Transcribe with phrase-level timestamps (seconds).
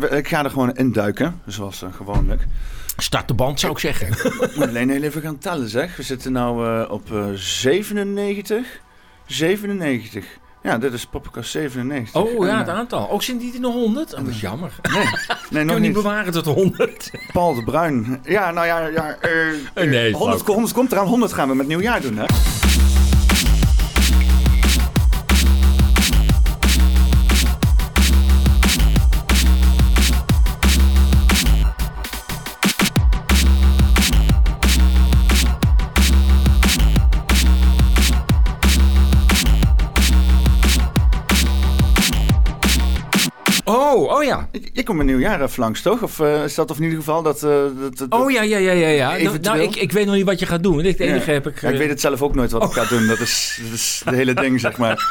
[0.00, 2.46] Ik ga er gewoon induiken, zoals uh, gewoonlijk.
[2.96, 4.08] Start de band, zou ik zeggen.
[4.08, 5.96] Ik moet alleen heel even gaan tellen, zeg.
[5.96, 8.66] We zitten nu uh, op uh, 97.
[9.26, 10.26] 97.
[10.62, 12.22] Ja, dit is podcast 97.
[12.22, 13.10] Oh ja, het aantal.
[13.10, 14.12] Ook zijn die er nog 100?
[14.14, 14.72] Oh, dat is jammer.
[14.92, 15.04] Nee,
[15.50, 15.84] nee nog niet.
[15.84, 17.10] niet bewaren tot 100.
[17.32, 18.20] Paul de Bruin.
[18.22, 19.16] Ja, nou ja, ja
[19.74, 21.06] uh, nee, 100, 100 komt eraan.
[21.06, 22.24] 100 gaan we met nieuwjaar doen, hè?
[44.02, 44.48] Oh, oh ja.
[44.72, 46.02] Je komt een nieuwjaar even langs, toch?
[46.02, 47.42] Of uh, is dat of in ieder geval dat...
[47.42, 48.88] Uh, dat, dat oh ja, ja, ja, ja.
[48.88, 49.16] ja.
[49.16, 50.84] Nou, nou, ik, ik weet nog niet wat je gaat doen.
[50.84, 51.32] Het enige ja.
[51.32, 51.60] heb ik...
[51.60, 52.68] Ja, ik weet het zelf ook nooit wat oh.
[52.68, 53.06] ik ga doen.
[53.06, 55.02] Dat is, dat is het hele ding, zeg maar.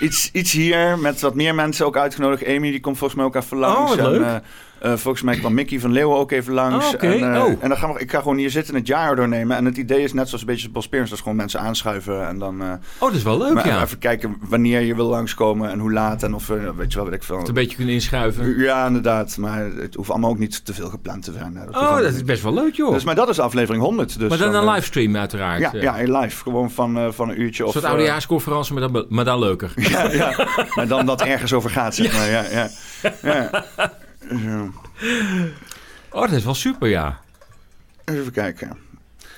[0.00, 2.46] Iets, iets hier met wat meer mensen ook uitgenodigd.
[2.46, 3.92] Amy, die komt volgens mij ook even langs.
[3.92, 4.20] Oh, leuk.
[4.20, 4.42] En,
[4.82, 6.86] uh, uh, volgens mij kwam Mickey van Leeuwen ook even langs.
[6.86, 7.20] Oh, okay.
[7.20, 7.48] En, uh, oh.
[7.60, 9.56] en dan gaan we, ik ga gewoon hier zitten en het jaar doornemen.
[9.56, 11.08] En het idee is net zoals een beetje Bosperians.
[11.10, 12.28] Dat is gewoon mensen aanschuiven.
[12.28, 13.82] En dan, uh, oh, dat is wel leuk, ja.
[13.82, 16.22] Even kijken wanneer je wil langskomen en hoe laat.
[16.22, 17.38] En of, weet je wel, wat ik veel.
[17.38, 18.58] Het een beetje kunnen inschuiven.
[18.58, 19.36] Ja, inderdaad.
[19.36, 21.54] Maar het hoeft allemaal ook niet te veel gepland te zijn.
[21.54, 22.92] Dat oh, dat is best wel leuk, joh.
[22.92, 24.18] Dus, maar dat is aflevering 100.
[24.18, 25.60] Dus maar dan een livestream uiteraard.
[25.60, 26.42] Ja, ja, in live.
[26.42, 27.64] Gewoon van, van een uurtje.
[27.64, 29.72] Een soort oudejaarsconferentie, maar dan, maar dan leuker.
[29.90, 30.46] Ja, ja.
[30.74, 32.30] maar dan dat ergens over gaat, zeg maar.
[32.30, 32.68] Ja, ja.
[33.22, 33.64] ja.
[34.38, 34.70] Zo.
[36.10, 37.20] Oh, dat is wel super, ja.
[38.04, 38.76] Even kijken.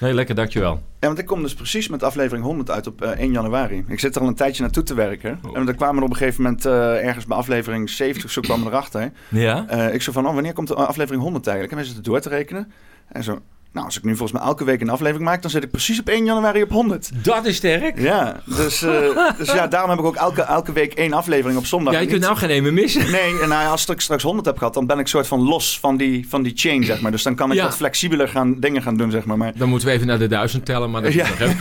[0.00, 0.82] Nee, lekker, dankjewel.
[1.00, 3.84] Ja, want ik kom dus precies met aflevering 100 uit op uh, 1 januari.
[3.88, 5.38] Ik zit er al een tijdje naartoe te werken.
[5.42, 5.56] Oh.
[5.56, 8.64] En dan kwamen we op een gegeven moment uh, ergens bij aflevering 70 zo kwamen
[8.64, 9.12] we erachter.
[9.28, 9.66] Ja?
[9.72, 11.76] Uh, ik zo van, oh, wanneer komt de aflevering 100 eigenlijk?
[11.76, 12.72] En wij zitten door te rekenen.
[13.08, 13.40] En zo,
[13.72, 16.00] nou, als ik nu volgens mij elke week een aflevering maak, dan zit ik precies
[16.00, 17.10] op 1 januari op 100.
[17.24, 18.00] Dat is sterk.
[18.00, 18.90] Ja, dus, uh,
[19.38, 21.92] dus ja, daarom heb ik ook elke, elke week één aflevering op zondag.
[21.94, 23.10] Ja, je kunt nou geen ene missen.
[23.10, 25.78] Nee, en nou, als ik straks 100 heb gehad, dan ben ik soort van los
[25.78, 27.10] van die, van die chain, zeg maar.
[27.10, 27.62] Dus dan kan ik Ja.
[27.64, 29.36] wat flexibeler gaan, dingen gaan doen, zeg maar.
[29.38, 31.26] maar Dan moeten we even naar de duizend tellen, maar dat Ja.
[31.38, 31.56] even.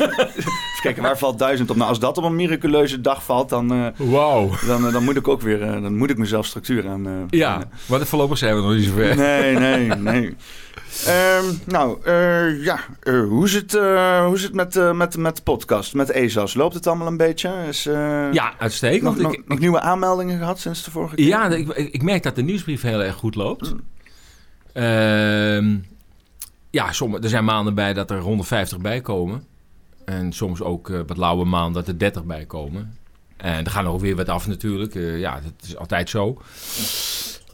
[0.82, 1.76] kijken, waar valt duizend op?
[1.76, 4.50] Nou, als dat op een miraculeuze dag valt, dan, uh, Wauw.
[4.66, 7.28] dan, uh, dan moet ik ook weer, dan moet ik mezelf structuur aan...
[7.30, 9.16] Ja, maar voorlopig zijn we nog niet zover.
[9.16, 10.36] Nee, nee, nee.
[11.08, 15.36] Um, nou, uh, ja, uh, hoe is het, uh, hoe is het met, met, met
[15.36, 16.54] de podcast, met ESAS?
[16.54, 17.54] Loopt het allemaal een beetje?
[17.68, 19.04] Is, Ja, uitstekend.
[19.04, 21.28] nog, nog, Ik- nog nieuwe aanmeldingen gehad sinds de vorige keer?
[21.28, 23.74] Ja, ik, ik merk dat de nieuwsbrief heel erg goed loopt.
[24.74, 25.76] Ehm,
[26.70, 29.46] ja, sommige, er zijn maanden bij dat er 150 bij komen.
[30.06, 32.98] En soms ook eh, wat lauwe maanden dat er 30 bij komen.
[33.38, 34.96] En er gaan er ook weer wat af natuurlijk.
[34.96, 36.42] Eh, ja, dat is altijd zo.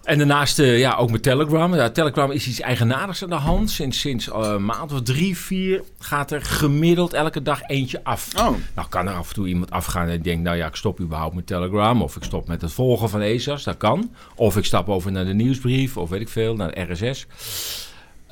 [0.08, 1.76] En daarnaast eh, ja, ook met Telegram.
[1.76, 3.70] Ja, Telegram is iets eigenaardigs aan de hand.
[3.70, 8.30] Sinds, sinds eh, een maand of drie, vier gaat er gemiddeld elke dag eentje af.
[8.38, 11.00] Oh, Nou kan er af en toe iemand afgaan en denkt, nou ja, ik stop
[11.00, 12.02] überhaupt met Telegram.
[12.02, 14.12] Of ik stop met het volgen van ESA's, dat kan.
[14.36, 17.28] Of ik stap over naar de nieuwsbrief, of weet ik veel, naar de RSS.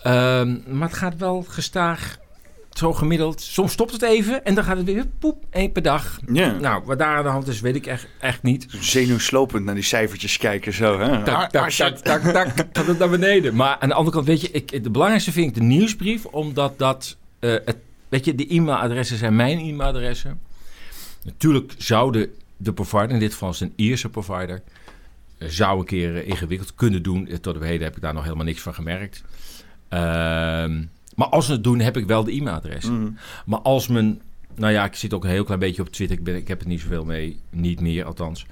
[0.03, 2.17] Ehm, maar het gaat wel gestaag,
[2.77, 3.41] zo gemiddeld.
[3.41, 6.19] Soms stopt het even en dan gaat het weer poep, één per dag.
[6.31, 6.51] ja.
[6.51, 8.67] Nou, wat daar aan de hand is, weet ik echt, echt niet.
[8.69, 10.99] Zenuwslopend naar die cijfertjes kijken, zo.
[10.99, 11.23] Hè?
[11.23, 13.55] Tak, tak, tak, tak, tak, gaat het naar beneden.
[13.55, 16.77] Maar aan de andere kant, weet je, ik, de belangrijkste vind ik de nieuwsbrief, omdat
[16.77, 17.77] dat, eh, het,
[18.09, 20.39] weet je, de e-mailadressen zijn mijn e-mailadressen.
[21.23, 24.61] Natuurlijk zouden de provider, in dit geval is het een Ierse provider,
[25.37, 27.29] eh, zou een keer eh, ingewikkeld kunnen doen.
[27.41, 29.23] Tot op heden heb ik daar nog helemaal niks van gemerkt.
[29.89, 30.83] Ehm,
[31.15, 32.89] maar als ze het doen, heb ik wel de e-mailadres.
[32.89, 33.17] Mm.
[33.45, 34.21] Maar als men...
[34.55, 36.17] Nou ja, ik zit ook een heel klein beetje op Twitter.
[36.17, 37.39] Ik, ben, ik heb er niet zoveel mee.
[37.49, 38.45] Niet meer, althans.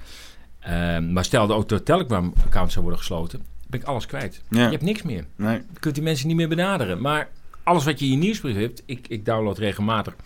[0.60, 3.42] Ehm, maar stel dat ook de Telegram-account zou worden gesloten...
[3.66, 4.42] ben ik alles kwijt.
[4.50, 4.64] Ja.
[4.64, 5.24] Je hebt niks meer.
[5.36, 5.54] Nee.
[5.54, 7.00] Je kunt die mensen niet meer benaderen.
[7.00, 7.28] Maar
[7.62, 8.82] alles wat je in je nieuwsbrief hebt...
[8.86, 10.16] Ik, ik download regelmatig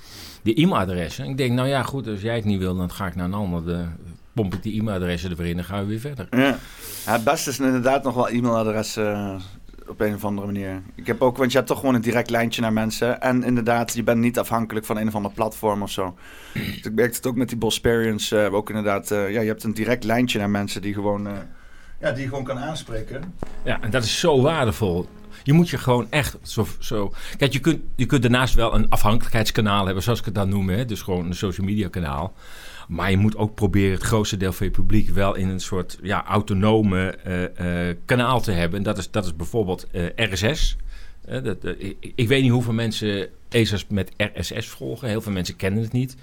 [0.43, 1.29] die e-mailadressen.
[1.29, 2.77] Ik denk, nou ja, goed, als jij het niet wil...
[2.77, 3.65] dan ga ik naar een ander.
[3.65, 3.87] De,
[4.33, 6.27] pomp ik die e-mailadressen erin en dan gaan we weer verder.
[6.31, 6.59] Ja.
[7.07, 9.35] ja, het beste is inderdaad nog wel e-mailadres eh,
[9.89, 10.83] op een of andere manier.
[10.95, 13.21] Ik heb ook, want je hebt toch gewoon een direct lijntje naar mensen.
[13.21, 16.17] En inderdaad, je bent niet afhankelijk van een of ander platform of zo.
[16.55, 18.33] Dus ik merkte het ook met die Bosperians.
[18.33, 21.33] eh ook inderdaad, eh, ja, je hebt een direct lijntje naar mensen die gewoon, eh,
[22.01, 23.35] ja, die gewoon kan aanspreken.
[23.65, 25.09] Ja, en dat is zo waardevol.
[25.43, 26.67] Je moet je gewoon echt zo...
[26.79, 27.13] zo...
[27.37, 30.69] Kijk, je kunt, je kunt daarnaast wel een afhankelijkheidskanaal hebben, zoals ik het dan noem.
[30.69, 30.85] Hè?
[30.85, 32.33] Dus gewoon een social media kanaal.
[32.89, 35.99] Maar je moet ook proberen het grootste deel van je publiek wel in een soort
[36.03, 38.79] ja, autonome eh, eh, kanaal te hebben.
[38.79, 40.77] En dat is, dat is bijvoorbeeld eh, RSS.
[41.43, 45.09] Dat, ik, ik weet niet hoeveel mensen ESA's met RSS volgen.
[45.09, 46.17] Heel veel mensen kennen het niet.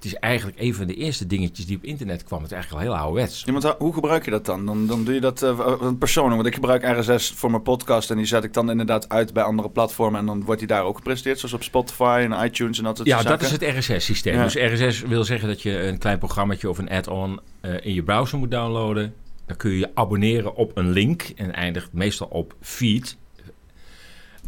[0.00, 2.42] Het is eigenlijk een van de eerste dingetjes die op internet kwam.
[2.42, 3.42] Het is eigenlijk al heel ouderwets.
[3.46, 4.66] Ja, want hoe gebruik je dat dan?
[4.66, 6.34] Dan, dan doe je dat eh, uh, persoonlijk.
[6.34, 9.42] Want ik gebruik RSS voor mijn podcast en die zet ik dan inderdaad uit bij
[9.42, 10.20] andere platformen.
[10.20, 13.08] En dan wordt die daar ook gepresenteerd, zoals op Spotify en iTunes en dat soort
[13.08, 14.34] Ja, dat is het RSS-systeem.
[14.34, 14.42] Ja.
[14.42, 18.02] Dus RSS wil zeggen dat je een klein programmaatje of een add-on eh, in je
[18.02, 19.14] browser moet downloaden.
[19.46, 23.16] Dan kun je je abonneren op een link en eindigt meestal op feed.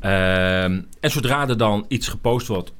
[0.00, 2.72] Ehm, en zodra er dan iets gepost wordt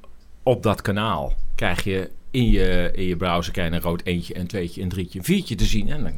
[0.43, 4.39] op dat kanaal, krijg je in je, in je browser krijg je een rood eentje,
[4.39, 5.89] een tweetje, een drietje, een viertje te zien.
[5.89, 6.13] En dan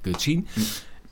[0.00, 0.46] kun je het zien.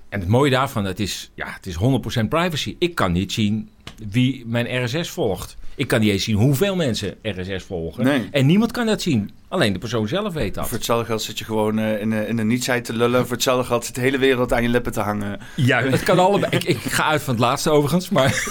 [0.08, 1.76] En het mooie daarvan, het is, ja, het is
[2.24, 2.76] 100% privacy.
[2.78, 3.70] Ik kan niet zien
[4.08, 5.56] wie mijn RSS volgt.
[5.76, 8.04] Ik kan niet eens zien hoeveel mensen RSS volgen.
[8.04, 8.28] Nee.
[8.30, 9.30] En niemand kan dat zien.
[9.48, 10.64] Alleen de persoon zelf weet dat.
[10.68, 13.22] Voor hetzelfde geld zit je gewoon eh, in, de, in de nietsheid te lullen.
[13.22, 15.40] Voor hetzelfde geld zit de hele wereld aan je lippen te hangen.
[15.56, 16.52] Ja, het kan allebei.
[16.56, 18.32] Ik, ik ga uit van het laatste overigens, maar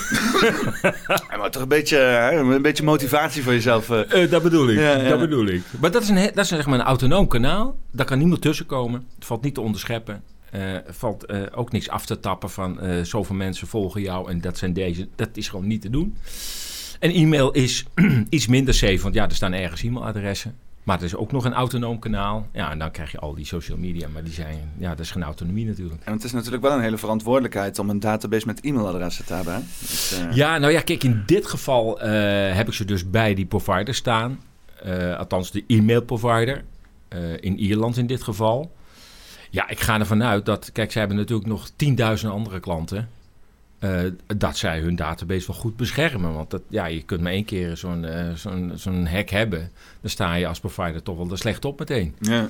[1.07, 3.89] Ja, maar toch een beetje, hè, een beetje motivatie voor jezelf.
[3.89, 4.23] eh.
[4.23, 4.77] eh, dat bedoel ik.
[4.79, 5.09] Ja, ja.
[5.09, 5.61] Dat bedoel ik.
[5.79, 7.77] Maar dat is, een, dat is zeg maar een autonoom kanaal.
[7.91, 9.05] Daar kan niemand tussen komen.
[9.15, 10.23] Het valt niet te onderscheppen.
[10.51, 14.29] Eh, Er valt eh, ook niks af te tappen van eh, zoveel mensen volgen jou
[14.29, 15.07] en dat zijn deze.
[15.15, 16.17] Dat is gewoon niet te doen.
[17.03, 17.85] En e-mail is
[18.29, 20.55] iets minder safe, want ja, er staan ergens e-mailadressen.
[20.83, 22.47] Maar het is ook nog een autonoom kanaal.
[22.53, 25.11] Ja, en dan krijg je al die social media, maar die zijn, ja, dat is
[25.11, 26.01] geen autonomie natuurlijk.
[26.03, 29.65] En het is natuurlijk wel een hele verantwoordelijkheid om een database met e-mailadressen te hebben.
[29.79, 33.33] Dus, eh, Ja, nou ja, kijk, in dit geval eh, heb ik ze dus bij
[33.33, 34.39] die provider staan.
[34.83, 36.63] Eh, althans, de e-mail provider.
[37.39, 38.71] in Ierland in dit geval.
[39.49, 43.09] Ja, ik ga ervan uit dat, kijk, zij hebben natuurlijk nog 10.000 andere klanten.
[43.83, 43.99] Eh,
[44.37, 46.33] dat zij hun database wel goed beschermen.
[46.33, 49.71] Want dat, ja, je kunt maar één keer zo'n eh, zo'n zo'n hack hebben.
[50.01, 52.15] Dan sta je als provider toch wel er slecht op meteen.
[52.19, 52.49] ja.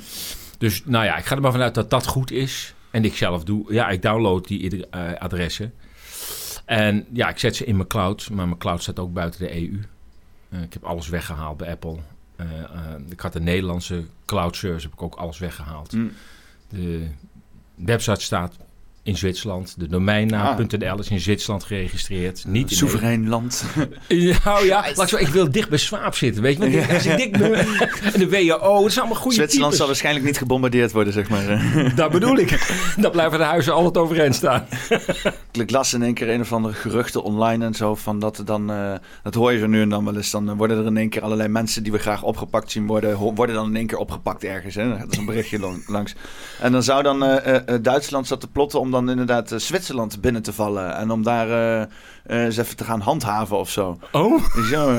[0.58, 2.74] Dus nou ja, ik ga er maar vanuit dat dat goed is.
[2.92, 5.74] En ik zelf doe, ja, ik download die eh, adressen.
[6.66, 9.56] En ja, ik zet ze in mijn cloud, maar mijn cloud staat ook buiten de
[9.56, 9.80] EU.
[10.62, 11.98] Ik heb alles weggehaald bij Apple.
[13.10, 15.92] Ik had de Nederlandse cloud service, heb ik ook alles weggehaald.
[15.92, 16.08] Hm.
[16.70, 17.08] De
[17.76, 18.58] website staat
[19.04, 19.76] in Zwitserland.
[19.78, 22.44] De domeinnaam.nl is in Zwitserland geregistreerd.
[22.48, 23.64] Niet in Soeverein land.
[24.44, 26.60] Nou ja, laat ik, zo, ik wil dicht bij Swaap zitten, weet je.
[26.60, 27.54] Want ik- als ik dik ben,
[28.14, 29.78] en de WHO, het is allemaal goede Zwitserland types.
[29.78, 31.64] zal waarschijnlijk niet gebombardeerd worden, zeg maar.
[31.96, 32.76] Dat bedoel ik.
[33.00, 34.66] Dan blijven de huizen altijd overeind staan.
[35.52, 37.96] Ik las in één keer een of andere geruchten online en zo.
[37.96, 40.32] Van dat er dan, eh, dat hoor je zo nu en dan wel eens.
[40.32, 43.18] Dan worden er in één keer allerlei mensen die we graag opgepakt zien worden.
[43.18, 44.76] worden dan in één keer opgepakt ergens.
[44.76, 44.98] Hè?
[44.98, 46.16] Dat is een berichtje lang- langs.
[46.62, 49.60] En dan zou dan eh, eh, eh, Duitsland zat te plotten om dan inderdaad eh,
[49.60, 50.96] Zwitserland binnen te vallen.
[50.96, 51.88] En om daar
[52.28, 54.00] eens even te gaan handhaven of zo.
[54.12, 54.44] Oh?
[54.72, 54.92] Zo,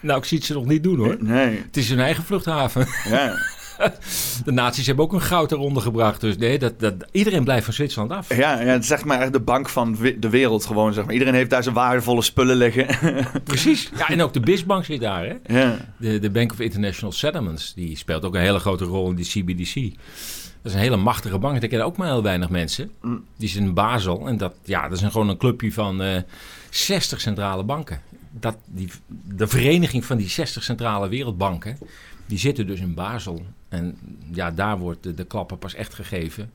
[0.00, 1.16] Nou, ik zie het ze nog niet doen hoor.
[1.20, 2.86] nee, Het is hun eigen vluchthaven.
[3.08, 3.34] ja.
[4.44, 6.20] De nazi's hebben ook een goud eronder gebracht.
[6.20, 8.36] Dus nee, dat, dat, iedereen blijft van Zwitserland af.
[8.36, 10.92] Ja, ja, het is zeg maar echt de bank van de wereld gewoon.
[10.92, 11.12] Zeg maar.
[11.12, 12.86] Iedereen heeft daar zijn waardevolle spullen liggen.
[13.44, 13.90] Precies.
[13.96, 15.24] Ja, en ook de BISbank zit daar.
[15.26, 15.60] Hè?
[15.60, 15.76] ja.
[15.98, 17.74] De, de Bank of International Settlements.
[17.74, 19.98] Die speelt ook een hele grote rol in die CBDC.
[20.64, 21.60] Dat is een hele machtige bank.
[21.60, 22.90] Daar kennen ook maar heel weinig mensen.
[23.00, 23.24] Mm.
[23.36, 24.28] Die is in Basel.
[24.28, 26.22] En dat, ja, dat is een, gewoon een clubje van eh
[26.70, 28.00] 60 centrale banken.
[28.30, 28.90] Dat, die,
[29.24, 31.78] de vereniging van die 60 centrale wereldbanken...
[32.26, 33.42] die zitten dus in Basel.
[33.68, 33.98] En
[34.32, 36.50] ja, daar wordt de, de klappen pas echt gegeven.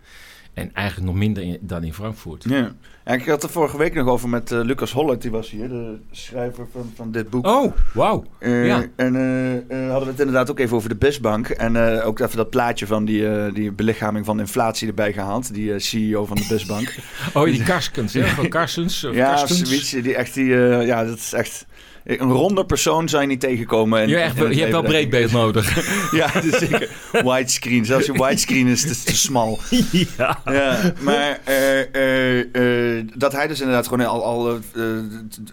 [0.53, 2.43] En eigenlijk nog minder in- dan in Frankfurt.
[2.43, 2.75] Ja.
[3.09, 5.69] Ja, ik had het vorige week nog over met eh, Lucas Hollert, die was hier,
[5.69, 7.47] de schrijver van, van dit boek.
[7.47, 8.25] Oh, wauw.
[8.39, 8.85] Eh, ja.
[8.95, 11.47] En eh, hadden we het inderdaad ook even over de BISbank.
[11.47, 15.53] En ook even dat plaatje van die, die belichaming van inflatie erbij gehaald.
[15.53, 16.95] Die CEO van de BISbank.
[17.33, 18.25] Oh, die Karskens, hè?
[18.27, 19.03] Van Karsens.
[19.03, 19.69] Of ja, Karstens.
[19.69, 19.89] zoiets.
[19.89, 21.65] Die echt die, ja, dat is echt...
[22.03, 24.01] Een ronde persoon zou je niet tegenkomen.
[24.01, 25.67] in- Je, echt, in je hebt wel breedbeeld nodig.
[26.11, 26.89] Ja, dat is zeker.
[27.11, 27.85] Widescreen.
[27.85, 29.59] Zelfs je widescreen is te, te smal.
[30.17, 30.39] ja.
[30.45, 34.59] Ja, maar eh, eh, eh, dat hij dus inderdaad gewoon al, al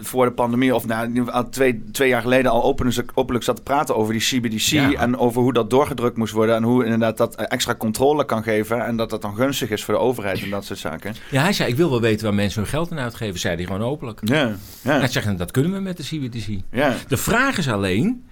[0.01, 3.63] voor de pandemie, of nou, in twee, twee jaar geleden al openlijk, openlijk zat te
[3.63, 4.93] praten over die CBDC Ja.
[4.93, 8.85] en over hoe dat doorgedrukt moest worden en hoe inderdaad dat extra controle kan geven
[8.87, 11.15] en dat dat dan gunstig is voor de overheid en dat soort zaken.
[11.31, 13.39] Ja, hij zei, ik wil wel weten waar mensen hun geld aan uitgeven.
[13.41, 14.21] Zei hij gewoon openlijk.
[14.25, 16.36] Ja, En ja, hij zegt, dat kunnen we met de CBDC.
[16.71, 16.97] Ja.
[17.09, 18.25] De vraag is alleen,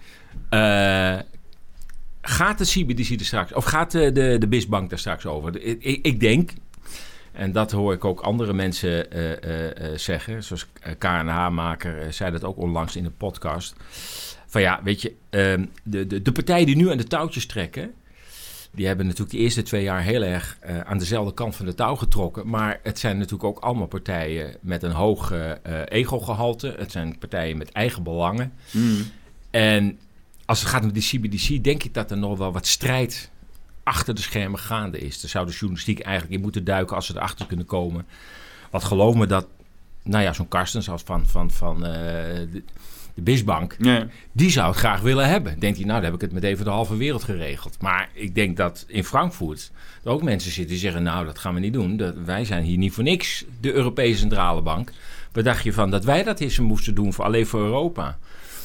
[0.48, 1.18] eh,
[2.20, 5.62] gaat de CBDC er straks, of gaat de, de, de BISbank daar straks over?
[5.62, 6.50] Ik, ik, denk,
[7.32, 10.66] en dat hoor ik ook andere mensen eh, eh, zeggen, zoals
[10.98, 13.74] KNH-maker zei dat ook onlangs in de podcast.
[14.46, 17.92] Van ja, weet je, ehm, de, de, de partijen die nu aan de touwtjes trekken,
[18.74, 21.74] die hebben natuurlijk de eerste twee jaar heel erg eh, aan dezelfde kant van de
[21.74, 22.48] touw getrokken.
[22.48, 26.74] Maar het zijn natuurlijk ook allemaal partijen met een hoog eh, eh, ego-gehalte.
[26.78, 28.52] Het zijn partijen met eigen belangen.
[28.70, 29.02] Mm.
[29.50, 29.98] En
[30.44, 33.30] als het gaat om die CBDC, denk ik dat er nog wel wat strijd
[33.82, 35.20] achter de schermen gaande is.
[35.20, 38.06] Daar zou de journalistiek eigenlijk in moeten duiken als ze erachter kunnen komen.
[38.70, 39.46] Want geloof me dat,
[40.02, 42.62] nou ja, zo'n Karstens als van, van, van eh,
[43.14, 44.06] de, Bisbank, Ja.
[44.32, 45.58] die zou het graag willen hebben.
[45.58, 47.76] Denkt hij, nou, dan heb ik het met even de halve wereld geregeld.
[47.80, 49.70] Maar ik denk dat in Frankfurt
[50.04, 51.02] er ook mensen zitten die zeggen...
[51.02, 51.96] nou, dat gaan we niet doen.
[51.96, 54.90] Dat, wij zijn hier niet voor niks de Europese Centrale Bank.
[55.32, 58.18] Wat dacht je van dat wij dat eens moesten doen, voor, alleen voor Europa?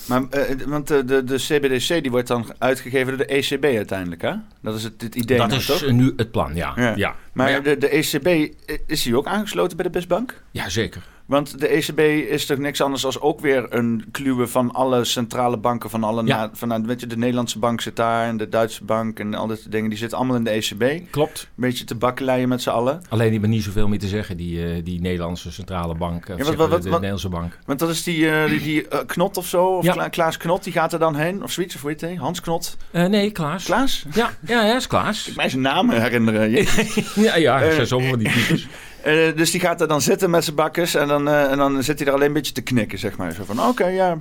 [0.07, 4.21] Maar, eh, want de, de, de CBDC die wordt dan uitgegeven door de ECB uiteindelijk,
[4.21, 4.33] hè?
[4.61, 5.83] Dat is het, het idee dat nou, is toch?
[5.83, 6.73] eh, nu het plan, ja.
[6.75, 6.93] Ja.
[6.95, 7.15] ja.
[7.33, 8.53] Maar ja, de, de ECB,
[8.87, 10.41] is die ook aangesloten bij de Bestbank?
[10.51, 11.03] ja, zeker.
[11.29, 11.99] Want de ECB
[12.31, 15.89] is toch niks anders dan ook weer een kluwe van alle centrale banken.
[15.89, 16.49] Van alle Ja.
[16.53, 19.59] van, weet je, de Nederlandse bank zit daar en de Duitse bank en al dit
[19.59, 19.89] soort dingen.
[19.89, 20.81] Die zitten allemaal in de ECB.
[20.81, 21.49] Een Klopt.
[21.55, 23.01] beetje te bakkeleien met z'n allen.
[23.09, 26.27] Alleen die hebben niet zoveel meer te zeggen, die, eh, die Nederlandse centrale bank.
[26.27, 27.57] Wat- zeg wat- de, Nederlandse bank.
[27.65, 29.91] Want dat is die, eh, die, die eh, Knot of zo, of Ja.
[29.93, 31.43] Kla- Klaas Knot, die gaat er dan heen.
[31.43, 32.15] Of zoiets, of hoe heet hij?
[32.15, 32.77] Hans Knot?
[32.91, 33.63] Eh, nee, Klaas.
[33.65, 34.05] Klaas?
[34.13, 35.27] Ja, ja, ja, is Klaas.
[35.27, 36.51] Ik mij zijn naam herinneren.
[37.15, 38.67] Ja, ja, er Eh, zijn zoveel van die types.
[39.03, 41.83] Eh, dus die gaat er dan zitten met zijn bakkers en dan, eh, en dan
[41.83, 43.33] zit hij er alleen een beetje te knikken, zeg maar.
[43.33, 44.17] Zo van, oké, ja,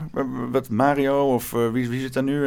[0.50, 2.40] wat Mario of eh, wie, wie zit daar nu?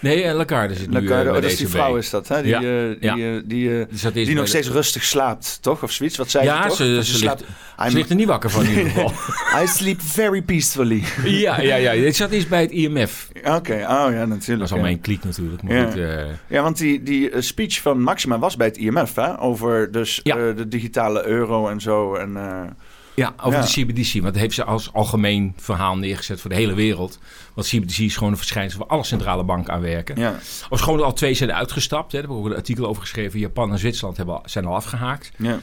[0.00, 2.10] Nee, en Lagarde zit nu eh, Lagarde, bij oh, de dat is die vrouw is
[2.10, 2.42] dat, hè?
[2.42, 3.14] Die, Ja, die, ja.
[3.44, 5.82] die, eh, Die, nog de- steeds rustig slaapt, toch?
[5.82, 6.16] Of zoiets?
[6.16, 6.76] Wat zei Ja, ze toch?
[6.76, 9.12] ze, Dat ze, slaapt- ligt, I'm- ze ligt er niet wakker van in ieder geval.
[9.62, 11.02] I sleep very peacefully.
[11.24, 11.90] ja, ja, ja.
[11.90, 13.28] Ik zat eerst bij het IMF.
[13.44, 14.46] Oké, oh ja, natuurlijk.
[14.46, 14.82] Dat is al ja.
[14.82, 15.62] mijn kliek natuurlijk.
[15.62, 15.84] Maar Ja.
[15.84, 16.00] goed,
[16.46, 19.40] Ja, want die, die speech van Maxima was bij het IMF, hè?
[19.40, 20.34] Over dus Ja.
[20.52, 22.14] de digitale euro en zo.
[22.14, 22.70] En, eh,
[23.14, 23.64] Ja, over Ja.
[23.64, 24.12] de CBDC.
[24.12, 27.18] Want dat heeft ze als algemeen verhaal neergezet voor de hele wereld.
[27.54, 30.16] Want CBDC is gewoon een verschijnsel waar alle centrale banken aan werken.
[30.18, 30.34] ja.
[30.70, 32.12] Of gewoon al twee zijn uitgestapt.
[32.12, 32.18] Hè.
[32.20, 33.38] Daar heb ik ook een artikel over geschreven.
[33.38, 35.30] Japan en Zwitserland hebben al, zijn al afgehaakt.
[35.36, 35.58] ja.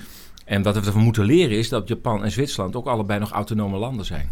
[0.45, 3.77] En wat we ervan moeten leren is dat Japan en Zwitserland ook allebei nog autonome
[3.77, 4.31] landen zijn.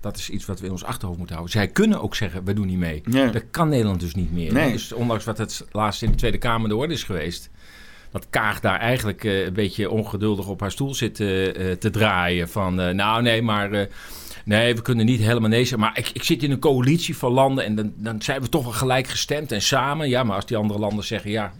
[0.00, 1.56] Dat is iets wat we in ons achterhoofd moeten houden.
[1.58, 3.02] Zij kunnen ook zeggen, we doen niet mee.
[3.10, 3.26] Ja.
[3.30, 4.52] Dat kan Nederland dus niet meer.
[4.52, 4.72] Nee.
[4.72, 7.50] Dus ondanks wat het laatst in de Tweede Kamer de orde is geweest...
[8.12, 11.90] dat Kaag daar eigenlijk eh, een beetje ongeduldig op haar stoel zit eh, eh, te
[11.90, 12.48] draaien.
[12.48, 13.88] Van, nou nee, maar...
[14.44, 15.80] Nee, we kunnen niet helemaal nee zeggen.
[15.80, 18.62] Maar ik, ik zit in een coalitie van landen en dan, dan zijn we toch
[18.62, 20.08] wel gelijk gestemd en samen.
[20.08, 21.52] Ja, maar als die andere landen zeggen, ja,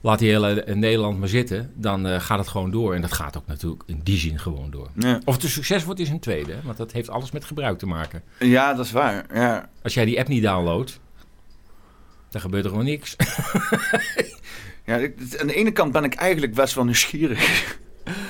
[0.00, 2.94] laat die hele Nederland maar zitten, dan gaat het gewoon door.
[2.94, 4.90] En dat gaat ook natuurlijk in die zin gewoon door.
[4.98, 5.20] Ja.
[5.24, 7.86] Of het een succes wordt is een tweede, want dat heeft alles met gebruik te
[7.86, 8.22] maken.
[8.38, 9.26] ja, dat is waar.
[9.34, 9.68] Ja.
[9.82, 11.00] Als jij die app niet downloadt,
[12.30, 13.16] dan gebeurt er gewoon niks.
[14.86, 14.94] Ja,
[15.40, 17.78] aan de ene kant ben ik eigenlijk best wel nieuwsgierig.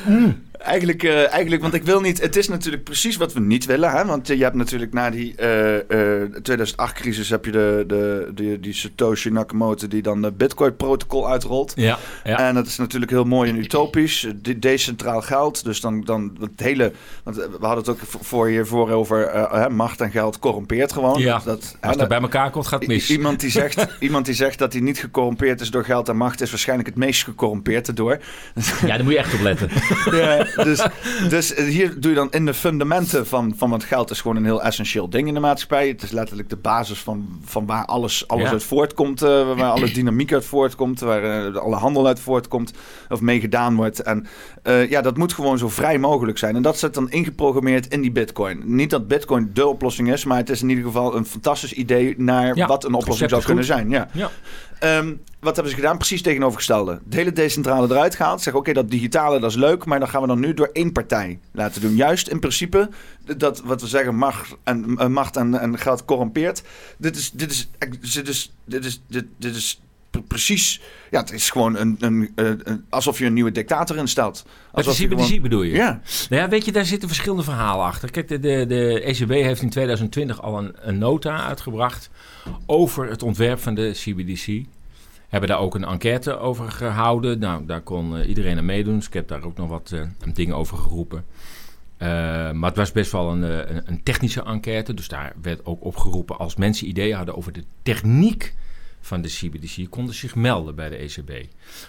[0.06, 0.42] Mm.
[0.66, 2.20] Eigenlijk, eh, eigenlijk, want ik wil niet.
[2.20, 3.90] Het is natuurlijk precies wat we niet willen.
[3.90, 4.04] Hè?
[4.04, 8.60] Want eh, je hebt natuurlijk na die eh, eh, 2008-crisis heb je de, de, de,
[8.60, 11.72] die Satoshi Nakamoto die dan de Bitcoin-protocol uitrolt.
[11.76, 12.38] Ja, ja.
[12.38, 14.26] En dat is natuurlijk heel mooi en utopisch.
[14.42, 15.64] De, decentraal geld.
[15.64, 16.92] Dus dan, dan het hele.
[17.22, 20.92] Want eh, we hadden het ook voor- voor hiervoor over eh, macht en geld corrompeert
[20.92, 21.20] gewoon.
[21.20, 21.40] Ja.
[21.44, 23.10] Dat, Als het dat- bij elkaar komt, gaat het mis.
[23.10, 26.40] Iemand die, zegt, iemand die zegt dat hij niet gecorrumpeerd is door geld en macht,
[26.40, 28.18] is waarschijnlijk het meest gecorrumpeerd erdoor.
[28.80, 29.68] Ja, daar moet je echt op letten.
[30.16, 30.86] Ja, dus,
[31.28, 34.44] dus hier doe je dan in de fundamenten van, van want geld is gewoon een
[34.44, 35.88] heel essentieel ding in de maatschappij.
[35.88, 38.50] Het is letterlijk de basis van, van waar alles, alles Ja.
[38.50, 42.72] uit voortkomt, eh, waar alle dynamiek uit voortkomt, waar eh, alle handel uit voortkomt
[43.08, 44.02] of mee gedaan wordt.
[44.02, 44.26] En
[44.66, 46.56] eh, ja, dat moet gewoon zo vrij mogelijk zijn.
[46.56, 48.62] En dat zit dan ingeprogrammeerd in die bitcoin.
[48.64, 52.14] Niet dat bitcoin de oplossing is, maar het is in ieder geval een fantastisch idee
[52.18, 53.90] naar Ja, wat een oplossing zou is kunnen zijn.
[53.90, 54.08] Ja.
[54.12, 54.30] Ja.
[54.78, 55.96] Ehm, wat hebben ze gedaan?
[55.96, 57.00] Precies tegenovergestelde.
[57.04, 58.42] Het hele decentrale eruit gehaald.
[58.42, 59.84] Zeg, oké, dat digitale, dat is leuk.
[59.84, 61.94] Maar dan gaan we dan nu door één partij laten doen.
[61.94, 62.88] Juist in principe,
[63.36, 66.62] dat wat we zeggen, macht en, eh, macht en, en geld corrompeert.
[66.98, 69.80] Dit is, dit is, dit is, dit is, dit, dit is
[70.22, 70.80] precies...
[71.10, 74.44] Ja, het is gewoon een, een, een- alsof je een nieuwe dictator instelt.
[74.72, 75.72] Alsof je gewoon- bedoel je?
[75.72, 78.10] Ja, Nou ja, weet je, daar zitten verschillende verhalen achter.
[78.10, 82.10] Kijk, de, de, de ECB heeft in 2020 al een, een nota uitgebracht
[82.66, 84.64] over het ontwerp van de CBDC.
[85.28, 87.38] Hebben daar ook een enquête over gehouden.
[87.38, 88.96] Nou, daar kon eh, iedereen aan meedoen.
[88.96, 90.00] Dus ik heb daar ook nog wat eh,
[90.34, 91.24] dingen over geroepen.
[91.96, 92.08] Eh,
[92.52, 94.94] maar het was best wel een, een, een technische enquête.
[94.94, 98.54] Dus daar werd ook opgeroepen als mensen ideeën hadden over de techniek
[99.06, 101.30] van de CBDC, konden zich melden bij de ECB.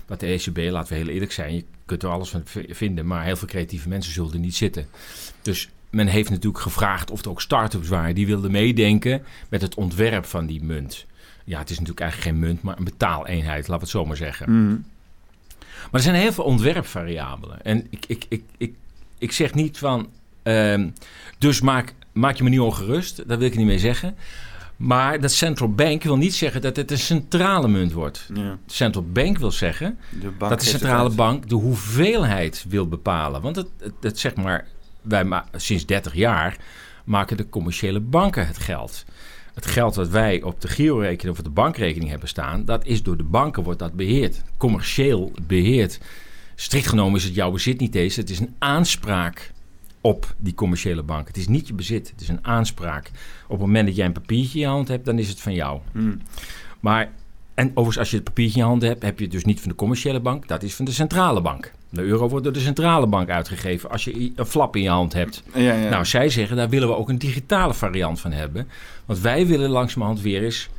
[0.06, 3.24] Want de ECB, laten we heel eerlijk zijn, je kunt er alles van vinden, maar
[3.24, 4.88] heel veel creatieve mensen zullen er niet zitten.
[5.42, 9.76] Dus men heeft natuurlijk gevraagd of er ook start-ups waren die wilden meedenken met het
[9.76, 11.06] ontwerp van die munt.
[11.44, 14.18] Ja, het is natuurlijk eigenlijk geen munt, maar een betaaleenheid, laten we het zo maar
[14.18, 14.52] zeggen.
[14.66, 14.78] Mhm.
[15.84, 17.62] Maar er zijn heel veel ontwerpvariabelen.
[17.64, 18.74] En ik, ik, ik, ik,
[19.18, 20.10] ik zeg niet van.
[20.44, 20.90] ehm,
[21.38, 23.28] dus maak, maak je me niet ongerust.
[23.28, 24.16] Daar wil ik niet mee zeggen.
[24.78, 28.30] Maar dat central bank wil niet zeggen dat het een centrale munt wordt.
[28.34, 28.58] ja.
[28.66, 33.42] De central bank wil zeggen De dat de centrale bank de hoeveelheid wil bepalen.
[33.42, 34.68] Want het, het, het zeg maar,
[35.02, 36.58] wij ma- sinds 30 jaar
[37.06, 39.06] maken de commerciële banken het geld.
[39.54, 43.04] Het geld dat wij op de girorekening of op de bankrekening hebben staan, dat is
[43.04, 44.42] door de banken wordt dat beheerd.
[44.58, 46.00] Commercieel beheerd.
[46.56, 48.16] Strikt genomen is het jouw bezit niet eens.
[48.16, 49.52] Het is een aanspraak
[50.01, 51.27] op die commerciële bank.
[51.27, 53.12] Het is niet je bezit, het is een aanspraak.
[53.44, 55.54] Op het moment dat jij een papiertje in je hand hebt, dan is het van
[55.54, 55.80] jou.
[55.92, 56.16] Mhm.
[56.80, 57.12] Maar,
[57.54, 59.60] en overigens, als je het papiertje in je handen hebt, heb je het dus niet
[59.60, 61.72] van de commerciële bank, dat is van de centrale bank.
[61.89, 65.13] De euro wordt door de centrale bank uitgegeven als je een flap in je hand
[65.13, 65.44] hebt.
[65.54, 65.89] Ja, ja.
[65.89, 68.68] Nou, zij zeggen daar willen we ook een digitale variant van hebben.
[69.06, 70.70] Want wij willen langzamerhand weer eens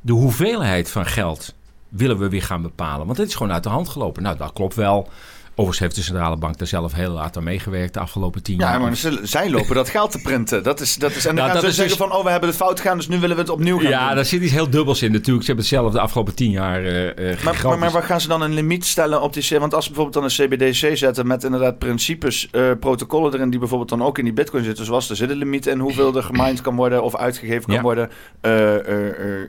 [0.00, 1.54] de hoeveelheid van geld
[1.88, 3.06] willen we weer gaan bepalen.
[3.06, 4.22] Want het is gewoon uit de hand gelopen.
[4.22, 5.08] Nou, dat klopt wel.
[5.56, 8.72] Overigens heeft de centrale bank daar zelf heel laat aan meegewerkt de afgelopen tien jaar.
[8.72, 10.62] Ja, maar ze, zij lopen dat geld te printen.
[10.62, 12.30] Dat is, dat is, en dan Nou, gaan dat ze zeggen dus- van, oh, we
[12.30, 14.14] hebben het fout gedaan, dus nu willen we het opnieuw gaan Ja, doen.
[14.16, 15.40] daar zit iets heel dubbels in natuurlijk.
[15.46, 18.28] Ze hebben het zelf de afgelopen tien jaar eh, Maar, maar, maar waar gaan ze
[18.28, 19.42] dan een limiet stellen op die...
[19.42, 23.50] C- Want als ze bijvoorbeeld dan een CBDC zetten met inderdaad principes, eh, protocollen erin
[23.50, 26.16] die bijvoorbeeld dan ook in die bitcoin zitten, zoals er zit een limiet in hoeveel
[26.16, 27.82] er gemined kan worden of uitgegeven kan Ja.
[27.82, 28.10] worden.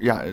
[0.01, 0.23] Ja,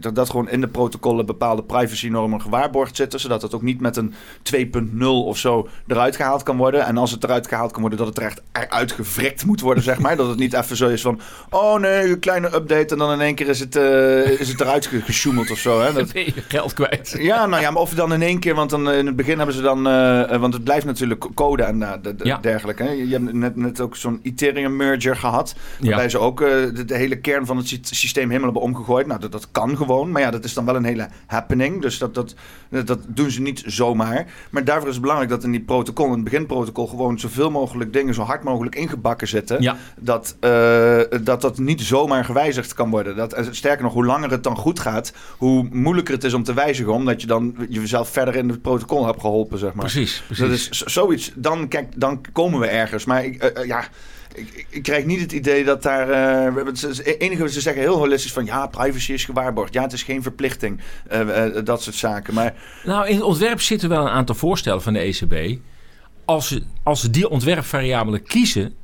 [0.00, 3.96] dat, dat gewoon in de protocollen bepaalde privacy-normen gewaarborgd zitten, zodat het ook niet met
[3.96, 6.84] een 2.0 of zo eruit gehaald kan worden.
[6.86, 9.82] En als het eruit gehaald kan worden, dat het er echt eruit gewrikt moet worden,
[9.84, 10.16] zeg maar.
[10.16, 11.20] Dat het niet even zo is van,
[11.50, 14.60] oh nee, een kleine update en dan in één keer is het, eh, is het
[14.60, 15.80] eruit ge- gesjoemeld of zo.
[15.80, 15.92] Hè?
[16.02, 17.14] Dat, ben je geld kwijt.
[17.18, 19.36] ja, nou ja, maar of dan in één keer, want dan eh, in het begin
[19.36, 21.78] hebben ze dan, eh, want het blijft natuurlijk code en
[22.22, 22.38] Ja.
[22.40, 22.82] dergelijke.
[22.82, 22.90] Hè?
[22.90, 26.08] Je hebt net, net ook zo'n Ethereum merger gehad, waarbij Ja.
[26.08, 29.06] ze ook de, de hele kern van het sy- systeem helemaal hebben omgegooid.
[29.06, 31.98] Nou, dat, dat kan gewoon, maar ja, dat is dan wel een hele happening, dus
[31.98, 32.34] dat, dat,
[32.84, 34.26] dat doen ze niet zomaar.
[34.50, 37.92] Maar daarvoor is het belangrijk dat in die protocol, in het beginprotocol, gewoon zoveel mogelijk
[37.92, 42.90] dingen zo hard mogelijk ingebakken zitten Ja, dat, eh, dat dat niet zomaar gewijzigd kan
[42.90, 43.16] worden.
[43.16, 46.42] Dat, eh, sterker nog, hoe langer het dan goed gaat, hoe moeilijker het is om
[46.42, 49.84] te wijzigen, omdat je dan jezelf verder in het protocol hebt geholpen, zeg maar.
[49.84, 50.22] precies.
[50.26, 50.44] precies.
[50.44, 51.32] Dat is zoiets.
[51.34, 53.04] Dan, kijk, dan komen we ergens.
[53.04, 53.84] Maar ik, eh, ja,
[54.34, 56.10] ik, ik- krijg niet het idee dat daar.
[56.10, 59.72] eh, het enige wat ze zeggen heel holistisch van ja, privacy is gewaarborgd.
[59.74, 60.80] Ja, het is geen verplichting.
[61.08, 62.34] eh, eh, dat soort zaken.
[62.34, 65.58] Maar Nou, in het ontwerp zitten wel een aantal voorstellen van de ECB.
[66.24, 68.74] Als ze, als ze die ontwerpvariabelen kiezen,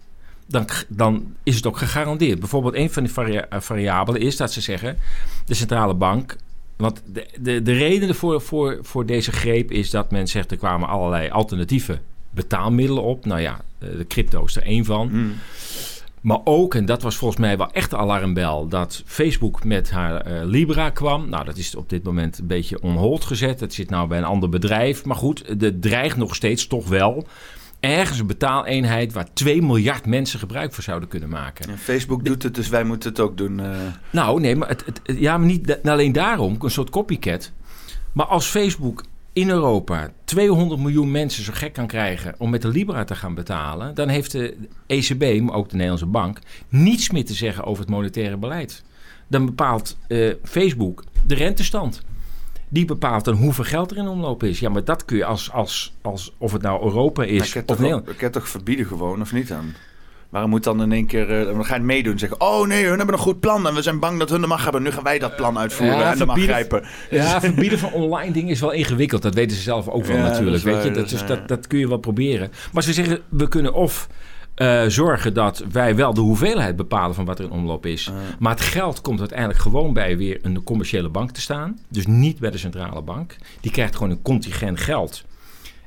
[0.47, 2.39] dan, dan is het ook gegarandeerd.
[2.39, 4.99] Bijvoorbeeld een van die varia- eh, variabelen is dat ze zeggen...
[5.47, 6.37] de centrale bank...
[6.77, 10.51] Want de, de, de reden voor, voor, voor deze greep is dat men zegt...
[10.51, 11.99] er kwamen allerlei alternatieve
[12.31, 13.25] betaalmiddelen op.
[13.25, 15.09] Nou ja, eh, de crypto is er één van.
[15.09, 15.35] hmm,
[16.21, 20.21] Maar ook, en dat was volgens mij wel echt de alarmbel, dat Facebook met haar
[20.21, 21.29] eh, Libra kwam.
[21.29, 23.61] Nou, dat is op dit moment een beetje on hold gezet.
[23.61, 25.05] Het zit nou bij een ander bedrijf.
[25.05, 27.27] Maar goed, er dreigt nog steeds toch wel
[27.81, 31.71] ergens een betaaleenheid waar 2 miljard mensen gebruik van zouden kunnen maken.
[31.71, 33.61] ja, Facebook doet het, dus wij moeten het ook doen.
[33.61, 33.71] eh.
[34.11, 37.53] Nou, nee, maar, het, het, ja, maar niet alleen daarom, een soort copycat.
[38.13, 42.69] Maar als Facebook in Europa 200 miljoen mensen zo gek kan krijgen om met de
[42.69, 46.39] Libra te gaan betalen, dan heeft de ECB, maar ook de Nederlandse bank,
[46.69, 48.83] niets meer te zeggen over het monetaire beleid.
[49.29, 52.03] Dan bepaalt eh, Facebook de rentestand.
[52.69, 54.61] Die bepaalt dan hoeveel geld er in omloop is.
[54.61, 57.53] Ja, maar dat kun je als, als, als of het nou Europa Maar is ik
[57.53, 58.09] kan of toch, Nederland.
[58.09, 59.73] ik kan toch verbieden gewoon, of niet dan?
[60.31, 61.39] Waarom moet dan in één keer...
[61.39, 62.41] eh, dan ga je het meedoen en zeggen...
[62.41, 64.63] Oh nee, hun hebben een goed plan en we zijn bang dat hun de macht
[64.63, 64.83] hebben.
[64.83, 66.85] Nu gaan wij dat plan uitvoeren Ja, en de macht grijpen.
[67.11, 69.23] Ja, verbieden van online dingen is wel ingewikkeld.
[69.23, 70.63] Dat weten ze zelf ook wel Ja, natuurlijk.
[70.63, 70.91] weet je?
[70.91, 72.51] dat dus dat, dat kun je wel proberen.
[72.73, 74.09] Maar ze zeggen, we kunnen of
[74.55, 78.11] eh, zorgen dat wij wel de hoeveelheid bepalen van wat er in omloop is.
[78.39, 81.79] Maar het geld komt uiteindelijk gewoon bij weer een commerciële bank te staan.
[81.89, 83.37] Dus niet bij de centrale bank.
[83.61, 85.25] Die krijgt gewoon een contingent geld.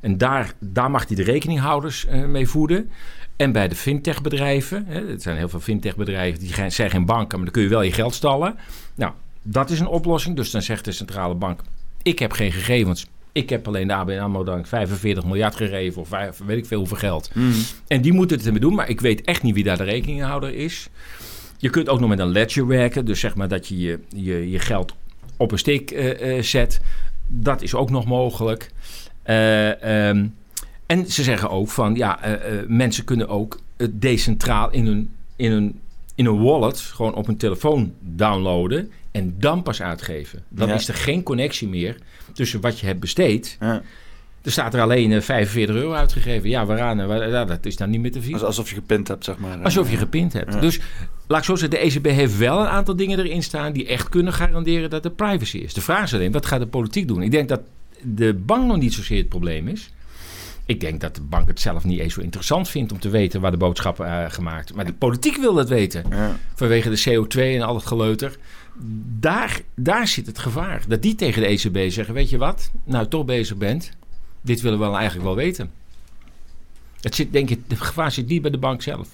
[0.01, 2.89] En daar, daar mag hij de rekeninghouders eh, mee voeden.
[3.35, 7.45] En bij de fintech-bedrijven, hè, het zijn heel veel fintech-bedrijven, die zijn geen banken, maar
[7.45, 8.55] dan kun je wel je geld stallen.
[8.95, 9.11] Nou,
[9.41, 10.35] dat is een oplossing.
[10.35, 11.61] Dus dan zegt de centrale bank:
[12.01, 13.05] Ik heb geen gegevens.
[13.31, 16.09] Ik heb alleen de ABN AMRO Bank 45 miljard gegeven, of
[16.45, 17.29] weet ik veel hoeveel geld.
[17.33, 17.53] Hmm.
[17.87, 20.53] En die moeten het ermee doen, maar ik weet echt niet wie daar de rekeninghouder
[20.53, 20.89] is.
[21.57, 24.49] Je kunt ook nog met een ledger werken, dus zeg maar dat je je, je,
[24.49, 24.93] je geld
[25.37, 26.81] op een stick eh, eh, zet.
[27.27, 28.71] Dat is ook nog mogelijk.
[29.23, 30.25] Eh, ehm,
[30.85, 35.09] en ze zeggen ook van ja, eh, eh, mensen kunnen ook het decentraal in hun,
[35.35, 35.79] in, hun,
[36.15, 40.43] in hun wallet, gewoon op hun telefoon downloaden en dan pas uitgeven.
[40.49, 40.73] Dan Ja.
[40.73, 41.95] is er geen connectie meer
[42.33, 43.57] tussen wat je hebt besteed.
[43.59, 43.81] Ja.
[44.41, 46.49] Er staat er alleen eh, 45 euro uitgegeven.
[46.49, 47.07] Ja, waaraan?
[47.07, 48.19] waar- ja, dat is dan niet meer te.
[48.31, 49.57] Als- Alsof je gepint hebt, zeg maar.
[49.63, 50.53] Alsof je gepind hebt.
[50.53, 50.59] Ja.
[50.59, 50.79] Dus
[51.27, 54.09] laat ik zo zeggen, de ECB heeft wel een aantal dingen erin staan die echt
[54.09, 55.73] kunnen garanderen dat er privacy is.
[55.73, 57.21] De vraag is alleen, wat gaat de politiek doen?
[57.21, 57.61] Ik denk dat
[58.03, 59.91] de bank nog niet zozeer het probleem is.
[60.65, 63.41] Ik denk dat de bank het zelf niet eens zo interessant vindt om te weten
[63.41, 64.73] waar de boodschappen uh, gemaakt.
[64.73, 66.03] Maar de politiek wil dat weten.
[66.09, 66.37] Ja.
[66.55, 68.37] Vanwege de CO2 en al het geleuter.
[69.19, 70.83] Daar, daar zit het gevaar.
[70.87, 73.91] Dat die tegen de ECB zeggen: Weet je wat, nou toch bezig bent.
[74.41, 75.71] Dit willen we wel eigenlijk wel weten.
[77.01, 79.07] Het zit, denk ik, het gevaar zit niet bij de bank zelf.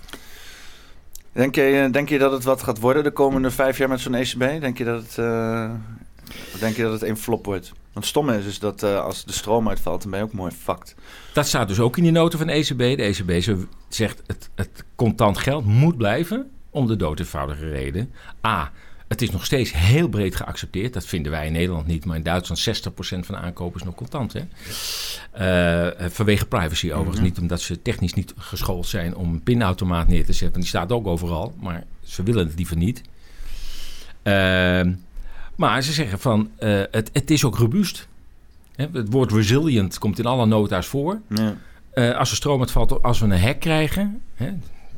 [1.31, 4.13] Denk, je, denk je dat het wat gaat worden de komende vijf jaar met zo'n
[4.13, 4.39] ECB?
[4.39, 5.71] Denk je dat het, uh,
[6.59, 7.71] denk je dat het een flop wordt?
[7.97, 10.33] Want het stomme is dus dat uh, als de stroom uitvalt, dan ben je ook
[10.33, 10.95] mooi fucked.
[11.33, 12.77] Dat staat dus ook in die noten van de ECB.
[12.77, 13.59] De ECB
[13.89, 18.11] zegt het, het contant geld moet blijven om de dood eenvoudige reden.
[18.45, 18.71] A,
[19.07, 20.93] Het is nog steeds heel breed geaccepteerd.
[20.93, 22.05] Dat vinden wij in Nederland niet.
[22.05, 24.33] Maar in Duitsland 60% van de aankopen is nog contant.
[24.33, 24.41] Hè?
[25.99, 27.15] Uh, vanwege privacy overigens.
[27.15, 27.25] Mhm.
[27.25, 30.59] Niet omdat ze technisch niet geschoold zijn om een pinautomaat neer te zetten.
[30.59, 31.53] Die staat ook overal.
[31.59, 33.01] Maar ze willen het liever niet.
[34.23, 34.81] Uh,
[35.57, 38.07] maar ze zeggen van uh, het, het is ook robuust.
[38.75, 38.85] Hè?
[38.93, 41.19] Het woord resilient komt in alle nota's voor.
[41.27, 41.55] Ja.
[41.93, 44.21] Uh, als er stroom uitvalt, als we een hek krijgen.
[44.35, 44.49] Hè?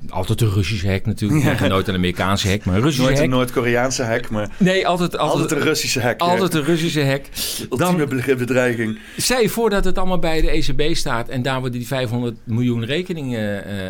[0.10, 1.60] Altijd een Russische hek natuurlijk.
[1.60, 1.68] Ja.
[1.68, 4.50] Nooit een Amerikaanse hek, maar een Russische Nooit een Noord-Koreaanse hek, maar...
[4.58, 6.20] Nee, altijd, altijd, altijd een Russische hek.
[6.20, 7.30] Altijd een Russische hek.
[7.70, 7.98] Dan,
[8.38, 9.00] bedreiging.
[9.18, 11.30] Stel je voor dat het allemaal bij de ECB staat...
[11.30, 13.90] en daar worden die 500 miljoen rekeningen uh,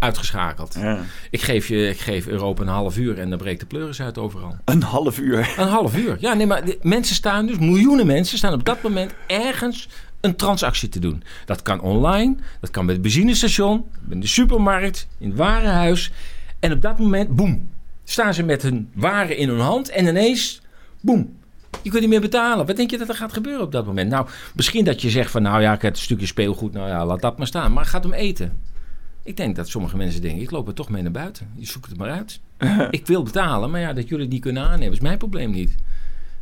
[0.00, 0.76] uitgeschakeld.
[0.78, 0.98] Ja.
[1.30, 4.18] Ik, geef je, ik geef Europa een half uur en dan breekt de pleuris uit
[4.18, 4.56] overal.
[4.64, 5.54] Een half uur?
[5.56, 6.16] Een half uur.
[6.20, 9.88] Ja, nee, maar mensen staan dus, miljoenen mensen staan op dat moment ergens
[10.20, 11.22] een transactie te doen.
[11.44, 16.12] Dat kan online, dat kan bij het benzinestation, in de supermarkt, in het warenhuis.
[16.58, 17.70] En op dat moment, boem,
[18.04, 20.60] staan ze met hun waren in hun hand en ineens,
[21.00, 21.38] boem,
[21.82, 22.66] je kunt niet meer betalen.
[22.66, 24.10] Wat denk je dat er gaat gebeuren op dat moment?
[24.10, 27.06] Nou, misschien dat je zegt van, nou ja, ik heb een stukje speelgoed, nou ja,
[27.06, 27.72] laat dat maar staan.
[27.72, 28.58] Maar het gaat om eten.
[29.22, 31.50] Ik denk dat sommige mensen denken, ik loop er toch mee naar buiten.
[31.54, 32.40] Je zoekt het maar uit.
[32.90, 35.74] ik wil betalen, maar ja, dat jullie het niet kunnen aannemen, is mijn probleem niet.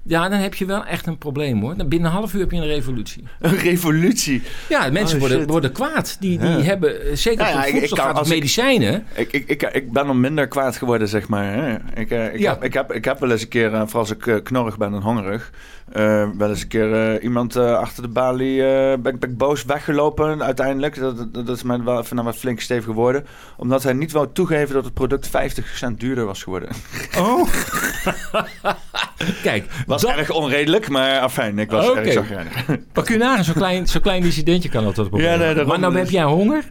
[0.02, 1.76] Ja, dan heb je wel echt een probleem hoor.
[1.76, 3.24] Dan binnen een half uur heb je een revolutie.
[3.40, 4.42] Een revolutie?
[4.68, 6.16] Ja, mensen oh, worden, worden kwaad.
[6.20, 9.06] Die, die hebben, eh, zeker nou ja, ik, ik kan, als medicijnen.
[9.14, 11.80] Ik, ik, ik, ik ben nog minder kwaad geworden, zeg maar.
[11.94, 12.52] Ik, eh, ik, ja.
[12.52, 14.94] heb, ik, heb, ik heb wel eens een keer, eh, vooral als ik knorrig ben
[14.94, 15.50] en hongerig...
[15.96, 19.64] Uh, wel eens een keer uh, iemand uh, achter de balie ben, ben, ik boos
[19.64, 21.01] weggelopen uiteindelijk.
[21.01, 23.27] Dat, dat, dat is mij wel even wat flink stevig geworden.
[23.57, 26.68] Omdat hij niet wou toegeven dat het product 50 cent duurder was geworden.
[27.18, 27.48] Oh.
[29.42, 29.64] Kijk.
[29.87, 30.11] Was dat...
[30.11, 32.03] erg onredelijk, maar afijn, ik was okay.
[32.05, 32.64] erg zagrijnig.
[32.92, 35.96] Pak je nagaan, zo'n klein, zo klein incidentje kan dat tot ja, nee, Maar nou
[35.96, 36.68] heb jij honger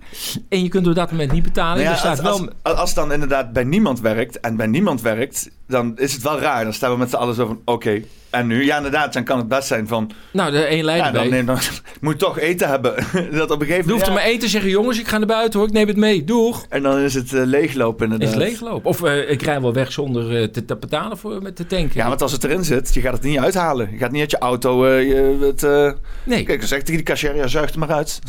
[0.49, 1.83] en je kunt op dat moment niet betalen.
[1.83, 2.49] Nou ja, staat als, wel...
[2.61, 6.39] als, als, dan inderdaad bij niemand werkt en bij niemand werkt, dan is het wel
[6.39, 6.63] raar.
[6.63, 8.01] Dan staan we met z'n allen zo van, oké,
[8.37, 10.11] en nu, ja, inderdaad, dan kan het best zijn van.
[10.31, 11.05] Nou, de één leider.
[11.05, 11.59] Ja, dan, neem, dan
[12.01, 12.95] moet toch eten hebben.
[13.31, 13.85] dat op een gegeven moment.
[13.85, 14.13] Je hoeft ja.
[14.13, 16.65] maar eten zeggen: jongens, ik ga naar buiten hoor, ik neem het mee, doeg.
[16.69, 18.27] En dan is het uh, leeglopen, inderdaad.
[18.27, 18.89] Is het leeglopen.
[18.89, 21.95] Of uh, ik rij wel weg zonder uh, te, te, betalen voor met de tanken.
[21.95, 23.91] Ja, want als het erin zit, je gaat het niet uithalen.
[23.91, 24.87] Je gaat niet uit je auto.
[24.87, 26.43] Je, het, nee.
[26.43, 28.19] Kijk, dan zegt tegen die cashier: ja, zuigt er maar uit.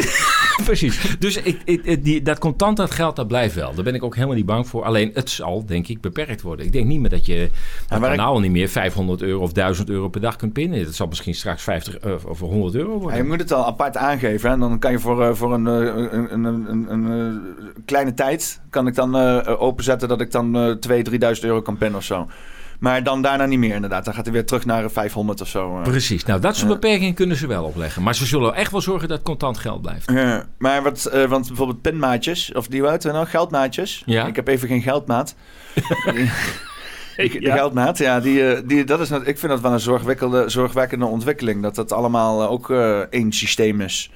[0.64, 1.16] Precies.
[1.18, 3.74] Dus ik, ik, die, dat contant dat geld, dat blijft wel.
[3.74, 4.84] Daar ben ik ook helemaal niet bang voor.
[4.84, 6.66] Alleen het zal, denk ik, beperkt worden.
[6.66, 7.50] Ik denk niet meer dat je.
[7.88, 8.42] Dat kanaal ik...
[8.42, 10.84] niet meer 500 euro of 1000 euro per dag kunt pinnen.
[10.84, 13.10] Dat zal misschien straks 50 uh, of 100 euro worden.
[13.10, 14.50] Ja, je moet het al apart aangeven.
[14.50, 17.42] En dan kan je voor, uh, voor een, een, een, een, een
[17.84, 18.60] kleine tijd...
[18.70, 22.26] kan ik dan openzetten dat ik dan 2.000, 3.000 euro kan pinnen of zo.
[22.78, 24.04] Maar dan daarna niet meer inderdaad.
[24.04, 25.80] Dan gaat hij weer terug naar 500 of zo.
[25.82, 26.24] Precies.
[26.24, 28.02] Nou, dat soort beperkingen kunnen ze wel opleggen.
[28.02, 30.10] Maar ze zullen echt wel zorgen dat contant geld blijft.
[30.10, 34.02] Ja, maar wat, uh, want bijvoorbeeld pinmaatjes, of die wat, nou, geldmaatjes.
[34.06, 34.26] Ja.
[34.26, 35.34] Ik heb even geen geldmaat.
[37.26, 41.04] De geldmaat, ja, die, eh, die, dat is, ik vind dat wel een zorgwekkende, zorgwekkende
[41.04, 41.62] ontwikkeling.
[41.62, 44.10] Dat dat allemaal eh, ook uh, één systeem is.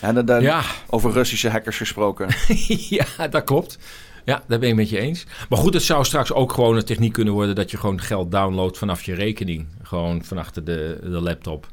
[0.00, 0.62] En dan, dan ja.
[0.90, 2.28] Over Russische hackers gesproken.
[2.98, 3.78] ja, dat klopt.
[4.24, 5.26] Ja, daar ben ik met je eens.
[5.48, 8.30] Maar goed, het zou straks ook gewoon een techniek kunnen worden dat je gewoon geld
[8.30, 9.66] downloadt vanaf je rekening.
[9.82, 11.66] Gewoon van achter de, de laptop.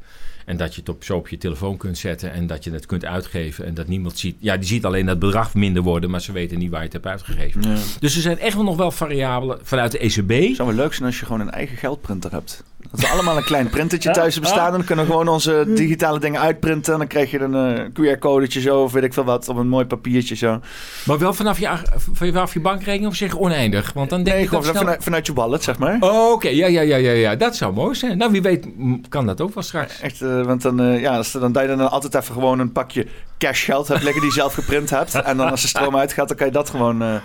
[0.49, 2.85] En dat je het op, zo op je telefoon kunt zetten en dat je het
[2.85, 3.65] kunt uitgeven.
[3.65, 4.35] En dat niemand ziet.
[4.39, 6.93] Ja, die ziet alleen dat bedrag minder worden, maar ze weten niet waar je het
[6.93, 7.61] hebt uitgegeven.
[7.99, 10.55] Dus er zijn echt wel nog wel variabelen vanuit de ECB.
[10.55, 12.63] Zou wel leuk zijn als je gewoon een eigen geldprinter hebt.
[12.91, 14.71] Dat we allemaal een klein printertje thuis hebben staan.
[14.71, 16.93] Dan kunnen we gewoon onze digitale dingen uitprinten.
[16.93, 19.49] En dan krijg je een uh, QR-codetje zo of weet ik veel wat.
[19.49, 20.59] Op een mooi papiertje zo.
[21.05, 21.69] Maar wel vanaf je,
[22.13, 23.93] vanaf je bankrekening of zeg oneindig?
[23.93, 25.97] Want dan denk nee, ik gewoon vanuit, vanuit, je wallet, zeg maar.
[25.99, 26.49] Oh, oké.
[26.49, 27.35] Ja, ja, ja, ja, ja.
[27.35, 28.17] Dat zou mooi zijn.
[28.17, 28.67] Nou, wie weet
[29.09, 30.01] kan dat ook wel straks.
[30.01, 33.07] Echt, uh, want dan, uh, ja, als, dan, dan, dan altijd even gewoon een pakje
[33.39, 35.13] cashgeld hebt liggen die je zelf geprint hebt.
[35.13, 37.03] En dan als de stroom uitgaat, dan kan je dat gewoon...
[37.03, 37.15] Uh,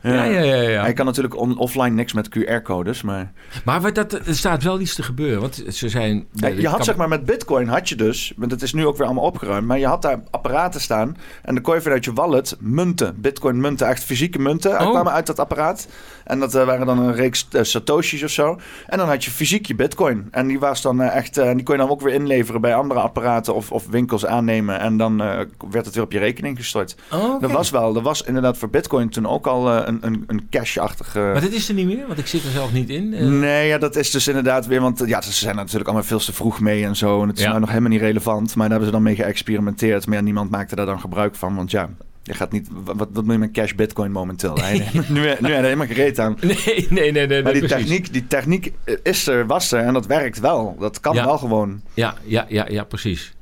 [0.00, 0.54] ja, ja, ja.
[0.54, 3.32] ja, Je kan natuurlijk on, offline niks met QR-codes, maar...
[3.64, 6.26] Maar dat, er staat wel iets te gebeuren, want ze zijn...
[6.32, 8.96] Ja, je had zeg maar met bitcoin had je dus, want het is nu ook
[8.96, 12.12] weer allemaal opgeruimd, maar je had daar apparaten staan en dan kon je vanuit je
[12.12, 14.90] wallet munten, bitcoin munten, echt fysieke munten, oh.
[14.90, 15.88] kwamen uit dat apparaat.
[16.24, 18.58] En dat uh, waren dan een reeks uh, satoshis of zo.
[18.86, 20.28] En dan had je fysiek je bitcoin.
[20.30, 23.54] En die was dan echt, die kon je dan ook weer inleveren bij andere apparaten
[23.54, 24.80] of, of winkels aannemen.
[24.80, 25.20] En dan
[25.70, 26.96] werd het weer op je rekening gestort.
[27.12, 30.46] Oh, Dat was wel, er was inderdaad voor bitcoin toen ook al een, een, een
[30.50, 31.18] cash-achtige...
[31.18, 33.38] Maar dit is er niet meer, want ik zit er zelf niet in.
[33.38, 36.32] Nee, ja, dat is dus inderdaad weer, want ja, ze zijn natuurlijk allemaal veel te
[36.32, 37.22] vroeg mee en zo.
[37.22, 38.54] En het is nou nog helemaal niet relevant.
[38.54, 40.06] Maar daar hebben ze dan mee geëxperimenteerd.
[40.06, 41.90] Maar ja, niemand maakte daar dan gebruik van, want ja...
[42.26, 44.54] Je gaat niet, wat, wat moet je met cash bitcoin momenteel?
[44.92, 46.36] Nu, nu heb je helemaal gereed aan.
[46.40, 47.26] Nee, nee, nee.
[47.26, 50.76] nee maar die techniek, die techniek is er, was er en dat werkt wel.
[50.78, 51.82] Dat kan wel gewoon.
[51.94, 53.34] Ja, ja, ja, ja precies.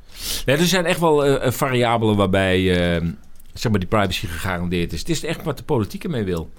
[0.45, 2.61] Ja, er zijn echt wel uh, variabelen waarbij
[3.01, 3.09] uh,
[3.55, 4.99] zeg maar die privacy gegarandeerd is.
[4.99, 6.51] Het is echt wat de politiek ermee wil.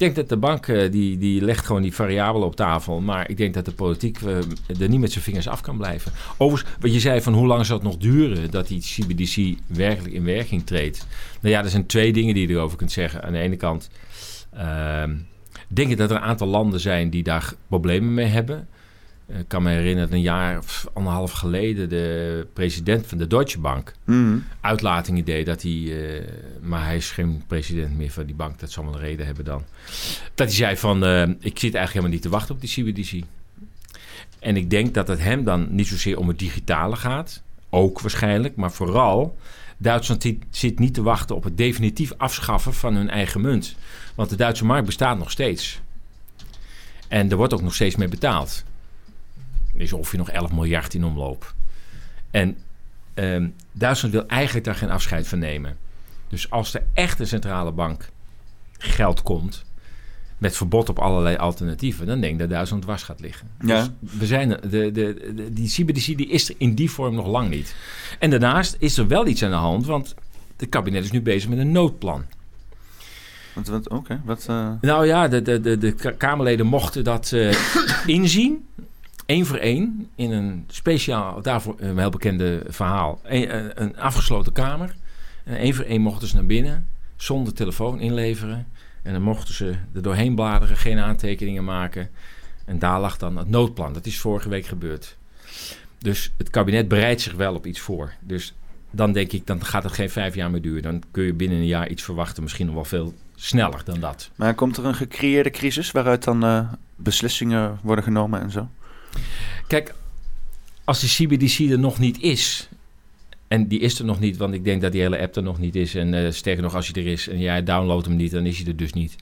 [0.00, 3.00] Ik denk dat de bank eh, die, die legt gewoon die variabelen op tafel.
[3.00, 4.36] Maar ik denk dat de politiek eh,
[4.80, 6.12] er niet met zijn vingers af kan blijven.
[6.36, 10.14] Overigens, wat je zei van hoe lang zal het nog duren dat die CBDC werkelijk
[10.14, 11.06] in werking treedt.
[11.40, 13.22] Nou ja, er zijn twee dingen die je erover kunt zeggen.
[13.22, 13.90] Aan de ene kant
[14.52, 15.16] ehm,
[15.68, 18.68] denk ik dat er een aantal landen zijn die daar problemen mee hebben.
[19.32, 23.26] Eh, Ik kan me herinneren dat een jaar of anderhalf geleden de president van de
[23.26, 24.38] Deutsche Bank Mhm.
[24.60, 26.28] uitlatingen deed dat hij, eh,
[26.60, 29.44] maar hij is geen president meer van die bank, dat zal wel een reden hebben
[29.44, 29.62] dan.
[30.34, 33.22] Dat hij zei van, eh, ik zit eigenlijk helemaal niet te wachten op die CBDC.
[34.38, 38.56] En ik denk dat het hem dan niet zozeer om het digitale gaat, ook waarschijnlijk,
[38.56, 39.36] maar vooral
[39.76, 43.74] Duitsland zit, zit niet te wachten op het definitief afschaffen van hun eigen munt.
[44.14, 45.80] Want de Duitse markt bestaat nog steeds.
[47.08, 48.64] En er wordt ook nog steeds mee betaald.
[49.74, 51.54] Is ongeveer nog 11 miljard in omloop.
[52.30, 52.56] En
[53.14, 55.76] ehm, Duitsland wil eigenlijk daar geen afscheid van nemen.
[56.28, 58.08] Dus als er echt een centrale bank
[58.78, 59.64] geld komt,
[60.38, 63.48] met verbod op allerlei alternatieven, dan denk ik dat Duitsland dwars gaat liggen.
[63.64, 63.88] Ja.
[64.00, 67.26] Dus we zijn, de, de, de, die CBDC die is er in die vorm nog
[67.26, 67.74] lang niet.
[68.18, 70.14] En daarnaast is er wel iets aan de hand, want
[70.56, 72.24] het kabinet is nu bezig met een noodplan.
[73.70, 74.46] Wat, Oké, wat...
[74.48, 77.54] eh, Nou ja, de, de, de, de Ka- Kamerleden mochten dat eh,
[78.06, 78.66] inzien.
[79.30, 80.08] Één voor één.
[80.14, 83.20] In een speciaal, daarvoor een heel bekende verhaal.
[83.24, 84.94] Een, een- een afgesloten kamer.
[85.44, 86.86] En één voor één mochten ze naar binnen.
[87.16, 88.66] Zonder telefoon inleveren.
[89.02, 90.76] En dan mochten ze er doorheen bladeren.
[90.76, 92.10] Geen aantekeningen maken.
[92.64, 93.92] En daar lag dan het noodplan.
[93.92, 95.16] Dat is vorige week gebeurd.
[95.98, 98.12] Dus het kabinet bereidt zich wel op iets voor.
[98.20, 98.54] Dus
[98.90, 100.82] dan denk ik, dan gaat het geen vijf jaar meer duren.
[100.82, 102.42] Dan kun je binnen een jaar iets verwachten.
[102.42, 104.30] Misschien nog wel veel sneller dan dat.
[104.36, 108.68] Maar komt er een gecreëerde crisis waaruit dan eh, beslissingen worden genomen en zo?
[109.66, 109.94] Kijk,
[110.84, 112.68] als de CBDC er nog niet is.
[113.48, 115.58] En die is er nog niet, want ik denk dat die hele app er nog
[115.58, 115.94] niet is.
[115.94, 118.58] En eh, sterker nog, als hij er is en jij downloadt hem niet, dan is
[118.58, 119.16] hij er dus niet.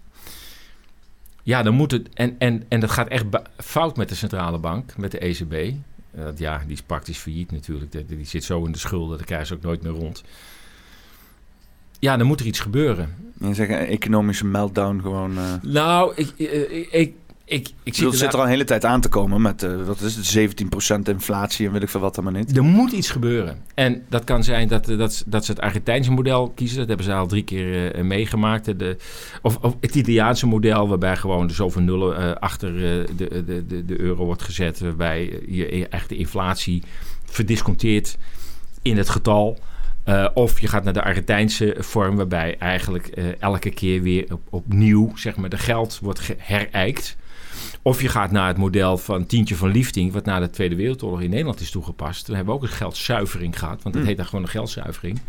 [1.43, 2.09] Ja, dan moet het.
[2.15, 3.25] En, en, en dat gaat echt
[3.57, 5.53] fout met de centrale bank, met de ECB.
[5.53, 7.93] Eh, ja, die is praktisch failliet natuurlijk.
[7.93, 10.23] Die, die zit zo in de schulden, daar krijgen ze ook nooit meer rond.
[11.99, 13.15] Ja, dan moet er iets gebeuren.
[13.41, 15.39] Je zegt een economische meltdown gewoon...
[15.39, 17.15] eh Nou, ik, ik, ik,
[17.49, 20.01] ik, ik zie zit er al een hele tijd aan te komen met, eh, wat
[20.01, 22.57] is het, 17% inflatie en weet ik veel wat allemaal niet.
[22.57, 23.63] Er moet iets gebeuren.
[23.75, 26.79] En dat kan zijn dat, eh, dat, dat ze het Argentijnse model kiezen.
[26.79, 28.79] Dat hebben ze al drie keer eh, meegemaakt.
[28.79, 28.97] De,
[29.43, 34.01] of, of het Italiaanse model, waarbij gewoon de zoveel nullen achter de, de, de, de
[34.01, 34.81] euro wordt gezet.
[34.81, 36.83] Waarbij je eigenlijk de inflatie
[37.25, 38.17] verdisconteert
[38.83, 39.59] in het getal.
[40.35, 43.07] Of je gaat naar de Argentijnse vorm, waarbij eigenlijk
[43.39, 47.17] elke keer weer op, opnieuw zeg maar, de geld wordt herijkt.
[47.89, 51.21] Of je gaat naar het model van Tientje van Liefding, wat na de Tweede Wereldoorlog
[51.21, 52.27] in Nederland is toegepast.
[52.27, 54.05] We hebben ook een geldzuivering gehad, want dat Hmm.
[54.07, 55.21] heet dan gewoon een geldzuivering.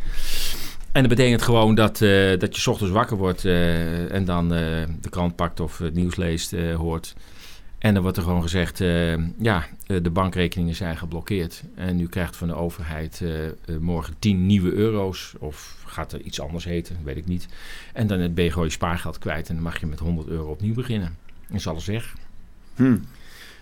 [0.91, 4.53] En dat betekent gewoon dat, eh, dat je 's ochtends wakker wordt eh, en dan
[4.53, 4.59] eh,
[5.01, 7.15] de krant pakt of het nieuws leest, hoort.
[7.77, 8.77] En dan wordt er gewoon gezegd,
[9.39, 11.63] ja, de bankrekeningen zijn geblokkeerd.
[11.75, 13.23] En u krijgt van de overheid
[13.79, 15.33] morgen 10 nieuwe euro's.
[15.37, 17.47] Of gaat er iets anders heten, weet ik niet.
[17.93, 20.49] En dan ben je gewoon je spaargeld kwijt en dan mag je met 100 euro
[20.49, 21.15] opnieuw beginnen.
[21.51, 22.15] Is alles weg.
[22.85, 22.97] Hm.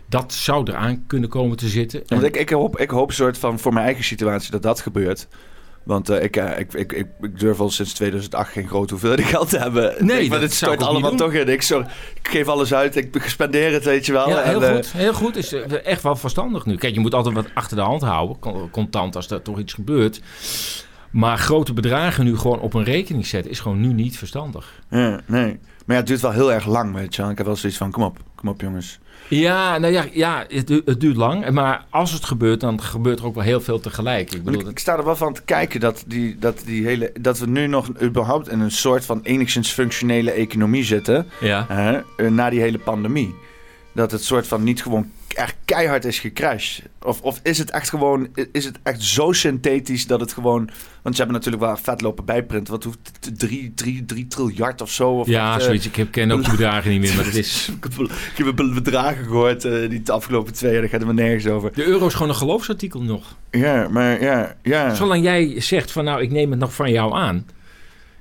[0.09, 2.03] Dat zou eraan kunnen komen te zitten.
[2.07, 5.27] Want ik, ik, hoop, ik hoop soort van voor mijn eigen situatie dat dat gebeurt.
[5.83, 9.23] Want eh, ik, eh, ik, ik, ik, ik durf al sinds 2008 geen grote hoeveelheid
[9.27, 10.05] geld te hebben.
[10.05, 11.47] Nee, ik, maar het stort allemaal toch in.
[11.49, 11.79] Ik, zo,
[12.13, 14.29] ik geef alles uit, ik spendeer het, weet je wel.
[14.29, 14.91] Ja, heel En, eh, goed.
[14.91, 15.35] Heel goed.
[15.35, 15.53] Is
[15.83, 16.75] echt wel verstandig nu.
[16.75, 18.39] Kijk, je moet altijd wat achter de hand houden.
[18.39, 20.21] con- Contant als er toch iets gebeurt.
[21.11, 24.81] Maar grote bedragen nu gewoon op een rekening zetten is gewoon nu niet verstandig.
[24.89, 25.59] ja, nee.
[25.85, 27.31] Maar ja, het duurt wel heel erg lang, weet je wel.
[27.31, 28.99] Ik heb wel zoiets van, kom op, kom op jongens.
[29.29, 31.49] Ja, nou ja, ja het, du- het duurt lang.
[31.49, 34.33] Maar als het gebeurt, dan gebeurt er ook wel heel veel tegelijk.
[34.33, 37.11] Ik bedoel, ik, ik sta er wel van te kijken dat, die, dat, die hele,
[37.19, 41.27] dat we nu nog überhaupt in een soort van enigszins functionele economie zitten.
[41.39, 41.65] ja.
[41.67, 43.35] hè, eh, na die hele pandemie.
[43.91, 46.83] Dat het soort van niet gewoon echt keihard is gecrashed.
[47.01, 50.69] Of, of is het echt gewoon, is het echt zo synthetisch dat het gewoon...
[51.01, 52.73] Want ze hebben natuurlijk wel vet lopen bijprinten.
[52.73, 55.09] Wat hoeft het, drie, drie, drie triljard of zo?
[55.09, 55.85] Of ja, eh, zoiets.
[55.85, 57.69] Ik heb, ken ook de bedragen niet meer, maar het is...
[58.35, 61.47] ik heb- bedragen gehoord eh, die de afgelopen twee jaar, daar gaat het maar nergens
[61.47, 61.73] over.
[61.73, 63.35] De euro is gewoon een geloofsartikel nog.
[63.51, 64.95] Ja, maar ja, ja.
[64.95, 67.45] Zolang jij zegt van nou, ik neem het nog van jou aan.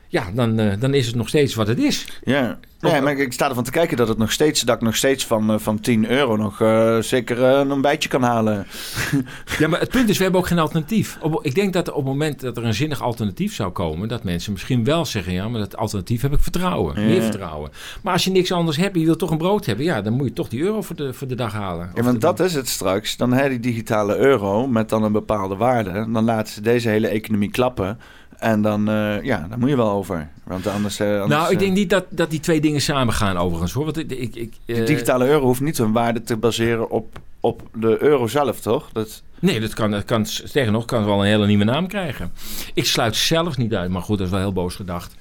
[0.08, 2.06] Ja, dan, eh, dan is het nog steeds wat het is.
[2.24, 4.96] Ja, nee, maar ik sta ervan te kijken dat het nog steeds, dat ik nog
[4.96, 8.66] steeds van, eh, van 10 euro nog eh, zeker een bijtje kan halen.
[9.58, 11.18] Ja, maar het punt is, we hebben ook geen alternatief.
[11.20, 14.24] Op, ik denk dat op het moment dat er een zinnig alternatief zou komen, dat
[14.24, 17.06] mensen misschien wel zeggen, ja, maar dat alternatief heb ik vertrouwen, Ja.
[17.06, 17.70] meer vertrouwen.
[18.02, 20.26] Maar als je niks anders hebt je wil toch een brood hebben, ja, dan moet
[20.26, 21.90] je toch die euro voor de, voor de dag halen.
[21.94, 23.16] Ja, want dat is het straks.
[23.16, 25.92] Dan heb je die digitale euro met dan een bepaalde waarde.
[26.12, 27.98] Dan laten ze deze hele economie klappen.
[28.38, 30.28] En dan, eh, ja, dan moet je wel over.
[30.44, 31.00] Want anders...
[31.00, 33.72] eh, anders nou, ik eh, denk niet dat, dat die twee dingen samen gaan overigens
[33.72, 33.84] hoor.
[33.84, 37.18] Want ik, ik, ik, de eh, digitale euro hoeft niet zijn waarde te baseren op,
[37.40, 38.88] op de euro zelf, toch?
[38.92, 42.32] Dat, Nee, dat kan, dat kan, sterker nog, kan wel een hele nieuwe naam krijgen.
[42.74, 45.14] Ik sluit zelf niet uit, maar goed, dat is wel heel boos gedacht.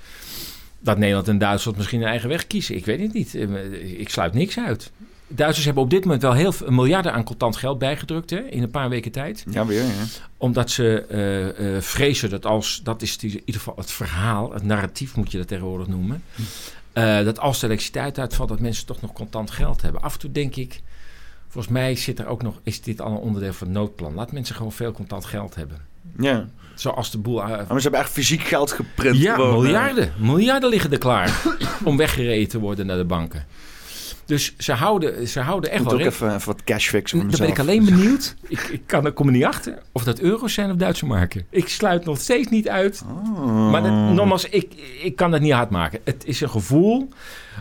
[0.80, 2.75] Dat Nederland en Duitsland misschien een eigen weg kiezen.
[2.75, 3.36] Ik weet het niet.
[3.36, 4.91] Eh, Ik sluit niks uit.
[5.28, 8.64] Duitsers hebben op dit moment wel heel veel miljarden aan contant geld bijgedrukt hè, in
[8.64, 9.46] een paar weken tijd.
[9.50, 9.92] ja, weer, ja.
[10.38, 14.64] Omdat ze eh, eh, vrezen dat als, dat is in ieder geval het verhaal, het
[14.64, 16.24] narratief moet je dat tegenwoordig noemen.
[16.94, 20.02] eh, dat als de elektriciteit uitvalt, dat mensen toch nog contant geld hebben.
[20.02, 20.82] Af en toe denk ik,
[21.48, 24.14] volgens mij zit er ook nog, is dit al een onderdeel van het noodplan.
[24.14, 25.78] Laat mensen gewoon veel contant geld hebben.
[26.20, 26.46] ja.
[26.76, 27.36] Zoals de boel.
[27.38, 29.18] Maar ze hebben echt fysiek geld geprint.
[29.18, 30.14] ja, miljarden.
[30.18, 31.42] Miljarden liggen er klaar
[31.84, 33.46] om weggereden te worden naar de banken.
[34.26, 36.32] Dus ze houden, ze houden echt moet wel ook rekening.
[36.32, 38.36] even, even wat cash fixen Dan ben ik alleen benieuwd.
[38.48, 41.46] Ik, ik, kan, ik kom er niet achter of dat euro's zijn of Duitse marken.
[41.50, 43.04] Ik sluit nog steeds niet uit.
[43.08, 43.72] Oh.
[43.72, 46.00] Maar dat, nogmaals, ik, ik kan dat niet hard maken.
[46.04, 47.10] Het is een gevoel,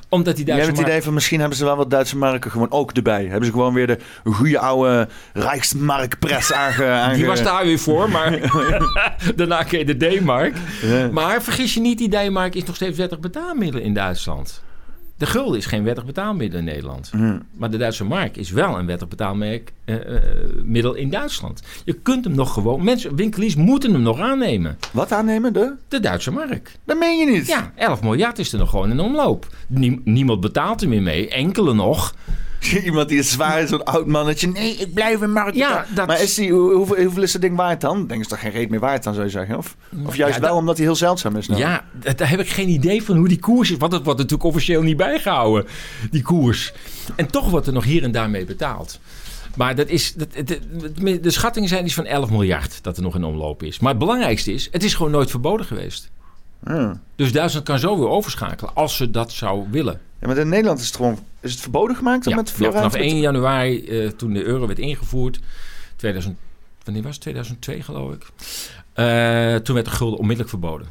[0.08, 2.50] omdat die Jij Duitse hebt het idee van misschien hebben ze wel wat Duitse marken
[2.50, 3.26] gewoon ook erbij.
[3.26, 6.86] Hebben ze gewoon weer de goede oude Rijksmarkpres aange...
[7.04, 7.14] aange...
[7.14, 8.38] Die was daar weer voor, maar
[9.36, 10.56] daarna kreeg je de D-mark.
[10.82, 11.08] Ja.
[11.12, 14.62] Maar vergis je niet, die D-mark is nog steeds wettig betaalmiddel in Duitsland.
[15.16, 17.10] De gulden is geen wettig betaalmiddel in Nederland.
[17.10, 17.38] Hm.
[17.52, 21.62] Maar de Duitse mark is wel een wettig betaalmiddel in Duitsland.
[21.84, 22.84] Je kunt hem nog gewoon...
[22.84, 24.78] Mensen, winkeliers moeten hem nog aannemen.
[24.92, 25.52] Wat aannemen?
[25.52, 25.74] De?
[25.88, 26.78] De Duitse mark.
[26.84, 27.46] Dat meen je niet.
[27.46, 29.46] Ja, 11 miljard is er nog gewoon in omloop.
[29.66, 31.28] Nie- niemand betaalt er meer mee.
[31.28, 32.14] Enkele nog.
[32.84, 34.48] Iemand die is zwaar is, zo'n oud mannetje.
[34.48, 35.56] Nee, ik blijf in markt.
[35.56, 38.06] Ja, dat- Maar is die, hoe- hoeveel, hoeveel is dat ding waard dan?
[38.06, 39.56] Denk is toch geen reet meer waard dan, zou je zeggen?
[39.56, 41.48] Of, of juist Ja, wel dat- omdat hij heel zeldzaam is?
[41.48, 41.60] Nou?
[41.60, 41.84] Ja,
[42.16, 43.76] daar heb ik geen idee van hoe die koers is.
[43.76, 45.66] Want dat wordt natuurlijk officieel niet bijgehouden,
[46.10, 46.72] die koers.
[47.16, 48.98] En toch wordt er nog hier en daar mee betaald.
[49.56, 50.58] Maar dat is, dat, de,
[50.94, 53.78] de, de schattingen zijn iets van 11 miljard dat er nog in omloop is.
[53.78, 56.10] Maar het belangrijkste is, het is gewoon nooit verboden geweest.
[56.64, 57.00] Ja.
[57.16, 60.00] Dus Duitsland kan zo weer overschakelen als ze dat zou willen.
[60.18, 61.18] Ja, maar in Nederland is het gewoon...
[61.40, 62.24] Is het verboden gemaakt?
[62.24, 65.40] Ja, met ja, vanaf 1 januari, eh, toen de euro werd ingevoerd,
[65.96, 66.36] 2000,
[66.84, 67.20] wanneer was het?
[67.20, 68.26] 2002 geloof ik.
[68.92, 70.86] Eh, toen werd de gulden onmiddellijk verboden.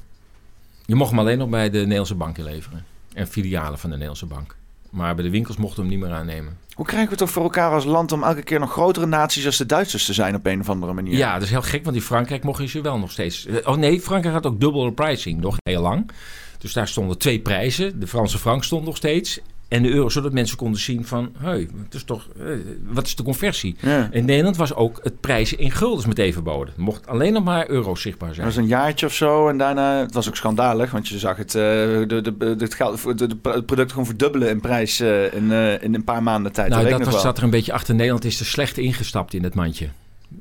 [0.85, 2.85] Je mocht hem alleen nog bij de Nederlandse bank inleveren.
[3.13, 4.55] En filialen van de Nederlandse bank.
[4.89, 6.57] Maar bij de winkels mochten we hem niet meer aannemen.
[6.73, 9.57] Hoe krijgen we toch voor elkaar als land om elke keer nog grotere naties als
[9.57, 11.17] de Duitsers te zijn op een of andere manier?
[11.17, 13.45] Ja, dat is heel gek, want in Frankrijk mochten ze wel nog steeds...
[13.45, 16.09] eh, Oh nee, Frankrijk had ook dubbele pricing, nog heel lang.
[16.57, 17.99] Dus daar stonden twee prijzen.
[17.99, 19.39] De Franse frank stond nog steeds.
[19.73, 21.31] En de euro, zodat mensen konden zien van...
[21.37, 22.45] Hey, het is toch, eh,
[22.85, 23.75] wat is de conversie?
[23.79, 24.07] Ja.
[24.11, 26.73] In Nederland was ook het prijzen in guldens meteen verboden.
[26.77, 28.47] Er mocht alleen nog maar euro's zichtbaar Dat zijn.
[28.47, 29.99] was een jaartje of zo en daarna...
[29.99, 33.35] Het was ook schandalig, want je zag het, eh, de, de, de, het, geld, de,
[33.65, 36.69] product gewoon verdubbelen in prijs eh, in, in een paar maanden tijd.
[36.69, 37.95] nou, dat dat was, zat er een beetje achter.
[37.95, 39.89] Nederland is er slecht ingestapt in het mandje.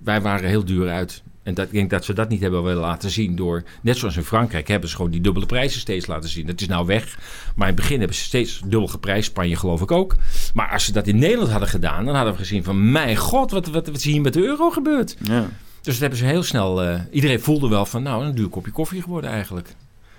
[0.04, 1.22] Wij waren heel duur uit.
[1.42, 3.62] En dat, ik denk dat ze dat niet hebben willen laten zien door...
[3.80, 6.46] Net zoals in Frankrijk hebben ze gewoon die dubbele prijzen steeds laten zien.
[6.46, 7.18] Dat is nou weg.
[7.56, 9.30] Maar in het begin hebben ze steeds dubbel geprijsd.
[9.30, 10.16] Spanje geloof ik ook.
[10.54, 12.04] Maar als ze dat in Nederland hadden gedaan...
[12.04, 12.92] dan hadden we gezien van...
[12.92, 15.16] Mijn god, wat, wat, wat is hier met de euro gebeurd?
[15.22, 15.40] Ja.
[15.80, 16.82] Dus dat hebben ze heel snel...
[16.82, 18.02] eh, iedereen voelde wel van...
[18.02, 19.74] Nou, een duur kopje koffie geworden eigenlijk.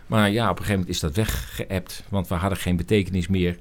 [0.07, 2.03] Maar ja, op een gegeven moment is dat weggeëpt.
[2.09, 3.57] Want we hadden geen betekenis meer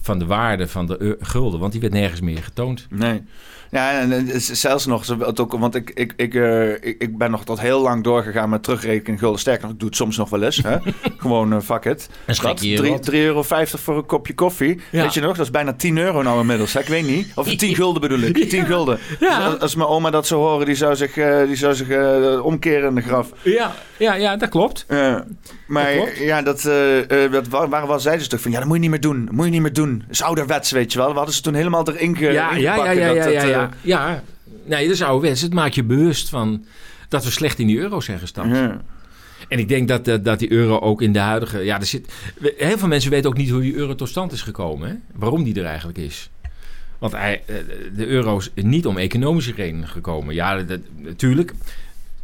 [0.00, 1.60] van de waarde van de eu- gulden.
[1.60, 2.86] Want die werd nergens meer getoond.
[2.90, 3.22] Nee.
[3.70, 7.30] Ja, en het is zelfs nog, ook, want ik, ik, ik, eh, ik, ik ben
[7.30, 9.40] nog tot heel lang doorgegaan met terugrekenen gulden.
[9.40, 10.56] Sterker nog, ik doe het soms nog wel eens.
[10.56, 10.76] Hè?
[11.16, 12.08] Gewoon uh, fuck it.
[12.26, 13.10] Dat, wat?
[13.10, 14.80] 3,50 euro voor een kopje koffie.
[14.90, 15.02] Ja.
[15.02, 16.72] Weet je nog, dat is bijna 10 euro nou inmiddels.
[16.72, 16.80] Hè?
[16.80, 17.32] Ik weet niet.
[17.34, 18.48] Of 10 gulden bedoel ik.
[18.48, 18.98] 10 gulden.
[19.20, 19.36] Ja.
[19.36, 21.88] Dus als, als mijn oma dat zou horen, die zou zich, eh, die zou zich
[22.42, 23.30] omkeren in de graf.
[23.42, 24.86] Ja, ja, ja dat klopt.
[25.68, 28.50] Maar Dat ja, dat, eh, eh, dat wa- waren wel zeiden ze toch van...
[28.50, 29.24] Ja, dat moet je niet meer doen.
[29.24, 29.98] Dat moet je niet meer doen.
[29.98, 31.08] Dat is ouderwets, weet je wel.
[31.10, 33.48] We hadden ze toen helemaal erin ge, Ja, ja, ja, ja, dat ja, ja, eh,
[33.50, 33.70] ja.
[33.80, 34.22] Ja,
[34.64, 35.40] nee, dat is ouderwets.
[35.42, 36.64] Het maakt je bewust van
[37.08, 38.48] dat we slecht in die euro zijn gestapt.
[38.56, 38.80] ja.
[39.48, 41.58] En ik denk dat, dat, die euro ook in de huidige...
[41.58, 42.12] Ja, er zit,
[42.56, 44.88] heel veel mensen weten ook niet hoe die euro tot stand is gekomen.
[44.88, 44.94] Hè?
[45.14, 46.30] Waarom die er eigenlijk is.
[46.98, 47.42] Want hij,
[47.96, 50.34] de euro is niet om economische redenen gekomen.
[50.34, 51.52] Ja, dat, natuurlijk.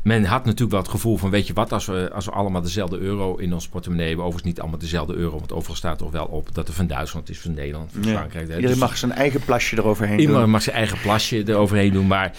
[0.04, 1.30] Men had natuurlijk wel het gevoel van...
[1.30, 4.24] weet je wat, als we, als we allemaal dezelfde euro in ons portemonnee hebben...
[4.24, 5.38] overigens niet allemaal dezelfde euro...
[5.38, 8.02] want overal staat toch wel op dat er van Duitsland is, van Nederland, van.
[8.02, 8.44] Frankrijk.
[8.46, 10.50] Iedereen Dus- mag zijn eigen plasje eroverheen doen.
[10.50, 12.32] mag zijn eigen plasje eroverheen doen, maar...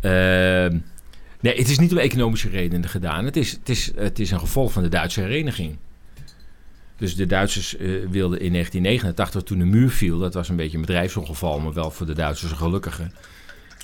[0.00, 0.78] ehm,
[1.40, 3.24] nee, het is niet om economische redenen gedaan.
[3.24, 5.76] Het is, het is, het is een gevolg van de Duitse hereniging.
[6.96, 10.18] Dus de Duitsers eh, wilden in 1989, toen de muur viel...
[10.18, 13.10] dat was een beetje een bedrijfsongeval, maar wel voor de Duitsers een gelukkige.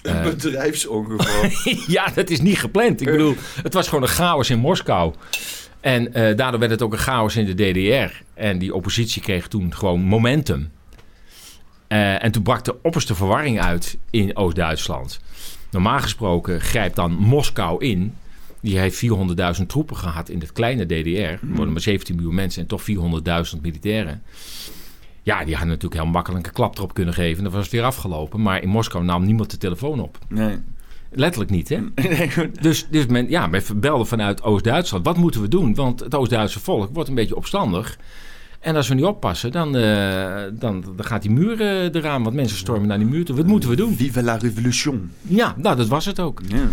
[0.06, 1.50] Een Eh, bedrijfsongeval.
[1.96, 3.00] ja, dat is niet gepland.
[3.00, 5.14] Ik bedoel, het was gewoon een chaos in Moskou.
[5.80, 8.22] En eh, daardoor werd het ook een chaos in de DDR.
[8.34, 10.70] En die oppositie kreeg toen gewoon momentum.
[11.88, 15.20] Eh, en toen brak de opperste verwarring uit in Oost-Duitsland.
[15.70, 18.14] Normaal gesproken grijpt dan Moskou in.
[18.60, 18.96] Die heeft
[19.58, 21.18] 400.000 troepen gehad in het kleine DDR.
[21.18, 22.82] Er worden maar 17 miljoen mensen en toch
[23.54, 24.22] 400.000 militairen.
[25.26, 27.42] Ja, die hadden natuurlijk heel makkelijk een klap erop kunnen geven.
[27.42, 28.42] Dan was het weer afgelopen.
[28.42, 30.18] Maar in Moskou nam niemand de telefoon op.
[30.28, 30.58] Nee.
[31.10, 31.78] Letterlijk niet, hè?
[32.08, 32.30] Nee.
[32.60, 35.04] Dus, dus men, ja, men belden vanuit Oost-Duitsland.
[35.04, 35.74] Wat moeten we doen?
[35.74, 37.98] Want het Oost-Duitse volk wordt een beetje opstandig.
[38.60, 42.22] En als we niet oppassen, dan, eh, dan, dan gaat die muur eh, eraan.
[42.22, 43.36] Want mensen stormen naar die muur toe.
[43.36, 43.96] Wat moeten we doen?
[43.96, 45.10] Vive la révolution.
[45.22, 46.40] Ja, nou, dat was het ook.
[46.46, 46.68] Ja.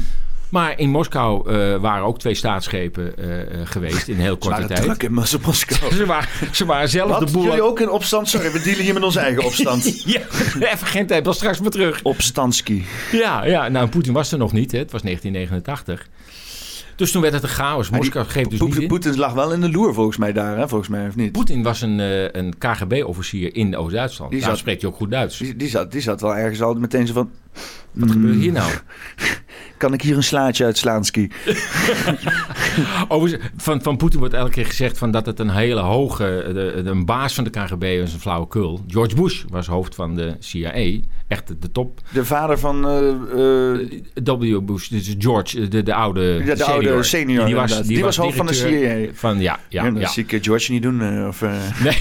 [0.54, 4.50] Maar in Moskou eh, waren ook twee staatsschepen eh, eh, geweest in heel Ze korte
[4.50, 4.82] waren tijd.
[4.82, 5.94] druk in Mos- Moskou.
[5.96, 7.28] Ze waren, ze waren zelf Wat?
[7.28, 7.44] de boel.
[7.44, 8.30] Jullie ook in opstand?
[8.30, 9.84] Sorry, we dealen hier met onze eigen opstand.
[10.14, 10.20] Ja,
[10.60, 12.00] even geen tijd, wel straks maar terug.
[12.04, 12.86] Opstandski.
[13.12, 14.78] Ja, ja nou, Poetin was er nog niet, hè.
[14.78, 16.08] het was 1989.
[16.96, 17.90] Dus toen werd het een chaos.
[17.90, 18.88] Moskou greep dus niet in.
[18.88, 20.68] Poetin lag wel in de loer volgens mij daar, hè?
[20.68, 21.32] volgens mij, of niet?
[21.32, 22.00] Poetin was een,
[22.38, 24.32] een KGB-officier in Oost-Duitsland.
[24.32, 25.38] Die Daar zat- spreekt hij ook goed Duits.
[25.38, 27.32] Die, die, zat, die zat wel ergens al meteen zo van...
[27.92, 28.72] Wat gebeurt hier nou?
[29.84, 31.28] Kan ik hier een slaatje uitslaan, ski?
[33.08, 36.44] Overigens, van, van Poetin wordt elke keer gezegd van dat het een hele hoge...
[36.48, 36.54] De,
[36.84, 38.82] de- een baas van de KGB was een flauwekul.
[38.88, 41.00] George Bush was hoofd van de CIA.
[41.34, 42.00] Echt de, top.
[42.14, 42.88] De vader van...
[42.88, 43.10] eh,
[44.14, 44.60] eh, W.
[44.66, 46.88] Bush, dus George, de, de oude Ja, de senior.
[46.92, 49.08] oude senior, Die was, die Die was was hoofd van de CIA.
[49.14, 50.00] Van, ja, ja, ja, ja.
[50.00, 51.02] dat zie ik eh, George niet doen.
[51.02, 51.52] eh, of eh
[51.84, 51.98] Nee.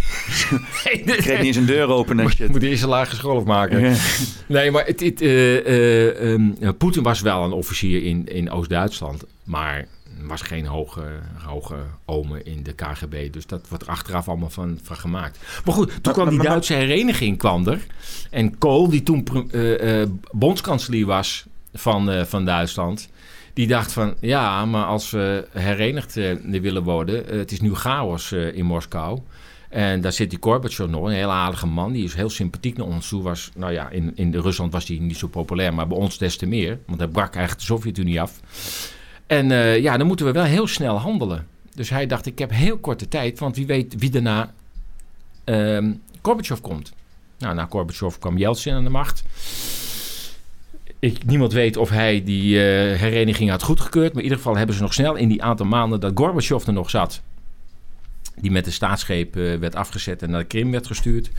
[1.05, 2.49] nee, kreeg niet eens een deur open en shit.
[2.49, 3.81] Moet eerst een lage school afmaken.
[3.81, 3.95] Ja.
[4.47, 8.51] Nee, maar het, het, eh, eh, ehm, eh, Poetin was wel een officier in, in
[8.51, 9.25] Oost-Duitsland.
[9.45, 9.87] Maar
[10.27, 11.03] was geen hoge,
[11.45, 13.33] hoge ome in de KGB.
[13.33, 15.39] Dus dat wordt er achteraf allemaal van, van gemaakt.
[15.65, 17.87] Maar goed, toen Maar- kwam die maar- Duitse hereniging kwam er.
[18.31, 21.45] En Kool, die toen eh, eh, bondskanselier was
[21.75, 23.09] van, eh, van Duitsland...
[23.55, 27.39] Die dacht van, ja, maar als we herenigd willen worden...
[27.39, 29.19] het is nu chaos in Moskou...
[29.69, 31.93] En daar zit die Gorbachev nog, een hele aardige man.
[31.93, 33.23] Die is heel sympathiek naar ons toe.
[33.23, 36.37] Was, nou ja, in, in Rusland was hij niet zo populair, maar bij ons des
[36.37, 36.79] te meer.
[36.87, 38.41] Want hij brak eigenlijk de Sovjet-Unie af.
[39.27, 41.47] En eh, ja, dan moeten we wel heel snel handelen.
[41.75, 44.53] Dus hij dacht, ik heb heel korte tijd, want wie weet wie daarna
[45.45, 45.93] ehm
[46.23, 46.93] Gorbachev komt.
[47.39, 49.23] Nou, na Gorbachev kwam Yeltsin aan de macht.
[50.99, 54.09] Ik, niemand weet of hij die eh, hereniging had goedgekeurd.
[54.09, 56.73] Maar in ieder geval hebben ze nog snel in die aantal maanden dat Gorbachev er
[56.73, 57.23] nog zat
[58.37, 61.31] die met de staatsgreep eh, werd afgezet en naar de Krim werd gestuurd.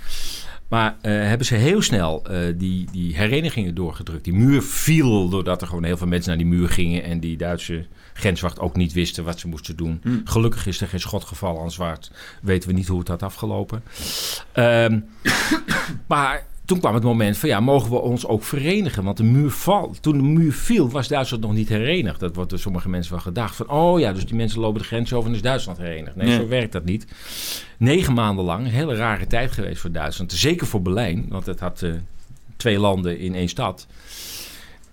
[0.74, 4.24] Maar eh, hebben ze heel snel eh, die, die herenigingen doorgedrukt.
[4.24, 7.04] Die muur viel doordat er gewoon heel veel mensen naar die muur gingen...
[7.04, 10.00] en die Duitse grenswacht ook niet wisten wat ze moesten doen.
[10.04, 10.10] Hm.
[10.24, 12.10] Gelukkig is er geen schot gevallen, anders
[12.42, 13.84] weten we niet hoe het had afgelopen.
[14.52, 15.00] Ehm,
[16.08, 19.04] maar toen kwam het moment van ja, mogen we ons ook verenigen?
[19.04, 20.02] Want de muur valt.
[20.02, 22.20] Toen de muur viel, was Duitsland nog niet herenigd.
[22.20, 23.56] Dat wordt door sommige mensen wel gedacht.
[23.56, 26.16] Van oh ja, dus die mensen lopen de grens over en is Duitsland herenigd.
[26.16, 26.36] Nee, Nee.
[26.38, 27.08] zo werkt dat niet.
[27.78, 30.32] Negen maanden lang, een hele rare tijd geweest voor Duitsland.
[30.34, 31.92] Zeker voor Berlijn, want het had eh,
[32.58, 33.88] twee landen in één stad.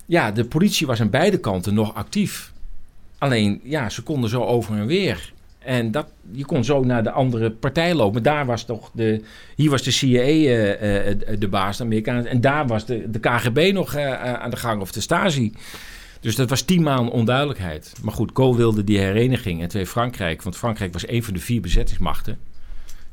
[0.06, 2.52] Ja, de politie was aan beide kanten nog actief.
[3.18, 5.32] Alleen, ja, ze konden zo over en weer.
[5.60, 8.22] En dat, je kon zo naar de andere partij lopen.
[8.22, 9.22] Daar was toch de,
[9.56, 12.26] hier was de CIA eh, eh, de baas, de Amerikanen.
[12.26, 15.52] En daar was de, de KGB nog eh, aan de gang, of de Stasi.
[16.20, 17.92] Dus dat was tien maanden onduidelijkheid.
[18.02, 20.42] Maar goed, Kool wilde die hereniging en twee Frankrijk.
[20.42, 22.38] Want Frankrijk was een van de vier bezettingsmachten.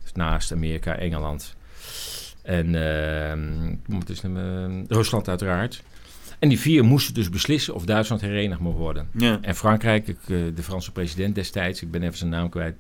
[0.03, 1.55] Dus naast Amerika, Engeland
[2.47, 4.03] en ehm, nou,
[4.35, 5.83] eh, Rusland uiteraard.
[6.39, 9.07] En die vier moesten dus beslissen of Duitsland herenigd mocht worden.
[9.11, 9.39] Ja.
[9.41, 12.75] En Frankrijk, ik, eh, de Franse president destijds, ik ben even zijn naam kwijt.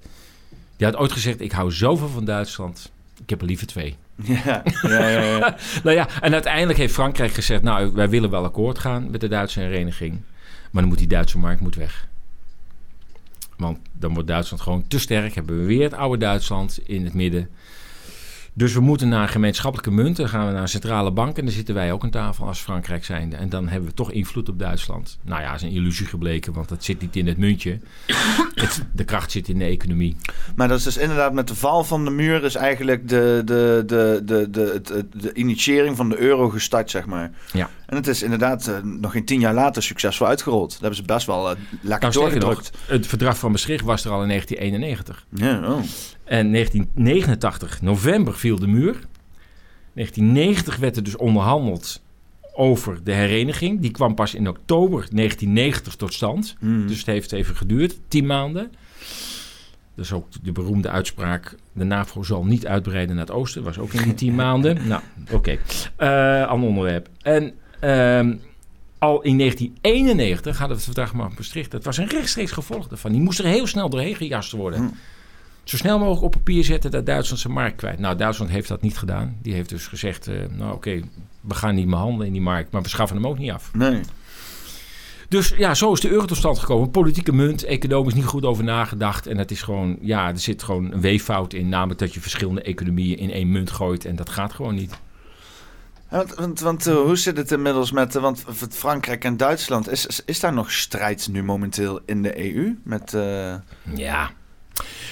[0.77, 2.91] Die had ooit gezegd: Ik hou zoveel van Duitsland.
[3.23, 3.95] Ik heb er liever twee.
[4.23, 5.55] Ja, ja, ja, ja.
[5.83, 9.27] Nou ja, en uiteindelijk heeft Frankrijk gezegd: Nou, wij willen wel akkoord gaan met de
[9.27, 10.21] Duitse hereniging.
[10.71, 12.07] Maar dan moet die Duitse markt moet weg.
[13.57, 15.35] Want dan wordt Duitsland gewoon te sterk.
[15.35, 17.49] Hebben we weer het oude Duitsland in het midden.
[18.57, 20.15] Dus we moeten naar gemeenschappelijke munten.
[20.23, 21.37] Dan gaan we naar een centrale bank.
[21.37, 23.35] En dan zitten wij ook aan tafel als Frankrijk zijnde.
[23.35, 25.17] En dan hebben we toch invloed op Duitsland.
[25.23, 26.53] Nou ja, is een illusie gebleken.
[26.53, 27.79] Want dat zit niet in het muntje.
[28.55, 30.15] Het- de kracht zit in de economie.
[30.55, 33.83] Maar dat is dus inderdaad met de val van de muur is eigenlijk de, de,
[33.85, 37.31] de, de, de, het- het- de initiëring van de euro gestart, zeg maar.
[37.53, 37.69] Ja.
[37.87, 40.69] En het is inderdaad eh, nog geen tien jaar later succesvol uitgerold.
[40.71, 42.71] Dat hebben ze best wel uh, lekker Nou, nog, doorgedrukt.
[42.87, 45.25] het verdrag van Maastricht was er al in 1991.
[45.29, 45.83] Ja, oh.
[46.23, 48.99] En 1989, november, viel de muur.
[49.93, 52.01] 1990 werd er dus onderhandeld
[52.53, 53.81] over de hereniging.
[53.81, 56.55] Die kwam pas in oktober 1990 tot stand.
[56.59, 56.87] Hmm.
[56.87, 58.71] Dus het heeft even geduurd, tien maanden.
[59.95, 61.55] Is ook de beroemde uitspraak...
[61.73, 63.63] de NAVO zal niet uitbreiden naar het oosten.
[63.63, 64.87] was ook in die tien maanden.
[64.87, 65.57] Nou, oké.
[65.95, 67.09] Eh ander onderwerp.
[67.21, 67.53] En
[67.87, 68.35] ehm,
[68.99, 71.71] al in 1991 hadden we het verdrag van Maastricht...
[71.71, 73.11] dat was een rechtstreeks gevolg daarvan.
[73.11, 74.79] Die moest er heel snel doorheen gejast worden.
[74.79, 74.87] Hm.
[75.63, 77.99] Zo snel mogelijk op papier zetten dat Duitsland zijn markt kwijt.
[77.99, 79.37] Nou, Duitsland heeft dat niet gedaan.
[79.41, 80.27] Die heeft dus gezegd...
[80.27, 81.01] eh, nou oké,
[81.41, 82.71] we gaan niet meer handelen in die markt...
[82.71, 83.69] maar we schaffen hem ook niet af.
[83.73, 84.01] Nee.
[85.29, 86.91] Dus ja, zo is de euro tot stand gekomen.
[86.91, 89.27] Politieke munt, economisch niet goed over nagedacht.
[89.27, 91.69] En het is gewoon, ja, er zit gewoon een weeffout in.
[91.69, 94.05] Namelijk dat je verschillende economieën in één munt gooit.
[94.05, 94.99] En dat gaat gewoon niet.
[96.09, 99.89] Want, want, uh, hoe zit het inmiddels met uh, want Frankrijk en Duitsland?
[99.89, 102.75] Is, is, daar nog strijd nu momenteel in de EU?
[102.83, 103.55] Met, uh...
[103.95, 104.31] Ja.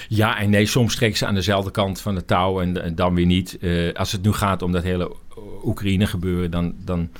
[0.08, 3.14] Ja en nee, soms trekken ze aan dezelfde kant van het touw en, en dan
[3.14, 3.58] weer niet.
[3.94, 5.16] als het nu gaat om dat hele
[5.64, 7.10] Oekraïne gebeuren, dan, dan,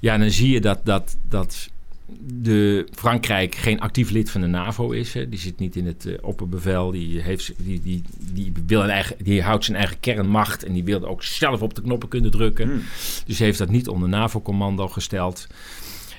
[0.00, 1.70] ja, dan zie je dat, dat, dat
[2.18, 5.14] de Frankrijk geen actief lid van de NAVO is.
[5.14, 5.28] Hè.
[5.28, 6.90] Die zit niet in het uh, opperbevel.
[6.90, 8.02] Die, heeft, die, die,
[8.32, 10.64] die, wil een eigen, die houdt zijn eigen kernmacht.
[10.64, 12.68] En die wil ook zelf op de knoppen kunnen drukken.
[12.68, 12.82] Hmm.
[13.26, 15.46] Dus heeft dat niet onder NAVO-commando gesteld.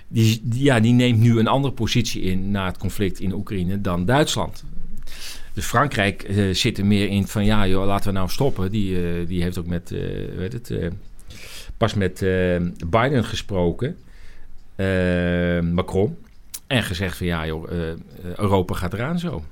[0.08, 3.82] Die, die, ja, die neemt nu een andere positie in na het conflict in Oekraïne
[3.82, 4.64] dan Duitsland.
[5.54, 8.72] Dus Frankrijk uh, zit er meer in van ja, joh, laten we nou stoppen.
[8.72, 9.90] Die, uh, die heeft ook met,
[10.38, 10.92] weet het,
[11.78, 12.26] pas met
[12.90, 13.98] Biden gesproken.
[14.78, 16.18] Eh, Macron.
[16.68, 17.78] En gezegd van ja joh, eh,
[18.36, 19.44] Europa gaat eraan zo.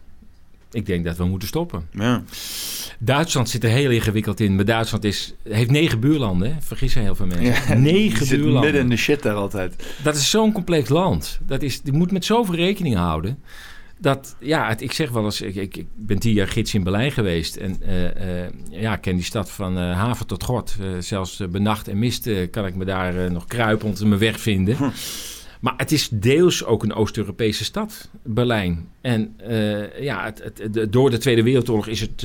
[0.72, 1.88] Ik denk dat we moeten stoppen.
[1.92, 2.24] Ja.
[3.00, 4.56] Duitsland zit er heel ingewikkeld in.
[4.56, 6.54] Maar Duitsland is, heeft negen buurlanden.
[6.54, 6.62] Hè?
[6.62, 7.46] Vergissen heel veel mensen.
[7.46, 8.64] Ja, negen zit buurlanden.
[8.64, 9.76] midden in de shit daar altijd.
[10.04, 11.40] Dat is zo'n complex land.
[11.48, 13.40] Dat is, je moet met zoveel rekening houden.
[13.98, 16.84] Dat, ja, het, ik zeg wel eens, ik, ik, ik, ben tien jaar gids in
[16.84, 17.56] Berlijn geweest.
[17.56, 20.76] En uh, uh, ja, ik ken die stad van uh, haven tot god.
[21.00, 24.76] zelfs benacht en mist kan ik me daar nog kruipen om te me weg vinden.
[24.76, 24.90] Hm.
[25.60, 28.88] Maar het is deels ook een Oost-Europese stad, Berlijn.
[29.02, 29.36] En
[30.00, 32.24] ja, het, het, door de Tweede Wereldoorlog is, het,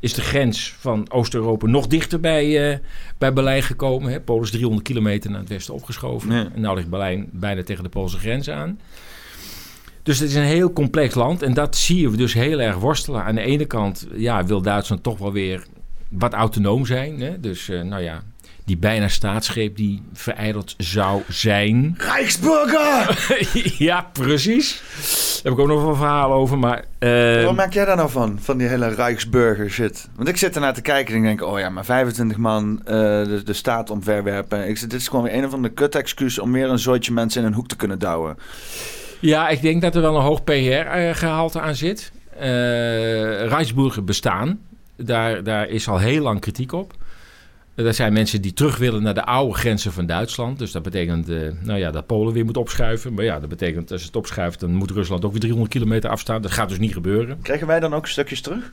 [0.00, 2.80] is de grens van Oost-Europa nog dichter bij,
[3.18, 4.12] bij Berlijn gekomen.
[4.12, 4.20] Hè.
[4.20, 6.30] Polen is 300 kilometer naar het westen opgeschoven.
[6.30, 8.78] En nu ligt Berlijn bijna tegen de Poolse grens aan.
[10.02, 13.24] Dus het is een heel complex land en dat zie je dus heel erg worstelen.
[13.24, 15.64] Aan de ene kant ja, wil Duitsland toch wel weer
[16.08, 17.20] wat autonoom zijn.
[17.20, 17.40] Hè?
[17.40, 18.22] Dus uh, nou ja,
[18.64, 21.94] die bijna staatsgreep die vereideld zou zijn.
[21.98, 23.36] Rijksburger!
[23.88, 24.82] ja, precies.
[25.42, 26.58] Daar heb ik ook nog wel een verhaal over.
[26.58, 27.44] Maar, uh...
[27.44, 28.38] Wat maak jij daar nou van?
[28.40, 30.08] Van die hele Rijksburger shit.
[30.16, 31.50] Want ik zit ernaar te kijken en ik denk...
[31.50, 34.68] Oh ja, maar 25 man uh, de, de staat omverwerpen.
[34.68, 36.38] Ik zeg, dit is gewoon weer een of andere kut-excuus...
[36.38, 38.36] om meer een soortje mensen in een hoek te kunnen douwen.
[39.22, 42.12] Ja, ik denk dat er wel een hoog PR-gehalte aan zit.
[42.42, 44.60] Uh, bestaan.
[44.96, 46.92] Daar, daar is al heel lang kritiek op.
[47.74, 50.58] Er zijn mensen die terug willen naar de oude grenzen van Duitsland.
[50.58, 51.26] Dus dat betekent
[51.60, 53.14] nou ja, dat Polen weer moet opschuiven.
[53.14, 56.42] Maar ja, dat betekent als het opschuift, dan moet Rusland ook weer 300 kilometer afstaan.
[56.42, 57.38] Dat gaat dus niet gebeuren.
[57.42, 58.72] Krijgen wij dan ook stukjes terug?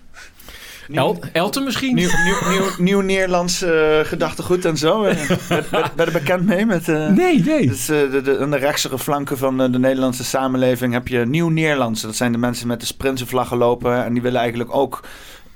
[0.91, 1.95] El Elten misschien?
[1.95, 5.01] Nieuw, nieuw, nieuw, nieuw Nederlands uh, gedachtegoed en zo.
[5.01, 5.15] Ben
[5.71, 6.65] je er bekend mee?
[6.65, 7.67] Met, uh, nee, nee.
[7.67, 11.25] Dus, uh, de, de, aan de rechtsere flanken van de, de Nederlandse samenleving heb je
[11.25, 12.01] Nieuw Nederlands.
[12.01, 14.03] Dat zijn de mensen met de Sprinzenvlaggen lopen.
[14.05, 15.03] En die willen eigenlijk ook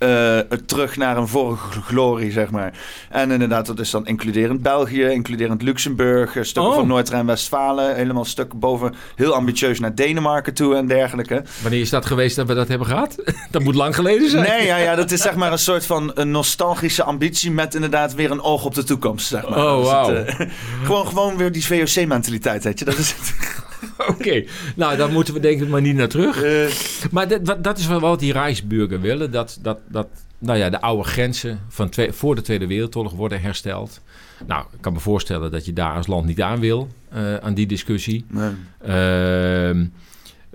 [0.03, 2.73] uh, terug naar een vorige glorie, zeg maar.
[3.09, 6.75] En inderdaad, dat is dan includerend België, includerend Luxemburg, stukken oh.
[6.75, 11.43] van Noord-Rijn-Westfalen, helemaal stukken boven, heel ambitieus naar Denemarken toe en dergelijke.
[11.61, 13.15] Wanneer is dat geweest dat we dat hebben gehad?
[13.51, 14.49] dat moet lang geleden zijn.
[14.49, 18.13] Nee, ja, ja, dat is zeg maar een soort van een nostalgische ambitie met inderdaad
[18.13, 19.59] weer een oog op de toekomst, zeg maar.
[19.59, 20.15] Oh, wow.
[20.15, 20.47] Het, uh,
[20.85, 22.85] gewoon, gewoon weer die VOC-mentaliteit, weet je.
[22.85, 23.71] Dat is het.
[24.13, 24.43] Oké,
[24.75, 26.43] nou dan moeten we denk ik maar niet naar terug.
[26.43, 26.65] Uh,
[27.11, 29.31] maar dat, dat is wel wat die Rijksburger willen.
[29.31, 33.41] Dat, dat, dat nou ja, de oude grenzen van twee, voor de Tweede Wereldoorlog worden
[33.41, 34.01] hersteld.
[34.47, 37.53] Nou, ik kan me voorstellen dat je daar als land niet aan wil, uh, aan
[37.53, 38.25] die discussie.
[38.27, 38.51] Nee.
[38.81, 39.85] Uh,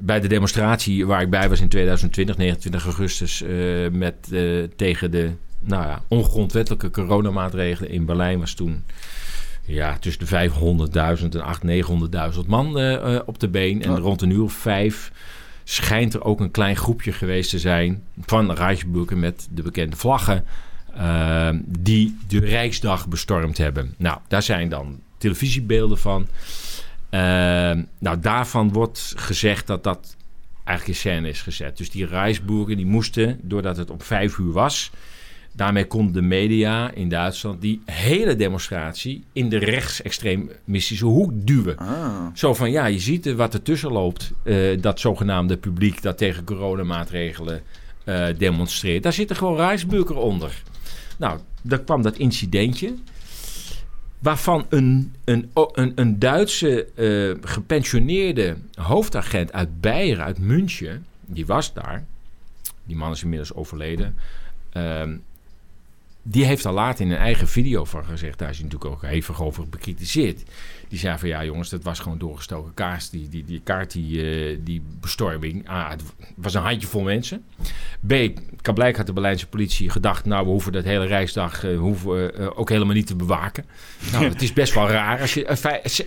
[0.00, 4.14] bij de demonstratie waar ik bij was in 2020, 29 augustus, uh, met,
[4.76, 5.30] tegen de
[5.60, 8.84] nou ja, ongrondwettelijke coronamaatregelen in Berlijn was toen
[9.68, 10.50] ja, tussen de
[11.18, 11.80] 500.000 en
[12.32, 13.82] 800.000, 900.000 man uh, op de been.
[13.82, 15.12] En rond een uur of vijf
[15.64, 20.44] schijnt er ook een klein groepje geweest te zijn van Rijksburger met de bekende vlaggen.
[20.96, 23.94] Uh, die de Rijksdag bestormd hebben.
[23.96, 26.26] Nou, daar zijn dan televisiebeelden van.
[27.10, 27.20] Uh,
[27.98, 30.16] nou, daarvan wordt gezegd dat dat
[30.64, 31.76] eigenlijk in scène is gezet.
[31.76, 34.90] Dus die Rijksburger die moesten, doordat het op vijf uur was,
[35.52, 41.76] Daarmee kon de media in Duitsland die hele demonstratie in de rechtsextremistische hoek duwen.
[41.76, 42.26] Ah.
[42.34, 44.32] Zo van ja, je ziet wat er tussen loopt.
[44.44, 47.62] Uh, dat zogenaamde publiek dat tegen coronamaatregelen
[48.04, 49.02] uh, demonstreert.
[49.02, 50.62] Daar zit er gewoon Rijsburger onder.
[51.18, 52.94] Nou, daar kwam dat incidentje.
[54.18, 61.72] Waarvan een, een, een, een Duitse uh, gepensioneerde hoofdagent uit Beieren, uit München, die was
[61.72, 62.04] daar.
[62.84, 64.16] Die man is inmiddels overleden.
[64.76, 65.02] Uh,
[66.30, 68.38] die heeft al later in een eigen video van gezegd.
[68.38, 70.42] Daar is hij natuurlijk ook hevig over bekritiseerd.
[70.88, 73.10] Die zei van ja jongens, dat was gewoon doorgestoken kaart.
[73.10, 75.68] Die, die, die kaart, die, uh, die bestorming.
[75.68, 76.02] Ah, het
[76.34, 77.44] was een handjevol mensen.
[78.06, 78.12] B,
[78.62, 80.24] kan blijken had de Berlijnse politie gedacht...
[80.24, 83.64] nou, we hoeven dat hele reisdag uh, hoeven, uh, ook helemaal niet te bewaken.
[84.12, 86.06] Nou, het is best wel raar als je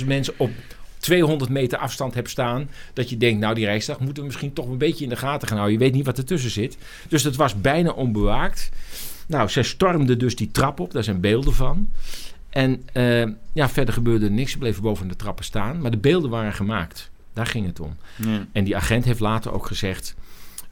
[0.00, 0.50] 800.000 mensen op
[0.98, 2.70] 200 meter afstand hebt staan.
[2.92, 5.48] Dat je denkt, nou die Rijksdag moeten we misschien toch een beetje in de gaten
[5.48, 5.78] gaan houden.
[5.78, 6.76] Je weet niet wat ertussen zit.
[7.08, 8.70] Dus dat was bijna onbewaakt.
[9.32, 10.92] Nou, zij stormde dus die trap op.
[10.92, 11.90] Daar zijn beelden van.
[12.50, 14.52] En uh, ja, verder gebeurde niks.
[14.52, 15.80] Ze bleven boven de trappen staan.
[15.80, 17.10] Maar de beelden waren gemaakt.
[17.32, 17.96] Daar ging het om.
[18.16, 18.46] Ja.
[18.52, 20.14] En die agent heeft later ook gezegd...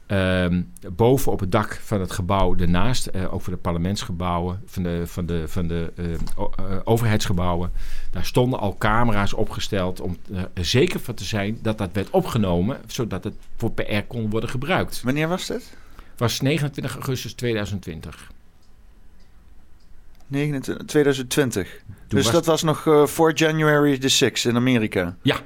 [0.05, 3.05] ehm, boven op het dak van het gebouw ernaast...
[3.05, 4.61] eh, ook voor de parlementsgebouwen...
[4.65, 6.19] van de, van de, van de eh, eh,
[6.83, 7.71] overheidsgebouwen...
[8.11, 10.01] daar stonden al camera's opgesteld...
[10.01, 12.77] om eh, er zeker van te zijn dat dat werd opgenomen...
[12.87, 15.01] zodat het voor PR kon worden gebruikt.
[15.01, 15.79] Wanneer was dit?
[16.17, 18.31] was 29 augustus 2020.
[20.31, 21.67] 29, 2020.
[21.67, 25.15] Toen dus was- dat was nog eh, voor January the 6th in Amerika.
[25.21, 25.39] Ja.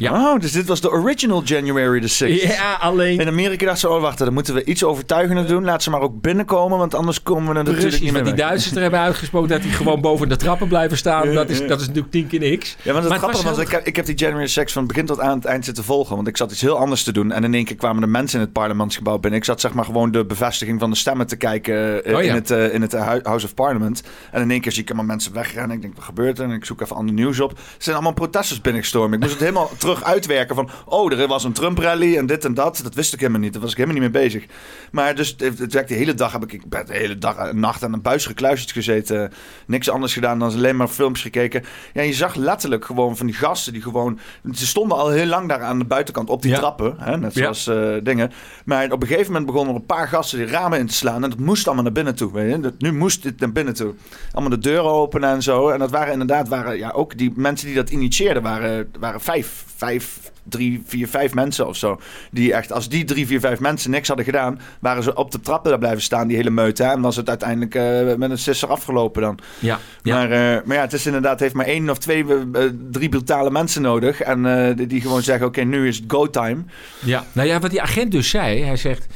[0.00, 0.32] Ja.
[0.32, 2.48] Oh, dus dit was de original January the 6th.
[2.48, 3.20] Ja, alleen...
[3.20, 5.64] In Amerika dachten ze, oh wacht, dan moeten we iets overtuigender doen.
[5.64, 8.34] Laat ze maar ook binnenkomen, want anders komen we er natuurlijk niet meer die.
[8.34, 11.34] Duitsers er hebben uitgesproken dat die gewoon boven de trappen blijven staan.
[11.34, 12.76] Dat is, dat is natuurlijk tien keer niks.
[12.82, 15.20] Ja, want het grappige was ik, heb, ik heb die January 6 van begin tot
[15.20, 16.16] aan het eind zitten volgen.
[16.16, 17.32] Want ik zat iets heel anders te doen.
[17.32, 19.40] En in één keer kwamen de mensen in het parlementsgebouw binnen.
[19.40, 22.28] Ik zat zeg maar gewoon de bevestiging van de stemmen te kijken eh, Oh ja.
[22.28, 24.02] in het, eh, in het eh, House of Parliament.
[24.30, 25.76] En in één keer zie ik allemaal mensen wegrennen.
[25.76, 26.44] Ik denk, wat gebeurt er?
[26.44, 27.50] En ik zoek even ander nieuws op.
[27.50, 29.14] Er zijn allemaal protesters binnengestormd.
[29.14, 30.70] Ik moest het helemaal terug uitwerken van...
[30.84, 32.80] Oh, er was een Trump-rally en dit en dat.
[32.82, 33.52] Dat wist ik helemaal niet.
[33.52, 34.44] Daar was ik helemaal niet mee bezig.
[34.92, 37.60] Maar dus het, het de hele dag heb ik, ik ben de hele dag en
[37.60, 39.32] nacht aan een buis gekluisterd gezeten.
[39.66, 41.64] Niks anders gedaan dan alleen maar films gekeken.
[41.92, 44.18] Ja, je zag letterlijk gewoon van die gasten die gewoon...
[44.52, 46.58] Ze stonden al heel lang daar aan de buitenkant op die Ja.
[46.58, 46.94] trappen.
[46.98, 47.52] Hè, net Ja.
[47.52, 48.32] zoals eh, dingen.
[48.64, 51.24] Maar op een gegeven moment begonnen er een paar gasten die ramen in te slaan.
[51.24, 52.32] En dat moest allemaal naar binnen toe.
[52.32, 52.60] Weet je?
[52.60, 53.94] Dat, nu moest dit naar binnen toe.
[54.32, 55.68] Allemaal de deuren openen en zo.
[55.68, 59.64] En dat waren inderdaad, waren, ja, ook die mensen die dat initieerden, waren, waren vijf,
[59.80, 62.00] vijf, drie, vier, vijf mensen of zo.
[62.30, 65.40] Die echt, als die drie, vier, vijf mensen niks hadden gedaan, waren ze op de
[65.40, 66.82] trappen daar blijven staan, die hele meute.
[66.82, 66.90] hè.
[66.90, 69.38] En was het uiteindelijk eh, met een sisser afgelopen dan.
[69.58, 70.14] Ja, ja.
[70.14, 73.50] Maar, eh, maar ja, het is inderdaad, heeft maar één of twee, eh, drie brutale
[73.50, 74.20] mensen nodig.
[74.20, 76.62] En die, die gewoon zeggen, oké, nu is het go time.
[77.04, 77.24] ja.
[77.32, 79.06] Nou ja, wat die agent dus zei, hij zegt...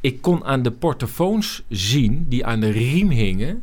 [0.00, 3.62] Ik kon aan de portofoons zien die aan de riem hingen...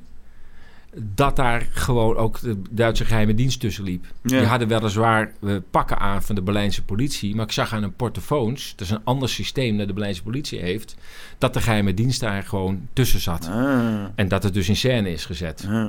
[0.97, 4.05] dat daar gewoon ook de Duitse geheime dienst tussen liep.
[4.21, 4.37] Ja.
[4.39, 5.31] Die hadden weliswaar
[5.71, 7.35] pakken aan van de Berlijnse politie...
[7.35, 10.59] maar ik zag aan hun portofoons, dat is een ander systeem dat de Berlijnse politie
[10.59, 10.95] heeft...
[11.37, 13.47] dat de geheime dienst daar gewoon tussen zat.
[13.47, 15.65] Ah, En dat het dus in scène is gezet.
[15.69, 15.87] ah.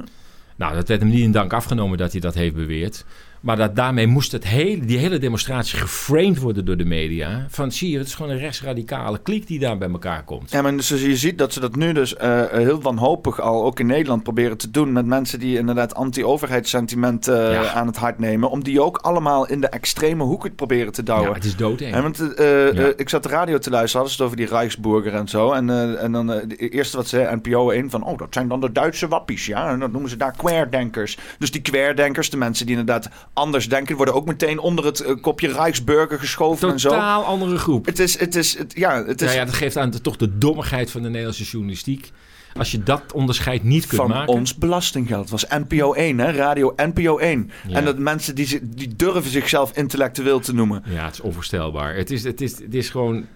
[0.57, 3.05] Nou, dat werd hem niet in dank afgenomen dat hij dat heeft beweerd.
[3.47, 7.47] Maar dat daarmee moest het hele, die hele demonstratie geframed worden door de media.
[7.49, 10.51] Van zie je, het is gewoon een rechtsradicale kliek die daar bij elkaar komt.
[10.51, 13.81] Ja, maar dus je ziet dat ze dat nu dus eh, heel wanhopig al ook
[13.81, 17.73] in Nederland proberen te doen met mensen die inderdaad anti-overheidssentiment Ja.
[17.73, 18.51] aan het hart nemen.
[18.51, 21.35] Om die ook allemaal in de extreme hoek proberen te Ja, douwen.
[21.35, 21.95] het is doodeng.
[21.95, 22.93] Hè, want eh, Ja.
[22.97, 25.53] ik zat de radio te luisteren, hadden ze het over die Rijksburger en zo.
[25.53, 28.73] En, en dan de eerste wat ze NPO 1 van, oh, dat zijn dan de
[28.73, 29.69] Duitse wappies, ja.
[29.71, 31.19] En dat noemen ze daar querdenkers.
[31.39, 35.15] Dus die querdenkers, de mensen die inderdaad anders denken, worden ook meteen onder het eh,
[35.21, 36.89] kopje Rijksburger geschoven en zo.
[36.89, 37.87] Totaal andere groep.
[37.87, 40.17] Het is, het is, het, ja, het is Ja, ja, dat geeft aan de, toch
[40.17, 42.11] de dommigheid van de Nederlandse journalistiek.
[42.59, 44.33] Als je dat onderscheid niet kunt van maken.
[44.33, 45.21] ons belastinggeld.
[45.21, 46.31] Het was NPO 1, hè?
[46.31, 47.51] Radio NPO 1.
[47.69, 47.77] Ja.
[47.77, 50.83] En dat mensen die, die durven zichzelf intellectueel te noemen.
[50.89, 51.95] Ja, het is onvoorstelbaar.
[51.95, 53.27] Het is, het, is, het is gewoon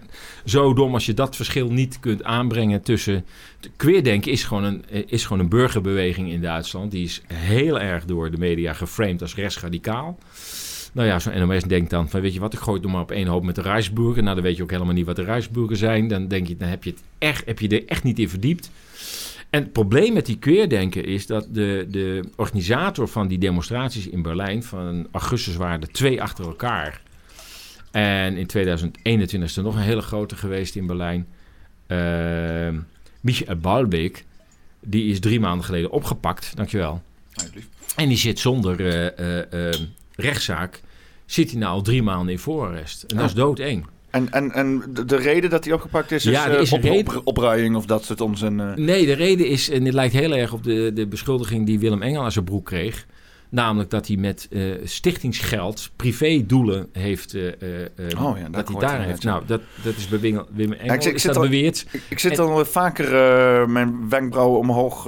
[0.45, 3.25] zo dom als je dat verschil niet kunt aanbrengen tussen...
[3.75, 6.91] Queerdenken is gewoon, een, is gewoon een burgerbeweging in Duitsland.
[6.91, 10.17] Die is heel erg door de media geframed als rechtsradicaal.
[10.91, 13.01] Nou ja, zo'n NOS denkt dan van, weet je wat, ik gooi het nog maar
[13.01, 14.23] op één hoop met de Rijksburger.
[14.23, 16.07] Nou, dan weet je ook helemaal niet wat de Rijksburger zijn.
[16.07, 18.71] Dan denk je, dan heb je, het echt, heb je er echt niet in verdiept.
[19.49, 24.21] En het probleem met die queerdenken is dat de, de organisator van die demonstraties in
[24.21, 24.63] Berlijn...
[24.63, 27.01] van augustus waren er twee achter elkaar...
[27.91, 31.27] En in 2021 is er nog een hele grote geweest in Berlijn.
[31.87, 32.79] Uh,
[33.21, 34.25] Michael Balbeek,
[34.79, 37.01] die is drie maanden geleden opgepakt, dankjewel.
[37.95, 39.79] En die zit zonder eh, eh, eh,
[40.15, 40.81] rechtszaak,
[41.25, 43.03] zit hij nou al drie maanden in voorarrest.
[43.03, 43.85] En dat is doodeng.
[44.09, 46.91] En, en, en de, de reden dat hij opgepakt is, is, Ja, eh, is een
[46.91, 48.59] op, opruiing of dat soort onzin.
[48.59, 48.75] eh.
[48.75, 52.01] Nee, de reden is, en dit lijkt heel erg op de, de beschuldiging die Willem
[52.01, 53.05] Engel aan zijn broek kreeg.
[53.51, 57.33] Namelijk dat hij met eh, stichtingsgeld privédoelen heeft.
[57.33, 57.43] eh,
[58.21, 59.23] Oh ja, dat hij daar heeft.
[59.23, 60.47] Nou, dat, dat is bij Engel.
[60.93, 61.85] ik zit- is dat al- beweerd.
[61.91, 63.09] Ik, ik zit En- al vaker
[63.69, 65.03] mijn wenkbrauwen omhoog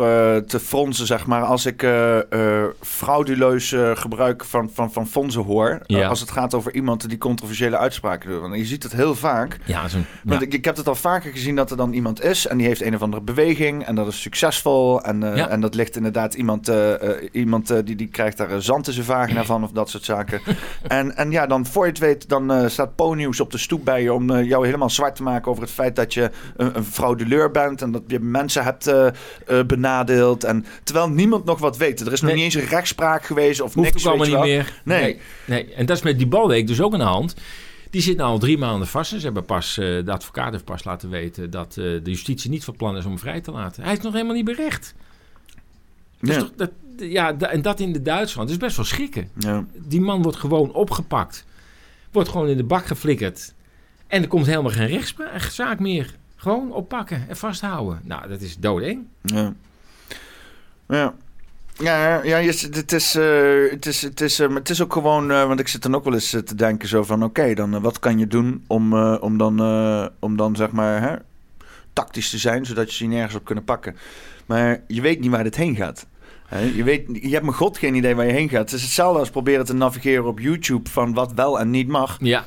[0.47, 1.87] te fronsen, zeg maar, als ik
[2.81, 5.79] frauduleus gebruik van, van, van fondsen hoor.
[5.85, 6.07] Ja.
[6.07, 8.41] Als het gaat over iemand die controversiële uitspraken doet.
[8.41, 9.57] Want je ziet het heel vaak.
[9.65, 12.47] Ja, een, Want ik, ik heb het al vaker gezien dat er dan iemand is
[12.47, 15.01] en die heeft een of andere beweging en dat is succesvol.
[15.01, 16.71] En, en dat ligt inderdaad iemand,
[17.31, 20.41] iemand die, die krijgt krijgt daar zand in zijn vagina van of dat soort zaken.
[20.87, 23.85] en, en ja, dan voor je het weet, dan eh, staat Po-nieuws op de stoep
[23.85, 26.77] bij je om eh, jou helemaal zwart te maken over het feit dat je een,
[26.77, 29.09] een frauduleur bent en dat je mensen hebt eh,
[29.67, 30.43] benadeeld.
[30.43, 31.99] En terwijl niemand nog wat weet.
[31.99, 32.43] Er is nog Nee.
[32.43, 34.07] niet eens een rechtspraak geweest of Hoeft niks.
[34.07, 34.81] ook allemaal niet meer.
[34.83, 35.19] Nee.
[35.45, 35.73] nee.
[35.73, 37.35] En dat is met die balweek dus ook aan de hand.
[37.89, 39.11] Die zit nou al drie maanden vast.
[39.11, 42.75] En ze hebben pas, de advocaat heeft pas laten weten dat de justitie niet van
[42.75, 43.83] plan is om hem vrij te laten.
[43.83, 44.95] Hij is nog helemaal niet berecht.
[46.23, 46.41] Dus Ja.
[46.41, 48.49] toch, dat, ja, en dat in de Duitsland.
[48.49, 49.29] Is best wel schrikken.
[49.39, 49.65] Ja.
[49.77, 51.45] Die man wordt gewoon opgepakt.
[52.11, 53.53] Wordt gewoon in de bak geflikkerd.
[54.07, 56.15] En er komt helemaal geen rechtszaak meer.
[56.35, 57.99] Gewoon oppakken en vasthouden.
[58.03, 59.05] Nou, dat is doodeng.
[59.21, 59.53] Ja.
[60.87, 61.13] Ja.
[61.77, 64.93] Ja, ja je, het, is, eh, het, is, het, is, eh, maar het is ook
[64.93, 67.53] gewoon, eh, want ik zit dan ook wel eens eh, te denken zo van, oké,
[67.53, 71.01] dan eh, wat kan je doen om, eh, om, dan, eh, om dan zeg maar
[71.01, 71.15] hè,
[71.93, 73.95] tactisch te zijn, zodat je ze nergens op kunnen pakken.
[74.45, 76.05] Maar je weet niet waar dit heen gaat.
[76.59, 78.59] Je, weet, je hebt met god geen idee waar je heen gaat.
[78.59, 82.17] Het is hetzelfde als proberen te navigeren op YouTube van wat wel en niet mag.
[82.19, 82.45] Ja,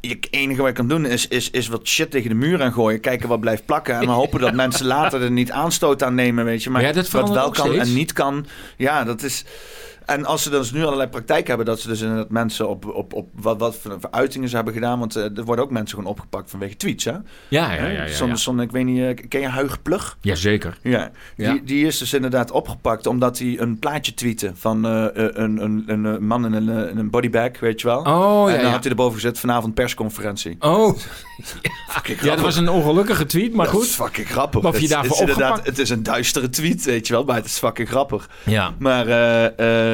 [0.00, 2.72] Je enige wat je kan doen is, is, is wat shit tegen de muur aan
[2.72, 3.00] gooien.
[3.00, 3.94] Kijken wat blijft plakken.
[3.94, 6.70] En maar hopen dat mensen later er niet aanstoot aan nemen, weet je.
[6.70, 7.88] Maar Ja, dat wat wel kan steeds.
[7.88, 8.46] en niet kan.
[8.76, 9.44] Ja, dat is...
[10.08, 11.66] En als ze dus nu allerlei praktijk hebben...
[11.66, 14.74] dat ze dus inderdaad mensen op, op, op wat, wat voor voor uitingen ze hebben
[14.74, 14.98] gedaan...
[14.98, 17.10] want eh, er worden ook mensen gewoon opgepakt vanwege tweets, hè?
[17.10, 17.86] ja, ja, ja.
[17.86, 18.34] ja, ja.
[18.36, 20.16] zo'n, ik weet niet, eh, ken je Huig Plug?
[20.20, 20.78] Jazeker.
[20.82, 21.52] Ja, Ja.
[21.52, 25.84] Die, die is dus inderdaad opgepakt omdat hij een plaatje tweette van eh, een, een,
[25.86, 27.98] een, man in een, in een bodybag, weet je wel.
[28.00, 28.70] Oh, en ja, dan ja.
[28.72, 30.56] had hij erboven gezet vanavond persconferentie.
[30.60, 30.96] Oh,
[32.20, 34.06] ja, dat was een ongelukkige tweet, maar Dat is goed.
[34.06, 34.64] fucking grappig.
[34.64, 37.06] Of je Het is- daarvoor het is inderdaad, opgepakt- Het is een duistere tweet, weet
[37.06, 37.24] je wel.
[37.24, 38.28] Maar het is fucking grappig.
[38.44, 39.06] Ja, Maar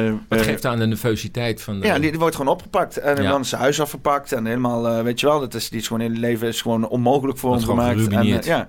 [0.05, 1.87] eh, eh, het eh, geeft aan de nervositeit van de...
[1.87, 2.97] ja, die, die wordt gewoon opgepakt.
[2.97, 4.31] En dan is zijn huis afgepakt.
[4.31, 5.39] En helemaal, eh, weet je wel.
[5.39, 8.07] Dat is, die is gewoon in het leven is gewoon onmogelijk voor Dat hem gemaakt.
[8.07, 8.67] En, ja.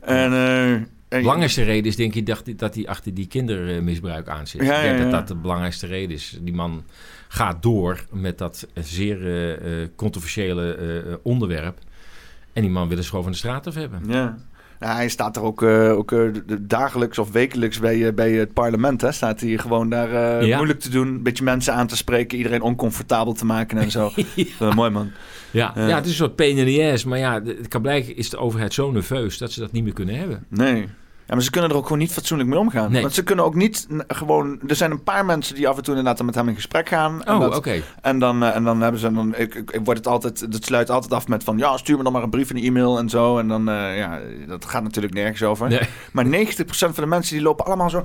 [0.00, 4.62] En, en- belangrijkste reden is denk ik dat, dat hij achter die kindermisbruik aan zit.
[4.62, 5.10] Ja, ik denk ja, ja.
[5.10, 6.38] dat dat de belangrijkste reden is.
[6.40, 6.84] Die man
[7.28, 9.18] gaat door met dat zeer
[9.62, 11.78] eh, controversiële onderwerp.
[12.52, 14.02] En die man wil ze gewoon van de straat af hebben.
[14.06, 14.36] Ja.
[14.82, 16.18] Ja, hij staat er ook, eh, ook eh,
[16.60, 19.00] dagelijks of wekelijks bij, eh, bij het parlement.
[19.00, 19.12] Hè?
[19.12, 20.56] Staat hij gewoon daar Ja.
[20.56, 21.06] moeilijk te doen.
[21.08, 22.36] Een beetje mensen aan te spreken.
[22.38, 24.10] Iedereen oncomfortabel te maken en zo.
[24.74, 25.10] Mooi man.
[25.50, 25.80] Ja, Ja.
[25.94, 27.04] het is een soort pain in the ass.
[27.04, 29.92] Maar ja, de- kan blijken is de overheid zo nerveus dat ze dat niet meer
[29.92, 30.44] kunnen hebben.
[30.48, 30.86] Nee.
[31.26, 32.92] Ja, maar ze kunnen er ook gewoon niet fatsoenlijk mee omgaan.
[32.92, 33.02] Nee.
[33.02, 34.58] Want ze kunnen ook niet gewoon...
[34.66, 37.24] Er zijn een paar mensen die af en toe inderdaad met hem in gesprek gaan.
[37.24, 37.82] En, Oh, oké.
[38.02, 39.12] en, dan, eh, en dan hebben ze...
[39.12, 40.40] Dan, ik, ik, word het altijd...
[40.40, 41.58] Het sluit altijd af met van...
[41.58, 43.38] Ja, stuur me dan maar een brief en een e-mail en zo.
[43.38, 43.68] En dan...
[43.68, 45.68] eh, ja, dat gaat natuurlijk nergens over.
[45.68, 45.80] Nee.
[46.12, 46.28] Maar 90%
[46.66, 48.04] van de mensen die lopen allemaal zo...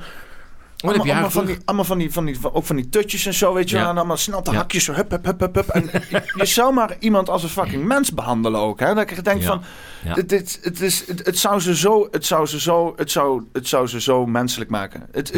[0.78, 3.34] Heb allemaal, van die, allemaal van die, van die, van- ook van die tutjes en
[3.34, 3.90] zo, weet je wel.
[3.90, 5.68] En allemaal snel te hakjes, zo hup, hup, hup, hup, hup.
[5.68, 8.94] En je, zou maar iemand als een fucking mens behandelen ook, hè.
[8.94, 9.62] Dat ik denk van,
[10.16, 13.44] dit, dit, het, is, het, het zou ze zo, het zou ze zo, het zou,
[13.54, 15.08] het zou ze zo menselijk maken.
[15.12, 15.32] Het.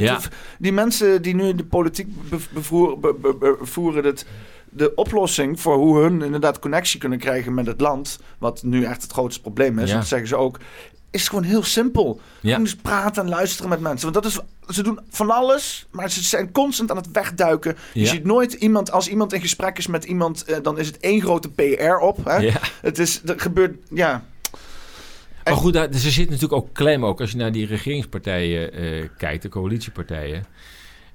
[0.60, 4.26] Die mensen die nu de politiek be- bevoer- be- be- be- bevoeren, dat
[4.70, 9.02] de oplossing voor hoe hun inderdaad connectie kunnen krijgen met het land, wat nu echt
[9.02, 9.96] het grootste probleem is, Ja.
[9.98, 10.60] dat zeggen ze ook,
[11.12, 12.22] is gewoon heel simpel.
[12.42, 12.56] Ja.
[12.56, 14.12] Gewoon praten en luisteren met mensen.
[14.12, 14.40] Want dat is,
[14.76, 17.76] ze doen van alles, maar ze zijn constant aan het wegduiken.
[17.94, 18.08] Je Ja.
[18.08, 21.22] ziet nooit iemand, als iemand in gesprek is met iemand, eh, dan is het één
[21.22, 22.26] grote PR op.
[22.26, 22.38] Hè?
[22.38, 22.60] Ja.
[22.82, 24.24] Het is, er gebeurt, ja.
[25.44, 29.08] Maar goed, daar, ze zit natuurlijk ook klem ook als je naar die regeringspartijen eh,
[29.18, 30.46] kijkt, de coalitiepartijen.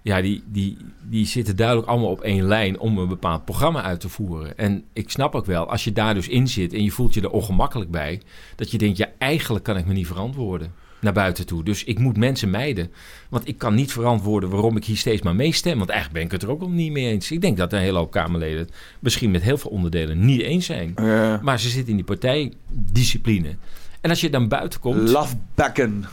[0.04, 4.00] Ja, die, die, die zitten duidelijk allemaal op één lijn om een bepaald programma uit
[4.00, 4.58] te voeren.
[4.58, 7.20] En ik snap ook wel, als je daar dus in zit en je voelt je
[7.20, 8.20] er ongemakkelijk bij,
[8.56, 11.64] dat je denkt, ja, eigenlijk kan ik me niet verantwoorden naar buiten toe.
[11.64, 12.90] Dus ik moet mensen mijden.
[13.28, 15.78] Want ik kan niet verantwoorden waarom ik hier steeds maar meestem.
[15.78, 17.30] Want eigenlijk ben ik het er ook al niet mee eens.
[17.30, 20.66] Ik denk dat een hele hoop Kamerleden het misschien met heel veel onderdelen niet eens
[20.66, 20.94] zijn.
[21.42, 23.56] Maar ze zitten in die partijdiscipline.
[24.04, 25.08] En als je dan buiten komt.
[25.08, 26.04] Lafbekken.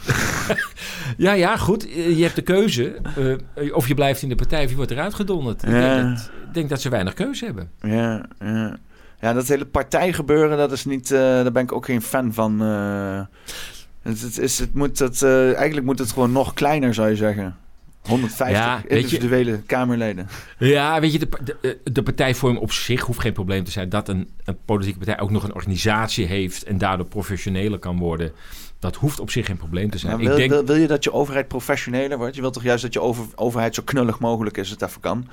[1.18, 1.90] Ja, ja, goed.
[1.90, 2.96] eh, Je hebt de keuze.
[3.56, 5.64] eh, of je blijft in de partij of je wordt eruit gedonderd.
[5.64, 7.70] Ik, denk dat, ik denk dat ze weinig keuze hebben.
[7.82, 8.78] Ja, ja.
[9.22, 12.60] Ja, dat hele partijgebeuren, dat is niet, eh, daar ben ik ook geen fan van.
[12.60, 17.56] het, het, is, het moet het, eigenlijk moet het gewoon nog kleiner, zou je zeggen.
[18.02, 20.28] 150 Ja, weet je- individuele Kamerleden.
[20.58, 21.30] Ja, weet je, de,
[21.62, 23.90] de, de partijvorm op zich hoeft geen probleem te zijn.
[23.90, 28.32] Dat een, een politieke partij ook nog een organisatie heeft en daardoor professioneler kan worden.
[28.80, 30.12] Dat hoeft op zich geen probleem te zijn.
[30.12, 32.36] Maar ik wil, denk, wil, wil je dat je overheid professioneler wordt?
[32.36, 35.28] Je wilt toch juist dat je over, overheid zo knullig mogelijk is het even kan?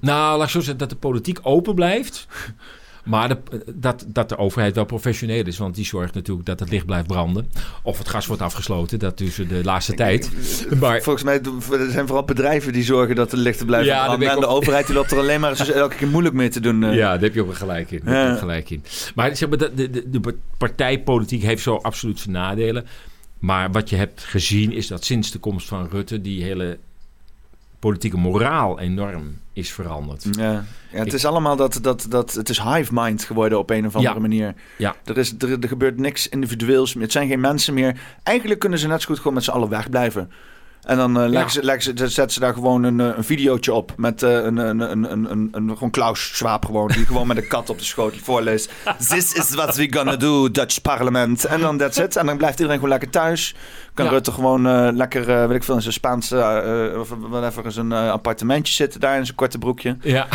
[0.00, 2.26] Nou, laat ik zo zeggen dat de politiek open blijft.
[3.06, 3.38] Maar de,
[3.74, 5.58] dat, dat de overheid wel professioneel is.
[5.58, 7.50] Want die zorgt natuurlijk dat het licht blijft branden.
[7.82, 8.98] Of het gas wordt afgesloten.
[8.98, 10.30] Dat dus de laatste tijd.
[10.80, 11.40] Maar Volgens mij
[11.72, 14.30] er zijn vooral bedrijven die zorgen dat de lichten blijven Ja, branden.
[14.30, 16.84] En de overheid die loopt er alleen maar elke keer moeilijk mee te doen.
[16.84, 16.94] eh.
[16.94, 18.00] ja, daar heb je ook gelijk in.
[18.04, 18.34] Ja.
[18.36, 18.82] gelijk in.
[19.14, 22.86] Maar zeg maar, de, de, de partijpolitiek heeft zo absoluut zijn nadelen.
[23.38, 26.20] Maar wat je hebt gezien is dat sinds de komst van Rutte...
[26.20, 26.78] die hele
[27.78, 30.26] politieke moraal enorm is veranderd.
[30.30, 32.32] Ja, ja het Ik- is allemaal dat, dat, dat...
[32.32, 34.20] Het is hive mind geworden op een of andere Ja.
[34.20, 34.54] manier.
[34.78, 34.94] Ja.
[35.04, 36.94] Er, is, er, er gebeurt niks individueels.
[36.94, 38.00] Het zijn geen mensen meer.
[38.22, 40.30] Eigenlijk kunnen ze net zo goed gewoon met z'n allen wegblijven.
[40.86, 43.92] En dan leggen ze, leggen ze, zetten ze daar gewoon een, eh, een videootje op.
[43.96, 46.88] Met eh, een, een, een, een, een, een, gewoon Klaus Schwab gewoon.
[46.88, 48.72] Die gewoon met een kat op de schoot voorleest.
[49.08, 51.44] This is what we gonna do, Dutch parlement.
[51.44, 52.16] En dan that's it.
[52.16, 53.54] En dan blijft iedereen gewoon lekker thuis.
[53.94, 54.10] Kan Ja.
[54.10, 56.94] Rutte gewoon lekker, weet ik veel, in zijn Spaanse...
[56.98, 59.96] of whatever, in zijn appartementje zitten daar in zijn korte broekje.
[60.00, 60.26] Ja.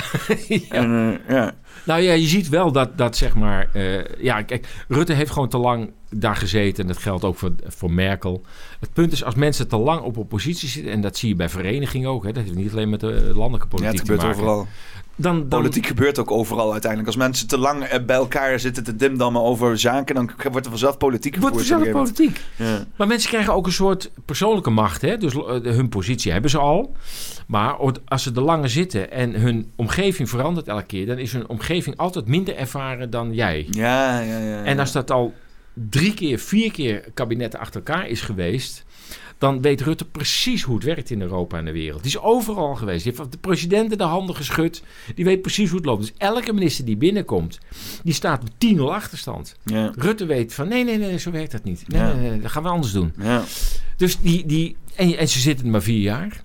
[0.47, 0.59] ja.
[0.69, 1.53] En, ja.
[1.83, 3.69] Nou ja, je ziet wel dat, dat zeg maar...
[3.73, 6.83] eh, ja, kijk, Rutte heeft gewoon te lang daar gezeten.
[6.83, 8.45] En dat geldt ook voor, voor Merkel.
[8.79, 10.91] Het punt is, als mensen te lang op oppositie zitten...
[10.91, 12.23] en dat zie je bij verenigingen ook...
[12.23, 14.41] Hè, dat heeft niet alleen met de landelijke ja, politiek het te gebeurt maken.
[14.41, 14.67] overal.
[15.15, 17.09] Dan, dan, Politiek gebeurt ook overal uiteindelijk.
[17.09, 20.15] Als mensen te lang eh, bij elkaar zitten te dimdammen over zaken...
[20.15, 21.81] dan wordt er vanzelf politiek wordt gevoerd.
[21.81, 22.45] er zelf op een gegeven politiek.
[22.57, 22.87] moment.
[22.95, 25.01] Maar mensen krijgen ook een soort persoonlijke macht.
[25.01, 25.17] Hè?
[25.17, 26.95] Dus eh, hun positie hebben ze al.
[27.47, 31.05] Maar als ze er langer zitten en hun omgeving verandert elke keer...
[31.05, 33.67] dan is hun omgeving altijd minder ervaren dan jij.
[33.71, 34.45] Ja, ja, ja.
[34.45, 34.63] ja.
[34.63, 35.33] En als dat al
[35.73, 38.85] drie keer, vier keer kabinetten achter elkaar is geweest...
[39.41, 42.03] dan weet Rutte precies hoe het werkt in Europa en de wereld.
[42.03, 43.03] Die is overal geweest.
[43.03, 44.83] Die heeft de presidenten de handen geschud.
[45.15, 46.01] Die weet precies hoe het loopt.
[46.01, 47.59] Dus elke minister die binnenkomt,
[48.03, 49.55] die staat met 10-0 achterstand.
[49.63, 51.83] Ja, Rutte weet van nee, nee, nee, zo werkt dat niet.
[51.87, 52.13] Nee, Ja.
[52.13, 53.13] nee, nee, dat gaan we anders doen.
[53.21, 53.43] ja.
[53.97, 56.43] Dus die, die en, en ze zitten maar vier jaar.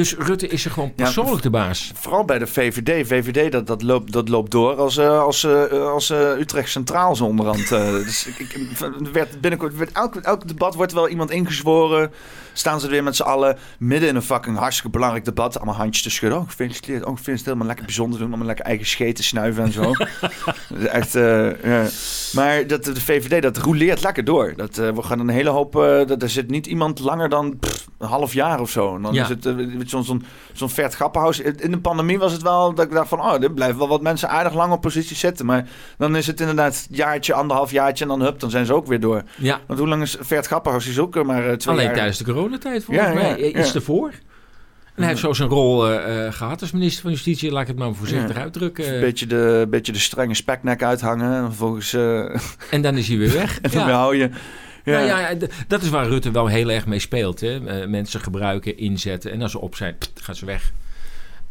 [0.00, 1.92] Dus Rutte is er gewoon Ja, persoonlijk de baas.
[1.94, 3.06] Vooral bij de VVD.
[3.06, 7.16] VVD dat, dat, loopt, dat loopt door als, eh, als, eh, als eh, Utrecht Centraal
[7.16, 7.68] zo onderhand.
[8.08, 12.12] dus ik, ik, er werd binnenkort, werd elk, elk debat wordt wel iemand ingezworen.
[12.52, 15.56] Staan ze er weer met z'n allen midden in een fucking hartstikke belangrijk debat.
[15.56, 16.38] Allemaal handjes te schudden.
[16.38, 17.04] Oh, gefeliciteerd.
[17.04, 18.28] Oh, vind het helemaal lekker bijzonder doen.
[18.28, 19.92] Allemaal lekker eigen scheten snuiven en zo.
[21.00, 21.14] Echt.
[22.34, 24.52] Maar dat, de VVD, dat roleert lekker door.
[24.56, 25.72] Dat, we gaan een hele hoop...
[26.06, 28.94] dat, er zit niet iemand langer dan pff, een half jaar of zo.
[28.96, 29.22] En dan Ja.
[29.22, 29.44] is het
[29.90, 31.40] zo'n zo'n zo'n Vert Grappenhuis.
[31.40, 33.20] In de pandemie was het wel dat ik dacht van...
[33.20, 35.46] Oh, er blijven wel wat mensen aardig lang op positie zitten.
[35.46, 35.68] Maar
[35.98, 38.04] dan is het inderdaad jaartje, anderhalf jaartje...
[38.04, 39.22] en dan hup, dan zijn ze ook weer door.
[39.36, 40.86] Ja, Want hoe lang is Vert Grappenhuis?
[40.86, 41.94] Is ook maar eh, twee alleen jaar.
[41.94, 43.36] tijdens de coronatijd volgens Ja, ja, mij.
[43.52, 43.74] eh, Iets ja.
[43.74, 44.08] ervoor.
[44.94, 47.50] En hij heeft zo zijn rol eh, eh, gehad als minister van Justitie.
[47.50, 48.42] Laat ik het maar voorzichtig Ja.
[48.42, 48.94] uitdrukken.
[48.94, 51.34] Een beetje de, beetje de strenge speknek uithangen.
[51.36, 51.92] En vervolgens
[52.70, 53.58] En dan is hij weer weg.
[53.62, 53.92] en dan Ja.
[53.94, 54.30] hou je.
[54.84, 55.04] Ja.
[55.04, 57.40] Nou ja, d- dat is waar Rutte wel heel erg mee speelt.
[57.40, 57.66] Hè?
[57.66, 59.32] Eh, mensen gebruiken, inzetten.
[59.32, 60.72] En als ze op zijn, pst, gaan ze weg.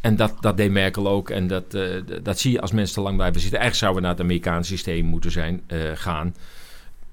[0.01, 1.29] En dat, dat deed Merkel ook.
[1.29, 1.83] En dat, eh,
[2.23, 3.59] dat zie je als mensen te lang blijven zitten.
[3.59, 6.35] Eigenlijk zouden we naar het Amerikaanse systeem moeten zijn, eh, gaan.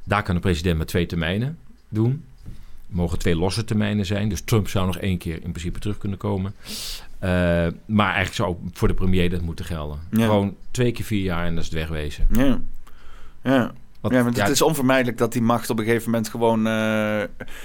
[0.05, 1.59] Daar kan de president met twee termijnen
[1.89, 2.25] doen.
[2.87, 4.29] Mogen twee losse termijnen zijn.
[4.29, 6.55] Dus Trump zou nog één keer in principe terug kunnen komen.
[7.87, 9.99] Maar eigenlijk zou ook voor de premier dat moeten gelden.
[10.11, 10.25] Ja.
[10.25, 12.27] Gewoon twee keer vier jaar en dat is het wegwezen.
[12.33, 12.61] Ja.
[13.43, 13.73] Ja.
[14.13, 16.67] Ja, want ja, het is onvermijdelijk dat die macht op een gegeven moment gewoon...
[16.67, 17.23] eh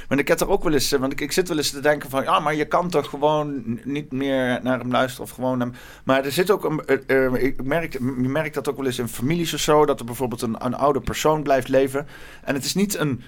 [0.07, 0.91] want ik heb er ook wel eens...
[0.91, 2.23] eh, Want ik, ik zit wel eens te denken van...
[2.23, 5.73] Ja, maar je kan toch gewoon niet meer naar hem luisteren of gewoon hem...
[6.03, 6.63] Maar er zit ook...
[6.63, 9.85] Een, eh, eh, ik merk, je merkt dat ook wel eens in families of zo...
[9.85, 12.07] Dat er bijvoorbeeld een, een oude persoon blijft leven.
[12.43, 13.21] En het is niet een...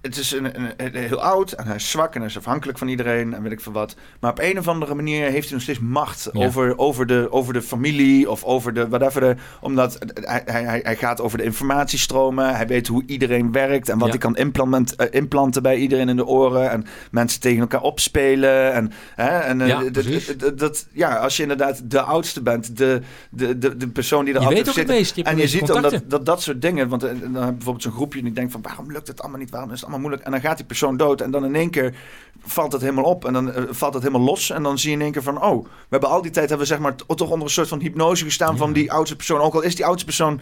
[0.00, 2.78] Het is een, een, een- heel oud en hij is zwak en hij is afhankelijk
[2.78, 3.94] van iedereen en weet ik veel wat.
[4.20, 6.46] Maar op een of andere manier heeft hij nog steeds macht Ja.
[6.46, 9.20] over, over, de, over de familie of over de whatever.
[9.20, 12.56] De, omdat hij, hij, hij- gaat over de informatiestromen.
[12.56, 14.10] Hij weet hoe iedereen werkt en wat Ja.
[14.10, 16.70] hij kan implement, eh, implanten bij iedereen in de oren.
[16.70, 18.72] En mensen tegen elkaar opspelen.
[18.72, 19.82] En, hè, en eh, Ja,
[20.54, 24.40] dat- ja, als je inderdaad de oudste bent, de, de, de, de persoon die er
[24.40, 24.66] altijd
[25.06, 25.22] zit.
[25.26, 27.82] En je ziet dan dat, dat dat soort dingen, want eh, dan heb je bijvoorbeeld
[27.82, 30.22] zo'n groepje die denkt van waarom lukt het allemaal niet, waarom is het allemaal moeilijk?
[30.22, 31.94] En dan gaat die persoon dood en dan in één keer
[32.42, 34.96] valt het helemaal op en dan eh, valt het helemaal los en dan zie je
[34.96, 37.30] in één keer van oh, we hebben al die tijd hebben we zeg maar toch
[37.30, 39.40] onder een soort van hypnose gestaan van die oudste persoon.
[39.40, 40.40] Ook al is die oudste persoon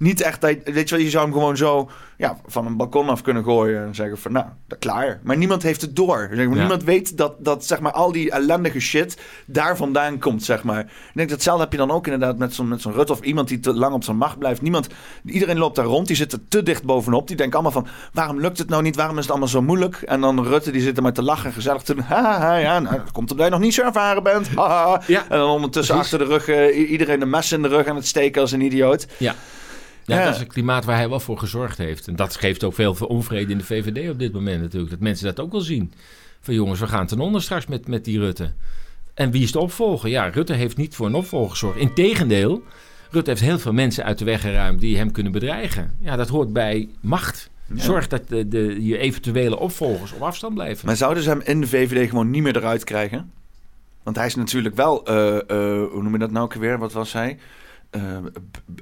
[0.00, 3.08] niet echt, dat- weet je wel, je zou hem gewoon zo ja, van een balkon
[3.08, 5.20] af kunnen gooien en zeggen van nou, dat klaar.
[5.22, 6.28] Maar niemand heeft het door.
[6.32, 6.60] Zeg maar, Ja.
[6.60, 10.80] Niemand weet dat, dat zeg maar al die ellendige shit daar vandaan komt, zeg maar.
[10.80, 13.20] Ik denk dat hetzelfde heb je dan ook inderdaad met zo'n met zo'n Rutte of
[13.20, 14.62] iemand die te lang op zijn macht blijft.
[14.62, 14.86] Niemand,
[15.24, 17.26] iedereen loopt daar rond, die zit er te dicht bovenop.
[17.28, 18.96] Die denken allemaal van, waarom lukt het nou niet?
[18.96, 19.96] Waarom is het allemaal zo moeilijk?
[20.02, 22.04] En dan Rutte, die zit er maar te lachen en gezellig te doen.
[22.04, 24.48] Ha, ha, ha, ja, nou, dat komt omdat je nog niet zo ervaren bent.
[24.48, 25.02] Ha, ha.
[25.06, 26.12] Ja, En dan ondertussen precies.
[26.12, 28.60] achter de rug eh, iedereen een mes in de rug aan het steken als een
[28.60, 29.06] idioot.
[29.16, 29.34] Ja.
[30.10, 30.24] Ja, Ja.
[30.24, 32.08] dat is een klimaat waar hij wel voor gezorgd heeft.
[32.08, 34.90] En dat geeft ook veel onvrede in de VVD op dit moment natuurlijk.
[34.90, 35.92] Dat mensen dat ook wel zien.
[36.40, 38.52] Van jongens, we gaan ten onder straks met, met die Rutte.
[39.14, 40.08] En wie is de opvolger?
[40.10, 41.78] Ja, Rutte heeft niet voor een opvolger gezorgd.
[41.78, 42.62] Integendeel,
[43.10, 45.94] Rutte heeft heel veel mensen uit de weg geruimd die hem kunnen bedreigen.
[46.00, 47.50] Ja, dat hoort bij macht.
[47.74, 47.82] Ja.
[47.82, 50.86] Zorg dat de, de, je eventuele opvolgers op afstand blijven.
[50.86, 53.30] Maar zouden ze hem in de VVD gewoon niet meer eruit krijgen?
[54.02, 55.42] Want hij is natuurlijk wel, eh, eh,
[55.90, 56.78] hoe noem je dat nou ook weer?
[56.78, 57.38] Wat was hij?
[57.90, 58.16] Eh,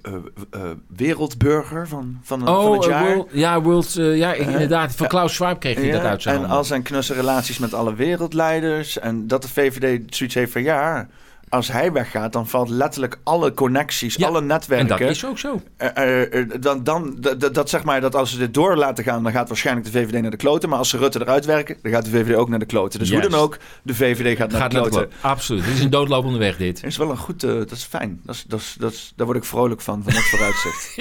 [0.03, 0.15] eh,
[0.51, 0.61] eh,
[0.97, 3.15] wereldburger van, van, van Oh, het eh, jaar.
[3.15, 4.95] World, ja, World, ja, inderdaad.
[4.95, 5.07] Van.
[5.07, 6.59] Klaus Schwab kreeg hij dat uit zijn en handen.
[6.59, 8.99] al zijn knusse relaties met alle wereldleiders.
[8.99, 11.09] En dat de VVD zoiets heeft van ja,
[11.49, 14.89] als hij weggaat, dan valt letterlijk alle connecties, Ja, alle En netwerken.
[14.89, 15.63] dat is ook zo.
[15.77, 17.17] Eh, eh, eh, dan, dan,
[17.53, 20.21] dat, zeg maar dat als ze dit door laten gaan, dan gaat waarschijnlijk de VVD
[20.23, 20.69] naar de kloten.
[20.69, 22.99] Maar als ze Rutte eruit werken, dan gaat de VVD ook naar de kloten.
[22.99, 25.11] Dus hoe dan ook, de VVD gaat naar Gaat de naar de kloten.
[25.21, 25.65] Absoluut.
[25.65, 26.85] Dit is een doodlopende weg, dit.
[26.85, 28.21] is wel een goed, dat is fijn.
[28.25, 30.95] Dat is, dat is, dat is, daar word ik vrolijk van, van het vooruitzicht.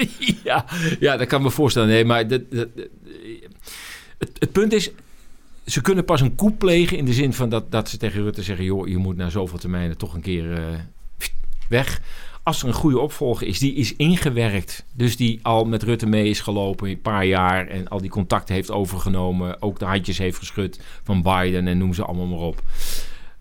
[0.44, 0.64] ja,
[1.00, 1.88] ja, dat kan ik me voorstellen.
[1.88, 2.86] Nee, maar dat, dat- dat-
[4.18, 4.90] het, het punt is,
[5.68, 8.42] ze kunnen pas een coup plegen in de zin van dat, dat ze tegen Rutte
[8.42, 10.78] zeggen: joh, je moet na zoveel termijnen toch een keer eh,
[11.68, 12.00] weg.
[12.42, 14.84] Als er een goede opvolger is, die is ingewerkt.
[14.92, 18.54] Dus die al met Rutte mee is gelopen een paar jaar en al die contacten
[18.54, 19.62] heeft overgenomen.
[19.62, 22.62] Ook de handjes heeft geschud van Biden en noem ze allemaal maar op.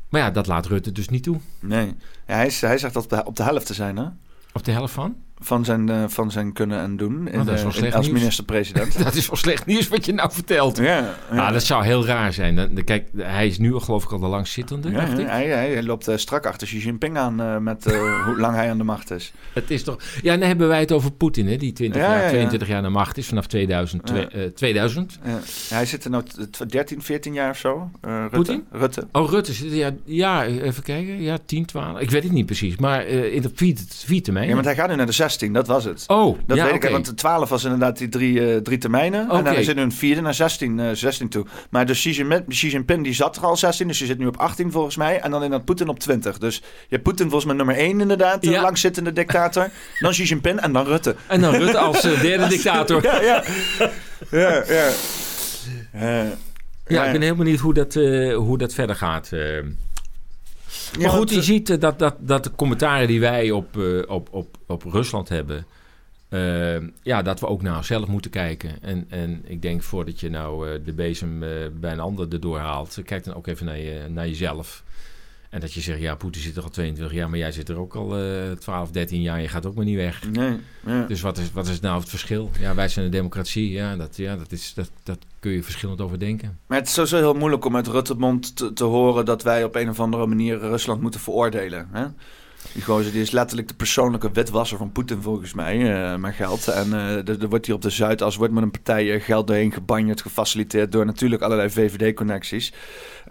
[0.09, 1.39] Maar ja, dat laat Rutte dus niet toe.
[1.59, 1.85] Nee,
[2.27, 4.05] ja, hij, is, hij zegt dat op de, op de helft te zijn, hè?
[4.53, 5.15] Op de helft van?
[5.39, 8.97] Van zijn, eh, van zijn kunnen en doen in, Oh, eh, in- als minister-president.
[9.03, 10.77] Dat is wel slecht nieuws wat je nou vertelt.
[10.77, 11.15] ja, ja.
[11.31, 12.55] Ja, dat zou heel raar zijn.
[12.55, 15.27] Dan, kijk, hij is nu geloof ik al de langzittende, Ja, dacht ik.
[15.27, 17.83] hij, hij, loopt eh, strak achter Xi Jinping aan met
[18.25, 19.33] hoe lang hij aan de macht is.
[19.53, 19.97] Het is toch...
[20.21, 22.29] Ja, dan hebben wij het over Poetin, hè, die 20 Ja, jaar, ja, ja.
[22.29, 24.09] 22 jaar aan de macht is, vanaf 2000.
[24.09, 24.13] Ja.
[24.27, 25.19] twee- eh, 2000.
[25.23, 25.39] Ja.
[25.75, 27.89] hij zit er nou t- 13, 14 jaar of zo.
[28.01, 28.29] Rutte.
[28.35, 28.63] Poetin?
[28.71, 29.07] Rutte.
[29.11, 31.21] Oh, Rutte zit ja, ja, even kijken.
[31.21, 31.99] Ja, 10, 12.
[31.99, 34.49] Ik weet het niet precies, maar in de vier, vier termijnen.
[34.49, 36.03] Ja, want hij gaat nu naar de 16, dat was het.
[36.07, 39.29] Oh, Dat ja, weet ik, want de 12 was inderdaad die drie, eh, drie termijnen.
[39.29, 41.45] En dan zit nu een vierde naar 16, eh, 16 toe.
[41.69, 44.25] Maar dus Xi Jinping, Xi Jinping die zat er al 16, dus je zit nu
[44.27, 45.19] op 18 volgens mij.
[45.19, 46.37] En dan inderdaad Poetin op 20.
[46.37, 48.61] Dus je hebt Poetin volgens mij nummer 1 inderdaad, de Ja.
[48.61, 49.69] langzittende dictator.
[49.99, 51.15] dan Xi Jinping en dan Rutte.
[51.27, 53.03] En dan Rutte als eh, derde dictator.
[53.03, 53.43] Ja, ja.
[54.31, 54.89] ja, ja.
[55.91, 56.29] Eh,
[56.87, 59.29] Ja, ik ben heel benieuwd hoe dat, eh, hoe dat verder gaat.
[60.97, 63.77] Ja, maar goed, je eh, ziet eh, dat, dat, dat de commentaren die wij op,
[63.77, 65.65] eh, op, op, op Rusland hebben...
[67.03, 68.81] ja, dat we ook naar onszelf moeten kijken.
[68.81, 71.39] En, en ik denk voordat je nou de bezem
[71.79, 72.97] bij een ander erdoor haalt...
[73.05, 74.83] kijk dan ook even naar, je, naar jezelf.
[75.49, 77.29] En dat je zegt, ja, Poetin zit er al 22 jaar...
[77.29, 79.41] maar jij zit er ook al eh 12, 13 jaar...
[79.41, 80.29] je gaat ook maar niet weg.
[80.31, 81.05] Nee, ja.
[81.05, 82.51] Dus wat is, wat is nou het verschil?
[82.59, 83.71] Ja, wij zijn een democratie.
[83.71, 86.59] Ja, dat, ja, dat, is, dat, dat kun je verschillend over denken.
[86.67, 89.63] Maar het is sowieso heel moeilijk om uit Rutte mond te, te horen dat wij
[89.63, 91.87] op een of andere manier Rusland moeten veroordelen.
[91.91, 92.05] Hè?
[92.77, 96.67] Die gozer die is letterlijk de persoonlijke witwasser van Poetin volgens mij, eh maar geld.
[96.67, 99.71] En eh, er, wordt hier op de Zuidas wordt met een partij eh, geld doorheen
[99.71, 102.73] gebanjerd, gefaciliteerd door natuurlijk allerlei VVD-connecties.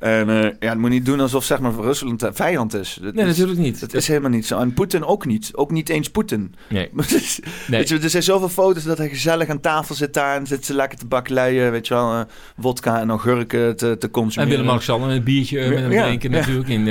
[0.01, 0.29] En
[0.61, 2.99] ja, het moet niet doen alsof zeg maar Rusland een vijand is.
[3.03, 3.81] Dat Nee, is, natuurlijk niet.
[3.81, 4.59] Dat is helemaal niet zo.
[4.59, 5.51] En Poetin ook niet.
[5.55, 6.55] Ook niet eens Poetin.
[6.69, 7.79] Nee, Maar het is- nee.
[7.81, 10.65] Weet je, er zijn zoveel foto's dat hij gezellig aan tafel zit daar en zit
[10.65, 12.21] ze lekker te bakkeleien, weet je wel, eh,
[12.57, 14.53] wodka en augurken te, te En consumeren.
[14.57, 16.37] Willem-Alexander een biertje met Ja, drinken ja.
[16.39, 16.89] natuurlijk in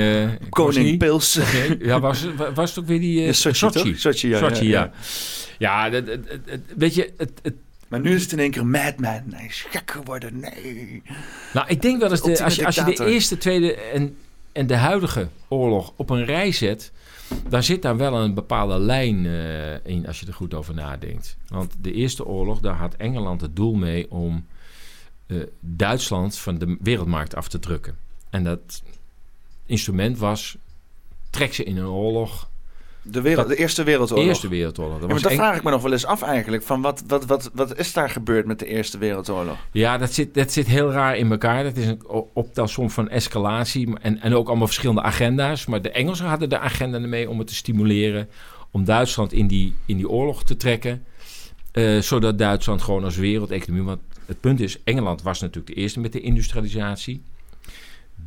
[0.48, 0.98] Koning.
[0.98, 1.38] Pils.
[1.78, 3.20] Ja, was, wa- was het ook weer die...
[3.20, 4.28] eh Ja, Sochi, Sochi.
[4.28, 4.92] ja, Sochi, ja, ja.
[5.58, 7.54] Ja, dat- dat- dat- dat- weet je, het, het,
[7.88, 9.22] Maar nu is het in één keer madman.
[9.30, 10.40] Hij is gek geworden.
[10.40, 11.02] Nee.
[11.52, 14.16] nou, ik denk wel eens, de, als, je, als je de eerste, tweede en,
[14.52, 16.92] en de huidige oorlog op een rij zet,
[17.48, 21.36] dan zit daar wel een bepaalde lijn eh, in als je er goed over nadenkt.
[21.48, 24.46] Want de eerste oorlog, daar had Engeland het doel mee om
[25.26, 27.96] eh, Duitsland van de wereldmarkt af te drukken.
[28.30, 28.82] En dat
[29.66, 30.56] instrument was,
[31.30, 32.48] trek ze in een oorlog,
[33.02, 34.26] De, wereld, de Eerste Wereldoorlog.
[34.26, 35.00] Eerste Wereldoorlog.
[35.00, 36.62] Dat Ja, dat vraag ik me nog wel eens af eigenlijk.
[36.62, 39.56] Van wat, wat, wat, wat is daar gebeurd met de Eerste Wereldoorlog?
[39.72, 41.62] Ja, dat zit, dat zit heel raar in elkaar.
[41.62, 42.02] Dat is een
[42.32, 45.66] optelsom van escalatie en, en ook allemaal verschillende agenda's.
[45.66, 48.28] Maar de Engelsen hadden de agenda ermee om het te stimuleren...
[48.70, 51.04] om Duitsland in die, in die oorlog te trekken...
[51.72, 53.86] eh, zodat Duitsland gewoon als wereldeconomie...
[53.86, 57.22] want het punt is, Engeland was natuurlijk de eerste met de industrialisatie...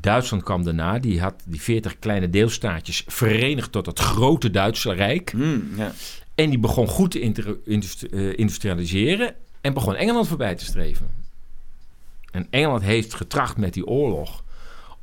[0.02, 5.32] Duitsland kwam daarna, die had die 40 kleine deelstaatjes verenigd tot het grote Duitse Rijk.
[5.32, 5.92] Hmm, ja.
[6.36, 7.20] En die begon goed te
[7.66, 11.12] industri- eh, industrialiseren en begon Engeland voorbij te streven.
[12.32, 14.44] En Engeland heeft getracht met die oorlog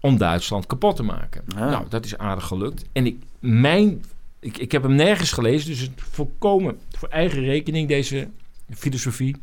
[0.00, 1.44] om Duitsland kapot te maken.
[1.54, 1.70] Ah.
[1.70, 2.84] Nou, dat is aardig gelukt.
[2.92, 4.04] En ik, mijn,
[4.40, 8.28] ik, ik heb hem nergens gelezen, dus het volkomen voor eigen rekening, deze
[8.74, 9.36] filosofie.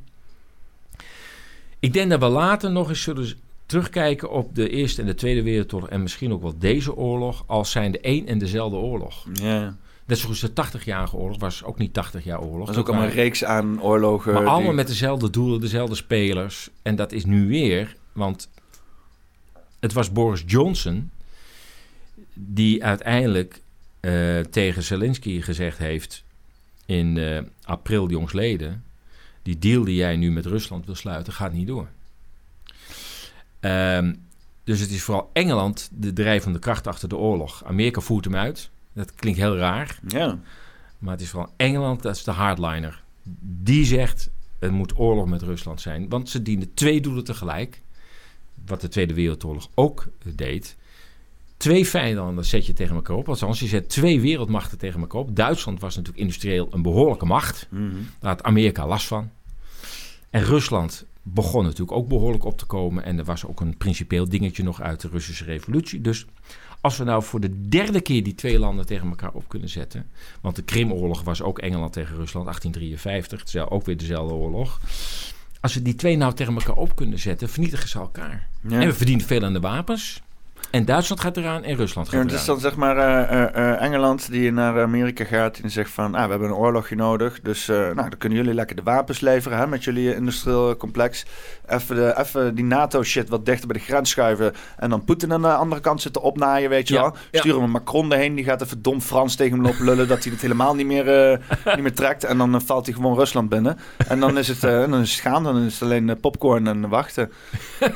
[1.80, 3.34] Ik denk dat we later nog eens zullen
[3.74, 7.72] terugkijken op de Eerste en de Tweede Wereldoorlog en misschien ook wel deze oorlog als
[7.72, 9.26] zijn de één en dezelfde oorlog.
[9.34, 9.78] ja.
[10.06, 12.66] Net zoals de 80-jarige oorlog was ook niet 80 jaar oorlog.
[12.66, 14.34] Dat is ook allemaal een reeks aan oorlogen.
[14.34, 16.70] Maar die- allemaal met dezelfde doelen, dezelfde spelers.
[16.82, 18.50] En dat is nu weer, want
[19.80, 21.12] het was Boris Johnson
[22.34, 23.62] die uiteindelijk
[24.00, 26.24] eh, tegen Zelensky gezegd heeft
[26.86, 28.84] in eh, april jongsleden:
[29.42, 31.88] die deal die jij nu met Rusland wil sluiten, gaat niet door.
[33.64, 34.14] Ehm,
[34.64, 37.64] dus het is vooral Engeland de drijvende kracht achter de oorlog.
[37.66, 38.70] Amerika voert hem uit.
[38.94, 40.00] Dat klinkt heel raar.
[40.08, 40.40] Ja.
[40.98, 43.04] Maar het is vooral Engeland, dat is de hardliner.
[43.42, 46.10] Die zegt, het moet oorlog met Rusland zijn.
[46.10, 47.82] Want ze dienen twee doelen tegelijk.
[48.66, 50.76] Wat de Tweede Wereldoorlog ook deed.
[51.58, 53.30] Twee vijanden zet je tegen elkaar op.
[53.30, 55.36] Althans, je zet twee wereldmachten tegen elkaar op.
[55.36, 57.68] Duitsland was natuurlijk industrieel een behoorlijke macht.
[58.20, 59.30] Daar had Amerika last van.
[60.30, 63.04] En Rusland begon natuurlijk ook behoorlijk op te komen.
[63.04, 66.02] En er was ook een principieel dingetje nog uit de Russische revolutie.
[66.02, 66.26] Dus
[66.82, 70.10] als we nou voor de derde keer die twee landen tegen elkaar op kunnen zetten.
[70.42, 73.40] Want de Krimoorlog was ook Engeland tegen Rusland, 1853.
[73.40, 74.80] Het is ook weer dezelfde oorlog.
[75.62, 78.48] Als we die twee nou tegen elkaar op kunnen zetten, vernietigen ze elkaar.
[78.62, 78.80] Ja.
[78.80, 80.22] En we verdienen veel aan de wapens.
[80.74, 82.32] En Duitsland gaat eraan en Rusland gaat Ja, eraan.
[82.32, 85.92] het is dan zeg maar eh, eh, eh, Engeland die naar Amerika gaat en zegt
[85.92, 86.16] van...
[86.16, 89.58] Ah, we hebben een oorlogje nodig, dus nou, dan kunnen jullie lekker de wapens leveren
[89.58, 91.26] hè, met jullie industrieel complex.
[91.74, 95.42] Even, de, even die NATO-shit wat dichter bij de grens schuiven en dan Poetin aan
[95.42, 97.16] de andere kant zitten opnaaien, weet je Ja, wel.
[97.32, 97.40] ja.
[97.40, 100.32] Sturen we Macron erheen, die gaat even dom Frans tegen hem lopen lullen dat hij
[100.34, 101.38] het helemaal niet meer, eh,
[101.74, 102.24] niet meer trekt.
[102.24, 103.78] En dan eh, valt hij gewoon Rusland binnen.
[104.08, 106.90] En dan is het, eh, dan is het gaan, dan is het alleen popcorn en
[106.90, 107.32] wachten.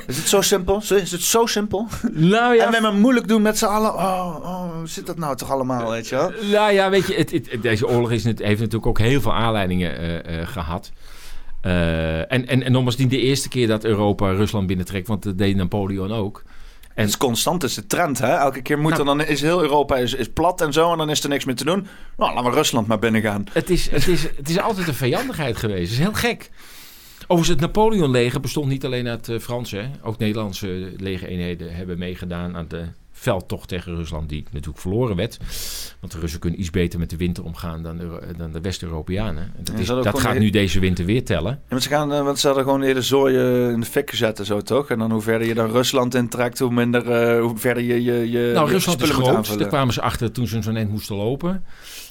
[0.07, 0.81] Is het zo simpel?
[0.89, 1.87] Is het zo simpel?
[2.11, 3.93] Nou En wij maar moeilijk doen met z'n allen.
[3.93, 6.31] Oh, oh, hoe zit dat nou toch allemaal, weet je wel?
[6.51, 9.33] Nou ja, weet je, het, het- deze oorlog is, net- heeft natuurlijk ook heel veel
[9.33, 10.91] aanleidingen eh, eh, gehad.
[11.67, 15.37] Eh, en, en, en nogmaals, niet de eerste keer dat Europa Rusland binnentrekt, want dat
[15.37, 16.43] deed Napoleon ook.
[16.93, 18.33] En het is constant, het is de trend, hè?
[18.33, 19.01] Elke keer moet Nou.
[19.01, 21.45] er, dan is heel Europa is, is plat en zo, en dan is er niks
[21.45, 21.87] meer te doen.
[22.17, 23.45] Nou, laten we Rusland maar binnen gaan.
[23.53, 25.81] het, is, het, is, het is altijd een vijandigheid geweest.
[25.81, 26.49] Het is heel gek.
[27.21, 29.89] Overigens, het Napoleon-leger bestond niet alleen uit uh, Franse.
[30.01, 32.85] Ook Nederlandse legereenheden hebben meegedaan aan de
[33.19, 35.37] veldtocht tegen Rusland, die natuurlijk verloren werd.
[35.99, 39.43] Want de Russen kunnen iets beter met de winter omgaan dan de, dan de West-Europeanen.
[39.57, 41.51] En Dat, is, dat gaat gewoon nu deze winter weer tellen.
[41.51, 43.85] Ja, maar ze gaan, eh, want ze hadden gewoon de hele zooi eh, in de
[43.85, 44.89] fik gezet en zo, toch?
[44.89, 48.31] En dan hoe verder je dan Rusland intrekt, hoe minder, eh, hoe verder je je,
[48.31, 49.59] je Nou, je Rusland is groot.
[49.59, 51.63] Daar kwamen ze achter toen ze zo'n eind moesten lopen.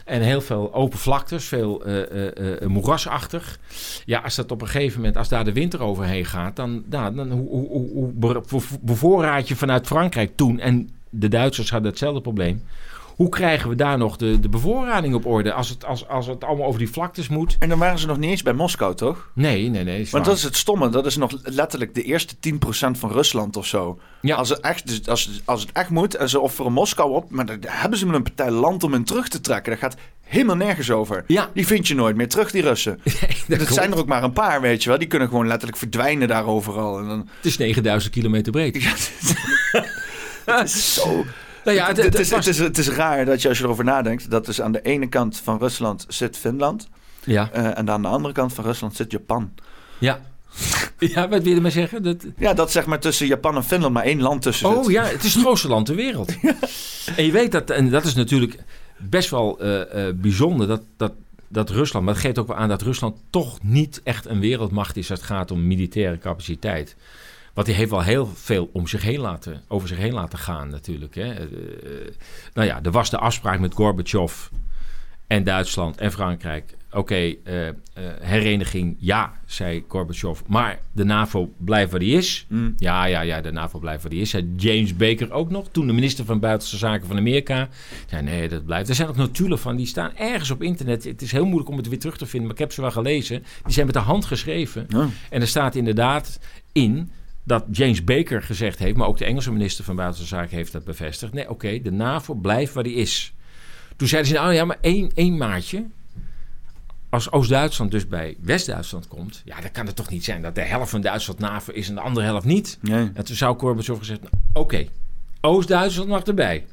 [0.04, 3.58] En heel veel open vlaktes, veel eh, eh, eh, moerasachtig.
[4.04, 7.14] Ja, als dat op een gegeven moment, als daar de winter overheen gaat, dan, nou,
[7.14, 11.70] dan hoe, hoe, hoe, hoe be- be- bevoorraad je vanuit Frankrijk toen, en de Duitsers
[11.70, 12.62] hadden hetzelfde probleem.
[13.16, 16.44] Hoe krijgen we daar nog de, de bevoorrading op orde als het, als, als het
[16.44, 17.56] allemaal over die vlaktes moet?
[17.58, 19.30] En dan waren ze nog niet eens bij Moskou, toch?
[19.32, 20.08] Nee, nee, nee.
[20.10, 20.88] Want dat is het stomme.
[20.88, 22.58] Dat is nog letterlijk de eerste 10%
[22.90, 23.98] van Rusland of zo.
[24.20, 24.36] Ja.
[24.36, 27.30] Als, het echt, dus als, als het echt moet en ze offeren Moskou op...
[27.30, 29.72] maar dan hebben ze met een partij land om hen terug te trekken.
[29.72, 31.24] Dat gaat helemaal nergens over.
[31.26, 31.50] Ja.
[31.54, 33.00] Die vind je nooit meer terug, die Russen.
[33.48, 33.74] dat klopt.
[33.74, 34.98] zijn er ook maar een paar, weet je wel.
[34.98, 36.98] Die kunnen gewoon letterlijk verdwijnen daar overal.
[36.98, 38.82] En dan, Het is 9000 kilometer breed.
[38.82, 39.84] ja,
[40.46, 41.24] het, is zo...
[41.64, 44.30] Nou ja, het, is, het, is, het is raar dat je als je erover nadenkt...
[44.30, 46.88] dat dus aan de ene kant van Rusland zit Finland...
[47.24, 49.52] ja, eh, en aan de andere kant van Rusland zit Japan.
[49.98, 50.20] ja.
[50.98, 52.02] Ja, wat wil je maar zeggen?
[52.02, 54.76] Dat, Ja, dat zeg maar tussen Japan en Finland maar één land tussen zit.
[54.76, 56.32] Oh ja, het is het grootste land ter wereld.
[57.16, 58.58] En je weet dat, en dat is natuurlijk
[58.96, 61.12] best wel eh, eh, bijzonder, dat, dat,
[61.48, 64.96] dat Rusland, maar het geeft ook wel aan dat Rusland toch niet echt een wereldmacht
[64.96, 66.96] is als het gaat om militaire capaciteit.
[67.56, 70.68] Want die heeft wel heel veel om zich heen laten, over zich heen laten gaan
[70.68, 71.14] natuurlijk.
[71.14, 71.32] Hè.
[71.32, 71.46] Eh,
[72.54, 74.48] nou ja, er was de afspraak met Gorbachev
[75.26, 76.74] en Duitsland en Frankrijk.
[76.90, 77.74] Oké, eh, eh,
[78.20, 80.40] hereniging, ja, zei Gorbachev.
[80.46, 82.46] Maar de NAVO blijft waar die is.
[82.48, 82.74] Mm.
[82.78, 84.30] Ja, ja, ja, de NAVO blijft waar die is.
[84.30, 87.68] Zei James Baker ook nog, toen de minister van Buitenlandse Zaken van Amerika.
[88.08, 88.88] Zei nee, dat blijft.
[88.88, 91.04] Er zijn ook notulen van, die staan ergens op internet.
[91.04, 92.90] Het is heel moeilijk om het weer terug te vinden, maar ik heb ze wel
[92.90, 93.44] gelezen.
[93.64, 94.86] Die zijn met de hand geschreven.
[94.88, 95.08] Ja.
[95.30, 96.40] En er staat inderdaad
[96.72, 97.10] in
[97.46, 100.84] dat James Baker gezegd heeft, maar ook de Engelse minister van Buitenlandse Zaken heeft dat
[100.84, 101.32] bevestigd.
[101.32, 103.32] Nee, oké, de NAVO blijft waar die is.
[103.96, 105.86] Toen zeiden ze, nou ja, maar één, één maatje.
[107.08, 110.60] Als Oost-Duitsland dus bij West-Duitsland komt, ja, dan kan het toch niet zijn dat de
[110.60, 112.78] helft van Duitsland NAVO is en de andere helft niet.
[112.80, 113.10] Nee.
[113.14, 114.86] En toen zou Gorbachev gezegd, nou, oké,
[115.40, 116.66] Oost-Duitsland mag erbij.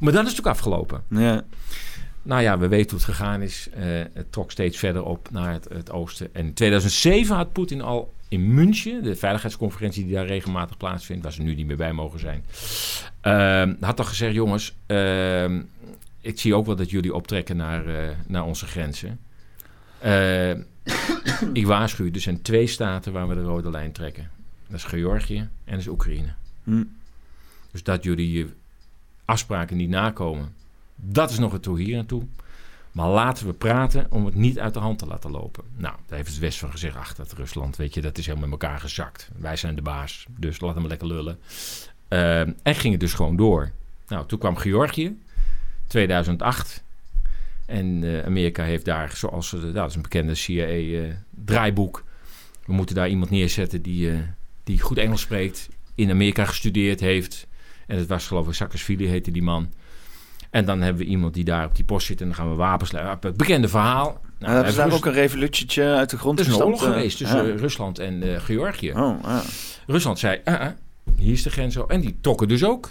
[0.00, 1.02] Maar dan is het ook afgelopen.
[1.08, 1.44] Ja.
[2.22, 3.68] Nou ja, we weten hoe het gegaan is.
[3.74, 6.34] Eh, het trok steeds verder op naar het, het oosten.
[6.34, 11.32] En in 2007 had Poetin al in München, de veiligheidsconferentie die daar regelmatig plaatsvindt, waar
[11.32, 12.44] ze nu niet meer bij mogen zijn,
[13.20, 15.60] ehm, had al gezegd: jongens, ehm,
[16.20, 19.20] ik zie ook wel dat jullie optrekken naar, eh, naar onze grenzen.
[19.98, 20.50] Eh,
[21.52, 24.30] ik waarschuw, er zijn twee staten waar we de rode lijn trekken.
[24.66, 26.32] Dat is Georgië en dat is Oekraïne.
[26.64, 26.84] Hm.
[27.70, 28.48] Dus dat jullie je
[29.24, 30.54] afspraken niet nakomen,
[30.96, 32.22] dat is nog het toe hier en toe.
[32.92, 35.64] Maar laten we praten om het niet uit de hand te laten lopen.
[35.76, 38.48] Nou, daar heeft het West van gezegd, ach, dat Rusland, weet je, dat is helemaal
[38.48, 39.30] met elkaar gezakt.
[39.36, 41.38] Wij zijn de baas, dus laat hem lekker lullen.
[42.08, 43.70] Eh, en ging het dus gewoon door.
[44.08, 45.18] Nou, toen kwam Georgië,
[45.86, 46.84] 2008.
[47.66, 52.04] En eh, Amerika heeft daar, zoals nou, dat is een bekende CIA-draaiboek.
[52.64, 54.12] we moeten daar iemand neerzetten die,
[54.64, 57.46] die goed Engels spreekt, in Amerika gestudeerd heeft.
[57.86, 59.72] En het was geloof ik Saakashvili heette die man.
[60.50, 62.54] En dan hebben we iemand die daar op die post zit en dan gaan we
[62.54, 62.90] wapens.
[63.20, 64.20] Het bekende verhaal.
[64.38, 66.94] Nou, hebben ze daar ook een revolutietje uit de grond Er is een gestampt, oorlog
[66.94, 66.98] eh?
[66.98, 67.56] geweest tussen ja.
[67.56, 68.92] Rusland en eh, Georgië.
[68.92, 69.42] Oh, ja.
[69.86, 70.66] Rusland zei, ah,
[71.16, 71.76] hier is de grens.
[71.86, 72.90] En die trokken dus ook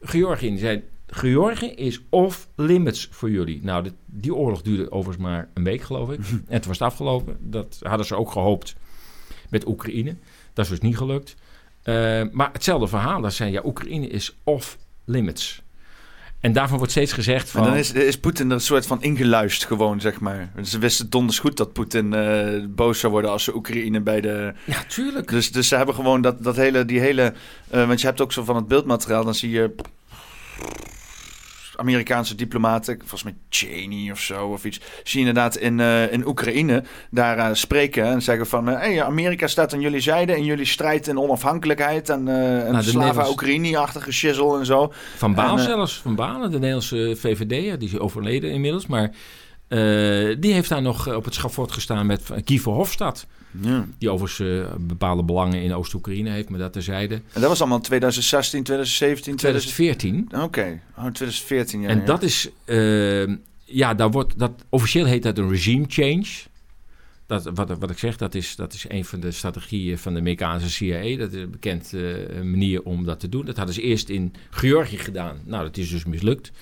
[0.00, 0.52] Georgië in.
[0.52, 3.60] Die zei, Georgië is off limits voor jullie.
[3.62, 6.18] Nou, dit- die oorlog duurde overigens maar een week, geloof ik.
[6.48, 7.36] en toen was het afgelopen.
[7.40, 8.74] Dat hadden ze ook gehoopt
[9.50, 10.16] met Oekraïne.
[10.52, 11.34] Dat is dus niet gelukt.
[11.82, 13.20] Eh, maar hetzelfde verhaal.
[13.20, 15.62] Dat zei, ja, Oekraïne is off limits.
[16.44, 17.60] En daarvan wordt steeds gezegd van...
[17.60, 20.52] Maar dan is, is Poetin er een soort van ingeluist gewoon, zeg maar.
[20.62, 24.52] Ze wisten donders goed dat Poetin eh, boos zou worden als ze Oekraïne bij de...
[24.64, 25.28] Ja, tuurlijk.
[25.28, 27.32] Dus, dus ze hebben gewoon dat, dat hele, die hele...
[27.70, 29.74] eh, want je hebt ook zo van het beeldmateriaal, dan zie je...
[31.76, 36.26] Amerikaanse diplomaten, volgens mij Cheney of zo of iets, zie je inderdaad in, eh, in
[36.26, 40.64] Oekraïne daar eh, spreken en zeggen van, hey, Amerika staat aan jullie zijde in jullie
[40.64, 44.92] strijd en onafhankelijkheid en, eh en Nou, Nederlands- Oekraïne-achtige shizzle en zo.
[45.16, 48.86] Van Baal En, eh, zelfs, Van Balen, de Nederlandse VVD'er, die is overleden inmiddels.
[48.86, 49.10] Maar
[49.74, 53.26] eh, die heeft daar nog eh, op het schafot gestaan met Guy Verhofstadt.
[53.60, 53.86] Ja.
[53.98, 57.14] Die overigens eh, bepaalde belangen in Oost-Oekraïne heeft, maar dat terzijde.
[57.14, 60.26] En dat was allemaal 2016, 2017, 2014.
[60.26, 60.44] 2014.
[60.44, 61.80] Oké, oh, 2014.
[61.80, 62.04] Ja, en ja.
[62.04, 62.48] dat is,
[63.64, 66.26] ja, daar wordt, dat, officieel heet dat een regime change.
[67.26, 70.20] Dat, wat, wat ik zeg, dat is, dat is een van de strategieën van de
[70.20, 71.16] Amerikaanse CIA.
[71.16, 71.92] Dat is een bekend
[72.42, 73.44] manier om dat te doen.
[73.44, 75.40] Dat hadden ze eerst in Georgië gedaan.
[75.44, 76.52] Nou, dat is dus mislukt.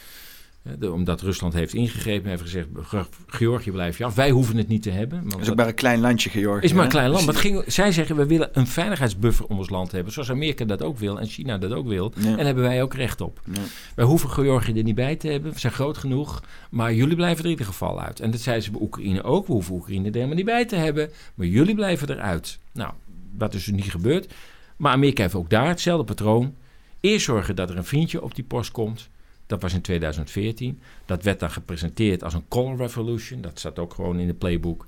[0.62, 2.66] Eh, de- omdat Rusland heeft ingegrepen en heeft gezegd...
[2.82, 4.14] "Ge- Georgië blijf je af.
[4.14, 5.22] Wij hoeven het niet te hebben.
[5.24, 6.64] Dat is dat- ook maar een klein landje, Georgië.
[6.64, 7.24] is maar een klein land.
[7.24, 10.12] Maar het ging, zij zeggen, we willen een veiligheidsbuffer om ons land hebben.
[10.12, 12.12] Zoals Amerika dat ook wil en China dat ook wil.
[12.16, 12.28] Ja.
[12.30, 13.40] En daar hebben wij ook recht op.
[13.52, 13.60] Ja.
[13.94, 15.52] Wij hoeven Georgië er niet bij te hebben.
[15.52, 16.42] We zijn groot genoeg.
[16.70, 18.20] Maar jullie blijven er in ieder geval uit.
[18.20, 19.46] En dat zeiden ze bij Oekraïne ook.
[19.46, 21.10] We hoeven Oekraïne er helemaal niet bij te hebben.
[21.34, 22.58] Maar jullie blijven eruit.
[22.72, 22.92] Nou,
[23.32, 24.32] dat is dus niet gebeurd.
[24.76, 26.54] Maar Amerika heeft ook daar hetzelfde patroon.
[27.00, 29.08] Eerst zorgen dat er een vriendje op die post komt.
[29.52, 30.80] Dat was in 2014.
[31.06, 33.40] Dat werd dan gepresenteerd als een color revolution.
[33.40, 34.86] Dat staat ook gewoon in de playbook.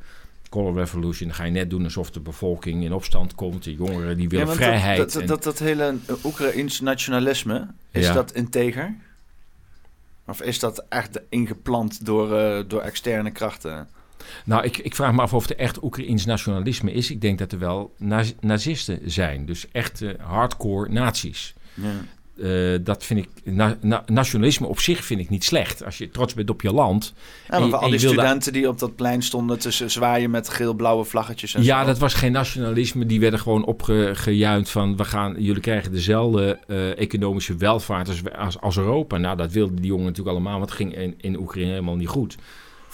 [0.49, 1.29] Color revolution.
[1.29, 3.65] Dan ga je net doen alsof de bevolking in opstand komt.
[3.65, 4.99] De jongeren die willen Ja, vrijheid.
[4.99, 8.13] Dat, dat, en- dat, dat hele Oekraïns nationalisme, is Ja.
[8.13, 8.95] dat integer?
[10.27, 13.89] Of is dat echt ingeplant door, eh, door externe krachten?
[14.45, 17.11] Nou, ik, ik vraag me af of er echt Oekraïns nationalisme is.
[17.11, 19.47] Ik denk dat er wel naz- nazisten zijn.
[19.47, 21.55] Dus echte hardcore nazi's.
[21.75, 21.91] Ja.
[22.43, 22.51] Eh,
[22.81, 23.29] dat vind ik...
[23.45, 25.85] na- na- nationalisme op zich vind ik niet slecht.
[25.85, 27.13] Als je trots bent op je land.
[27.49, 30.31] Ja, En maar voor al en die studenten die op dat plein stonden z- zwaaien
[30.31, 31.87] met geel-blauwe vlaggetjes en Ja, zo.
[31.87, 33.07] dat was geen nationalisme.
[33.07, 34.97] Die werden gewoon opgejuind van...
[34.97, 39.17] We gaan, jullie krijgen dezelfde eh, economische welvaart als, als, als Europa.
[39.17, 40.59] Nou, dat wilden die jongen natuurlijk allemaal.
[40.59, 42.37] Want het ging in, in Oekraïne helemaal niet goed.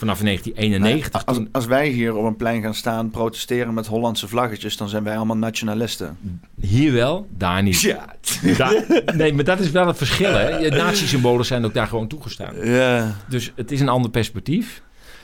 [0.01, 1.25] Vanaf 1991.
[1.25, 4.89] Nee, als, als wij hier op een plein gaan staan protesteren met Hollandse vlaggetjes, dan
[4.89, 6.17] zijn wij allemaal nationalisten.
[6.59, 7.81] hier wel, daar niet.
[7.81, 8.15] Ja.
[9.15, 10.33] Nee, maar dat is wel het verschil.
[10.33, 10.69] Hè?
[10.69, 12.65] Nazi-symbolen zijn ook daar gewoon toegestaan.
[12.65, 13.15] ja.
[13.27, 14.81] Dus het is een ander perspectief.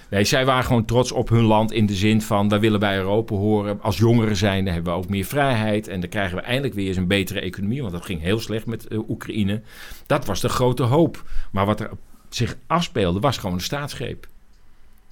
[0.09, 2.49] Nee, zij waren gewoon trots op hun land in de zin van...
[2.49, 3.81] wij willen bij Europa horen.
[3.81, 5.87] Als jongeren zijn, dan hebben we ook meer vrijheid.
[5.87, 7.81] En dan krijgen we eindelijk weer eens een betere economie.
[7.81, 9.61] Want dat ging heel slecht met eh, Oekraïne.
[10.05, 11.23] Dat was de grote hoop.
[11.51, 11.89] Maar wat er
[12.29, 14.27] zich afspeelde, was gewoon een staatsgreep.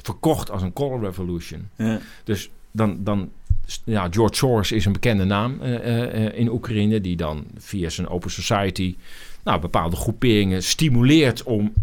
[0.05, 1.69] Verkocht als een color revolution.
[1.75, 1.99] ja.
[2.23, 3.31] Dus dan, dan
[3.83, 7.89] ja, George Soros is een bekende naam eh, eh, eh, in Oekraïne, die dan via
[7.89, 8.95] zijn Open Society
[9.43, 11.73] nou, bepaalde groeperingen stimuleert om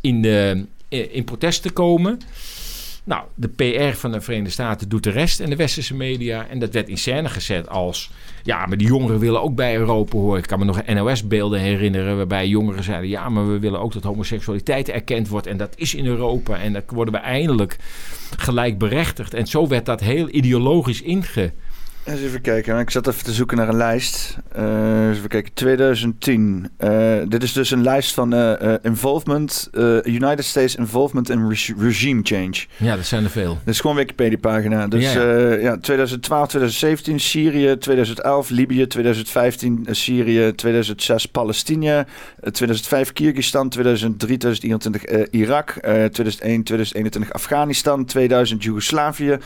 [0.00, 2.20] in, de, in protest te komen.
[3.04, 6.46] Nou, de PR van de Verenigde Staten doet de rest en de westerse media.
[6.48, 8.10] En dat werd in scène gezet als...
[8.42, 10.38] Ja, maar die jongeren willen ook bij Europa horen.
[10.38, 13.08] Ik kan me nog NOS-beelden herinneren waarbij jongeren zeiden...
[13.08, 15.46] Ja, maar we willen ook dat homoseksualiteit erkend wordt.
[15.46, 16.58] En dat is in Europa.
[16.58, 17.76] En dat worden we eindelijk
[18.36, 19.34] gelijkberechtigd.
[19.34, 21.52] En zo werd dat heel ideologisch inge...
[22.10, 22.78] Eens even kijken.
[22.78, 24.36] Ik zat even te zoeken naar een lijst.
[24.54, 25.52] Eens even kijken.
[25.54, 26.68] 2010.
[26.76, 29.68] Eh, dit is dus een lijst van eh, involvement,
[30.04, 32.64] United States involvement in re- regime change.
[32.76, 33.58] Ja, dat zijn er veel.
[33.64, 34.88] Dit is gewoon een Wikipedia-pagina.
[34.88, 35.54] Dus Ja, ja, ja.
[35.56, 42.06] ja, 2012, 2017 Syrië, 2011 Libië, 2015 eh, Syrië, 2006 Palestina,
[42.40, 49.38] eh, 2005 Kyrgyzstan, 2003, 2021 eh, Irak, eh, 2001, 2021 Afghanistan, 2000 Joegoslavië,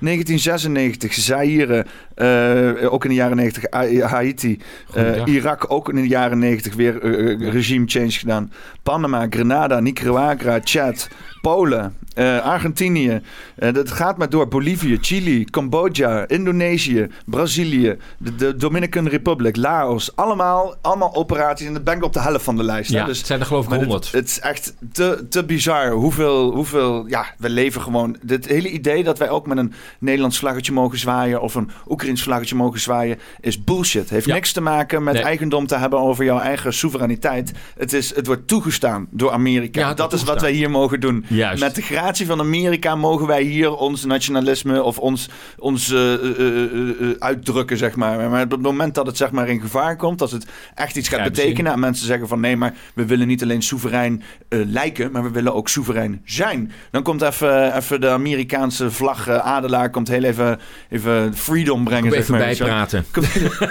[0.00, 4.60] 1996 Zaire, eh, ook in de jaren 90 Ha- Haiti,
[4.94, 5.22] eh.
[5.24, 8.52] Irak ook in de jaren 90 weer eh, regime change gedaan.
[8.82, 11.08] Panama, Grenada, Nicaragua, Chad,
[11.40, 13.20] Polen, eh, Argentinië.
[13.56, 14.48] Eh, dat gaat maar door.
[14.48, 20.16] Bolivie, Chili, Cambodja, Indonesië, Brazilië, de, de Dominican Republic, Laos.
[20.16, 21.66] Allemaal, allemaal operaties.
[21.66, 22.90] En dat ben ik op de helft van de lijst.
[22.90, 22.98] hè.
[22.98, 24.04] Ja, Dus het zijn er geloof ik honderd.
[24.04, 27.06] Het, het is echt te, te bizar hoeveel, hoeveel...
[27.08, 28.16] Ja, we leven gewoon...
[28.22, 31.40] Dit hele idee dat wij ook met een Nederlands vlaggetje mogen zwaaien...
[31.40, 33.18] of een Oekraïns vlaggetje mogen zwaaien...
[33.40, 34.10] is bullshit.
[34.10, 34.34] Heeft Ja.
[34.34, 35.22] niks te maken met Nee.
[35.22, 35.98] eigendom te hebben...
[35.98, 37.52] over jouw eigen soevereiniteit.
[37.76, 39.80] Het, is, het wordt toegestaan door Amerika.
[39.80, 41.24] Ja, dat is wat wij hier mogen doen.
[41.38, 41.62] Juist.
[41.62, 44.82] Met de gratie van Amerika mogen wij hier ons nationalisme...
[44.82, 45.28] of ons,
[45.58, 48.30] ons eh, eh, eh, uitdrukken, zeg maar.
[48.30, 50.20] Maar op het moment dat het zeg maar in gevaar komt...
[50.20, 51.72] als het echt iets gaat betekenen...
[51.72, 52.40] en mensen zeggen van...
[52.40, 55.12] nee, maar we willen niet alleen soeverein lijken...
[55.12, 56.72] maar we willen ook soeverein zijn.
[56.90, 59.28] Dan komt even, even de Amerikaanse vlag...
[59.28, 60.58] adelaar komt heel even,
[60.90, 62.46] even freedom brengen, zeg even maar.
[62.46, 63.04] bijpraten.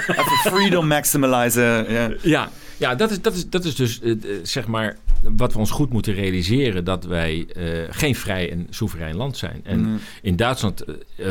[0.08, 1.86] Even freedom maximalizen.
[2.22, 5.60] Ja, ja dat, is, dat, is, dat is dus eh, eh, zeg maar wat we
[5.60, 9.62] ons goed moeten realiseren: dat wij eh, geen vrij en soeverein land zijn.
[9.64, 10.00] En Mm.
[10.22, 10.84] in Duitsland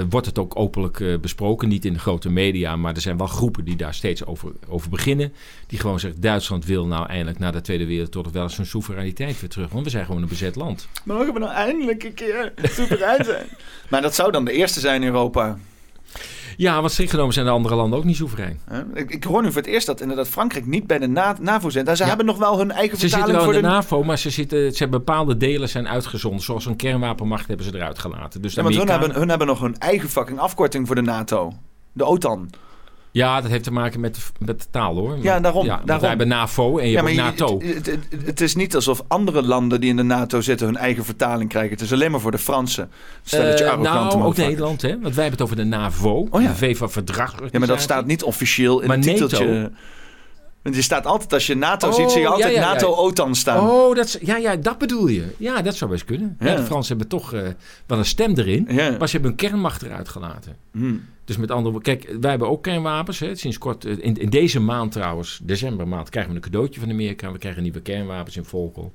[0.09, 3.65] wordt het ook openlijk besproken, niet in de grote media, maar er zijn wel groepen
[3.65, 5.33] die daar steeds over, over beginnen.
[5.67, 9.41] Die gewoon zeggen: Duitsland wil nou eindelijk na de Tweede Wereldoorlog wel eens zijn soevereiniteit
[9.41, 9.71] weer terug.
[9.71, 10.89] Want we zijn gewoon een bezet land.
[11.05, 13.47] Mogen we nou eindelijk een keer soeverein zijn?
[13.91, 15.59] maar dat zou dan de eerste zijn in Europa.
[16.57, 18.61] Ja, want strikt genomen zijn de andere landen ook niet soeverein.
[18.95, 21.71] Ik, ik hoor nu voor het eerst dat inderdaad Frankrijk niet bij de Na- NAVO
[21.71, 21.89] zit.
[21.89, 22.09] Ze Ja.
[22.09, 23.67] hebben nog wel hun eigen Ze zitten wel voor in de...
[23.69, 26.41] de NAVO, maar ze, zitten, ze hebben bepaalde delen zijn uitgezonden.
[26.43, 28.43] Zoals een kernwapenmacht hebben ze eruit gelaten.
[28.43, 31.53] Dus Ja, want hun hebben, hun hebben nog hun eigen fucking afkorting voor de NATO.
[31.93, 32.51] De OTAN.
[33.17, 35.19] Ja, dat heeft te maken met de, met de taal hoor.
[35.23, 36.01] Ja, daarom, Ja, daarom.
[36.01, 37.61] Wij hebben NAVO en je ja, hebt NATO.
[37.61, 40.77] het, het, het- het is niet alsof andere landen die in de NATO zitten hun
[40.77, 41.71] eigen vertaling krijgen.
[41.73, 42.91] Het is alleen maar voor de Fransen.
[43.23, 44.37] Stel dat je Eh, nou, ook.
[44.37, 44.89] Nederland, hè?
[44.89, 46.49] Want wij hebben het over de NAVO, Oh ja.
[46.49, 47.35] de V van Verdrag.
[47.51, 49.27] Ja, maar dat staat niet officieel in Maar het NATO?
[49.27, 49.71] titeltje.
[50.63, 52.73] Want je staat altijd, als je NATO Oh, ziet, zie je altijd ja, ja, ja.
[52.73, 53.69] NATO-OTAN staan.
[53.71, 55.25] Oh, dat, is- ja, ja, dat bedoel je.
[55.39, 56.37] Ja, dat zou best kunnen.
[56.41, 57.41] De Fransen hebben toch eh,
[57.87, 58.65] wel een stem erin.
[58.75, 60.57] Maar ze hebben hun kernmacht eruit gelaten.
[60.73, 60.95] Hm.
[61.27, 63.19] Dus met andere woorden, kijk, wij hebben ook kernwapens.
[63.19, 66.91] Hè, sinds kort, eh, in, in deze maand trouwens, decembermaand, krijgen we een cadeautje van
[66.91, 67.33] Amerika.
[67.33, 68.95] We krijgen nieuwe kernwapens in Volkel.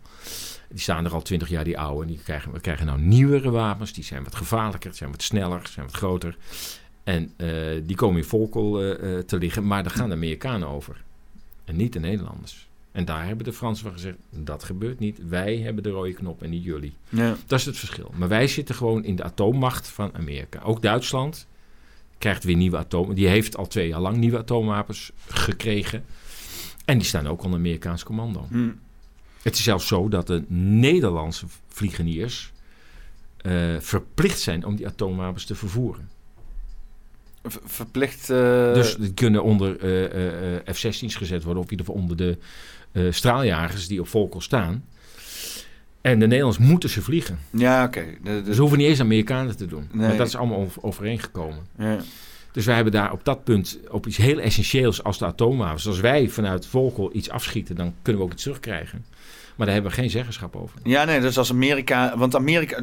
[0.69, 2.01] Die staan er al twintig jaar, die oude.
[2.01, 3.93] En die krijgen, we krijgen nou nieuwere wapens.
[3.93, 6.37] Die zijn wat gevaarlijker, zijn wat sneller, zijn wat groter.
[7.03, 7.47] En eh,
[7.83, 9.67] die komen in Volkel eh, te liggen.
[9.67, 11.03] Maar daar gaan de Amerikanen over.
[11.65, 12.69] En niet de Nederlanders.
[12.91, 15.27] En daar hebben de Fransen van gezegd, dat gebeurt niet.
[15.27, 16.93] Wij hebben de rode knop en niet jullie.
[17.09, 17.35] Ja.
[17.47, 18.11] Dat is het verschil.
[18.15, 20.61] Maar wij zitten gewoon in de atoommacht van Amerika.
[20.61, 21.47] Ook Duitsland
[22.21, 23.13] krijgt weer nieuwe atoom.
[23.13, 26.03] Die heeft al twee jaar lang nieuwe atoomwapens gekregen.
[26.85, 28.45] En die staan ook onder Amerikaans commando.
[28.49, 28.69] Hm.
[29.41, 32.51] Het is zelfs zo dat de Nederlandse vliegeniers
[33.37, 36.09] eh, verplicht zijn om die atoomwapens te vervoeren.
[37.43, 38.29] Ver- Verplicht.
[38.29, 42.01] eh, dus die kunnen onder eh, eh, eh, F-16's gezet worden, of in ieder geval
[42.01, 42.37] onder de
[43.11, 44.85] straaljagers die op Volkel staan.
[46.01, 47.39] En de Nederlanders moeten ze vliegen.
[47.49, 48.03] Ja, oké.
[48.23, 49.87] De- de- Ze hoeven niet eens Amerikanen te doen.
[49.91, 50.05] Nee.
[50.05, 51.59] Want dat is allemaal over- overeengekomen.
[51.77, 51.97] ja.
[52.51, 55.87] Dus wij hebben daar op dat punt op iets heel essentieels als de atoomwapens.
[55.87, 59.05] Als wij vanuit Volkel iets afschieten, dan kunnen we ook iets terugkrijgen.
[59.55, 60.79] Maar daar hebben we geen zeggenschap over.
[60.83, 62.13] Ja, nee, dus als Amerika.
[62.17, 62.81] Want Amerika.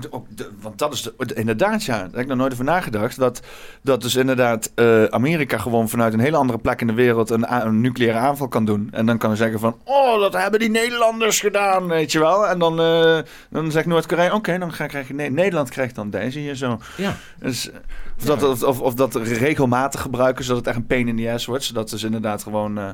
[0.60, 1.98] want dat is de, de- inderdaad, ja.
[1.98, 3.18] Daar heb ik nog nooit over nagedacht.
[3.18, 3.40] Dat,
[3.82, 7.52] dat dus inderdaad eh, Amerika gewoon vanuit een hele andere plek in de wereld een,
[7.66, 8.88] een nucleaire aanval kan doen.
[8.92, 9.76] En dan kan hij zeggen van.
[9.84, 12.48] Oh, dat hebben die Nederlanders gedaan, weet je wel.
[12.48, 13.18] En dan, eh,
[13.50, 14.34] dan zegt Noord-Korea.
[14.34, 15.14] Oké, dan ga, krijg je.
[15.14, 16.78] Nee, Nederland krijgt dan deze hier zo.
[16.96, 17.70] Ja, Dus,
[18.18, 21.30] of, dat, of, of, of dat regelmatig gebruiken, zodat het echt een pain in the
[21.32, 21.64] ass wordt.
[21.64, 22.78] Zodat dus inderdaad gewoon.
[22.78, 22.88] eh,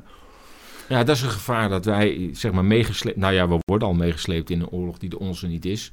[0.88, 3.16] ja dat is een gevaar dat wij, zeg maar, meegesleept...
[3.16, 5.92] Nou ja, we worden al meegesleept in een oorlog die de onze niet is.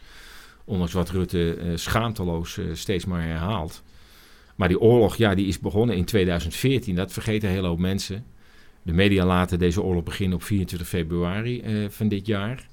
[0.65, 3.83] Ondanks wat Rutte eh, schaamteloos eh, steeds maar herhaalt.
[4.55, 6.95] Maar die oorlog, ja, die is begonnen in 2014.
[6.95, 8.25] Dat vergeten een hele hoop mensen.
[8.81, 12.67] De media laten deze oorlog beginnen op 24 februari eh, van dit jaar.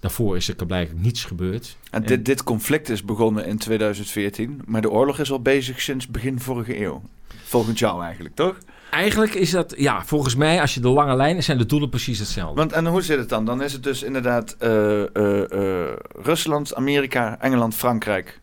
[0.00, 1.76] Daarvoor is er blijkbaar niets gebeurd.
[1.90, 6.06] En dit, dit conflict is begonnen in 2014, maar de oorlog is al bezig sinds
[6.06, 7.02] begin vorige eeuw.
[7.42, 8.56] Volgend jou eigenlijk, toch?
[8.92, 12.18] Eigenlijk is dat, ja, volgens mij, als je de lange lijnen zijn de doelen precies
[12.18, 12.54] hetzelfde.
[12.54, 13.44] Want en hoe zit het dan?
[13.44, 18.40] Dan is het dus inderdaad eh, eh, eh, Rusland, Amerika, Engeland, Frankrijk.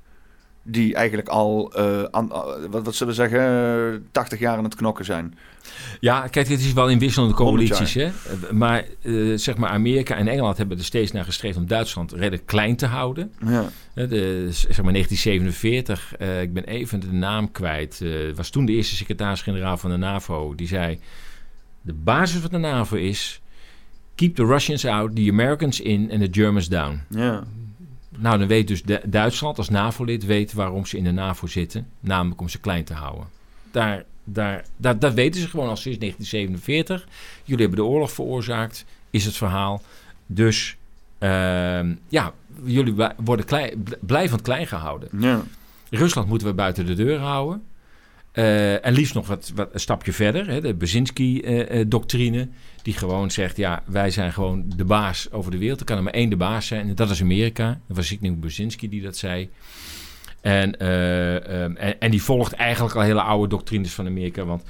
[0.72, 3.40] Die eigenlijk al, eh, aan- eh, wat, wat zullen we zeggen,
[3.94, 5.38] eh, 80 jaar aan het knokken zijn.
[6.00, 8.04] Ja, kijk, het is wel in wisselende 100 coalities, hè.
[8.04, 12.12] Eh, Maar eh, zeg maar, Amerika en Engeland hebben er steeds naar gestreefd om Duitsland
[12.12, 13.32] redelijk klein te houden.
[13.46, 13.66] Ja.
[13.94, 18.72] De, zeg maar 1947, eh, ik ben even de naam kwijt, eh, was toen de
[18.72, 20.56] eerste secretaris-generaal van de NAVO.
[20.56, 21.00] Die zei,
[21.82, 23.42] de basis van de NAVO is,
[24.16, 27.02] keep the Russians out, the Americans in and the Germans down.
[27.10, 27.44] ja.
[28.18, 31.88] Nou, dan weet dus Du- Duitsland als NAVO-lid weet waarom ze in de NAVO zitten.
[32.00, 33.28] Namelijk om ze klein te houden.
[33.72, 37.08] Daar, daar, daar, dat weten ze gewoon al sinds 1947.
[37.44, 39.82] Jullie hebben de oorlog veroorzaakt, is het verhaal.
[40.26, 40.78] Dus
[41.18, 42.34] ehm, ja,
[42.64, 45.10] jullie worden klein, bl- blijvend klein gehouden.
[45.20, 45.42] Ja.
[45.90, 47.64] Rusland moeten we buiten de deur houden.
[48.32, 50.48] Eh, en liefst nog wat, een stapje verder.
[50.48, 52.48] Hè, de Brzezinski-doctrine.
[52.82, 55.80] die gewoon zegt: ja, wij zijn gewoon de baas over de wereld.
[55.80, 56.88] Er kan er maar één de baas zijn.
[56.88, 57.80] En dat is Amerika.
[57.88, 59.50] Dat was Zygmunt Brzezinski die dat zei.
[60.42, 64.46] En, eh, ehm, en, en die volgt eigenlijk al hele oude doctrines van Amerika.
[64.46, 64.64] Want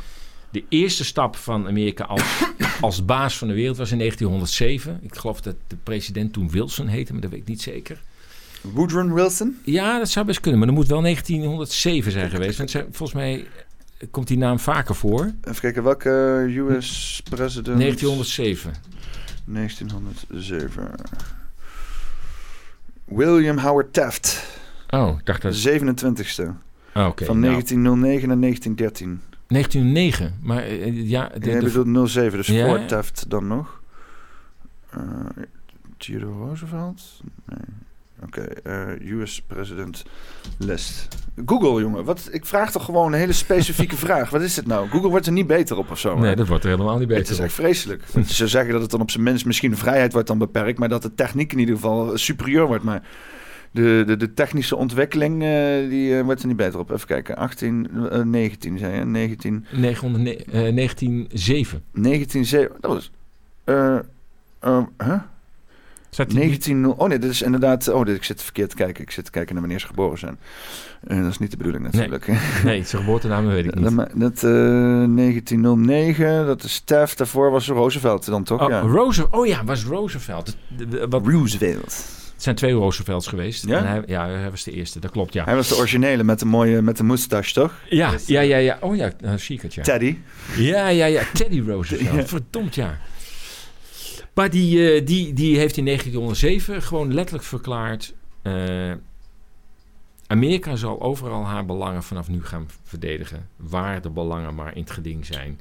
[0.52, 2.24] de eerste stap van Amerika als,
[2.82, 5.00] als baas van de wereld was in 1907.
[5.02, 8.02] Ik geloof dat de president toen Wilson heette, maar dat weet ik niet zeker.
[8.62, 9.58] Woodrow Wilson?
[9.64, 12.58] Ja, dat zou best kunnen, maar dat moet wel 1907 zijn geweest.
[12.58, 13.48] Want ze- volgens mij
[14.12, 15.32] komt die naam vaker voor.
[15.44, 16.10] Even kijken, welke
[16.58, 17.78] US president?
[17.80, 18.74] 1907.
[19.46, 20.92] 1907.
[23.06, 24.58] William Howard Taft.
[24.90, 25.54] Oh, ik dacht dat...
[25.54, 26.44] De 27ste.
[26.96, 27.26] Oh, Oké.
[27.26, 29.22] van nou, 1909 naar 1913.
[29.48, 30.38] 1909.
[30.42, 31.32] Maar eh, ja...
[31.40, 32.86] De, Jij bedoelt 07, dus Ja, voor.
[32.86, 33.82] Taft dan nog.
[34.90, 35.00] Eh
[35.98, 37.22] Theodore Roosevelt?
[37.46, 37.58] Nee.
[38.24, 40.04] Oké, eh, US President
[40.58, 41.08] List.
[41.46, 42.04] Google, jongen.
[42.04, 44.30] Wat, ik vraag toch gewoon een hele specifieke vraag.
[44.30, 44.90] Wat is dit nou?
[44.90, 46.16] Google wordt er niet beter op of zo.
[46.16, 46.22] hè?
[46.22, 47.46] nee, dat wordt er helemaal niet Het beter is op.
[47.46, 48.04] echt vreselijk.
[48.26, 50.90] Ze zeggen dat het dan op zijn minst misschien de vrijheid wordt dan beperkt, maar
[50.90, 52.84] dat de techniek in ieder geval superieur wordt.
[52.84, 53.02] Maar
[53.72, 56.92] de, de, de technische ontwikkeling eh, die eh, wordt er niet beter op.
[56.92, 57.36] Even kijken.
[57.36, 59.06] 18, eh, 19 zei je?
[59.06, 61.84] 19, 900 ne- eh, 1907.
[61.94, 62.76] 1907.
[62.80, 63.12] Dat was.
[64.62, 65.20] huh?
[66.10, 66.86] Staat die niet- 19.
[66.86, 67.88] Oh nee, dit is inderdaad.
[67.88, 69.04] Oh, dit, ik zit verkeerd te kijken.
[69.04, 70.38] Ik zit te kijken naar wanneer ze geboren zijn.
[71.08, 72.28] Eh, dat is niet de bedoeling natuurlijk.
[72.64, 73.96] Nee, zijn geboortenaam weet ik niet.
[73.96, 74.52] Dat, dat, eh,
[75.44, 77.18] 1909, dat is Taft.
[77.18, 78.62] Daarvoor was Roosevelt dan toch?
[78.62, 78.80] Oh, ja.
[78.80, 79.34] Roosevelt.
[79.34, 80.56] Oh ja, was Roosevelt.
[81.10, 81.86] Wat, Roosevelt.
[82.34, 83.66] het zijn twee Roosevelts geweest.
[83.68, 83.78] Ja?
[83.78, 85.00] En hij, ja, hij was de eerste.
[85.00, 85.44] Dat klopt, ja.
[85.44, 87.74] Hij was de originele met de mooie met de moustache, toch?
[87.90, 88.78] Ja, ja, ja, ja.
[88.82, 89.84] Oh ja, het, ja.
[89.84, 90.18] Teddy.
[90.58, 91.22] Ja, ja, ja.
[91.34, 92.16] Teddy Roosevelt.
[92.20, 92.26] Ja.
[92.26, 92.98] Verdomd, ja.
[94.40, 98.14] Maar die, eh, die, die heeft in 1907 gewoon letterlijk verklaard...
[98.42, 98.92] eh,
[100.28, 103.48] Amerika zal overal haar belangen vanaf nu gaan verdedigen.
[103.56, 105.60] Waar de belangen maar in het geding zijn.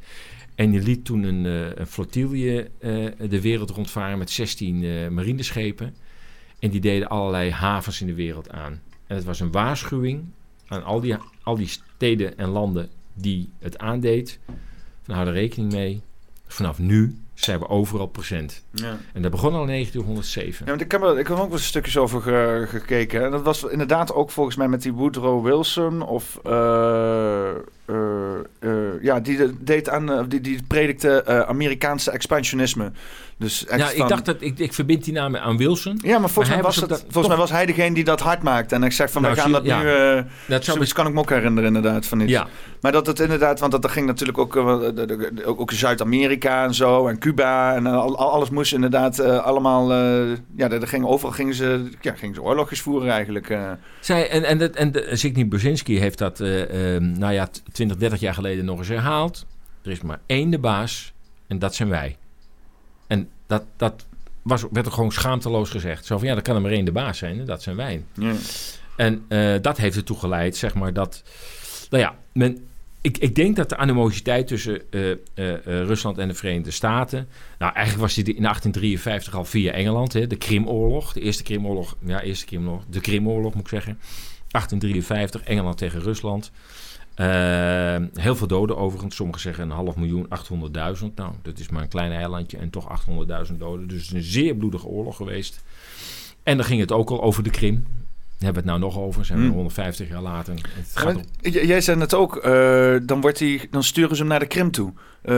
[0.55, 5.09] En die liet toen een, eh, een flotille eh, de wereld rondvaren met 16 eh
[5.09, 5.95] marineschepen.
[6.59, 8.81] En die deden allerlei havens in de wereld aan.
[9.07, 10.25] En het was een waarschuwing
[10.67, 14.39] aan al die, al die steden en landen die het aandeed.
[15.03, 16.03] Van hou er rekening mee.
[16.47, 18.65] Vanaf nu zijn we overal present.
[18.73, 18.97] Ja.
[19.13, 20.65] En dat begon al in 1907.
[20.65, 23.25] Ja, want ik heb, er, ik heb ook wel stukjes over ge- gekeken.
[23.25, 26.03] En dat was inderdaad ook volgens mij met die Woodrow Wilson.
[26.03, 27.51] Of eh,
[29.03, 32.91] ja, die de- deed aan, eh, die, die predikte eh, Amerikaanse expansionisme.
[33.39, 35.99] Dus Ja, ik dacht dat ik, ik verbind die namen aan Wilson.
[36.03, 38.21] Ja, maar volgens, Maar mij was, het, dat- volgens mij was hij degene die dat
[38.21, 38.75] hard maakte.
[38.75, 39.83] En ik zeg van, Nou, we gaan zie- dat ja.
[39.83, 39.89] nu...
[39.89, 42.07] eh Dat zou zoiets kan ik me ook herinneren inderdaad.
[42.07, 42.31] Van iets.
[42.31, 42.47] Ja,
[42.81, 44.63] Maar dat het inderdaad, want dat er ging natuurlijk ook, eh,
[45.45, 49.39] ook, ook Zuid-Amerika en zo en Cuba en eh, al, al- alles moest inderdaad eh,
[49.45, 53.51] allemaal, eh, ja, er ging, overal gingen ze, ja, gingen ze oorlogjes voeren eigenlijk.
[53.51, 53.71] eh.
[54.01, 57.49] Zij, en, en, en Zygmunt Brzezinski heeft dat, eh, eh, nou ja,
[57.79, 59.47] 20, 30 jaar geleden nog eens herhaald.
[59.83, 61.13] Er is maar één de baas
[61.47, 62.17] en dat zijn wij.
[63.07, 64.07] En dat, dat
[64.43, 66.07] was, werd er gewoon schaamteloos gezegd.
[66.07, 68.05] Zo van, ja, er kan er maar één de baas zijn en dat zijn wij.
[68.13, 68.35] Ja.
[68.97, 71.23] En eh, dat heeft ertoe geleid, zeg maar, dat...
[71.91, 72.69] Nou ja, men,
[73.01, 75.19] ik, ik denk dat de animositeit tussen eh, eh,
[75.65, 77.29] Rusland en de Verenigde Staten...
[77.59, 81.13] Nou, eigenlijk was die in 1853 al via Engeland, hè, de Krimoorlog.
[81.13, 83.99] De eerste Krimoorlog, ja, eerste Krimoorlog, de Krimoorlog moet ik zeggen.
[84.49, 86.51] 1853, Engeland tegen Rusland.
[87.19, 89.17] Eh, heel veel doden overigens.
[89.17, 91.15] Sommigen zeggen een half miljoen, 800.000.
[91.15, 93.89] Nou, dat is maar een klein eilandje en toch 800.000 doden.
[93.89, 95.63] Dus het is een zeer bloedige oorlog geweest.
[96.43, 97.75] En dan ging het ook al over de Krim.
[97.75, 99.25] Daar hebben we het nou nog over.
[99.25, 99.55] Zijn we Hmm.
[99.55, 100.55] 150 jaar later.
[100.55, 104.31] Het gaat om, jij zei het ook, eh, dan, wordt die, dan sturen ze hem
[104.31, 104.93] naar de Krim toe,
[105.23, 105.35] eh,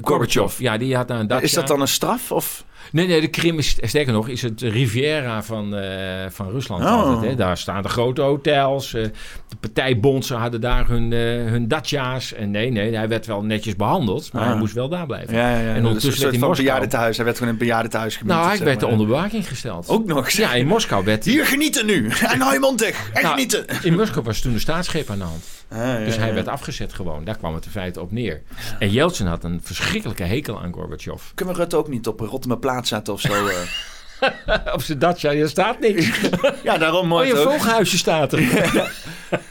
[0.00, 0.58] Gorbachev.
[0.58, 1.44] Ja, die had daar een Dacia.
[1.44, 2.32] Is dat dan een straf?
[2.32, 2.64] Of?
[2.92, 5.90] Nee, nee, de Krim is, sterker nog, is het Riviera van, eh,
[6.28, 6.90] van Rusland Oh.
[6.92, 7.30] altijd.
[7.30, 7.36] Hè?
[7.36, 8.94] Daar staan de grote hotels.
[8.94, 9.02] eh,
[9.48, 11.18] de partijbondsen hadden daar hun, eh,
[11.50, 12.32] hun Dacia's.
[12.34, 14.48] En nee, nee, hij werd wel netjes behandeld, maar Ah.
[14.48, 15.34] hij moest wel daar blijven.
[15.34, 15.58] Ja, ja, ja.
[15.58, 16.66] En Dus ondertussen een soort werd in van Moskou...
[16.66, 17.16] bejaardentehuis.
[17.16, 18.36] Hij werd gewoon in een bejaardentehuis gemeten.
[18.36, 18.90] Nou, hij werd maar.
[18.90, 19.88] onder bewaking gesteld.
[19.88, 20.30] Ook nog.
[20.30, 21.24] Ja, in Moskou werd...
[21.24, 22.08] Hier genieten nu.
[22.32, 23.10] En hou je mond dicht.
[23.12, 23.64] En Nou, genieten.
[23.82, 25.44] In Moskou was toen een staatsgreep aan de hand.
[25.70, 27.24] Ah, ja, Dus hij werd afgezet gewoon.
[27.24, 28.42] Daar kwam het in feite op neer.
[28.78, 31.22] En Yeltsin had een verschrikkelijke hekel aan Gorbachev.
[31.34, 33.46] Kunnen we Rutte ook niet op een Rotterdam plaats zetten of zo?
[33.46, 33.56] eh?
[34.74, 36.10] Op zijn Dacia, er staat niks.
[36.62, 37.42] ja, daarom Oh, mooi je toch?
[37.52, 38.38] vogelhuisje staat er.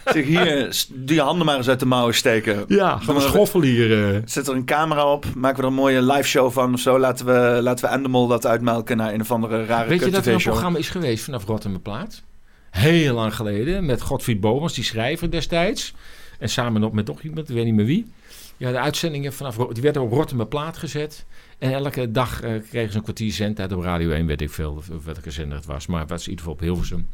[0.06, 2.64] Zeg, hier, doe je handen maar eens uit de mouwen steken.
[2.68, 4.14] Ja, gewoon schoffel hier.
[4.16, 4.22] eh.
[4.26, 7.00] Zet er een camera op, maken we er een mooie live show van of zo.
[7.00, 10.26] Laten we, laten we Endemol dat uitmelken naar een of andere rare Weet je dat
[10.26, 12.22] er een programma is geweest vanaf Rotterdamplaat?
[12.70, 13.86] Heel lang geleden.
[13.86, 15.94] Met Godfried Bomans, die schrijver destijds.
[16.40, 18.12] En samen nog met nog iemand, ik weet niet meer wie.
[18.58, 19.56] Ja, de uitzendingen vanaf...
[19.56, 21.26] Die werden op Rotterdamplaat gezet.
[21.58, 24.84] En elke dag eh, kregen ze een kwartier zendtijd op Radio 1, weet ik veel
[25.04, 25.88] welke zender het was.
[25.88, 27.08] Maar het was in ieder geval op Hilversum.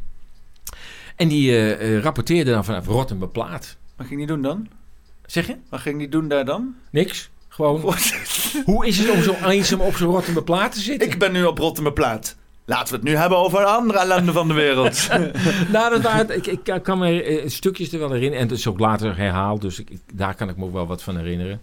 [1.15, 3.77] En die eh, eh, rapporteerde dan vanaf Rotterdam Plaat.
[3.95, 4.67] Wat ging die doen dan?
[5.25, 5.55] Zeg je?
[5.69, 6.75] Wat ging die doen daar dan?
[6.89, 7.29] Niks.
[7.47, 7.81] Gewoon.
[8.65, 11.09] Hoe is het om zo eenzaam op zo'n Rotterdam Plaat te zitten?
[11.09, 12.35] Ik ben nu op Rotterdam Plaat.
[12.65, 15.07] Laten we het nu hebben over andere landen van de wereld.
[15.71, 18.39] nou, dat ik, ik kan me stukjes er wel herinneren.
[18.39, 20.87] En het is ook later herhaald, dus ik, ik, daar kan ik me ook wel
[20.87, 21.61] wat van herinneren.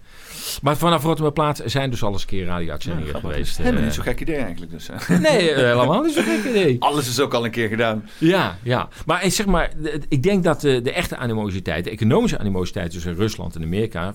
[0.62, 3.57] Maar vanaf Rotterdam Plaats zijn dus alles keer radio-uitzendingen Ja, geweest.
[3.57, 3.85] Helemaal eh.
[3.85, 4.73] niet zo'n gek idee eigenlijk.
[4.73, 4.89] Dus.
[5.09, 6.77] Nee, eh, helemaal niet zo'n gek idee.
[6.89, 8.09] Alles is ook al een keer gedaan.
[8.19, 8.89] Ja, ja.
[9.07, 9.71] Maar eh, zeg maar,
[10.09, 14.15] ik denk dat de, de echte animositeit, de economische animositeit tussen Rusland en Amerika,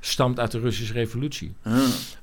[0.00, 1.54] stamt uit de Russische revolutie.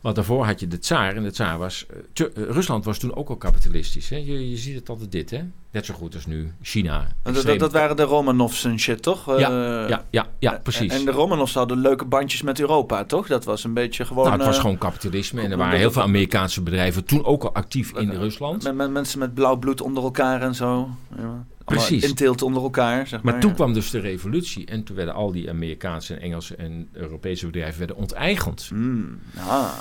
[0.01, 1.85] Want daarvoor had je de tsaar en de tsaar was...
[2.13, 4.09] eh, eh, Rusland was toen ook al kapitalistisch.
[4.09, 4.15] Hè?
[4.15, 5.41] Je, je ziet het altijd dit, hè?
[5.71, 7.07] Net zo goed als nu China.
[7.23, 9.33] Dat, dat, waren de Romanovs en shit, toch?
[9.33, 10.93] Eh, ja, ja, ja, precies.
[10.93, 13.27] En de Romanovs hadden leuke bandjes met Europa, toch?
[13.27, 14.25] Dat was een beetje gewoon...
[14.25, 15.41] nou, het was gewoon kapitalisme.
[15.41, 18.63] En er waren heel veel Amerikaanse bedrijven toen ook al actief in Rusland.
[18.63, 20.89] Met, met mensen met blauw bloed onder elkaar en zo.
[21.17, 21.45] Ja.
[21.65, 22.03] Precies.
[22.03, 23.31] Inteelt onder elkaar, zeg maar.
[23.31, 23.55] Maar toen ja.
[23.55, 24.65] kwam dus de revolutie.
[24.65, 28.69] En toen werden al die Amerikaanse en Engelse en Europese bedrijven werden onteigend.
[28.73, 29.71] Mm, ah,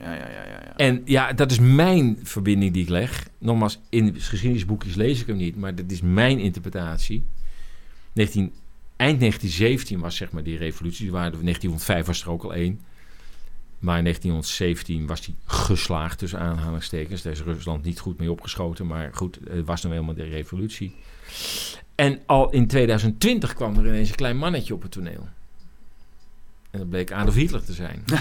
[0.00, 0.60] ja, ja, ja, ja.
[0.64, 0.76] ja.
[0.76, 3.28] En ja, dat is mijn verbinding die ik leg.
[3.38, 7.24] Nogmaals, in geschiedenisboekjes lees ik hem niet, maar dat is mijn interpretatie.
[8.12, 8.52] 19,
[8.96, 11.02] eind 1917 was zeg maar die revolutie.
[11.02, 12.80] Die waren, 1905 was er ook al één.
[13.78, 17.22] Maar in 1917 was die geslaagd tussen aanhalingstekens.
[17.22, 18.86] Daar is Rusland niet goed mee opgeschoten.
[18.86, 20.94] Maar goed, het was nou helemaal de revolutie.
[21.94, 25.28] En al in 2020 kwam er ineens een klein mannetje op het toneel.
[26.70, 28.04] En dat bleek Adolf Hitler te zijn.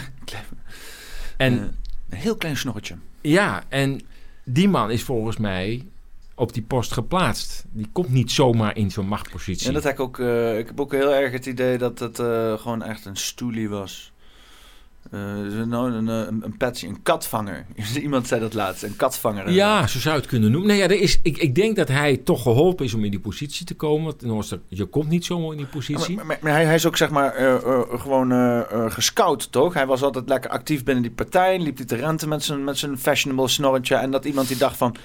[1.37, 1.63] en Eh,
[2.09, 2.95] een heel klein snorretje.
[3.21, 4.01] ja, en
[4.43, 5.85] die man is volgens mij
[6.35, 7.65] op die post geplaatst.
[7.71, 9.67] Die komt niet zomaar in zo'n machtpositie.
[9.67, 10.19] En dat heb ik ook.
[10.19, 13.69] eh, ik heb ook heel erg het idee dat het eh, gewoon echt een stoelie
[13.69, 14.11] was.
[15.11, 17.65] Eh, dus een, een, een, een patsy, een katvanger.
[18.01, 19.51] Iemand zei dat laatst, een katvanger.
[19.51, 20.69] Ja, zo zou je het kunnen noemen.
[20.69, 23.19] Nee, ja, er is, ik, ik denk dat hij toch geholpen is om in die
[23.19, 24.13] positie te komen.
[24.19, 26.15] Want je komt niet zomaar in die positie.
[26.15, 29.51] Maar, maar- maar hij, hij is ook zeg maar eh, eh, gewoon eh, eh, gescout,
[29.51, 29.73] toch?
[29.73, 31.59] Hij was altijd lekker actief binnen die partij.
[31.59, 33.95] Liep hij te renten met zijn, met zijn fashionable snorretje.
[33.95, 34.95] En dat iemand die dacht van,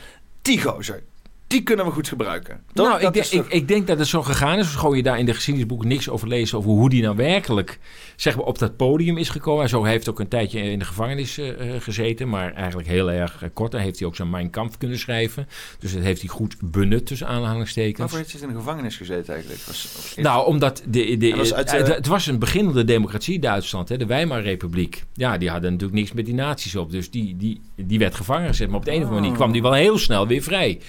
[0.43, 1.03] die gozer,
[1.51, 2.61] die kunnen we goed gebruiken.
[2.73, 2.87] Toch?
[2.87, 4.67] Nou, ik, toch- ik, ik denk dat het zo gegaan is.
[4.67, 7.79] Gewoon je daar in de geschiedenisboeken niks over lezen over hoe die nou werkelijk
[8.17, 9.63] zeg maar, op dat podium is gekomen.
[9.63, 13.11] En zo heeft ook een tijdje in de gevangenis eh, eh, gezeten, maar eigenlijk heel
[13.11, 13.73] erg kort.
[13.73, 15.49] Daar heeft hij ook zijn Mein Kampf kunnen schrijven.
[15.79, 17.99] Dus dat heeft hij goed benut tussen aanhalingstekens.
[17.99, 19.63] Waarvoor heeft hij in de gevangenis gezeten eigenlijk?
[19.67, 23.89] Was, Nou, omdat de, de, Hij was uit, het, het was een beginnende democratie, Duitsland,
[23.89, 25.05] hè, de Weimarrepubliek.
[25.15, 26.91] Ja, die hadden natuurlijk niks met die naties op.
[26.91, 28.69] Dus die, die, die werd gevangen gezet.
[28.69, 29.37] Maar op de een of andere manier Oh.
[29.43, 30.81] kwam die wel heel snel weer vrij.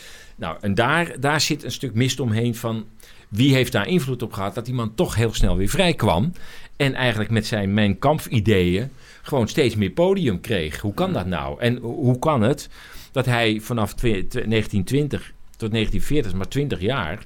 [0.42, 2.86] Nou, en daar, daar zit een stuk mist omheen van...
[3.30, 6.32] wie heeft daar invloed op gehad dat die man toch heel snel weer vrij kwam...
[6.76, 8.90] en eigenlijk met zijn Mijn Kampf-ideeën
[9.22, 10.80] gewoon steeds meer podium kreeg.
[10.80, 11.60] Hoe kan dat nou?
[11.60, 12.70] En ho- hoe kan het
[13.12, 17.26] dat hij vanaf twe- twe- 1920 tot 1940, maar 20 jaar...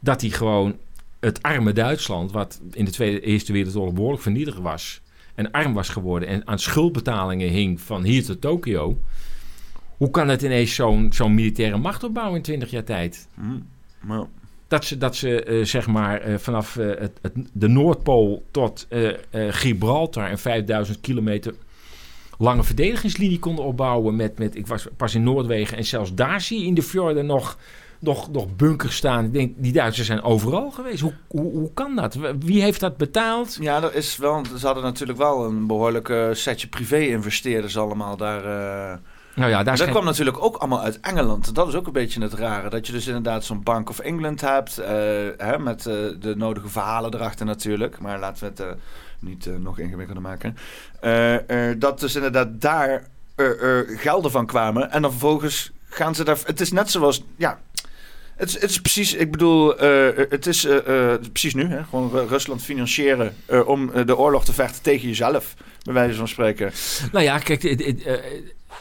[0.00, 0.76] dat hij gewoon
[1.20, 5.00] het arme Duitsland, wat in de Tweede Eerste Wereldoorlog behoorlijk vernietigd was,
[5.34, 8.98] en arm was geworden en aan schuldbetalingen hing van hier tot Tokio.
[9.96, 13.28] Hoe kan het ineens zo'n zo'n militaire macht opbouwen in 20 jaar tijd?
[14.00, 14.26] Nou,
[14.68, 18.88] Dat ze, dat ze eh, zeg maar eh, vanaf eh, het, het, de Noordpool tot
[19.32, 21.54] Gibraltar een 5000 kilometer
[22.38, 24.16] lange verdedigingslinie konden opbouwen.
[24.16, 27.26] Met, met, ik was pas in Noordwegen en zelfs daar zie je in de fjorden
[27.26, 27.58] nog,
[27.98, 29.24] nog, nog bunkers staan.
[29.24, 31.00] Ik denk, die Duitsers zijn overal geweest.
[31.00, 32.18] Hoe, hoe, hoe kan dat?
[32.38, 33.58] Wie heeft dat betaald?
[33.60, 34.44] Ja, dat is wel.
[34.58, 38.42] Ze hadden natuurlijk wel een behoorlijk eh, setje privé-investeerders allemaal daar.
[39.36, 41.54] Nou ja, daar dat kwam natuurlijk ook allemaal uit Engeland.
[41.54, 42.68] Dat is ook een beetje het rare.
[42.70, 44.78] Dat je dus inderdaad zo'n Bank of England hebt.
[44.78, 44.88] eh,
[45.36, 47.98] hè, met eh, de nodige verhalen erachter natuurlijk.
[47.98, 48.82] Maar laten we het eh,
[49.18, 50.56] niet nog ingewikkelder maken.
[51.78, 53.06] Dat dus inderdaad daar
[53.86, 54.90] gelden van kwamen.
[54.90, 56.38] En dan vervolgens gaan ze daar.
[56.44, 57.22] Het is net zoals.
[57.36, 57.58] Ja,
[58.36, 59.76] het is, het is precies, ik bedoel,
[60.28, 60.66] het is
[61.32, 61.84] precies nu, hè?
[61.84, 63.34] gewoon Ru- Rusland financieren
[63.66, 66.72] om de oorlog te vechten tegen jezelf, bij wijze van spreken.
[67.12, 67.62] Nou ja, kijk,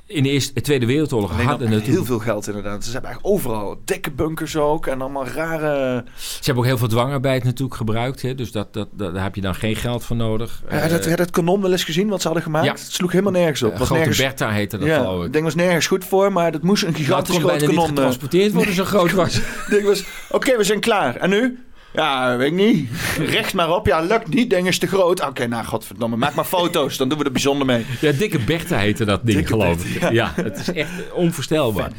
[0.07, 1.95] in de Eerste, Tweede Wereldoorlog Alleen hadden natuurlijk...
[1.95, 2.84] heel veel geld inderdaad.
[2.84, 6.03] Ze hebben eigenlijk overal dikke bunkers ook en allemaal rare...
[6.15, 8.22] Ze hebben ook heel veel dwangarbeid natuurlijk gebruikt.
[8.22, 8.36] Hè?
[8.36, 10.64] Dus dat, dat, dat, daar heb je dan geen geld voor nodig.
[10.69, 12.65] Ja, je dat, dat kanon wel eens gezien wat ze hadden gemaakt?
[12.65, 12.72] ja.
[12.72, 13.72] Het sloeg helemaal nergens op.
[13.72, 15.23] Eh, was Grote nergens, Bertha heette dat ja, geloof ik.
[15.23, 17.77] het ding was nergens goed voor, maar dat moest een gigantisch kon groot kanon.
[17.77, 17.88] eh.
[17.88, 21.15] getransporteerd worden, zo groot was ding was, oké, we zijn klaar.
[21.15, 21.60] En nu?
[21.95, 22.89] Ja, weet ik niet.
[23.35, 23.85] Recht maar op.
[23.88, 24.49] Ja, lukt niet.
[24.49, 25.22] Ding is te groot.
[25.27, 26.15] Oké, nou, godverdomme.
[26.17, 26.97] Maak maar foto's.
[26.97, 27.85] Dan doen we er bijzonder mee.
[28.01, 30.13] Ja, Dikke Bertha heette dat ding, Dikke geloof Bertha, ik.
[30.13, 30.31] Ja.
[30.35, 31.91] het is echt onvoorstelbaar.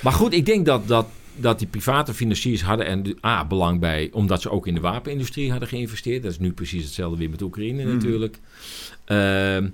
[0.00, 1.06] Maar goed, ik denk dat, dat,
[1.36, 5.50] dat die private financiers hadden en A, belang bij, omdat ze ook in de wapenindustrie
[5.50, 6.22] hadden geïnvesteerd.
[6.22, 7.92] Dat is nu precies hetzelfde weer met Oekraïne Mhm.
[7.92, 8.38] natuurlijk.
[9.04, 9.68] Ehm,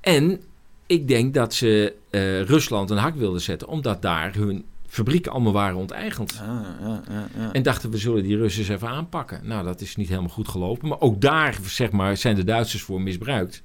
[0.00, 0.40] en
[0.86, 4.64] ik denk dat ze eh, Rusland een hak wilden zetten, omdat daar hun
[4.96, 6.40] fabrieken allemaal waren onteigend.
[6.42, 7.52] Ah, ja, ja, ja.
[7.52, 9.40] En dachten we zullen die Russen eens even aanpakken.
[9.42, 10.88] Nou, dat is niet helemaal goed gelopen.
[10.88, 13.62] Maar ook daar zeg maar, zijn de Duitsers voor misbruikt.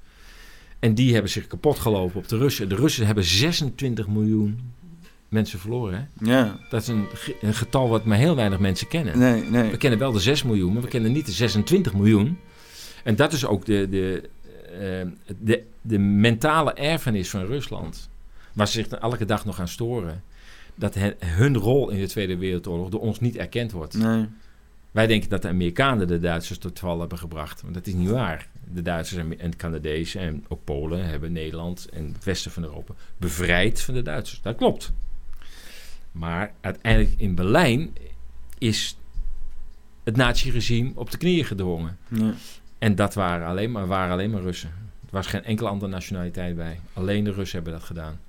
[0.78, 2.68] En die hebben zich kapot gelopen op de Russen.
[2.68, 4.58] De Russen hebben 26 miljoen
[5.28, 6.08] mensen verloren.
[6.18, 6.30] Hè?
[6.32, 6.58] ja.
[6.70, 7.06] Dat is een,
[7.40, 9.18] een getal wat maar heel weinig mensen kennen.
[9.18, 9.70] Nee, nee.
[9.70, 12.38] We kennen wel de 6 miljoen, maar we kennen niet de 26 miljoen.
[13.04, 14.28] En dat is ook de, de,
[14.66, 18.10] eh, de, de mentale erfenis van Rusland.
[18.52, 20.22] Waar ze zich elke dag nog aan storen.
[20.74, 23.94] Dat hun rol in de Tweede Wereldoorlog door ons niet erkend wordt.
[23.94, 24.26] Nee.
[24.90, 27.62] Wij denken dat de Amerikanen de Duitsers tot val hebben gebracht.
[27.62, 28.48] Maar dat is niet waar.
[28.72, 32.94] De Duitsers en en Canadezen en ook Polen hebben Nederland en het westen van Europa
[33.16, 34.42] bevrijd van de Duitsers.
[34.42, 34.92] Dat klopt.
[36.12, 37.92] Maar uiteindelijk in Berlijn
[38.58, 38.96] is
[40.04, 41.98] het nazi-regime op de knieën gedwongen.
[42.08, 42.34] Ja.
[42.78, 44.68] En dat waren alleen maar, waren alleen maar Russen.
[45.04, 46.80] Er was geen enkele andere nationaliteit bij.
[46.92, 48.20] Alleen de Russen hebben dat gedaan.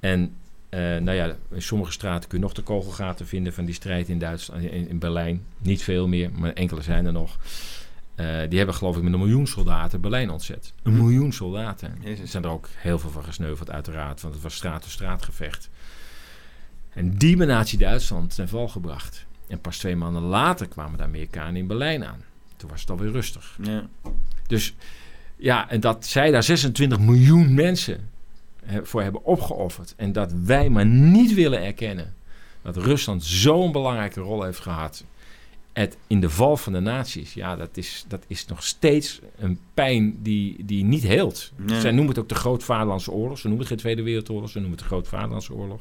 [0.00, 0.34] En
[0.72, 4.08] eh, nou ja, in sommige straten kun je nog de kogelgaten vinden van die strijd
[4.08, 5.44] in Duitsland, in, in Berlijn.
[5.58, 7.38] Niet veel meer, maar enkele zijn er nog.
[8.14, 10.72] Eh, die hebben geloof ik met een miljoen soldaten Berlijn ontzet.
[10.82, 10.98] Een Hm.
[10.98, 11.98] miljoen soldaten.
[12.02, 12.20] Jezus.
[12.20, 15.70] Er zijn er ook heel veel van gesneuveld uiteraard, want het was straat-to-straat gevecht.
[16.90, 19.26] En die hebben Nazi-Duitsland ten val gebracht.
[19.48, 22.22] En pas twee maanden later kwamen de Amerikanen in Berlijn aan.
[22.56, 23.58] Toen was het alweer rustig.
[23.62, 23.86] Ja.
[24.46, 24.74] Dus
[25.36, 28.10] ja, en dat zij daar 26 miljoen mensen
[28.82, 29.94] voor hebben opgeofferd.
[29.96, 32.14] En dat wij maar niet willen erkennen
[32.62, 35.04] dat Rusland zo'n belangrijke rol heeft gehad.
[35.72, 39.58] Het, in de val van de naties, ja, dat is, dat is nog steeds een
[39.74, 41.52] pijn die, die niet heelt.
[41.56, 41.80] Nee.
[41.80, 43.38] Zij noemen het ook de Groot Vaderlandse Oorlog.
[43.38, 45.80] Ze noemen het geen Tweede Wereldoorlog, ze noemen het de Groot Vaderlandse Oorlog.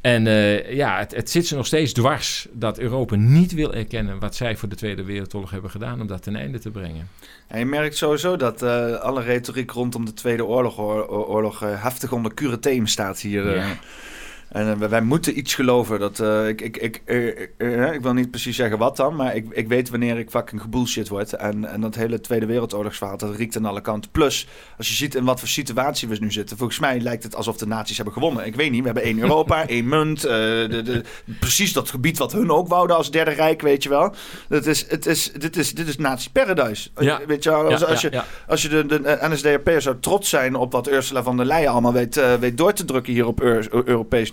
[0.00, 4.18] En eh, ja, het, het zit ze nog steeds dwars dat Europa niet wil erkennen
[4.18, 7.08] wat zij voor de Tweede Wereldoorlog hebben gedaan om dat ten einde te brengen.
[7.46, 11.82] En je merkt sowieso dat eh, alle retoriek rondom de Tweede Oorlog, oor- oorlog eh,
[11.82, 13.54] heftig onder cureteem staat hier.
[13.56, 13.76] Ja.
[14.48, 15.98] En eh, wij- moeten iets geloven.
[16.00, 17.02] Dat, eh, ik, ik, ik,
[17.58, 20.60] eh, ik wil niet precies zeggen wat dan, maar ik, ik weet wanneer ik fucking
[20.60, 21.32] gebullshit word.
[21.32, 24.10] En, en dat hele Tweede Wereldoorlogsverhaal, dat riekt aan alle kanten.
[24.10, 24.46] Plus,
[24.78, 27.56] als je ziet in wat voor situatie we nu zitten, volgens mij lijkt het alsof
[27.56, 28.46] de nazi's hebben gewonnen.
[28.46, 31.02] Ik weet niet, we hebben één Europa, één munt, de, de,
[31.40, 34.14] precies dat gebied wat hun ook wouden als derde rijk, weet je wel.
[34.48, 36.90] Dat is, het is, dit is, dit is nazi paradise.
[36.98, 37.20] Ja.
[37.26, 38.24] Weet je wel, als, Ja, als je, ja.
[38.46, 41.92] als je de, de NSDAP zou trots zijn op wat Ursula von der Leyen allemaal
[41.92, 44.30] weet, weet door te drukken hier op Eur- Europees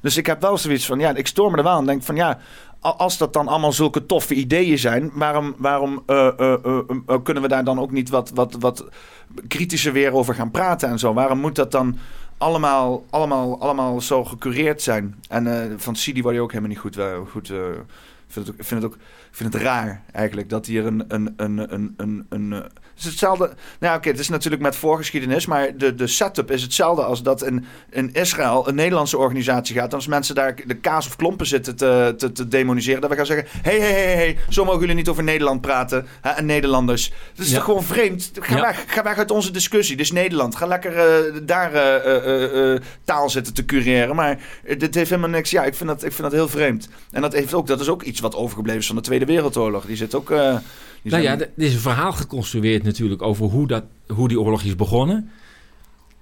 [0.00, 1.86] Dus ik heb wel zoiets van, ja, ik stoor me er wel aan.
[1.86, 2.38] Denk van, ja,
[2.82, 6.52] als dat dan allemaal zulke toffe ideeën zijn, waarom, waarom eh, eh,
[7.06, 8.84] eh, kunnen we daar dan ook niet wat, wat, wat
[9.48, 11.14] kritischer weer over gaan praten en zo?
[11.14, 11.98] Waarom moet dat dan
[12.38, 15.14] allemaal, allemaal, allemaal zo gecureerd zijn?
[15.28, 16.98] En van Sidi word je ook helemaal niet goed.
[17.30, 17.52] goed
[18.28, 18.98] vind het ook, vind het ook
[19.32, 21.04] ik vind het raar eigenlijk dat hier een.
[21.08, 23.44] een, een, een, een, een eh, het is hetzelfde.
[23.44, 27.22] Nou, ja, oké, het is natuurlijk met voorgeschiedenis, maar de, de setup is hetzelfde als
[27.22, 29.94] dat in, in Israël een Nederlandse organisatie gaat.
[29.94, 33.26] Als mensen daar de kaas of klompen zitten te, te, te demoniseren, dat we gaan
[33.26, 37.12] zeggen: hé, hé, hé, hé, zo mogen jullie niet over Nederland praten hè, en Nederlanders.
[37.34, 37.56] Dat is Ja.
[37.56, 38.30] toch gewoon vreemd?
[38.40, 38.60] Ga, Ja.
[38.60, 39.96] weg, ga weg uit onze discussie.
[39.96, 40.56] Dit is Nederland.
[40.56, 44.16] Ga lekker eh, daar eh, taal zitten te cureren.
[44.16, 44.38] Maar
[44.78, 45.50] dit heeft helemaal niks.
[45.50, 46.88] Ja, ik vind dat, ik vind dat heel vreemd.
[47.10, 49.86] En dat, heeft ook, dat is ook iets wat overgebleven is van de Tweede Wereldoorlog.
[49.86, 50.28] Die zit ook.
[51.02, 54.62] die Nou ja, er is een verhaal geconstrueerd natuurlijk over hoe, dat, hoe die oorlog
[54.62, 55.30] is begonnen.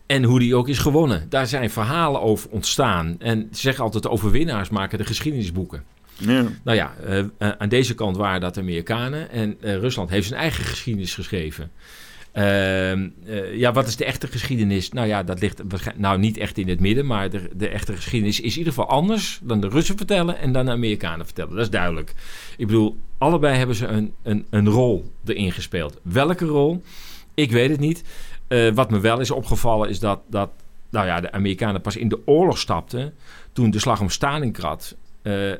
[0.07, 1.27] En hoe die ook is gewonnen.
[1.29, 3.17] Daar zijn verhalen over ontstaan.
[3.19, 5.85] En ze zeggen altijd, de overwinnaars maken de geschiedenisboeken.
[6.17, 6.45] Ja.
[6.65, 7.27] Nou ja, eh, eh,
[7.59, 9.31] aan deze kant waren dat de Amerikanen.
[9.31, 11.71] En Rusland heeft zijn eigen geschiedenis geschreven.
[12.33, 14.91] Ehm, eh, ja, wat is de echte geschiedenis?
[14.91, 15.63] Nou ja, dat ligt
[15.97, 17.07] nou niet echt in het midden.
[17.07, 20.53] Maar de, de echte geschiedenis is in ieder geval anders dan de Russen vertellen en
[20.53, 21.55] dan de Amerikanen vertellen.
[21.55, 22.15] Dat is duidelijk.
[22.57, 25.99] Ik bedoel, allebei hebben ze een, een, een rol erin gespeeld.
[26.03, 26.83] Welke rol?
[27.35, 28.05] Ik weet het niet.
[28.49, 30.51] Eh, wat me wel is opgevallen is dat, dat
[30.91, 33.15] nou ja, de Amerikanen pas in de oorlog stapten
[33.53, 35.53] toen de slag om Stalingrad eh,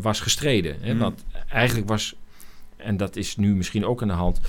[0.00, 0.76] was gestreden.
[0.80, 0.92] Hè?
[0.92, 0.98] Mm.
[0.98, 2.14] Want eigenlijk was,
[2.76, 4.40] en dat is nu misschien ook aan de hand,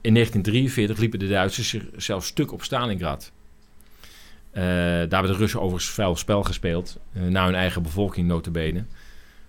[0.00, 3.32] in 1943 liepen de Duitsers zich zelfs stuk op Stalingrad.
[4.50, 8.84] Eh, daar hebben de Russen overigens vuil spel gespeeld, eh, naar hun eigen bevolking notabene.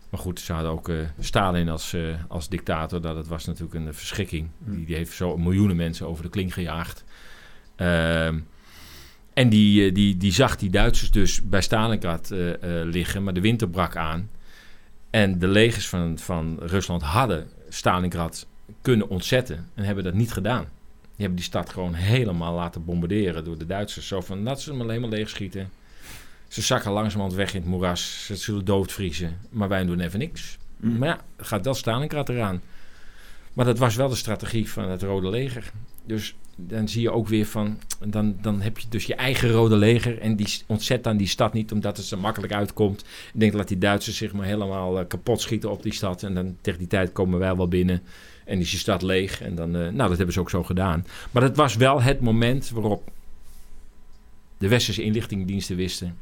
[0.09, 1.95] Maar goed, ze hadden ook eh, Stalin als,
[2.27, 3.01] als dictator.
[3.01, 4.49] Dat, dat was natuurlijk een verschrikking.
[4.57, 7.03] Die, die heeft zo miljoenen mensen over de kling gejaagd.
[7.75, 8.39] Ehm,
[9.33, 12.29] en die, die, die zag die Duitsers dus bij Stalingrad
[12.83, 14.29] liggen, maar de winter brak aan.
[15.09, 18.47] En de legers van, van Rusland hadden Stalingrad
[18.81, 20.63] kunnen ontzetten en hebben dat niet gedaan.
[21.01, 24.07] Die hebben die stad gewoon helemaal laten bombarderen door de Duitsers.
[24.07, 25.69] Zo van, laten ze hem alleen maar leegschieten.
[26.47, 28.25] Ze zakken langzamerhand weg in het moeras.
[28.25, 29.37] Ze zullen doodvriezen.
[29.49, 30.57] Maar wij doen even niks.
[30.77, 30.97] Mm.
[30.97, 32.61] Maar ja, gaat wel Stalingrad eraan.
[33.53, 35.71] Maar dat was wel de strategie van het Rode Leger.
[36.05, 36.35] Dus
[36.67, 37.79] dan zie je ook weer van...
[38.07, 40.19] Dan, dan heb je dus je eigen rode leger...
[40.19, 43.01] en die ontzet dan die stad niet omdat het zo makkelijk uitkomt.
[43.33, 46.23] Ik denk dat die Duitsers zich maar helemaal eh, kapot schieten op die stad...
[46.23, 48.01] en dan tegen die tijd komen wij wel binnen...
[48.49, 49.41] En is je stad leeg.
[49.41, 51.05] En dan, eh, nou, dat hebben ze ook zo gedaan.
[51.31, 53.11] Maar het was wel het moment waarop
[54.57, 56.17] de westerse inlichtingendiensten wisten.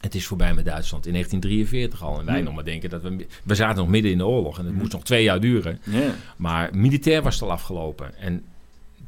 [0.00, 1.06] Het is voorbij met Duitsland.
[1.06, 2.18] In 1943 al.
[2.18, 2.44] En wij Hmm.
[2.44, 3.26] nog maar denken dat we...
[3.42, 4.58] We zaten nog midden in de oorlog.
[4.58, 5.78] En het moest nog twee jaar duren.
[5.84, 6.14] Ja.
[6.36, 8.18] Maar militair was het al afgelopen.
[8.18, 8.44] En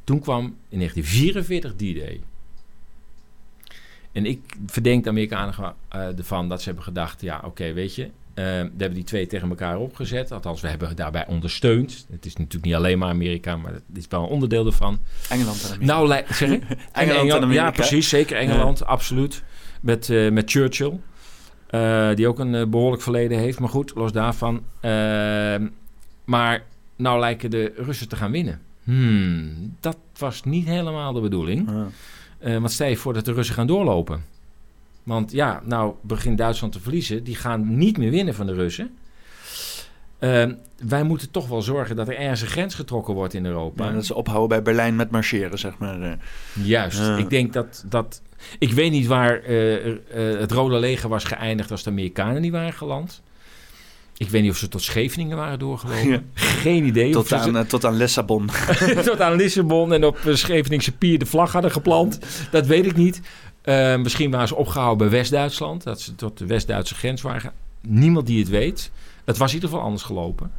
[0.04, 2.20] toen kwam in 1944 D-Day.
[4.12, 7.20] En ik verdenk de Amerikanen eh, ervan dat ze hebben gedacht...
[7.20, 8.10] Ja, oké, weet je...
[8.34, 8.42] we
[8.78, 10.32] hebben die twee tegen elkaar opgezet.
[10.32, 12.06] Althans, we hebben daarbij ondersteund.
[12.10, 14.98] Het is natuurlijk niet alleen maar Amerika, maar het is wel een onderdeel ervan.
[15.28, 15.86] Engeland en Amerika.
[15.86, 16.62] Nou, zeg ik?
[16.92, 17.64] Engeland en Amerika.
[17.64, 18.08] Ja, precies.
[18.08, 19.42] Zeker Engeland, absoluut.
[19.80, 20.92] Met, eh, met Churchill.
[21.66, 23.58] eh, die ook een eh, behoorlijk verleden heeft.
[23.58, 24.62] Maar goed, los daarvan.
[24.80, 25.66] Ehm,
[26.24, 26.62] maar
[26.96, 28.60] nou lijken de Russen te gaan winnen.
[28.84, 31.70] Hmm, dat was niet helemaal de bedoeling.
[31.70, 32.60] Ja.
[32.60, 34.24] Want stel je voor dat de Russen gaan doorlopen.
[35.04, 37.24] Want ja, nou begint Duitsland te verliezen.
[37.24, 38.90] Die gaan niet meer winnen van de Russen.
[40.18, 40.52] Ehm,
[40.88, 43.84] wij moeten toch wel zorgen dat er ergens een grens getrokken wordt in Europa.
[43.84, 46.02] Maar dat ze ophouden bij Berlijn met marcheren, zeg maar.
[46.02, 46.12] eh.
[46.52, 47.00] Juist.
[47.18, 48.22] Ik denk dat, dat...
[48.58, 49.96] Ik weet niet waar eh, eh,
[50.40, 53.22] het Rode Leger was geëindigd als de Amerikanen niet waren geland.
[54.16, 56.08] Ik weet niet of ze tot Scheveningen waren doorgelopen.
[56.10, 56.20] Ja.
[56.34, 57.12] Geen idee.
[57.12, 58.48] Tot, ze- aan, tot aan Lissabon.
[59.04, 62.18] tot aan Lissabon en op Scheveningse pier de vlag hadden geplant.
[62.50, 63.20] Dat weet ik niet.
[63.64, 65.82] Eh, misschien waren ze opgehouden bij West-Duitsland.
[65.82, 67.52] Dat ze tot de West-Duitse grens waren.
[67.80, 68.90] Niemand die het weet.
[69.24, 70.50] Het was in ieder geval anders gelopen.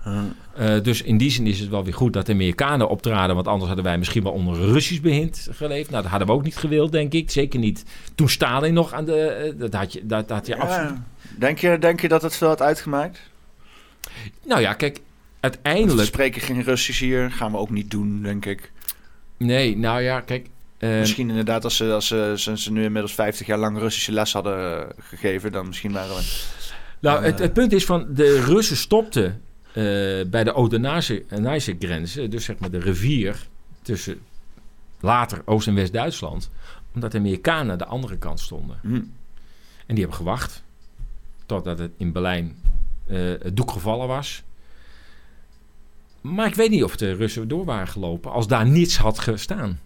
[0.55, 3.35] Eh, dus in die zin is het wel weer goed dat de Amerikanen optraden.
[3.35, 5.89] Want anders hadden wij misschien wel onder Russisch behind geleefd.
[5.89, 7.31] Nou, dat hadden we ook niet gewild, denk ik.
[7.31, 7.83] Zeker niet
[8.15, 9.21] toen Stalin nog aan de...
[9.21, 10.89] eh, dat had je, dat, dat had je absoluut...
[10.89, 11.03] Ja.
[11.37, 13.21] Denk, je, denk je dat het veel had uitgemaakt?
[14.45, 15.01] Nou ja, kijk, We
[15.39, 16.07] uiteindelijk...
[16.07, 17.31] spreken geen Russisch hier.
[17.31, 18.71] Gaan we ook niet doen, denk ik.
[19.37, 20.47] Nee, nou ja, kijk...
[20.77, 24.11] eh, misschien inderdaad, als, ze, als ze, ze, ze nu inmiddels 50 jaar lang Russische
[24.11, 26.43] les hadden gegeven, dan misschien waren we.
[26.99, 27.25] Nou, Eh.
[27.25, 29.83] het, het punt is van de Russen stopten eh,
[30.27, 33.47] bij de Oder-Neisse grenzen, dus zeg maar de rivier
[33.81, 34.19] tussen
[34.99, 36.49] later Oost- en West-Duitsland,
[36.93, 38.79] omdat de Amerikanen aan de andere kant stonden.
[38.81, 38.93] Hm.
[38.93, 39.03] En
[39.95, 40.63] die hebben gewacht
[41.45, 42.55] totdat het in Berlijn
[43.07, 44.43] het doek gevallen was.
[46.21, 49.79] Maar ik weet niet of de Russen door waren gelopen als daar niets had gestaan.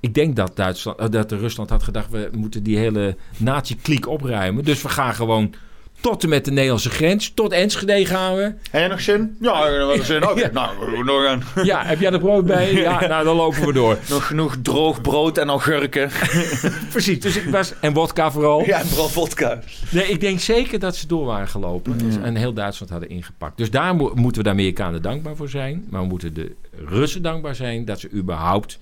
[0.00, 4.64] Ik denk dat, Duitsland, eh, dat Rusland had gedacht, we moeten die hele nazi-kliek opruimen.
[4.64, 5.54] Dus we gaan gewoon
[6.00, 8.42] tot en met de Nederlandse grens, tot Enschede gaan we.
[8.70, 9.36] Heb je nog zin?
[9.40, 10.24] Ja, ik heb nog wel zin.
[10.30, 10.50] Oké, Ja.
[10.52, 11.42] nou, we doen nog aan.
[11.64, 12.72] Ja, heb jij er brood bij?
[12.86, 13.98] Ja, nou dan lopen we door.
[14.08, 16.10] Nog genoeg droog brood en augurken.
[16.90, 18.64] Precies, dus ik was, en wodka vooral.
[18.64, 19.60] Ja, en vooral vodka.
[19.90, 23.56] Nee, ik denk zeker dat ze door waren gelopen en heel Duitsland hadden ingepakt.
[23.56, 25.84] Dus daar mo- moeten we de Amerikanen dankbaar voor zijn.
[25.90, 26.54] Maar we moeten de
[26.84, 28.78] Russen dankbaar zijn dat ze überhaupt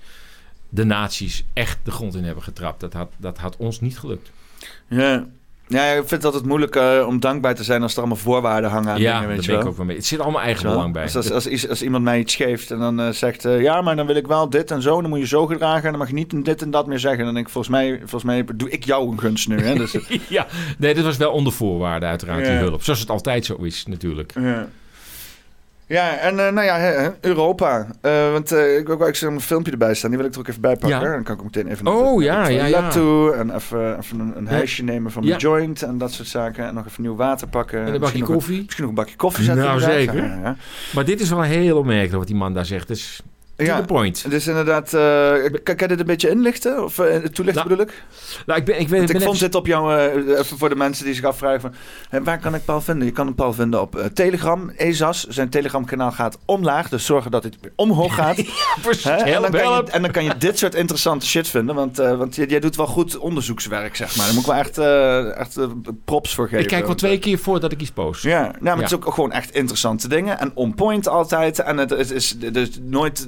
[0.69, 2.79] de nazi's echt de grond in hebben getrapt.
[2.79, 4.31] Dat had, dat had ons niet gelukt.
[4.87, 5.25] Ja.
[5.67, 8.69] ja, ik vind het altijd moeilijk eh, om dankbaar te zijn als er allemaal voorwaarden
[8.69, 9.95] hangen aan ja, dingen, daar ben ik ook wel mee.
[9.95, 11.03] Het zit allemaal eigen belang bij.
[11.03, 13.45] Dus als, als, als, als iemand mij iets geeft en dan eh, zegt...
[13.45, 15.01] eh, ja, maar dan wil ik wel dit en zo.
[15.01, 15.83] Dan moet je zo gedragen.
[15.83, 17.25] En dan mag je niet dit en dat meer zeggen.
[17.25, 19.61] Dan denk ik, volgens mij, volgens mij doe ik jou een gunst nu.
[19.61, 19.73] Hè?
[19.85, 19.97] Dus,
[20.29, 20.47] ja,
[20.77, 22.59] nee, dat was wel onder voorwaarden uiteraard, die Ja.
[22.59, 22.83] hulp.
[22.83, 24.33] Zoals het altijd zo is natuurlijk.
[24.39, 24.67] ja.
[25.87, 27.87] Ja, en eh, nou ja, Europa.
[28.01, 30.09] Eh, want eh, ik wil ook een filmpje erbij staan.
[30.09, 30.99] Die wil ik er ook even bij pakken.
[30.99, 31.11] Ja.
[31.11, 33.33] Dan kan ik ook meteen even Oh, naar ja, ja, toe.
[33.33, 35.37] En even, even een, een hijsje nemen van Ja.
[35.37, 36.65] joint en dat soort zaken.
[36.65, 37.85] En nog even nieuw water pakken.
[37.85, 38.61] En een bakje koffie.
[38.61, 39.63] Misschien nog een bakje koffie zetten.
[39.63, 40.23] Nou, zeker.
[40.23, 40.55] Ja.
[40.93, 42.87] Maar dit is wel heel opmerkelijk wat die man daar zegt.
[42.87, 43.21] Dus
[43.57, 43.79] Ja.
[43.79, 44.29] the point.
[44.29, 46.83] Dus inderdaad, eh, kan, je dit een beetje inlichten?
[46.83, 48.03] Of eh, toelichten Nou, bedoel ik?
[48.45, 51.05] Nou, ik ben, ik ben, ik vond dit op jouw, eh, even voor de mensen
[51.05, 51.73] die zich afvragen van,
[52.23, 53.05] waar kan ik Paul vinden?
[53.05, 55.27] Je kan Paul vinden op Telegram, ESAS.
[55.27, 58.37] Zijn Telegram kanaal gaat omlaag, dus zorgen dat het omhoog gaat.
[59.01, 59.11] Hè?
[59.11, 62.35] En, dan kan je, en dan kan je dit soort interessante shit vinden, want, want
[62.35, 64.25] jij, jij doet wel goed onderzoekswerk, zeg maar.
[64.25, 64.77] Daar moet ik wel echt,
[65.37, 65.57] echt
[66.05, 66.63] props voor geven.
[66.63, 68.23] Ik kijk wel twee keer voordat ik iets post.
[68.23, 68.95] ja, nou, maar het is Ja.
[68.95, 70.39] ook gewoon echt interessante dingen.
[70.39, 71.59] En on point altijd.
[71.59, 73.27] En het, het is, is nooit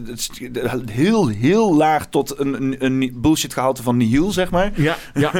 [0.91, 4.71] heel, heel laag tot een, een, een bullshit gehalte van nihil, zeg maar.
[4.75, 5.31] Ja, ja.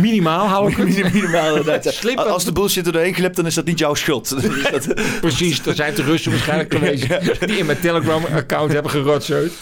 [0.00, 1.12] minimaal hou ik het.
[1.14, 2.16] Minimaal inderdaad.
[2.16, 4.28] Als de bullshit er doorheen glipt, dan is dat niet jouw schuld.
[4.42, 7.08] Dus dat- Precies, er zijn de Russen waarschijnlijk geweest
[7.46, 9.52] die in mijn Telegram-account hebben gerotzeut.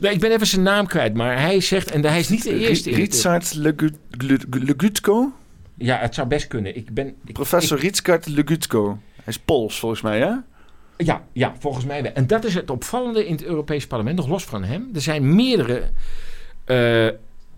[0.00, 2.58] Nee, ik ben even zijn naam kwijt, maar hij zegt, en hij is niet de
[2.58, 2.90] eerste.
[2.90, 3.54] Ritsart
[4.50, 5.32] Legutko?
[5.78, 6.76] Ja, het zou best kunnen.
[6.76, 8.98] Ik ben, Professor Ritsart Legutko.
[9.14, 10.32] Hij is Pools, volgens mij, hè?
[10.96, 12.12] Ja, ja, volgens mij wel.
[12.12, 14.90] En dat is het opvallende in het Europees Parlement, nog los van hem.
[14.94, 15.90] Er zijn meerdere
[16.64, 17.08] eh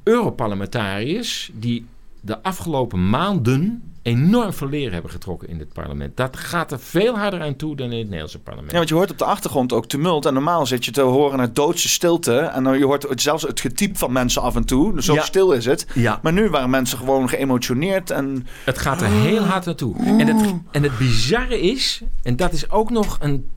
[0.02, 1.86] Europarlementariërs die
[2.20, 6.16] de afgelopen maanden enorm veel leren hebben getrokken in dit parlement.
[6.16, 8.70] Dat gaat er veel harder aan toe dan in het Nederlandse parlement.
[8.72, 10.26] Ja, want je hoort op de achtergrond ook tumult.
[10.26, 12.36] En normaal zit je te horen naar doodse stilte.
[12.38, 15.02] En dan je hoort zelfs het getiep van mensen af en toe.
[15.02, 15.22] Zo Ja.
[15.22, 15.86] stil is het.
[15.94, 16.18] Ja.
[16.22, 18.10] Maar nu waren mensen gewoon geëmotioneerd.
[18.10, 19.96] En Het gaat er heel hard naartoe.
[19.96, 23.48] En het, en het bizarre is, en dat is ook nog een,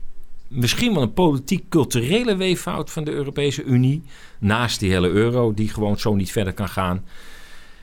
[0.48, 4.02] misschien wel een politiek-culturele weeffout van de Europese Unie,
[4.38, 7.04] naast die hele euro, die gewoon zo niet verder kan gaan.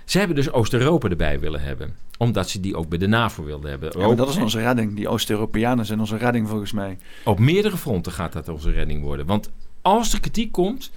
[0.10, 3.70] Ze hebben dus Oost-Europa erbij willen hebben, omdat ze die ook bij de NAVO wilden
[3.70, 4.00] hebben.
[4.00, 4.96] ja, maar dat is onze redding.
[4.96, 6.98] Die Oost-Europeanen zijn onze redding volgens mij.
[7.24, 9.26] Op meerdere fronten gaat dat onze redding worden.
[9.26, 9.50] Want
[9.82, 10.92] als er kritiek komt,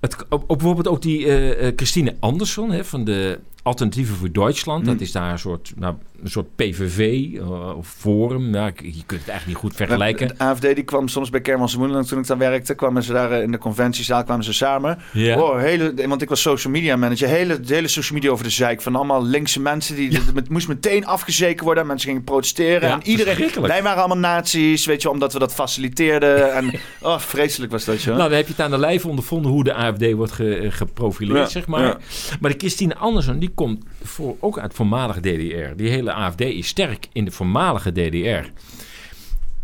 [0.00, 4.32] het, op, op bijvoorbeeld ook die eh, eh, Christine Andersson hè, van de Alternatieven voor
[4.32, 4.84] Duitsland.
[4.84, 5.00] Dat Mm.
[5.00, 8.50] is daar een soort, nou, een soort PVV eh, of forum.
[8.50, 10.28] Nou, je kunt het eigenlijk niet goed vergelijken.
[10.28, 12.74] De AFD die kwam soms bij Kermans Moedeland toen ik daar werkte.
[12.74, 14.98] Kwamen ze daar eh, in de conventiezaal kwamen ze samen.
[15.12, 15.40] Ja.
[15.42, 17.28] Oh, hele, want ik was social media manager.
[17.28, 18.82] Hele, de hele social media over de zeik.
[18.82, 19.96] Van allemaal linkse mensen.
[19.96, 21.86] Die, Het moest meteen afgezeken worden.
[21.86, 22.88] Mensen gingen protesteren.
[22.88, 23.50] Ja, en iedereen.
[23.60, 24.86] Wij waren allemaal nazi's.
[24.86, 26.52] Weet je, omdat we dat faciliteerden.
[26.54, 26.70] En
[27.02, 28.16] oh, vreselijk was dat, joh.
[28.16, 30.72] Nou, dan heb je het aan de lijf ondervonden hoe de AFD wordt ge- eh,
[30.72, 31.96] geprofileerd, zeg maar.
[32.40, 35.76] Maar de Christine Andersen, die komt voor, ook uit voormalige DDR.
[35.76, 38.50] Die hele AFD is sterk in de voormalige DDR.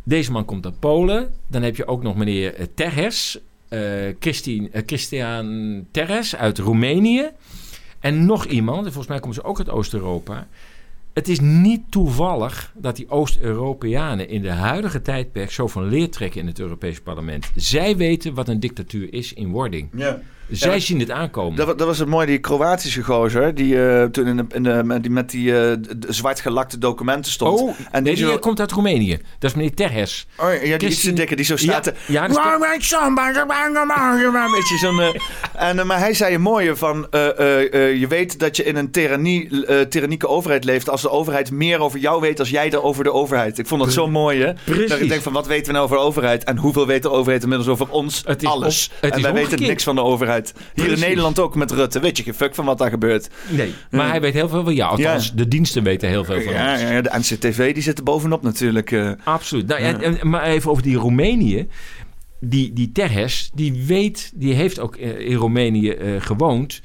[0.02, 1.30] Deze man komt uit Polen.
[1.46, 3.80] Dan heb je ook nog meneer eh, Terhes, eh,
[4.18, 7.30] Christine, eh, Christian Terhes uit Roemenië.
[8.00, 10.46] En nog iemand, en volgens mij komen ze ook uit Oost-Europa.
[11.12, 16.40] Het is niet toevallig dat die Oost-Europeanen in de huidige tijdperk zo van leer trekken
[16.40, 17.50] in het Europese parlement.
[17.54, 19.88] Zij weten wat een dictatuur is in wording.
[19.96, 20.20] Ja.
[20.51, 20.78] Zij Ja.
[20.78, 21.56] zien het aankomen.
[21.56, 23.55] Dat, dat was het mooie, die Kroatische gozer.
[23.55, 26.78] Die eh, toen in de, in de, met die, met die eh, d- zwart gelakte
[26.78, 27.60] documenten stond.
[27.60, 29.18] Oh, en nee, die zo- komt uit Roemenië.
[29.39, 30.27] Dat is meneer Terhes.
[30.36, 32.32] Oh, ja, die Christine- dikke, die zo staat Ja, te...
[32.35, 33.14] Waarom ik zo'n
[35.01, 35.09] eh,
[35.55, 37.06] en, eh, maar hij zei een mooie van...
[37.10, 40.89] eh, eh, eh, je weet dat je in een tyrannie, eh, tyrannieke overheid leeft...
[40.90, 43.59] als de overheid meer over jou weet als jij er over de overheid.
[43.59, 44.52] Ik vond dat zo mooi, hè?
[44.64, 44.89] Precies.
[44.89, 46.44] Dat ik denk van, wat weten we nou over de overheid?
[46.44, 48.23] En hoeveel weet de overheid inmiddels over ons?
[48.27, 48.90] Het is Alles.
[48.94, 50.35] op- het en wij weten niks van de overheid.
[50.74, 50.98] Hier in.
[50.98, 52.00] Nederland ook met Rutte.
[52.00, 53.28] Weet je geen fuck van wat daar gebeurt.
[53.48, 54.90] Nee, maar hij weet heel veel van jou.
[54.90, 55.32] Althans, Ja.
[55.34, 56.80] de diensten weten heel veel van Ja, ons.
[56.80, 58.92] ja, ja, de NCTV die zit er bovenop natuurlijk.
[58.92, 59.10] eh.
[59.24, 59.66] Absoluut.
[59.66, 59.86] Nou, Ja.
[60.00, 61.66] en, en- maar even over die Roemenië.
[62.40, 66.80] Die, die Terhes, die weet, die heeft ook eh, in Roemenië eh, gewoond.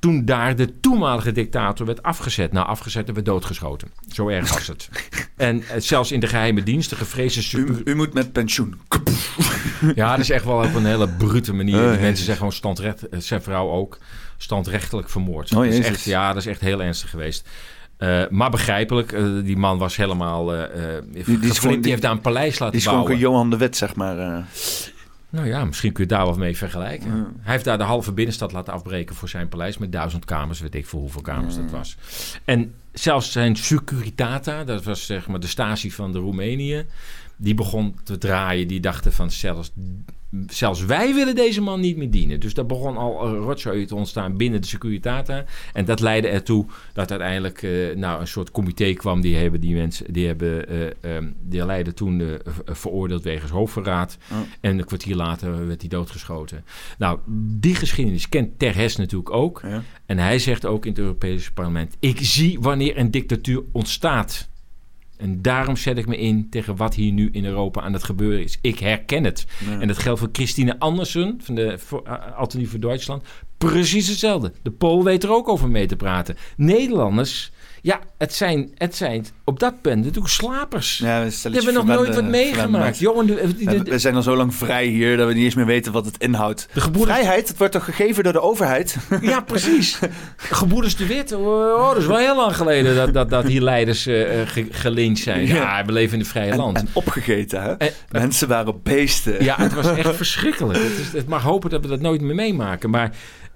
[0.00, 2.52] Toen daar de toenmalige dictator werd afgezet.
[2.52, 3.88] Nou, afgezet en werd doodgeschoten.
[4.12, 4.88] Zo erg was het.
[5.36, 7.74] en eh, zelfs in de geheime dienst, de gevreesde super...
[7.74, 8.74] U, u moet met pensioen.
[9.94, 11.84] Ja, dat is echt wel op een hele brute manier.
[11.84, 13.98] Oh, die mensen zijn gewoon standrecht, eh, zijn vrouw ook,
[14.36, 15.52] standrechtelijk vermoord.
[15.52, 17.48] Oh, dat is echt, ja, dat is echt heel ernstig geweest.
[17.96, 20.46] Eh, maar begrijpelijk, die man was helemaal.
[20.46, 21.38] die die,
[21.80, 23.18] die- heeft daar een paleis laten Die bouwen.
[23.18, 24.44] Johan de Wit, zeg maar.
[25.30, 27.16] Nou ja, misschien kun je daar wat mee vergelijken.
[27.16, 27.30] Ja.
[27.40, 30.74] Hij heeft daar de halve binnenstad laten afbreken voor zijn paleis met duizend kamers, weet
[30.74, 31.96] ik voor hoeveel kamers dat was.
[32.44, 36.86] En zelfs zijn Securitata, dat was zeg maar de Stasi van de Roemenië,
[37.40, 38.68] die begon te draaien.
[38.68, 39.72] Die dachten van zelfs,
[40.46, 42.40] zelfs wij willen deze man niet meer dienen.
[42.40, 45.44] Dus daar begon al een rotzooi te ontstaan binnen de Securitata.
[45.72, 49.20] En dat leidde ertoe dat uiteindelijk eh, nou, een soort comité kwam.
[49.20, 54.18] Die hebben die mensen, die hebben, eh, ehm, die leidde toen v- veroordeeld wegens hoofdverraad.
[54.32, 54.38] Oh.
[54.60, 56.64] En een kwartier later werd hij doodgeschoten.
[56.98, 57.18] Nou,
[57.58, 59.60] die geschiedenis kent Terhes natuurlijk ook.
[59.64, 59.82] Ja.
[60.06, 64.48] En hij zegt ook in het Europese parlement: Ik zie wanneer een dictatuur ontstaat.
[65.20, 68.42] En daarom zet ik me in tegen wat hier nu in Europa aan het gebeuren
[68.42, 68.58] is.
[68.60, 69.46] Ik herken het.
[69.70, 69.80] Ja.
[69.80, 73.22] En dat geldt voor Christine Andersen van de uh, Alternatief voor Duitsland.
[73.58, 74.52] Precies hetzelfde.
[74.62, 76.36] De Pool weet er ook over mee te praten.
[76.56, 77.52] Nederlanders,
[77.82, 80.98] ja, het zijn, het zijn op dat punt natuurlijk slapers.
[80.98, 82.98] Ja, we Die hebben nog nooit wat meegemaakt.
[82.98, 83.34] De, de,
[83.64, 85.92] We, de, we zijn al zo lang vrij hier dat we niet eens meer weten
[85.92, 86.68] wat het inhoudt.
[86.74, 88.96] de Vrijheid, het wordt toch gegeven door de overheid?
[89.20, 89.98] Ja, precies.
[90.36, 91.32] Gebroeders de Wit.
[91.32, 95.22] Oh, dat is wel heel lang geleden dat, dat, dat hier leiders eh, ge, gelyncht
[95.22, 95.46] zijn.
[95.46, 95.84] Ja, Ja.
[95.84, 96.76] we leven in een vrije En, land.
[96.78, 97.72] en opgegeten, hè?
[97.72, 99.44] En- Mensen waren beesten.
[99.44, 100.78] ja, het was echt verschrikkelijk.
[100.78, 102.90] Het, is, het mag hopen dat we dat nooit meer meemaken.
[102.90, 103.10] Maar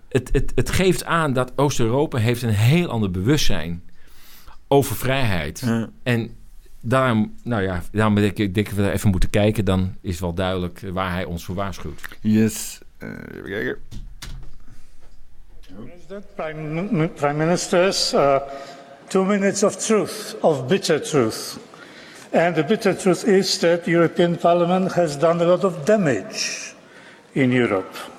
[0.09, 3.82] het, het, het geeft aan dat Oost-Europa heeft een heel ander bewustzijn
[4.68, 5.60] over vrijheid.
[5.60, 5.88] Ja.
[6.02, 6.36] En
[6.80, 9.64] daarom, nou ja, daarom denk ik, denk ik dat we even moeten kijken.
[9.64, 12.00] Dan is wel duidelijk waar hij ons voor waarschuwt.
[12.20, 12.80] Yes.
[12.98, 13.78] Eh, even kijken.
[15.84, 18.36] President, Prime, Prime Ministers, uh,
[19.08, 21.58] two minutes of truth, of bitter truth.
[22.32, 26.74] And the bitter truth is that the European Parliament has done a lot of damage
[27.32, 28.13] in Europe.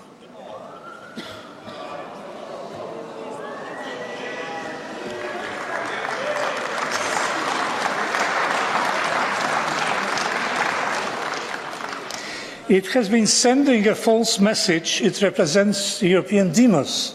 [12.67, 14.99] It has been sending a false message.
[15.01, 17.13] It represents European demos.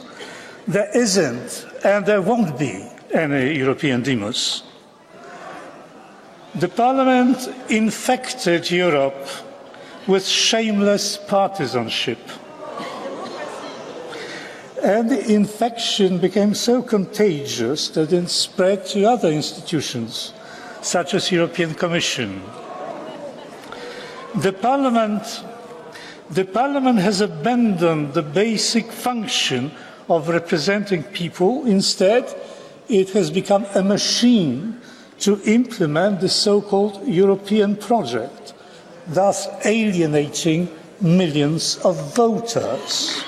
[0.69, 4.63] There isn't, and there won't be any European demos.
[6.55, 9.27] The Parliament infected Europe
[10.07, 12.21] with shameless partisanship.
[14.85, 20.33] And the infection became so contagious that it spread to other institutions,
[20.81, 22.41] such as the European Commission.
[24.35, 25.45] The Parliament,
[26.31, 29.73] the Parliament has abandoned the basic function
[30.09, 31.67] of representing people.
[31.67, 32.33] Instead,
[32.89, 34.81] it has become a machine
[35.21, 38.55] to implement the so-called European project,
[39.09, 40.69] thus alienating
[41.01, 43.23] millions of voters.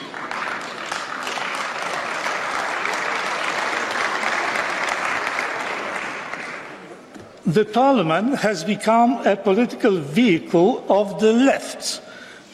[7.45, 12.01] The Parliament has become a political vehicle of the left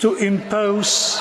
[0.00, 1.20] to impose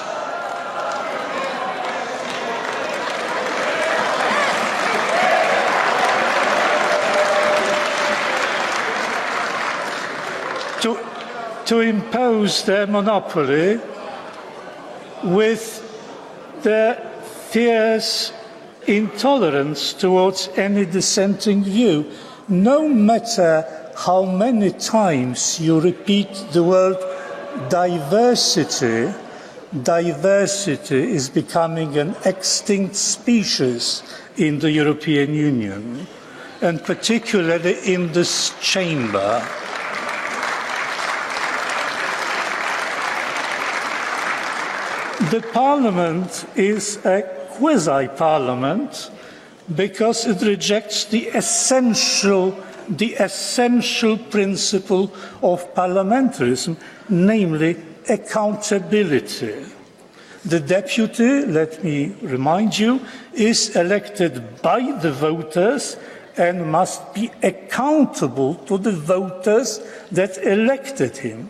[10.81, 10.97] to,
[11.65, 13.81] to impose their monopoly
[15.23, 15.83] with
[16.63, 16.95] their
[17.49, 18.31] fierce
[18.85, 22.09] intolerance towards any dissenting view.
[22.49, 23.65] No matter
[23.97, 26.95] how many times you repeat the word
[27.67, 29.13] diversity,
[29.83, 34.01] diversity is becoming an extinct species
[34.37, 36.07] in the European Union,
[36.61, 39.45] and particularly in this chamber.
[45.31, 49.11] The Parliament is a quasi Parliament
[49.75, 52.57] because it rejects the essential,
[52.89, 56.77] the essential principle of parliamentarism,
[57.09, 57.77] namely
[58.09, 59.65] accountability.
[60.45, 63.01] The deputy, let me remind you,
[63.33, 65.97] is elected by the voters
[66.37, 69.81] and must be accountable to the voters
[70.11, 71.49] that elected him.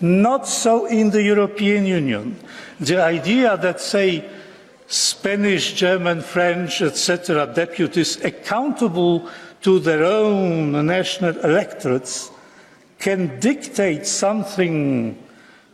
[0.00, 2.36] Not so in the European Union.
[2.80, 4.28] The idea that, say,
[4.88, 9.28] Spanish, German, French, etc., deputies accountable
[9.60, 12.30] to their own national electorates
[12.98, 15.16] can dictate something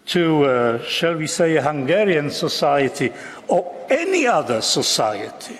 [0.06, 3.12] to, uh, shall we say, a Hungarian society
[3.48, 5.58] or any other society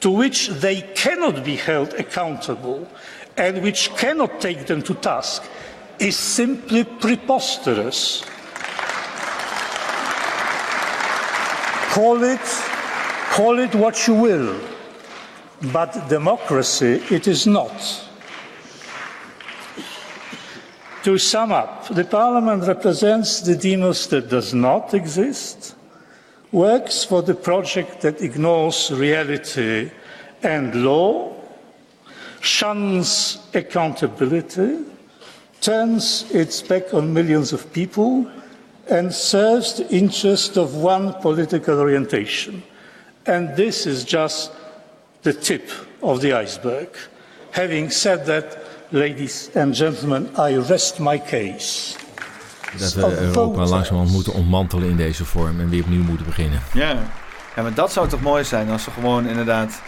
[0.00, 2.88] to which they cannot be held accountable
[3.36, 5.42] and which cannot take them to task
[5.98, 8.24] is simply preposterous.
[11.90, 12.40] Call it,
[13.34, 14.56] call it what you will,
[15.72, 17.74] but democracy it is not.
[21.02, 25.74] To sum up, the Parliament represents the demos that does not exist,
[26.52, 29.90] works for the project that ignores reality
[30.44, 31.34] and law,
[32.40, 34.84] shuns accountability,
[35.60, 38.30] turns its back on millions of people,
[38.88, 42.62] and serves the interest of one political orientation.
[43.24, 44.50] And this is just
[45.20, 45.70] the tip
[46.00, 46.88] of the iceberg.
[47.50, 48.58] Having said that,
[48.90, 51.96] ladies and gentlemen, I rest my case.
[52.78, 56.60] Dat we Europa langzamerhand moeten ontmantelen in deze vorm en weer opnieuw moeten beginnen.
[56.72, 56.96] Ja.
[57.56, 59.80] ja, maar dat zou toch mooi zijn als we gewoon inderdaad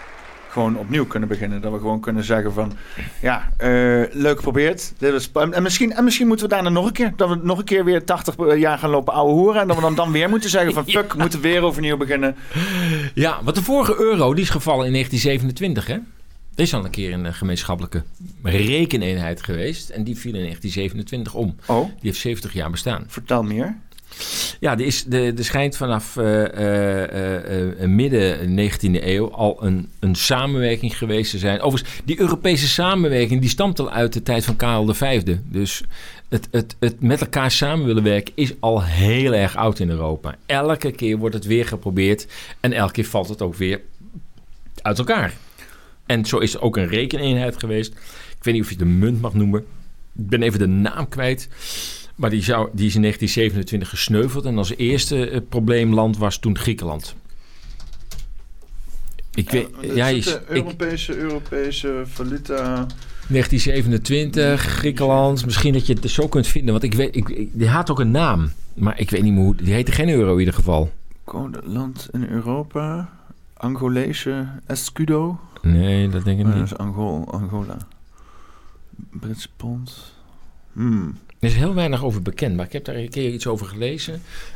[0.57, 1.61] gewoon opnieuw kunnen beginnen.
[1.61, 2.73] Dat we gewoon kunnen zeggen van,
[3.21, 4.93] ja, uh, leuk geprobeerd.
[4.99, 7.59] Dit was, en, misschien, en misschien moeten we daarna nog een keer, dat we nog
[7.59, 9.61] een keer weer 80 jaar gaan lopen ouwe hoeren.
[9.61, 12.37] En dat we dan, dan weer moeten zeggen van, fuck, moeten weer overnieuw beginnen.
[13.15, 15.95] Ja, want de vorige euro, die is gevallen in 1927, hè?
[16.55, 18.03] Er is al een keer een gemeenschappelijke
[18.43, 19.89] rekeneenheid geweest.
[19.89, 21.57] En die viel in 1927 om.
[21.67, 21.85] Oh.
[21.85, 23.05] Die heeft 70 jaar bestaan.
[23.07, 23.77] Vertel meer.
[24.61, 26.43] Ja, er, is, de, er schijnt vanaf uh,
[27.81, 31.61] uh, midden 19e eeuw al een, een samenwerking geweest te zijn.
[31.61, 35.23] Overigens, die Europese samenwerking die stamt al uit de tijd van Karel V.
[35.45, 35.83] Dus
[36.29, 40.37] het, het, het met elkaar samen willen werken is al heel erg oud in Europa.
[40.47, 42.27] Elke keer wordt het weer geprobeerd
[42.61, 43.81] en elke keer valt het ook weer
[44.83, 45.35] uit elkaar.
[46.07, 47.93] En zo is er ook een rekeneenheid geweest.
[48.39, 49.61] Ik weet niet of je de munt mag noemen.
[50.19, 51.49] Ik ben even de naam kwijt.
[52.17, 54.45] Maar die, zou, die is in 1927 gesneuveld.
[54.45, 57.15] En als eerste uh, probleemland was toen Griekenland.
[59.35, 62.87] Ik weet, ja, is de Europese, ik, Europese valuta.
[63.29, 65.45] 1927, Griekenland.
[65.45, 66.73] Misschien dat je het zo kunt vinden.
[66.73, 68.51] Want ik weet, ik, ik, die had ook een naam.
[68.75, 69.55] Maar ik weet niet meer hoe.
[69.55, 70.93] Die heette geen euro in ieder geval.
[71.63, 73.11] Land in Europa.
[73.57, 75.41] Angolese escudo.
[75.63, 76.55] Nee, dat denk ik niet.
[76.55, 77.77] dat is Angol, Angola.
[79.11, 80.15] Britse pond.
[80.73, 81.17] Hmm.
[81.39, 84.13] Er is heel weinig over bekend, maar ik heb daar een keer iets over gelezen.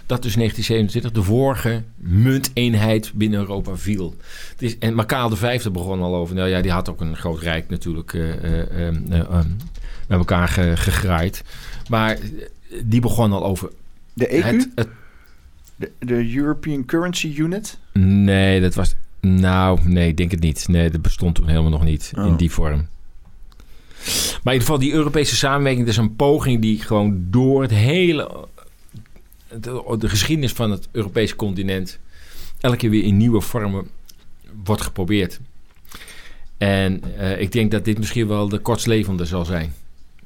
[0.06, 4.14] Dat dus 1927 de vorige munteenheid binnen Europa viel.
[4.50, 6.34] Het is, en maar Karel V begon al over.
[6.34, 8.12] Nou ja, die had ook een groot rijk natuurlijk.
[8.12, 9.40] Uh, uh, uh,
[10.08, 11.44] met elkaar ge, gegraaid.
[11.88, 12.18] Maar
[12.84, 13.70] die begon al over
[14.14, 14.42] De EU?
[14.42, 14.88] het, het
[15.76, 17.78] de, de European Currency Unit?
[17.92, 18.94] Nee, dat was.
[19.20, 20.68] Nou, nee, ik denk het niet.
[20.68, 22.38] Nee, dat bestond toen helemaal nog niet in Oh.
[22.38, 22.86] die vorm.
[24.04, 27.70] Maar in ieder geval, die Europese samenwerking, dat is een poging die gewoon door het
[27.70, 28.46] hele.
[29.60, 31.98] De, de geschiedenis van het Europese continent.
[32.60, 33.88] elke keer weer in nieuwe vormen
[34.64, 35.40] wordt geprobeerd.
[36.58, 39.74] En eh, ik denk dat dit misschien wel de kortstlevende zal zijn.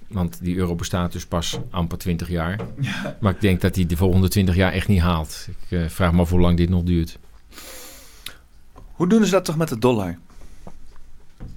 [0.09, 2.61] Want die euro bestaat dus pas amper 20 jaar.
[3.21, 5.49] Maar ik denk dat hij de volgende 20 jaar echt niet haalt.
[5.49, 7.19] Ik eh, vraag me af hoe lang dit nog duurt.
[8.75, 10.19] Hoe doen ze dat toch met de dollar?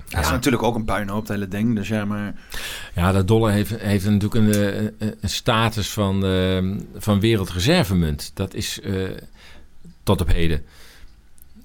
[0.09, 0.31] Dat is Ja.
[0.33, 1.75] natuurlijk ook een puinhoop, het hele ding.
[1.75, 2.33] Dus ja, maar...
[2.95, 6.65] Ja, de dollar heeft, heeft natuurlijk een, eh, een, status van, eh,
[6.97, 8.31] van wereldreservemunt.
[8.33, 9.09] Dat is eh,
[10.03, 10.63] tot op heden.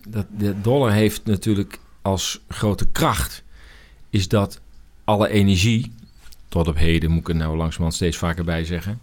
[0.09, 3.43] Dat, de dollar heeft natuurlijk als grote kracht...
[4.10, 4.60] is dat
[5.05, 5.94] alle energie...
[6.48, 9.01] tot op heden moet ik er nou langzamerhand steeds vaker bij zeggen...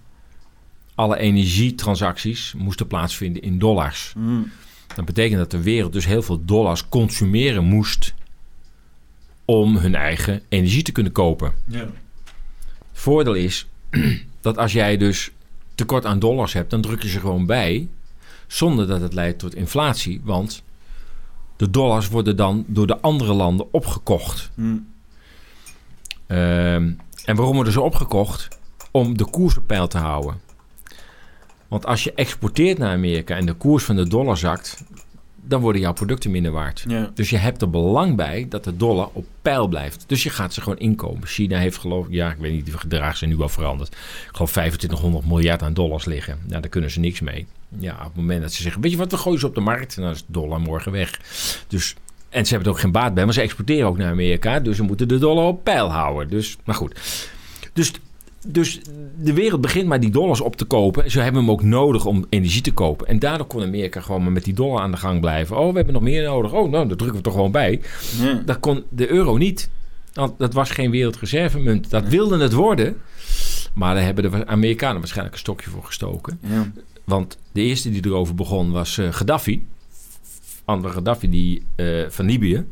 [0.96, 4.14] alle energietransacties moesten plaatsvinden in dollars.
[4.18, 4.52] Mm.
[4.96, 8.14] Dat betekent dat de wereld dus heel veel dollars consumeren moest...
[9.50, 11.54] om hun eigen energie te kunnen kopen.
[11.66, 11.86] Ja.
[12.92, 13.68] Voordeel is
[14.42, 15.32] dat als jij dus
[15.76, 17.88] tekort aan dollars hebt, dan druk je ze gewoon bij.
[18.48, 20.22] Zonder dat het leidt tot inflatie.
[20.24, 20.64] Want
[21.56, 24.50] de dollars worden dan door de andere landen opgekocht.
[24.54, 24.88] Mm.
[26.28, 26.92] Ehm,
[27.26, 28.48] en waarom worden ze opgekocht?
[28.92, 30.42] Om de koers op peil te houden.
[31.68, 34.84] Want als je exporteert naar Amerika en de koers van de dollar zakt,
[35.50, 36.86] dan worden jouw producten minder waard.
[36.88, 37.12] Ja.
[37.14, 40.04] Dus je hebt er belang bij dat de dollar op peil blijft.
[40.08, 41.28] Dus je gaat ze gewoon inkomen.
[41.28, 43.94] China heeft geloof ik, ja, ik weet niet, die gedrag zijn nu wel veranderd.
[43.94, 46.40] Ik geloof 2500 miljard aan dollars liggen.
[46.48, 47.48] Ja, daar kunnen ze niks mee.
[47.80, 49.62] Ja, op het moment dat ze zeggen, weet je wat, we gooien ze op de
[49.62, 49.96] markt.
[49.98, 51.20] En dan is de dollar morgen weg.
[51.68, 51.96] Dus,
[52.30, 54.60] en ze hebben er ook geen baat bij, maar ze exporteren ook naar Amerika.
[54.60, 56.30] Dus ze moeten de dollar op peil houden.
[56.30, 57.00] Dus, maar goed.
[57.74, 57.92] Dus,
[58.52, 58.82] dus
[59.18, 61.12] de wereld begint maar die dollars op te kopen.
[61.12, 63.08] Ze hebben hem ook nodig om energie te kopen.
[63.08, 65.58] En daardoor kon Amerika gewoon maar met die dollar aan de gang blijven.
[65.58, 66.54] Oh, we hebben nog meer nodig.
[66.54, 67.82] Oh, nou, daar drukken we toch gewoon bij.
[68.22, 68.42] Ja.
[68.46, 69.70] Dat kon de euro niet.
[70.14, 71.90] Want dat was geen wereldreservemunt.
[71.90, 72.98] Dat wilde het worden.
[73.74, 76.40] Maar daar hebben de Amerikanen waarschijnlijk een stokje voor gestoken.
[76.42, 76.72] Ja.
[77.04, 79.68] Want de eerste die erover begon was eh, Gaddafi.
[80.66, 82.66] Andere Gaddafi die, eh, van Libië.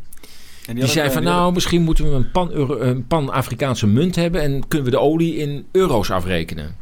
[0.68, 4.42] En Die, zei van die nou, misschien moeten we een pan- een pan-Afrikaanse munt hebben...
[4.42, 6.76] en kunnen we de olie in euro's afrekenen.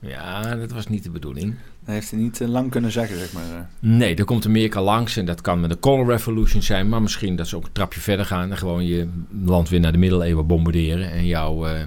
[0.00, 1.54] Ja, dat was niet de bedoeling.
[1.84, 3.42] Dat heeft hij niet eh, lang kunnen zeggen, zeg maar.
[3.42, 3.60] eh.
[3.78, 6.88] Nee, er komt Amerika langs en dat kan met de Color Revolution zijn...
[6.88, 8.50] maar misschien dat ze ook een trapje verder gaan...
[8.50, 9.08] en gewoon je
[9.44, 11.10] land weer naar de middeleeuwen bombarderen...
[11.10, 11.82] en jou eh,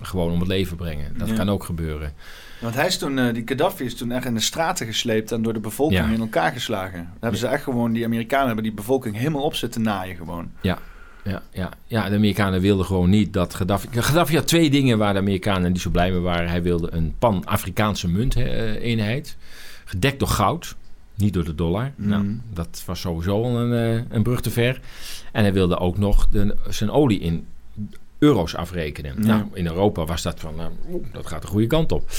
[0.00, 1.12] gewoon om het leven brengen.
[1.18, 1.34] Dat Ja.
[1.34, 2.12] kan ook gebeuren.
[2.60, 5.42] Want hij is toen, eh, die Gaddafi is toen echt in de straten gesleept en
[5.42, 6.12] door de bevolking Ja.
[6.14, 6.98] in elkaar geslagen.
[6.98, 10.50] Daar hebben ze echt gewoon, die Amerikanen hebben die bevolking helemaal op zitten naaien gewoon.
[10.60, 10.78] Ja,
[11.52, 11.70] ja.
[11.86, 13.88] ja, de Amerikanen wilden gewoon niet dat Gaddafi...
[13.90, 16.48] Gaddafi had twee dingen waar de Amerikanen niet zo blij mee waren.
[16.48, 19.36] Hij wilde een pan-Afrikaanse munteenheid,
[19.84, 20.76] gedekt door goud,
[21.14, 21.92] niet door de dollar.
[21.96, 22.08] Mhm.
[22.08, 24.80] Nou, dat was sowieso al een, eh, een brug te ver.
[25.32, 27.46] En hij wilde ook nog de, zijn olie in
[28.20, 29.14] euro's afrekenen.
[29.18, 29.26] Ja.
[29.26, 30.70] Nou, in Europa was dat van, nou,
[31.12, 32.10] dat gaat de goede kant op.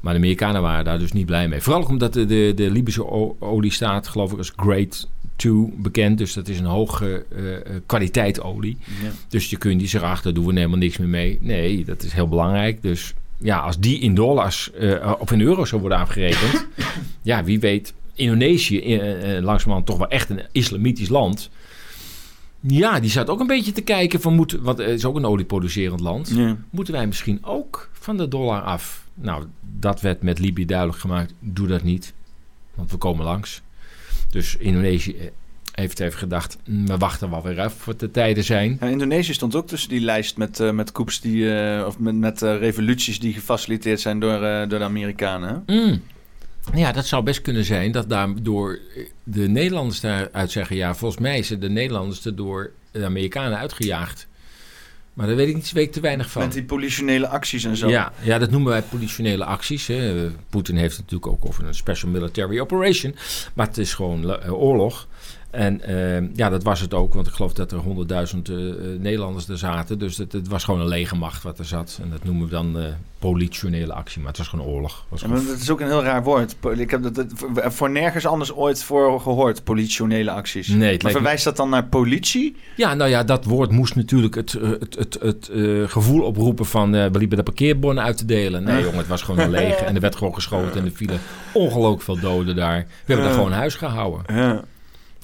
[0.00, 1.60] Maar de Amerikanen waren daar dus niet blij mee.
[1.60, 3.10] Vooral omdat de, de, de Libische
[3.40, 4.88] olie staat, geloof ik, als Grade
[5.36, 6.18] 2 bekend.
[6.18, 8.76] Dus dat is een hoge eh, eh, kwaliteit olie.
[9.02, 9.10] Ja.
[9.28, 11.38] Dus je kunt die zeggen, ach, daar doen we helemaal niks meer mee.
[11.40, 12.82] Nee, dat is heel belangrijk.
[12.82, 16.66] Dus ja, als die in dollars eh, of in euro's zou worden afgerekend...
[17.22, 21.50] ja, wie weet, Indonesië, eh, langzamerhand toch wel echt een islamitisch land...
[22.66, 24.34] Ja, die zat ook een beetje te kijken van...
[24.34, 26.32] Moet, want het is ook een olieproducerend land.
[26.34, 26.56] Ja.
[26.70, 29.06] Moeten wij misschien ook van de dollar af?
[29.14, 29.44] Nou,
[29.78, 31.34] dat werd met Libië duidelijk gemaakt.
[31.40, 32.14] Doe dat niet,
[32.74, 33.62] want we komen langs.
[34.30, 35.26] Dus Indonesië eh,
[35.72, 36.58] heeft even gedacht...
[36.66, 38.76] "Mm, we wachten wel weer af voor de tijden zijn.
[38.80, 42.14] Ja, Indonesië stond ook tussen die lijst met, eh met coups die, eh, of met,
[42.14, 45.62] met revoluties die gefaciliteerd zijn door, door de Amerikanen.
[45.66, 46.02] Mm.
[46.74, 48.78] Ja, dat zou best kunnen zijn dat daardoor
[49.24, 50.76] de Nederlanders daaruit zeggen...
[50.76, 54.26] ja, volgens mij zijn de Nederlanders er door de Amerikanen uitgejaagd.
[55.14, 56.42] Maar daar weet ik niet, weet ik te weinig van.
[56.42, 57.88] Met die politionele acties en zo.
[57.88, 59.86] Ja, ja, dat noemen wij politionele acties.
[59.86, 60.30] hè.
[60.50, 63.14] Poetin heeft het natuurlijk ook over een special military operation.
[63.54, 65.08] Maar het is gewoon eh, oorlog.
[65.52, 67.14] En eh, ja, dat was het ook.
[67.14, 69.98] Want ik geloof dat er 100.000 eh, eh, Nederlanders er zaten.
[69.98, 71.98] Dus het, het was gewoon een legermacht wat er zat.
[72.02, 72.84] En dat noemen we dan eh
[73.18, 74.18] politionele actie.
[74.20, 75.04] Maar het was gewoon oorlog.
[75.08, 76.56] Was Ja, gewoon maar dat is ook een heel raar woord.
[76.76, 77.26] Ik heb dat, dat
[77.74, 80.68] voor- nergens anders ooit voor gehoord, politionele acties.
[80.68, 82.56] Nee, maar me- verwijst dat dan naar politie?
[82.76, 85.50] Ja, nou ja, dat woord moest natuurlijk het, het, het, het
[85.90, 88.64] gevoel oproepen van we liepen de parkeerbonnen uit te delen.
[88.64, 91.20] Nee, jongen, het was gewoon een leger en er werd gewoon geschoten en er vielen
[91.52, 92.78] ongelooflijk veel doden daar.
[92.78, 94.36] We hebben er gewoon huis gehouden.
[94.36, 94.64] Ja.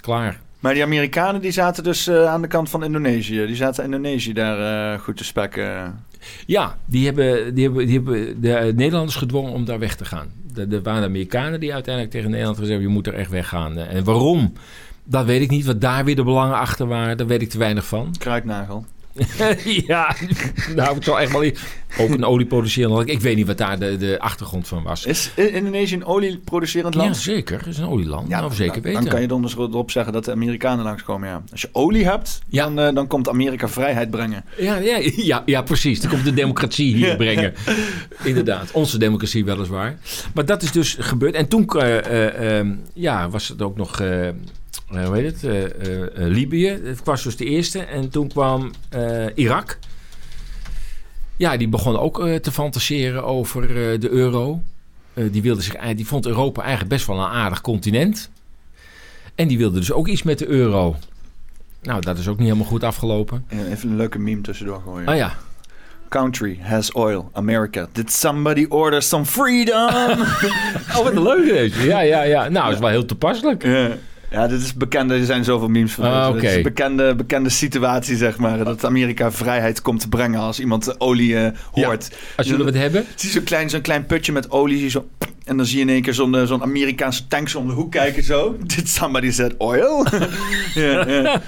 [0.09, 0.41] Klaar.
[0.61, 3.47] Maar die Amerikanen die zaten dus eh, aan de kant van Indonesië.
[3.47, 6.05] Die zaten Indonesië daar eh, goed te spekken.
[6.47, 10.33] Ja, die hebben, die hebben, die hebben de Nederlanders gedwongen om daar weg te gaan.
[10.71, 12.89] Er waren Amerikanen die uiteindelijk tegen Nederland gezegd hebben...
[12.89, 13.79] je moet er echt weggaan.
[13.79, 14.53] En waarom?
[15.05, 15.65] Dat weet ik niet.
[15.65, 18.15] Wat daar weer de belangen achter waren, daar weet ik te weinig van.
[18.19, 18.85] Kruidnagel.
[19.87, 20.17] ja,
[20.75, 21.51] nou, het zal echt wel...
[21.99, 23.09] Ook een olieproducerend land.
[23.09, 25.05] Ik weet niet wat daar de, de achtergrond van was.
[25.07, 27.15] Is Indonesië een olieproducerend land?
[27.15, 27.59] Ja, zeker.
[27.59, 28.29] Het is een olieland.
[28.29, 29.01] Ja, nou, zeker dan, weten.
[29.01, 31.43] Dan kan je dan dus erop zeggen dat de Amerikanen langskomen, ja.
[31.51, 32.65] Als je olie hebt, ja.
[32.65, 34.45] dan, uh, dan komt Amerika vrijheid brengen.
[34.57, 36.01] Ja, ja, ja, ja, precies.
[36.01, 37.55] Dan komt de democratie hier brengen.
[38.23, 38.71] Inderdaad.
[38.73, 39.99] Onze democratie weliswaar.
[40.35, 41.35] Maar dat is dus gebeurd.
[41.35, 44.03] En toen uh, uh, ja, was het ook nog...
[44.93, 45.43] Uh, hoe heet het?
[45.43, 46.69] Uh, uh, Libië.
[46.69, 47.79] Het was dus de eerste.
[47.79, 48.71] En toen kwam
[49.35, 49.79] Irak.
[51.37, 53.69] Ja, die begon ook te fantaseren over
[54.01, 54.63] de euro.
[55.15, 58.31] die, wilde zich, die vond Europa eigenlijk best wel een aardig continent.
[59.35, 60.97] En die wilde dus ook iets met de euro.
[61.83, 63.45] Nou, dat is ook niet helemaal goed afgelopen.
[63.71, 65.07] Even een leuke meme tussendoor gooien.
[65.09, 65.35] Ah ja.
[66.09, 67.31] Country has oil.
[67.33, 67.89] America.
[67.93, 70.21] Did somebody order some freedom?
[70.97, 71.85] oh, wat een leuke.
[71.85, 72.49] Ja, ja, ja.
[72.49, 73.63] Nou, is wel heel toepasselijk.
[73.63, 73.97] Ja.
[74.31, 76.05] Ja, dit is bekende, er zijn zoveel memes van.
[76.05, 78.65] Ah, Dit is een bekende, bekende situatie, zeg maar.
[78.65, 82.09] Dat Amerika vrijheid komt te brengen als iemand olie uh, hoort.
[82.11, 83.05] Ja, als jullie wat hebben.
[83.15, 84.91] Zie zo'n klein, zo'n klein putje met olie.
[84.91, 85.09] Zo,
[85.45, 88.23] en dan zie je in één keer zo'n zo'n Amerikaanse tank om de hoek kijken
[88.23, 88.57] zo.
[88.77, 90.07] Did somebody said oil?
[90.75, 91.43] ja, ja.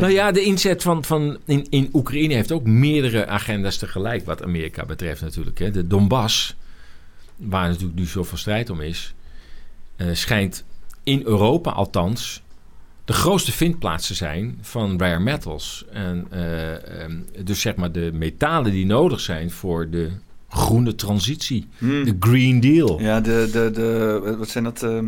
[0.00, 4.42] nou ja, de inzet van, van in, in Oekraïne heeft ook meerdere agenda's tegelijk wat
[4.42, 5.58] Amerika betreft natuurlijk.
[5.58, 5.70] Hè.
[5.70, 6.56] De Donbass,
[7.36, 9.14] waar natuurlijk nu zoveel strijd om is,
[9.96, 10.64] uh, schijnt
[11.10, 12.42] in Europa althans
[13.04, 15.84] de grootste vindplaatsen zijn van rare metals.
[15.92, 20.10] En uh, um, dus zeg maar de metalen die nodig zijn voor de
[20.48, 21.68] groene transitie.
[21.78, 22.04] Hmm.
[22.04, 23.00] De Green Deal.
[23.00, 24.82] Ja, de, de, de wat zijn dat?
[24.82, 24.98] Uh...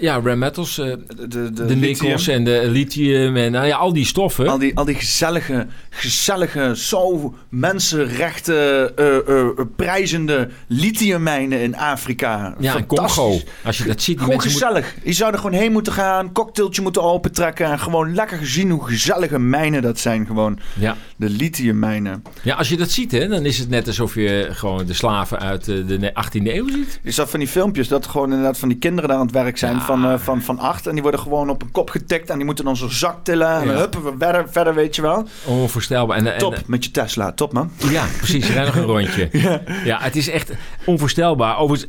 [0.00, 0.78] Ja, rare metals.
[0.78, 0.94] Uh,
[1.28, 4.48] de, de, de, nikkels en de lithium en nou ja, al die stoffen.
[4.48, 12.54] Al die, al die gezellige, gezellige, zo mensenrechten uh, uh, prijzende lithiummijnen in Afrika.
[12.58, 13.40] Ja, in Congo.
[13.64, 14.20] Als je dat ziet.
[14.20, 14.94] Gewoon gezellig.
[14.94, 15.04] Moet...
[15.04, 18.84] Je zou er gewoon heen moeten gaan, cocktailtje moeten opentrekken en gewoon lekker gezien hoe
[18.84, 20.26] gezellige mijnen dat zijn.
[20.26, 20.96] Gewoon ja.
[21.16, 22.22] de lithiummijnen.
[22.42, 25.38] Ja, als je dat ziet, hè, dan is het net alsof je gewoon de slaven
[25.38, 27.00] uit de 18e eeuw ziet.
[27.02, 29.58] Je zag van die filmpjes dat gewoon inderdaad van die kinderen daar aan het werk
[29.58, 29.76] zijn.
[29.76, 29.81] Ja.
[29.82, 30.86] Van, uh, van, van acht.
[30.86, 32.30] En die worden gewoon op een kop getikt.
[32.30, 33.60] En die moeten dan zo'n zak tillen.
[33.60, 35.26] En huppen we verder, verder, weet je wel.
[35.44, 36.16] Onvoorstelbaar.
[36.16, 37.32] En, en, top, met je Tesla.
[37.32, 37.70] Top, man.
[37.90, 38.50] Ja, precies.
[38.50, 39.28] Rij nog een rondje.
[39.38, 39.60] ja.
[39.84, 40.52] ja, het is echt
[40.84, 41.58] onvoorstelbaar.
[41.58, 41.84] Over,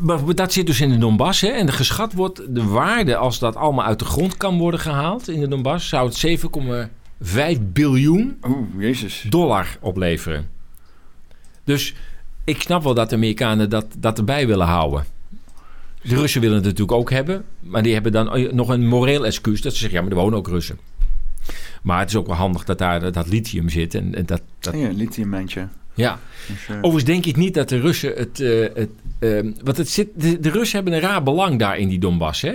[0.00, 1.40] maar dat zit dus in de Donbass.
[1.40, 1.48] Hè?
[1.48, 5.28] En de geschat wordt de waarde, als dat allemaal uit de grond kan worden gehaald
[5.28, 6.40] in de Donbass, zou het
[7.56, 9.24] 7,5 biljoen Oeh, Jezus.
[9.28, 10.48] dollar opleveren.
[11.64, 11.94] Dus
[12.44, 15.04] ik snap wel dat de Amerikanen dat, dat erbij willen houden.
[16.02, 17.44] De Russen willen het natuurlijk ook hebben.
[17.60, 19.60] Maar die hebben dan nog een moreel excuus.
[19.60, 20.78] Dat ze zeggen, ja, maar er wonen ook Russen.
[21.82, 23.94] Maar het is ook wel handig dat daar dat lithium zit.
[23.94, 24.74] En, en dat, dat...
[24.74, 25.68] Ja, een lithiummandje.
[25.94, 26.18] Ja.
[26.46, 26.76] Dus, uh...
[26.76, 28.40] Overigens denk ik niet dat de Russen het...
[28.40, 28.90] Uh, het
[29.20, 32.42] uh, want het zit, de, de, Russen hebben een raar belang daar in die Donbass,
[32.42, 32.54] hè?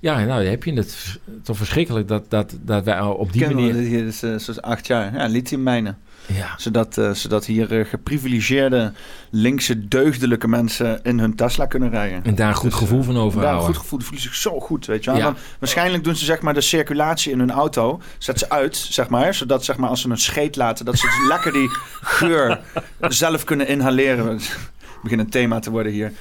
[0.00, 3.82] Ja, nou heb je het toch verschrikkelijk dat, dat, dat wij op die Kennen manier...
[3.82, 5.14] Hier is zoals acht jaar.
[5.14, 5.98] Ja, lithiummijnen.
[6.26, 6.54] Ja.
[6.56, 8.92] Zodat, uh, zodat hier uh, geprivilegeerde,
[9.30, 12.24] linkse, deugdelijke mensen in hun Tesla kunnen rijden.
[12.24, 13.42] En daar een goed dus, gevoel van overhouden.
[13.42, 15.18] Daar een goed gevoel, voelen zich zo goed, weet je wel.
[15.18, 15.24] Ja.
[15.24, 19.08] Dan, waarschijnlijk doen ze zeg maar de circulatie in hun auto, zet ze uit, zeg
[19.08, 19.34] maar.
[19.34, 21.68] Zodat zeg maar als ze een scheet laten, dat ze dus lekker die
[22.00, 22.60] geur
[23.00, 24.26] zelf kunnen inhaleren.
[24.96, 26.12] Het begint een thema te worden hier.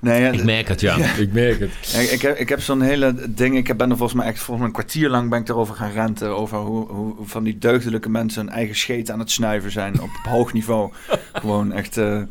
[0.00, 0.96] Nee, ja, ik merk het, ja.
[0.96, 1.12] ja.
[1.12, 1.70] Ik merk het.
[2.00, 3.56] Ik, ik heb, ik heb zo'n hele ding.
[3.56, 5.92] Ik ben er volgens mij echt volgens mij een kwartier lang ben ik erover gaan
[5.92, 6.36] renten.
[6.36, 10.00] Over hoe, hoe van die deugdelijke mensen hun eigen scheet aan het snuiven zijn.
[10.00, 10.92] op, op hoog niveau.
[11.32, 12.22] Gewoon echt, uh,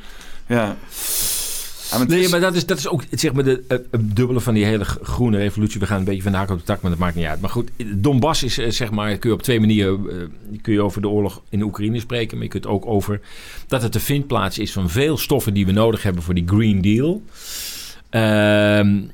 [0.48, 0.76] ja.
[1.92, 2.30] Ja, maar nee, is...
[2.30, 5.38] maar dat is, dat is ook zeg maar de uh, dubbele van die hele groene
[5.38, 5.80] revolutie.
[5.80, 7.42] We gaan een beetje van de haak op de tak, maar dat maakt niet uit.
[7.42, 10.82] Maar goed, Donbass is uh, zeg maar, kun je op twee manieren uh, kun je
[10.82, 12.38] over de oorlog in de Oekraïne spreken.
[12.38, 13.22] Maar je kunt ook over
[13.68, 16.82] dat het de vindplaats is van veel stoffen die we nodig hebben voor die Green
[16.82, 17.22] Deal.
[18.12, 19.10] Uh,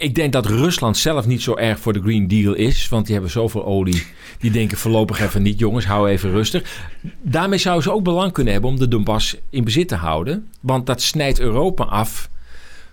[0.00, 2.88] ik denk dat Rusland zelf niet zo erg voor de Green Deal is.
[2.88, 4.06] Want die hebben zoveel olie.
[4.38, 6.88] Die denken voorlopig even niet, jongens, hou even rustig.
[7.22, 10.48] Daarmee zouden ze ook belang kunnen hebben om de Donbass in bezit te houden.
[10.60, 12.30] Want dat snijdt Europa af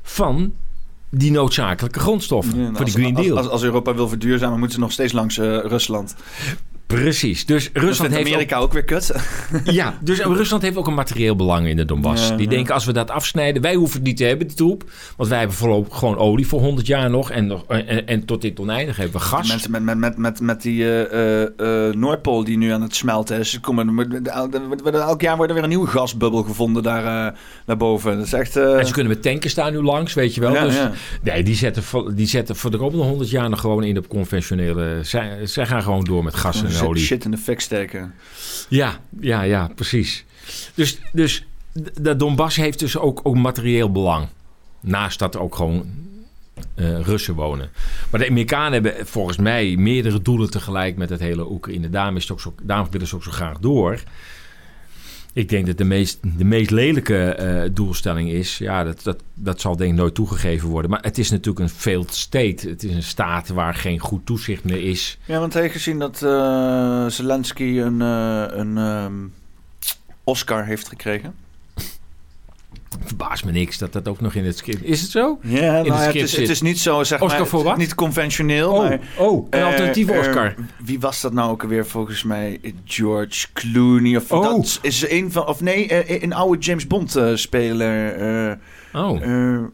[0.02, 0.54] van
[1.10, 3.30] die noodzakelijke grondstoffen ja, voor die Green Deal.
[3.30, 6.16] Als, als, als, Europa wil verduurzamen, moeten ze nog steeds langs uh, Rusland.
[6.88, 7.46] Precies.
[7.46, 9.16] Dus Rusland heeft Amerika ook, ook, weer kut.
[9.64, 12.28] ja, dus Rusland heeft ook een materieel belang in de Donbass.
[12.28, 12.52] Ja, die ja.
[12.52, 14.84] denken als we dat afsnijden, wij hoeven het niet te hebben, die troep.
[15.18, 17.32] Want wij hebben voorlopig gewoon olie voor 100 jaar nog.
[17.32, 19.48] En, nog, en, en tot dit oneindig hebben we gas.
[19.48, 23.40] Mensen met, met, met, met, met die uh, uh, Noordpool die nu aan het smelten
[23.40, 23.60] is.
[23.60, 24.16] Komen,
[24.94, 28.18] elk jaar wordt er weer een nieuwe gasbubbel gevonden daar, uh, daarboven.
[28.18, 30.54] Dat is echt, En ze kunnen met tanken staan nu langs, weet je wel.
[30.54, 30.80] Ja, dus,
[31.22, 31.84] Nee, die zetten,
[32.16, 35.00] die zetten voor de komende 100 jaar nog gewoon in op conventionele...
[35.02, 37.04] Zij, zij gaan gewoon door met gas en olie.
[37.04, 38.14] shit in de fik steken.
[38.70, 40.26] Ja, ja, ja, precies.
[40.74, 41.46] Dus, dus
[41.94, 44.28] de Donbass heeft dus ook, ook materieel belang.
[44.80, 45.86] Naast dat er ook gewoon
[46.76, 47.70] eh, Russen wonen.
[48.12, 51.90] Maar de Amerikanen hebben volgens mij meerdere doelen tegelijk met het hele Oekraïne.
[51.90, 54.04] Daarom, is het ook zo, daarom willen ze ook zo graag door.
[55.38, 58.58] Ik denk dat de meest, de meest lelijke eh, doelstelling is...
[58.58, 60.92] ja, dat, dat, dat zal denk ik nooit toegegeven worden.
[60.92, 62.70] Maar het is natuurlijk een failed state.
[62.70, 65.18] Het is een staat waar geen goed toezicht meer is.
[65.26, 69.14] Ja, want je gezien dat eh, Zelensky een, eh, een ehm,
[70.24, 71.34] Oscar heeft gekregen?
[73.06, 74.84] Verbaast me niks dat dat ook nog in het script...
[74.84, 75.40] Is het zo?
[75.42, 77.64] Ja, het nou ja, het, script is, het is niet zo, zeg Oscar maar, voor
[77.64, 77.78] wat?
[77.78, 79.00] niet conventioneel, Oh, maar...
[79.18, 80.56] oh een eh, alternatieve eh, Oscar.
[80.84, 82.60] wie was dat nou ook alweer volgens mij?
[82.86, 84.44] George Clooney of Oh.
[84.44, 88.14] dat is een van of nee, eh, een oude James Bond speler.
[88.50, 88.56] eh,
[88.94, 89.22] Oh,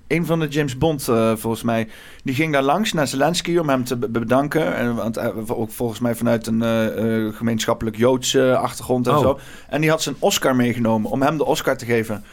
[0.08, 1.04] een van de James Bond
[1.36, 1.88] volgens mij.
[2.24, 4.76] Die ging daar langs naar Zelensky om hem te be- bedanken.
[4.76, 5.20] En, want
[5.50, 9.20] ook volgens mij vanuit een gemeenschappelijk Joodse achtergrond en Oh.
[9.22, 9.40] zo.
[9.70, 12.24] En die had zijn Oscar meegenomen om hem de Oscar te geven.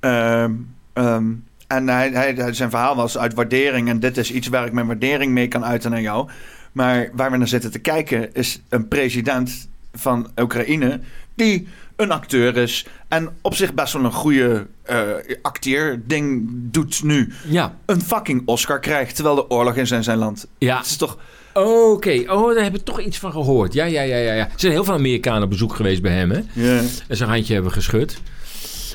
[0.00, 0.52] Ehm,
[0.92, 1.24] ehm,
[1.66, 3.88] en hij, zijn verhaal was uit waardering.
[3.88, 6.28] En dit is iets waar ik mijn waardering mee kan uiten naar jou.
[6.72, 11.00] Maar waar we naar zitten te kijken is een president van Oekraïne
[11.34, 15.08] die een acteur is en op zich best wel een goede eh
[15.42, 17.32] acteer ding doet nu.
[17.48, 17.74] ja.
[17.86, 20.46] Een fucking Oscar krijgt terwijl de oorlog is in zijn land.
[20.58, 21.18] Ja, Het is toch...
[21.54, 22.24] oké.
[22.26, 23.72] Oh, daar heb ik toch iets van gehoord.
[23.72, 24.32] Ja, ja, ja, ja.
[24.32, 24.44] ja.
[24.44, 26.40] Er zijn heel veel Amerikanen op bezoek geweest bij hem, hè?
[26.52, 26.80] Ja.
[27.08, 28.20] En zijn handje hebben geschud.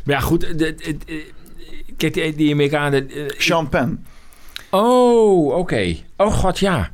[0.06, 0.56] Maar ja, goed.
[1.98, 3.10] kijk, die, die Amerikanen...
[3.10, 4.06] eh, Sean Penn.
[4.72, 5.96] oh, oké.
[6.18, 6.92] Oh, god, ja.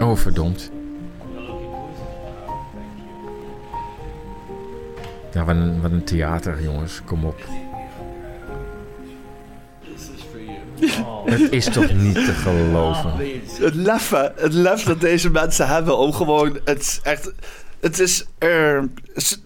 [0.00, 0.70] Oh, verdomd.
[5.32, 7.00] Ja, wat een, wat een theater, jongens.
[7.04, 7.44] Kom op.
[11.24, 13.12] Het is toch niet te geloven.
[13.60, 16.58] Het lef, het lef dat deze mensen hebben om gewoon...
[16.64, 17.32] Het is echt...
[17.80, 18.24] Het is...
[18.38, 19.38] eh, li- ze-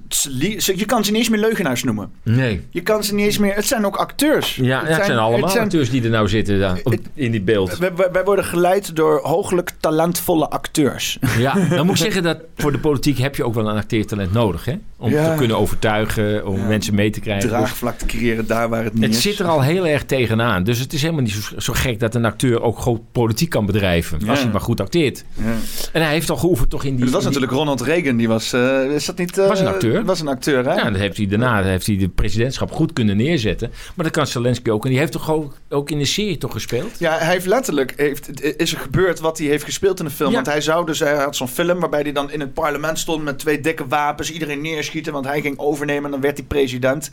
[0.75, 2.11] je kan ze niet eens meer leugenaars noemen.
[2.23, 2.61] Nee.
[2.71, 3.55] Je kan ze niet eens meer...
[3.55, 4.57] Het zijn ook acteurs.
[4.57, 6.81] Ja, ja, het zijn allemaal het zijn- acteurs die er nou zitten daar,
[7.15, 7.79] in die beeld.
[7.79, 11.19] Wij, wij- worden geleid door hooglijk talentvolle acteurs.
[11.39, 14.33] Ja, dan moet ik zeggen dat voor de politiek heb je ook wel een acteertalent
[14.33, 14.75] nodig, hè?
[14.97, 15.31] Om Ja.
[15.31, 16.65] te kunnen overtuigen, om Ja.
[16.67, 17.49] mensen mee te krijgen.
[17.49, 19.23] Draagvlak te creëren daar waar het niet het is.
[19.23, 20.65] zit er al heel erg tegenaan.
[20.65, 23.67] Dus het is helemaal niet zo, zo gek dat een acteur ook gewoon politiek kan
[23.67, 24.29] bedrijven.
[24.29, 25.25] Als hij maar goed acteert.
[25.35, 25.45] Ja.
[25.93, 27.05] En hij heeft al geoefend toch in die...
[27.05, 28.17] Dat was die- natuurlijk Ronald Reagan.
[28.17, 28.53] Die was...
[28.53, 29.39] eh, is dat niet...
[29.39, 30.00] eh, Was een acteur.
[30.05, 30.75] Was een acteur, hè?
[30.75, 33.73] Ja, dan heeft hij daarna heeft hij de presidentschap goed kunnen neerzetten.
[33.95, 34.85] Maar dat kan Zelensky ook.
[34.85, 36.99] En die heeft toch ook, ook in de serie toch gespeeld?
[36.99, 37.93] Ja, hij heeft letterlijk...
[37.97, 40.29] Heeft, is er gebeurd wat hij heeft gespeeld in de film.
[40.29, 40.35] Ja.
[40.35, 40.99] Want hij zou dus...
[40.99, 43.25] Hij had zo'n film waarbij hij dan in het parlement stond...
[43.25, 44.33] met twee dikke wapens.
[44.33, 45.13] Iedereen neerschieten.
[45.13, 46.05] Want hij ging overnemen.
[46.05, 47.11] En dan werd hij president.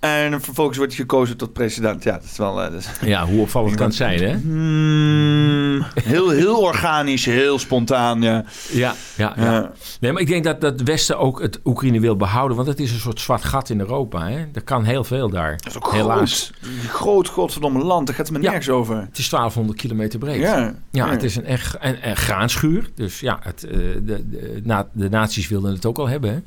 [0.00, 2.02] En vervolgens wordt hij gekozen tot president.
[2.02, 2.62] Ja, dat is wel...
[2.62, 4.32] eh, dat is- Ja, hoe opvallend kan het zijn, hè?
[4.36, 7.24] Hmm, heel, heel organisch.
[7.24, 8.44] Heel spontaan, ja.
[8.72, 9.52] Ja, ja, ja.
[9.52, 9.72] Ja.
[10.00, 12.56] Nee, maar ik denk dat dat het Westen ook het Oekraïne wil behouden.
[12.56, 14.28] Want het is een soort zwart gat in Europa.
[14.28, 14.44] Hè?
[14.54, 15.50] Er kan heel veel daar.
[15.56, 16.50] Dat is ook Helaas.
[16.60, 16.90] groot.
[16.90, 18.06] Groot, godverdomme land.
[18.06, 18.48] Daar gaat het me Ja.
[18.50, 18.96] nergens over.
[18.96, 20.40] Het is 1200 kilometer breed.
[20.40, 22.90] Ja, Ja, het is een echt een, een graanschuur.
[22.94, 26.30] Dus ja, het, eh, de, de, na, de nazi's wilden het ook al hebben.
[26.30, 26.38] Hè?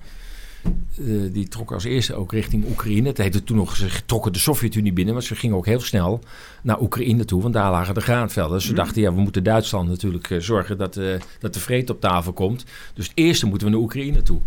[0.63, 3.07] Eh, die trokken als eerste ook richting Oekraïne.
[3.07, 5.13] Het heette toen nog, ze trokken de Sovjet-Unie binnen.
[5.13, 6.19] Maar ze gingen ook heel snel
[6.61, 7.41] naar Oekraïne toe.
[7.41, 8.57] Want daar lagen de graanvelden.
[8.57, 11.07] Dus ze dachten, ja, we moeten Duitsland natuurlijk eh, zorgen dat, eh,
[11.39, 12.65] dat de vrede op tafel komt.
[12.93, 14.39] Dus het eerste moeten we naar Oekraïne toe.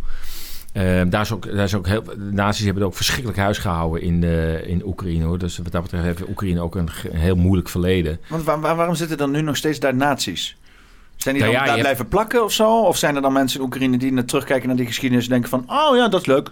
[0.73, 3.59] Eh, daar is ook, daar is ook heel, de nazi's hebben er ook verschrikkelijk huis
[3.59, 4.23] gehouden in,
[4.67, 5.25] in Oekraïne.
[5.25, 5.39] Hoor.
[5.39, 8.21] Dus wat dat betreft heeft Oekraïne ook een, heel moeilijk verleden.
[8.29, 10.57] Want waar- waar- waarom zitten dan nu nog steeds daar nazi's?
[11.17, 12.81] Zijn die Nou dan ja, daar blijven plakken of zo?
[12.81, 15.51] Of zijn er dan mensen in Oekraïne die naar terugkijken naar die geschiedenis en denken
[15.51, 15.65] van...
[15.67, 16.51] Oh ja, dat is leuk.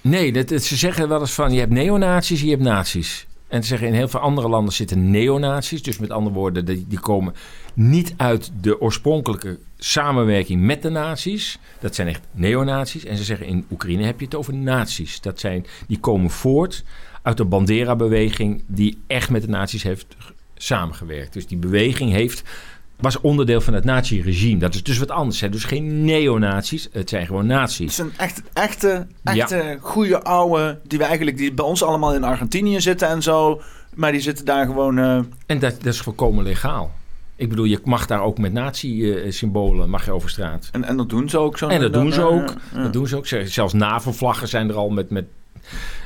[0.00, 3.26] Nee, dat, dat- ze zeggen wel eens van je hebt neonazies, je hebt nazi's.
[3.48, 5.82] En ze zeggen in heel veel andere landen zitten neonazies.
[5.82, 7.34] Dus met andere woorden, die, die komen
[7.74, 11.58] niet uit de oorspronkelijke samenwerking met de nazi's.
[11.80, 13.04] Dat zijn echt neonazies.
[13.04, 15.20] En ze zeggen in Oekraïne heb je het over nazi's.
[15.20, 16.84] Dat zijn, die komen voort
[17.22, 20.06] uit de Bandera-beweging die echt met de nazi's heeft
[20.56, 21.32] samengewerkt.
[21.32, 22.42] Dus die beweging heeft,
[23.00, 24.58] was onderdeel van het nazi-regime.
[24.60, 25.40] Dat is dus wat anders.
[25.40, 25.48] Hè?
[25.48, 27.94] Dus geen neonazies, het zijn gewoon Het nazi's.
[27.94, 30.80] zijn echt, echte, echte goede oude...
[30.86, 33.62] die we eigenlijk die bij ons allemaal in Argentinië zitten en zo.
[33.94, 34.98] Maar die zitten daar gewoon...
[34.98, 35.14] eh,
[35.46, 36.92] En dat, dat is volkomen legaal.
[37.36, 40.68] Ik bedoel, je mag daar ook met nazi-symbolen mag je over straat.
[40.72, 41.68] en, en dat doen ze ook zo.
[41.68, 42.54] En dat doen ze eh, ook.
[42.74, 43.26] Dat doen ze ook.
[43.26, 45.24] Zelfs NAVO-vlaggen zijn er al met, met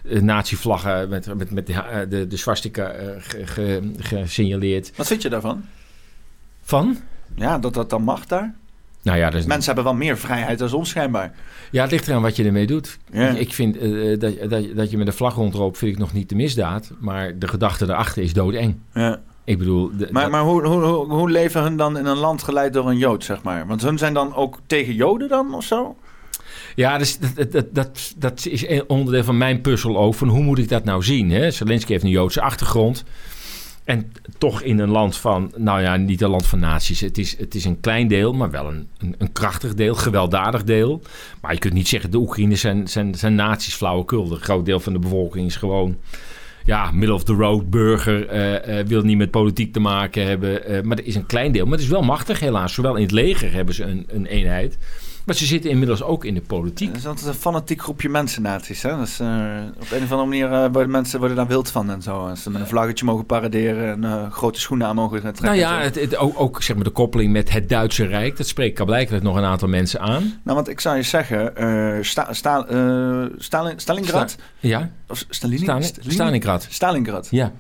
[0.09, 4.93] eh, nazi-vlaggen, met, met, met de, de, swastika ge- ge- gesignaleerd.
[4.97, 5.65] Wat vind je daarvan?
[6.69, 6.97] Van?
[7.35, 8.55] Ja, dat dat dan mag daar.
[9.03, 11.35] Nou ja, is, Mensen hebben wel meer vrijheid dan ons schijnbaar.
[11.71, 12.99] ja, het ligt eraan wat je ermee doet.
[13.13, 13.29] Ja.
[13.29, 16.13] Ik, ik vind eh, dat, dat, dat je met een vlag rondloopt, vind ik nog
[16.13, 16.91] niet de misdaad.
[16.99, 18.77] Maar de gedachte erachter is doodeng.
[18.95, 19.21] Ja.
[19.45, 19.91] Ik bedoel...
[19.97, 22.73] de- Maar, dat- maar hoe, hoe, hoe, hoe leven hun dan in een land geleid
[22.73, 23.67] door een Jood, zeg maar?
[23.67, 25.97] Want hun zijn dan ook tegen Joden dan, of zo?
[26.75, 30.15] Ja, dus dat, dat, dat, is onderdeel van mijn puzzel ook.
[30.15, 31.31] Van hoe moet ik dat nou zien?
[31.31, 31.51] Hè?
[31.51, 33.05] Zelensky heeft een Joodse achtergrond.
[33.89, 37.01] En toch in een land van, nou ja, niet een land van naties.
[37.01, 40.65] Het is, het is een klein deel, maar wel een, een, een krachtig deel, gewelddadig
[40.65, 41.03] deel.
[41.41, 44.33] Maar je kunt niet zeggen, de Oekraïners zijn, zijn, zijn naties flauwekul.
[44.33, 45.97] Een groot deel van de bevolking is gewoon,
[46.65, 48.27] ja, middle of the road burger.
[48.29, 50.65] eh, eh, wil niet met politiek te maken hebben.
[50.65, 52.75] eh, maar er is een klein deel, maar het is wel machtig helaas.
[52.75, 54.79] Zowel in het leger hebben ze een, een eenheid.
[55.29, 56.89] Maar ze zitten inmiddels ook in de politiek.
[56.89, 58.83] Dat is altijd een fanatiek groepje mensen, nazi's.
[58.83, 58.97] Hè?
[58.99, 59.27] Dus, eh,
[59.81, 62.17] op een of andere manier eh, worden mensen worden daar wild van en zo.
[62.29, 65.45] Als ze met een vlaggetje mogen paraderen en eh, grote schoenen aan mogen trekken.
[65.45, 68.37] Nou ja, het, het- ook, ook zeg maar de koppeling met het Duitse Rijk.
[68.37, 70.23] Dat spreekt blijkbaar nog een aantal mensen aan.
[70.23, 71.53] Nou, want ik zou je zeggen,
[72.05, 72.61] Sta, Sta,
[73.39, 74.37] Stalin, Stalingrad?
[74.59, 76.67] Ja, Of Stalin, Stalin- Stalingrad.
[76.71, 77.29] Stalingrad.
[77.31, 77.53] Ja.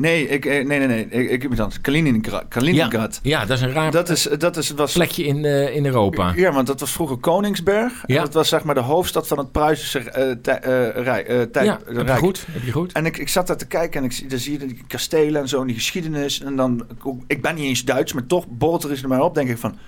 [0.00, 1.04] Nee, ik, eh, nee, nee, nee.
[1.08, 1.80] Ik, ik heb het anders.
[1.80, 2.44] Kaliningrad.
[2.48, 3.20] Kaliningrad.
[3.22, 6.32] ja, dat is een raar Dat is, dat is, was plekje in, eh, in Europa.
[6.36, 7.92] Ja, want dat was vroeger Koningsberg.
[8.06, 8.20] En Ja.
[8.22, 12.06] dat was zeg maar de hoofdstad van het Pruisische eh, tij- rij- tijd- Ja, heb
[12.06, 12.18] rijk.
[12.18, 12.46] goed?
[12.50, 12.92] Heb je goed?
[12.92, 15.40] En ik, ik zat daar te kijken en ik zie, dan zie je die kastelen
[15.40, 16.40] en zo en die geschiedenis.
[16.42, 16.86] En dan,
[17.26, 19.78] ik ben niet eens Duits, maar toch borrelt er er maar op, denk ik van...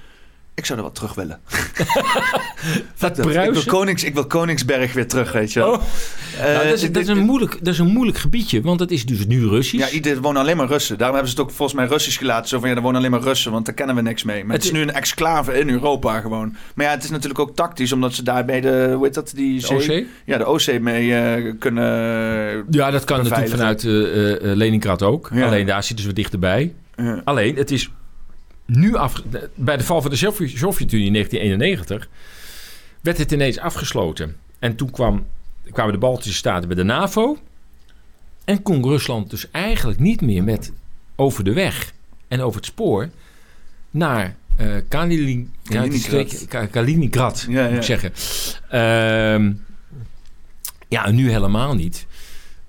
[0.55, 1.41] Ik zou er wat terug willen.
[2.99, 3.65] Dat ik, wil?
[3.67, 5.73] Konings, ik wil Koningsberg weer terug, weet je wel.
[5.73, 5.83] Oh.
[6.41, 8.81] Eh, Nou, dat, is, dit- dat, is een moeilijk, dat is een moeilijk gebiedje, want
[8.81, 9.93] het is dus nu Russisch.
[9.93, 10.99] Ja, er wonen alleen maar Russen.
[10.99, 12.49] Daarom hebben ze het ook volgens mij Russisch gelaten.
[12.49, 14.45] Zo van, ja, er wonen alleen maar Russen, want daar kennen we niks mee.
[14.45, 16.57] Maar het, Het is nu een exclave in Europa gewoon.
[16.75, 19.33] Maar ja, het is natuurlijk ook tactisch, omdat ze daar bij de, hoe heet dat,
[19.35, 20.07] die De zee- OC?
[20.25, 21.85] Ja, de OC mee eh, kunnen...
[22.71, 23.91] Ja, dat kan natuurlijk vanuit eh,
[24.55, 25.31] Leningrad ook.
[25.35, 25.47] Ja.
[25.47, 26.73] Alleen daar zitten ze dichterbij.
[26.97, 27.21] Ja.
[27.25, 27.91] Alleen, het is
[28.77, 29.23] nu af...
[29.55, 32.09] Bij de val van de Sovjet- Sovjet-Unie in 1991
[33.01, 34.37] werd het ineens afgesloten.
[34.59, 35.27] En toen kwam,
[35.73, 37.39] kwamen de Baltische Staten bij de NAVO.
[38.45, 40.73] En kon Rusland dus eigenlijk niet meer met
[41.17, 41.93] over de weg
[42.29, 43.11] en over het spoor
[43.91, 45.53] naar eh Kalinin,
[46.71, 47.47] Kaliningrad.
[47.49, 47.77] Ja, moet ja.
[47.77, 48.13] ik zeggen.
[48.69, 49.53] Ehm,
[50.89, 52.07] ja, nu helemaal niet.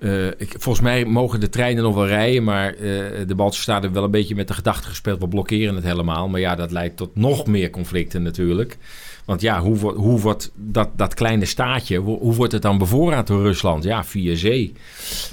[0.04, 2.80] Eh, ik, volgens mij mogen de treinen nog wel rijden, maar eh,
[3.26, 6.28] de Baltische Staten wel een beetje met de gedachte gespeeld, we blokkeren het helemaal.
[6.28, 8.76] Maar ja, dat leidt tot nog meer conflicten natuurlijk.
[9.24, 12.78] Want ja, hoe, wordt- hoe wordt dat, dat kleine staatje, hoe, hoe wordt het dan
[12.78, 13.84] bevoorraad door Rusland?
[13.84, 14.72] Ja, via zee.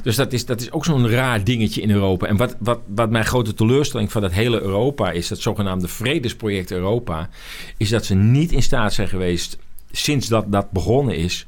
[0.04, 2.28] Dus dat is, dat is ook zo'n raar dingetje in Europa.
[2.28, 6.72] En wat, wat, wat mijn grote teleurstelling van dat hele Europa is, dat zogenaamde vredesproject
[6.72, 7.30] Europa,
[7.78, 9.58] is dat ze niet in staat zijn geweest,
[9.92, 11.48] sinds dat dat begonnen is,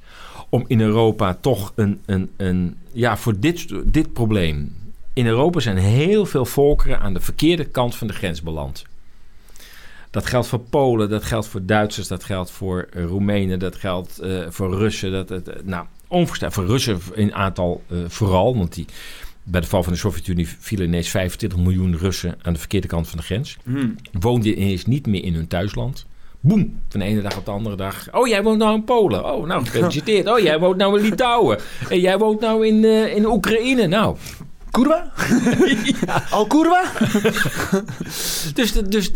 [0.53, 4.75] om in Europa toch een, een, een ja, voor dit, dit probleem.
[5.13, 8.85] In Europa zijn heel veel volkeren aan de verkeerde kant van de grens beland.
[10.09, 14.19] Dat geldt voor Polen, dat geldt voor Duitsers, dat geldt voor eh, Roemenen, dat geldt
[14.19, 15.11] eh, voor Russen.
[15.11, 16.57] Dat, eh, nou, onvoorstelbaar.
[16.57, 18.85] Voor Russen in aantal vooral, want die,
[19.43, 23.07] bij de val van de Sovjet-Unie vielen ineens 25 miljoen Russen aan de verkeerde kant
[23.07, 23.57] van de grens.
[23.63, 23.95] Hmm.
[24.11, 26.05] Woonden ineens niet meer in hun thuisland.
[26.45, 28.07] Boem, van de ene dag op de andere dag.
[28.11, 29.33] Oh, jij woont nou in Polen.
[29.33, 30.27] Oh, nou, gefeliciteerd.
[30.29, 31.59] Oh, jij woont nou in Litouwen.
[31.89, 33.87] En jij woont nou in, eh, in Oekraïne.
[33.87, 34.17] Nou,
[34.71, 35.11] Kurwa?
[36.29, 36.83] Al kurwa?
[38.53, 39.11] Dus, dus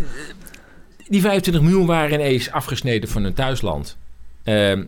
[1.07, 3.97] die 25 miljoen waren ineens afgesneden van hun thuisland.
[4.43, 4.83] Ehm,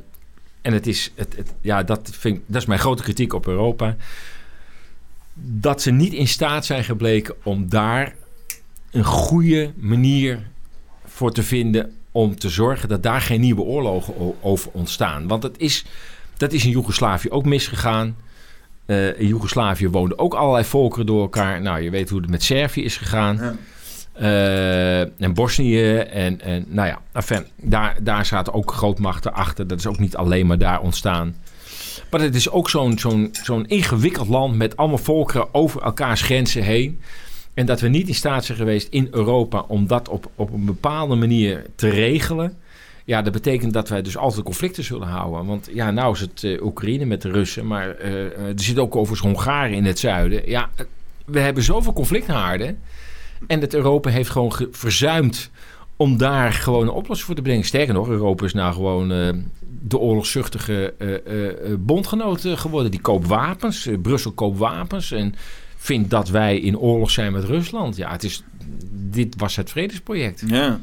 [0.61, 3.47] en het is, het, het- ja, dat, vind, ik- dat is mijn grote kritiek op
[3.47, 3.95] Europa.
[5.33, 8.15] Dat ze niet in staat zijn gebleken om daar
[8.91, 10.47] een goede manier
[11.05, 15.27] voor te vinden om te zorgen dat daar geen nieuwe oorlogen over ontstaan.
[15.27, 15.85] Want het is,
[16.37, 18.15] dat is in Joegoslavië ook misgegaan.
[18.85, 21.61] Eh, in Joegoslavië woonden ook allerlei volkeren door elkaar.
[21.61, 23.37] Nou, je weet hoe het met Servië is gegaan.
[23.37, 23.55] Ja.
[24.13, 25.97] Eh, en Bosnië.
[25.97, 29.67] En, en nou ja, enfin, daar, daar zaten ook grootmachten achter.
[29.67, 31.35] Dat is ook niet alleen maar daar ontstaan.
[32.11, 36.63] Maar het is ook zo'n zo'n zo'n ingewikkeld land met allemaal volkeren over elkaars grenzen
[36.63, 37.01] heen.
[37.53, 40.65] En dat we niet in staat zijn geweest in Europa om dat op, op een
[40.65, 42.57] bepaalde manier te regelen.
[43.05, 45.45] Ja, dat betekent dat wij dus altijd conflicten zullen houden.
[45.45, 48.13] Want ja, nou is het eh, Oekraïne met de Russen, maar eh,
[48.47, 50.49] er zit ook overigens Hongaren in het zuiden.
[50.49, 50.85] Ja, eh,
[51.25, 52.79] we hebben zoveel conflicthaarden.
[53.47, 55.49] En het Europa heeft gewoon ge- verzuimd
[55.95, 57.63] om daar gewoon een oplossing voor te brengen.
[57.65, 59.07] Sterker nog, Europa is nou gewoon
[59.87, 60.93] de oorlogszuchtige
[61.79, 62.91] bondgenoot geworden.
[62.91, 65.35] Die koopt wapens, Brussel koopt wapens en
[65.81, 67.95] vindt dat wij in oorlog zijn met Rusland.
[67.95, 68.43] Ja, het is,
[68.91, 70.43] dit was het vredesproject.
[70.45, 70.79] Ja.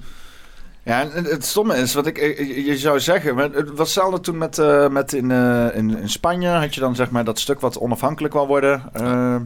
[0.83, 4.39] Ja, en het, stomme is, wat ik, je je zou zeggen, het was hetzelfde toen
[4.39, 7.61] met, eh, met in, eh, in, in Spanje, had je dan zeg maar dat stuk
[7.61, 8.83] wat onafhankelijk wil worden.
[8.93, 9.43] eh, Eh,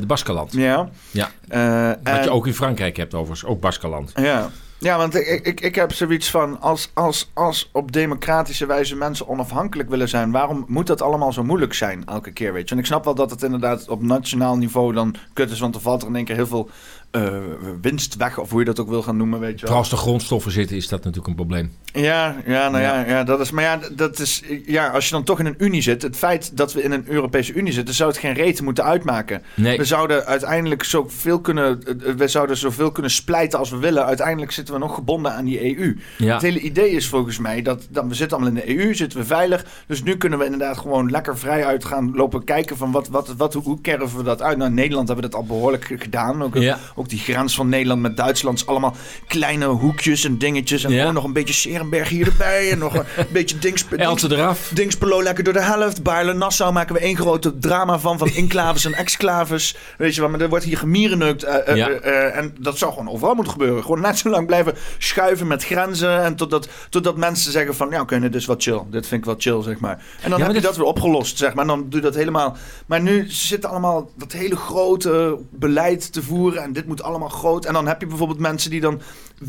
[0.00, 0.52] de Baskeland.
[0.52, 0.88] ja.
[1.10, 1.30] Ja.
[1.48, 4.12] Eh, Wat en- je ook in Frankrijk hebt overigens, ook Baskeland.
[4.14, 4.50] Ja.
[4.82, 9.28] Ja, want ik, ik, ik heb zoiets van, als, als, als op democratische wijze mensen
[9.28, 12.74] onafhankelijk willen zijn, waarom moet dat allemaal zo moeilijk zijn elke keer, weet je?
[12.74, 15.80] En ik snap wel dat het inderdaad op nationaal niveau dan kut is, want er
[15.80, 16.70] valt er in één keer heel veel
[17.16, 17.32] uh,
[17.80, 19.76] winst weg, of hoe je dat ook wil gaan noemen, weet je wel.
[19.76, 21.72] Als er grondstoffen zitten, is dat natuurlijk een probleem.
[21.92, 25.24] Ja, ja, nou ja, ja, dat is, maar ja, dat is, ja, als je dan
[25.24, 28.10] toch in een unie zit, het feit dat we in een Europese Unie zitten, zou
[28.10, 29.42] het geen reden moeten uitmaken.
[29.54, 29.76] Nee.
[29.78, 31.82] We zouden uiteindelijk zoveel kunnen,
[32.16, 34.04] we zouden zoveel kunnen splijten als we willen.
[34.04, 35.96] Uiteindelijk zitten we nog gebonden aan die EU.
[36.18, 36.32] Ja.
[36.32, 39.24] Het hele idee is volgens mij dat, we zitten allemaal in de EU, zitten we
[39.24, 39.64] veilig.
[39.86, 43.34] Dus nu kunnen we inderdaad gewoon lekker vrij uit gaan lopen kijken van wat, wat,
[43.36, 44.56] wat, hoe, hoe kerven we dat uit.
[44.56, 46.42] Nou, in Nederland hebben we dat al behoorlijk gedaan.
[46.42, 46.78] Ook, Ja.
[46.94, 48.96] ook die grens van Nederland met Duitsland is allemaal
[49.26, 50.84] kleine hoekjes en dingetjes.
[50.84, 51.10] En Ja.
[51.10, 52.70] nog een beetje Serenberg hier erbij.
[52.70, 54.70] En nog een beetje dings, eraf.
[54.74, 56.02] Dingspelo lekker door de helft.
[56.02, 58.18] Baarle-Nassau maken we één grote drama van.
[58.18, 59.76] Van enclaves en exclaves.
[59.98, 61.40] Weet je wel, maar er wordt hier gemierenneukt.
[61.74, 61.88] Ja.
[61.90, 63.82] eh, en dat zou gewoon overal moeten gebeuren.
[63.82, 66.22] Gewoon net zo lang blijven schuiven met grenzen.
[66.22, 67.90] En totdat, totdat mensen zeggen van...
[67.90, 68.80] Ja, oké, dit is wat chill.
[68.90, 70.02] Dit vind ik wel chill, zeg maar.
[70.20, 71.62] En dan heb je dat- dat weer opgelost, zeg maar.
[71.62, 72.56] En dan doe je dat helemaal...
[72.86, 76.62] Maar nu zitten allemaal dat hele grote beleid te voeren.
[76.62, 77.64] En dit moet allemaal groot.
[77.64, 79.00] En dan heb je bijvoorbeeld mensen die dan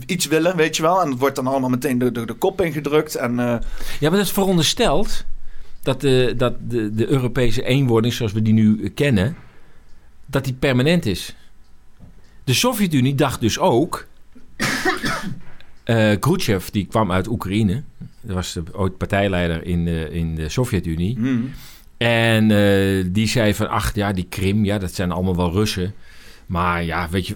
[0.05, 1.01] iets willen, weet je wel.
[1.01, 3.15] En dat wordt dan allemaal meteen de, de, de kop ingedrukt.
[3.15, 3.39] En...
[3.39, 3.45] eh,
[3.99, 5.25] Ja, maar dat is verondersteld
[5.81, 9.35] dat de, dat de, de Europese eenwording zoals we die nu kennen,
[10.25, 11.35] dat die permanent is.
[12.43, 14.05] De Sovjet-Unie dacht dus ook.
[15.83, 17.83] eh Khrushchev, die kwam uit Oekraïne.
[18.21, 21.15] Dat was de, ooit partijleider in de, in de Sovjet-Unie.
[21.15, 21.51] hmm.
[21.97, 25.93] En eh, die zei van, ach ja, die Krim, ja, dat zijn allemaal wel Russen.
[26.53, 27.35] Maar ja, weet je,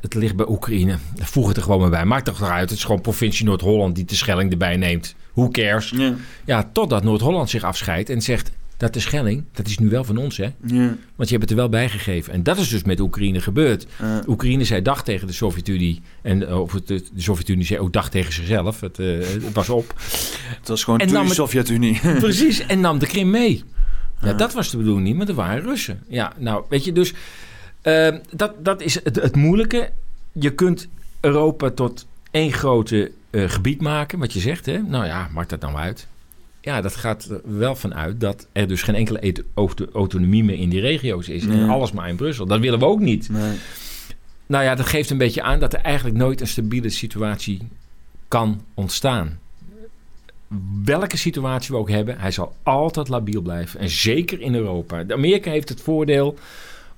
[0.00, 0.96] het ligt bij Oekraïne.
[1.16, 2.04] Voeg het er gewoon maar bij.
[2.04, 2.70] Maakt toch eruit.
[2.70, 5.14] Het is gewoon provincie Noord-Holland die de Schelling erbij neemt.
[5.32, 5.92] Who cares?
[5.96, 6.14] Ja.
[6.44, 8.50] Ja, totdat Noord-Holland zich afscheidt en zegt...
[8.76, 10.48] dat de Schelling, dat is nu wel van ons, hè?
[10.66, 10.96] Ja.
[11.16, 12.32] Want je hebt het er wel bijgegeven.
[12.32, 13.86] En dat is dus met Oekraïne gebeurd.
[14.26, 16.00] Oekraïne zei dag tegen de Sovjet-Unie.
[16.22, 18.80] En eh, of het, de Sovjet-Unie zei ook dag tegen zichzelf.
[18.80, 19.94] Het, eh, het was op.
[20.58, 22.00] het was gewoon En de Sovjet-Unie.
[22.18, 23.64] Precies, en nam de Krim mee.
[24.20, 24.32] Ja, Ja.
[24.34, 26.02] dat was de bedoeling niet, maar er waren Russen.
[26.08, 27.14] Ja, nou, weet je, dus
[27.82, 29.90] eh, dat, dat is het, het moeilijke.
[30.32, 30.88] Je kunt
[31.20, 34.78] Europa tot één grote eh, gebied maken, wat je zegt, hè?
[34.82, 36.06] Nou ja, maakt dat nou uit?
[36.60, 39.44] Ja, dat gaat er wel vanuit dat er dus geen enkele
[39.92, 41.46] autonomie meer in die regio's is.
[41.46, 42.46] En alles maar in Brussel.
[42.46, 43.28] Dat willen we ook niet.
[43.28, 43.56] Nee.
[44.46, 47.68] Nou ja, dat geeft een beetje aan dat er eigenlijk nooit een stabiele situatie
[48.28, 49.38] kan ontstaan.
[50.84, 53.80] Welke situatie we ook hebben, hij zal altijd labiel blijven.
[53.80, 55.04] En zeker in Europa.
[55.08, 56.38] Amerika heeft het voordeel,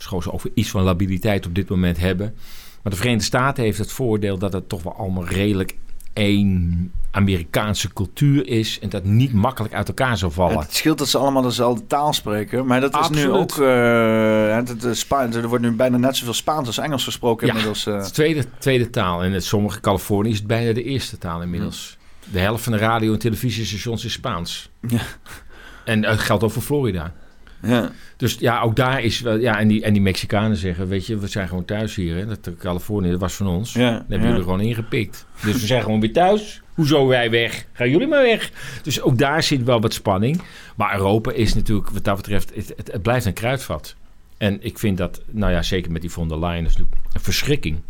[0.02, 2.34] schoon ze over iets van labiliteit op dit moment hebben.
[2.82, 5.76] Maar de Verenigde Staten heeft het voordeel dat het toch wel allemaal redelijk
[6.12, 8.78] één Amerikaanse cultuur is.
[8.80, 10.58] En dat niet makkelijk uit elkaar zal vallen.
[10.58, 12.66] Het scheelt dat ze allemaal dezelfde taal spreken.
[12.66, 13.58] Maar dat is nu ook...
[13.58, 17.46] eh, het, het, is Spa- er wordt nu bijna net zoveel Spaans als Engels gesproken
[17.46, 17.52] Ja.
[17.52, 17.86] inmiddels.
[17.86, 17.96] eh.
[17.96, 19.22] Het tweede, tweede taal.
[19.22, 21.98] En in sommige Californië is het bijna de eerste taal inmiddels.
[22.32, 24.70] De helft van de radio- en televisiestations is Spaans.
[24.88, 25.00] Ja.
[25.84, 27.12] En dat geldt ook voor Florida.
[27.62, 27.90] Ja.
[28.16, 29.36] Dus ja, ook daar is wel...
[29.36, 32.16] Ja, en die, en die Mexicanen zeggen, weet je, we zijn gewoon thuis hier.
[32.16, 32.26] Hè?
[32.26, 33.72] Dat Californië, dat was van ons.
[33.72, 35.26] Ja, Dat hebben jullie gewoon ingepikt.
[35.44, 36.62] Dus we zijn gewoon weer thuis.
[36.74, 37.66] Hoezo wij weg?
[37.72, 38.50] Gaan jullie maar weg.
[38.82, 40.42] Dus ook daar zit wel wat spanning.
[40.76, 43.94] Maar Europa is natuurlijk, wat dat betreft, het, het, het blijft een kruidvat.
[44.38, 47.20] En ik vind dat, nou ja, zeker met die von der Leyen, is natuurlijk een
[47.20, 47.80] verschrikking.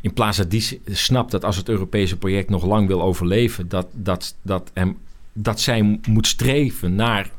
[0.00, 3.86] In plaats dat die snapt dat als het Europese project nog lang wil overleven, dat,
[3.92, 4.98] dat, dat, hem,
[5.32, 7.30] dat zij moet streven naar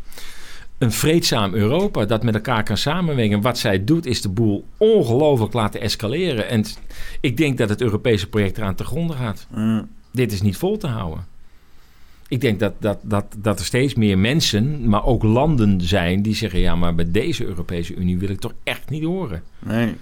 [0.83, 3.41] een vreedzaam Europa dat met elkaar kan samenwerken.
[3.41, 6.49] Wat zij doet is de boel ongelooflijk laten escaleren.
[6.49, 6.65] En
[7.21, 9.47] ik denk dat het Europese project eraan te gronden gaat.
[9.55, 9.85] Ja.
[10.11, 11.25] Dit is niet vol te houden.
[12.27, 16.35] Ik denk dat, dat, dat, dat er steeds meer mensen, maar ook landen zijn die
[16.35, 19.43] zeggen: ja, maar bij deze Europese Unie wil ik toch echt niet horen.
[19.59, 19.95] Nee.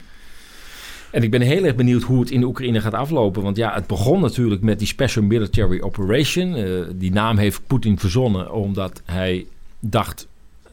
[1.12, 3.44] En ik ben heel erg benieuwd hoe het in de Oekraïne gaat aflopen.
[3.44, 6.56] Want ja, het begon natuurlijk met die Special Military Operation.
[6.56, 9.46] Eh, die naam heeft Poetin verzonnen omdat hij
[9.80, 10.28] dacht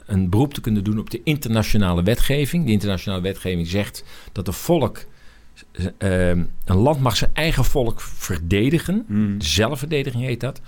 [0.08, 2.64] een beroep te kunnen doen op de internationale wetgeving.
[2.64, 5.04] Die internationale wetgeving zegt dat een volk,
[5.98, 9.04] eh, een land mag zijn eigen volk verdedigen.
[9.06, 9.40] Hmm.
[9.40, 10.60] Zelfverdediging heet dat.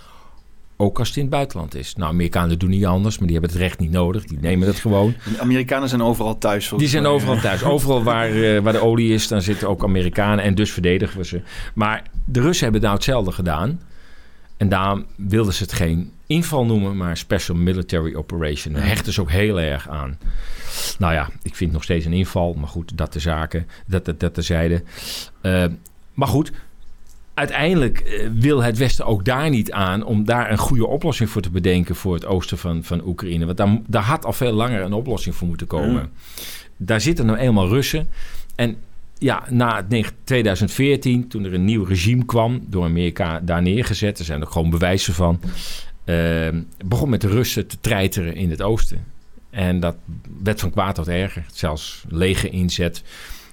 [0.76, 1.94] Ook als het in het buitenland is.
[1.94, 4.24] Nou, Amerikanen doen niet anders, maar die hebben het recht niet nodig.
[4.24, 5.14] Die nemen het gewoon.
[5.24, 6.72] De Amerikanen zijn overal thuis.
[6.76, 7.64] Die zijn overal thuis.
[7.64, 10.44] Overal waar, eh, waar de olie is, dan zitten ook Amerikanen.
[10.44, 11.42] En dus verdedigen we ze.
[11.74, 13.80] Maar de Russen hebben nou hetzelfde gedaan.
[14.60, 18.74] En daarom wilden ze het geen inval noemen, maar Special Military Operation.
[18.74, 20.18] Daar hechten ze ook heel erg aan.
[20.98, 22.54] Nou ja, ik vind nog steeds een inval.
[22.54, 24.82] Maar goed, dat de zaken, dat, dat, dat terzijde.
[25.40, 25.64] Eh
[26.14, 26.52] maar goed,
[27.34, 30.04] uiteindelijk eh, wil het Westen ook daar niet aan...
[30.04, 31.94] om daar een goede oplossing voor te bedenken...
[31.94, 33.44] voor het oosten van, van Oekraïne.
[33.44, 36.10] Want daar, daar had al veel langer een oplossing voor moeten komen.
[36.76, 38.08] Daar zitten nou eenmaal Russen.
[38.54, 38.76] En
[39.20, 39.86] ja, na
[40.24, 44.70] 2014, toen er een nieuw regime kwam, door Amerika daar neergezet, er zijn er gewoon
[44.70, 45.40] bewijzen van,
[46.05, 46.48] uh,
[46.84, 49.05] begon met de Russen te treiteren in het oosten.
[49.51, 49.97] En dat
[50.42, 51.44] werd van kwaad tot erger.
[51.52, 53.02] Zelfs leger inzet.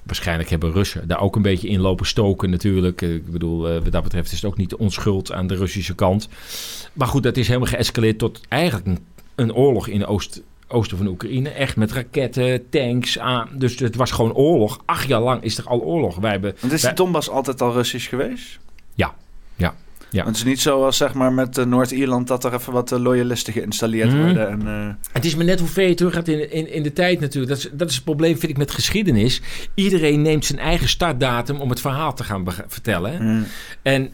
[0.04, 3.02] Waarschijnlijk hebben Russen daar ook een beetje in lopen stoken natuurlijk.
[3.02, 6.30] Ik bedoel, wat dat betreft is het ook niet onschuld aan de Russische kant.
[6.94, 9.00] Maar goed, dat is helemaal geëscaleerd tot eigenlijk een,
[9.36, 11.50] een oorlog in de oost, oosten van Oekraïne.
[11.50, 13.50] Echt met raketten, tanks aan.
[13.54, 14.82] Dus het was gewoon oorlog.
[14.86, 16.16] Acht jaar lang is er al oorlog.
[16.16, 18.60] Wij hebben, Want is de Donbass altijd al Russisch geweest?
[18.96, 19.16] Ja,
[19.56, 19.76] ja.
[20.10, 20.24] Ja.
[20.24, 23.00] Want het is niet zoals zeg maar, met uh, Noord-Ierland dat er even wat uh,
[23.00, 24.24] loyalisten geïnstalleerd mm.
[24.24, 24.50] worden.
[24.50, 24.90] En, uh...
[25.12, 27.54] Het is maar net hoe ver je terug gaat in, in, in de tijd natuurlijk.
[27.54, 29.42] Dat is, dat is het probleem, vind ik, met geschiedenis.
[29.74, 33.24] Iedereen neemt zijn eigen startdatum om het verhaal te gaan vertellen.
[33.24, 33.46] Mm.
[33.82, 34.12] En,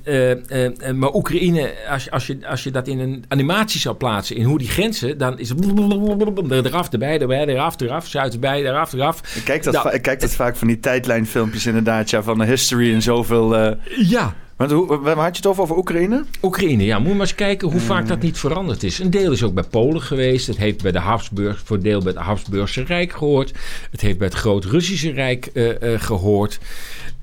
[1.00, 4.58] maar Oekraïne, als, als, je, als je dat in een animatie zou plaatsen, in hoe
[4.58, 5.66] die grenzen, dan is het
[6.66, 9.36] eraf, erbij, erbij, eraf, eraf, zuid erbij, eraf, eraf.
[9.36, 12.46] Ik kijk dat, nou, ik kijk dat vaak van die tijdlijnfilmpjes inderdaad, ja, van de
[12.46, 13.78] history en zoveel...
[13.98, 16.26] Ja, want hoe, waar had je het over, over Oekraïne?
[16.42, 17.00] Oekraïne, ja.
[17.00, 19.00] Moet je maar eens kijken hoe vaak dat niet veranderd is.
[19.00, 20.48] Een deel is ook bij Polen geweest.
[20.48, 23.54] Het heeft bij de Habsburg, voor deel bij het Habsburgse Rijk gehoord.
[23.92, 26.60] Het heeft bij het Groot-Russische Rijk uh, uh, gehoord.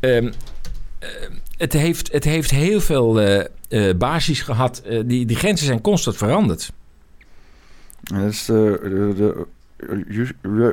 [0.01, 0.33] Um, uh,
[1.57, 3.21] het, heeft, het heeft heel veel
[3.97, 4.83] basis gehad.
[5.05, 6.73] die, die grenzen zijn constant veranderd.
[8.01, 9.47] Dat is de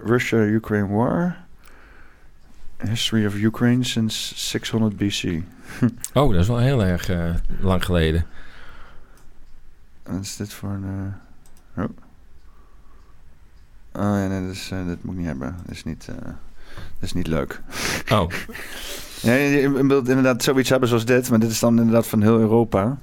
[0.06, 1.46] Russia-Ukraine War.
[2.78, 5.44] History of Ukraine since 600 BC.
[6.14, 8.26] oh, dat is wel heel erg uh, lang geleden.
[10.04, 11.14] Wat is dit voor een...
[11.76, 11.84] Uh...
[11.84, 11.90] Oh.
[13.94, 15.56] oh ja, nee, dat, is, uh, dat moet ik niet hebben.
[15.66, 16.36] Dat is niet, dat
[17.00, 17.62] is niet leuk.
[18.12, 18.32] Oh.
[19.22, 22.40] ja, je wilt inderdaad zoiets hebben zoals dit, maar dit is dan inderdaad van heel
[22.40, 22.98] Europa.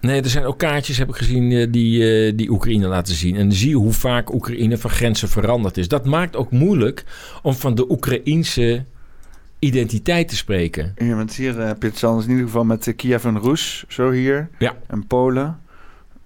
[0.00, 3.36] Nee, er zijn ook kaartjes, heb ik gezien, die, die Oekraïne laten zien.
[3.36, 5.88] En zie hoe vaak Oekraïne van grenzen veranderd is.
[5.88, 7.04] Dat maakt ook moeilijk
[7.42, 8.84] om van de Oekraïense
[9.58, 10.94] identiteit te spreken.
[10.96, 14.10] Ja, want hier heb je het anders in ieder geval met Kiev en Roes, zo
[14.10, 14.48] hier.
[14.58, 14.74] Ja.
[14.86, 15.60] En Polen.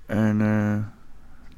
[0.07, 0.77] En uh,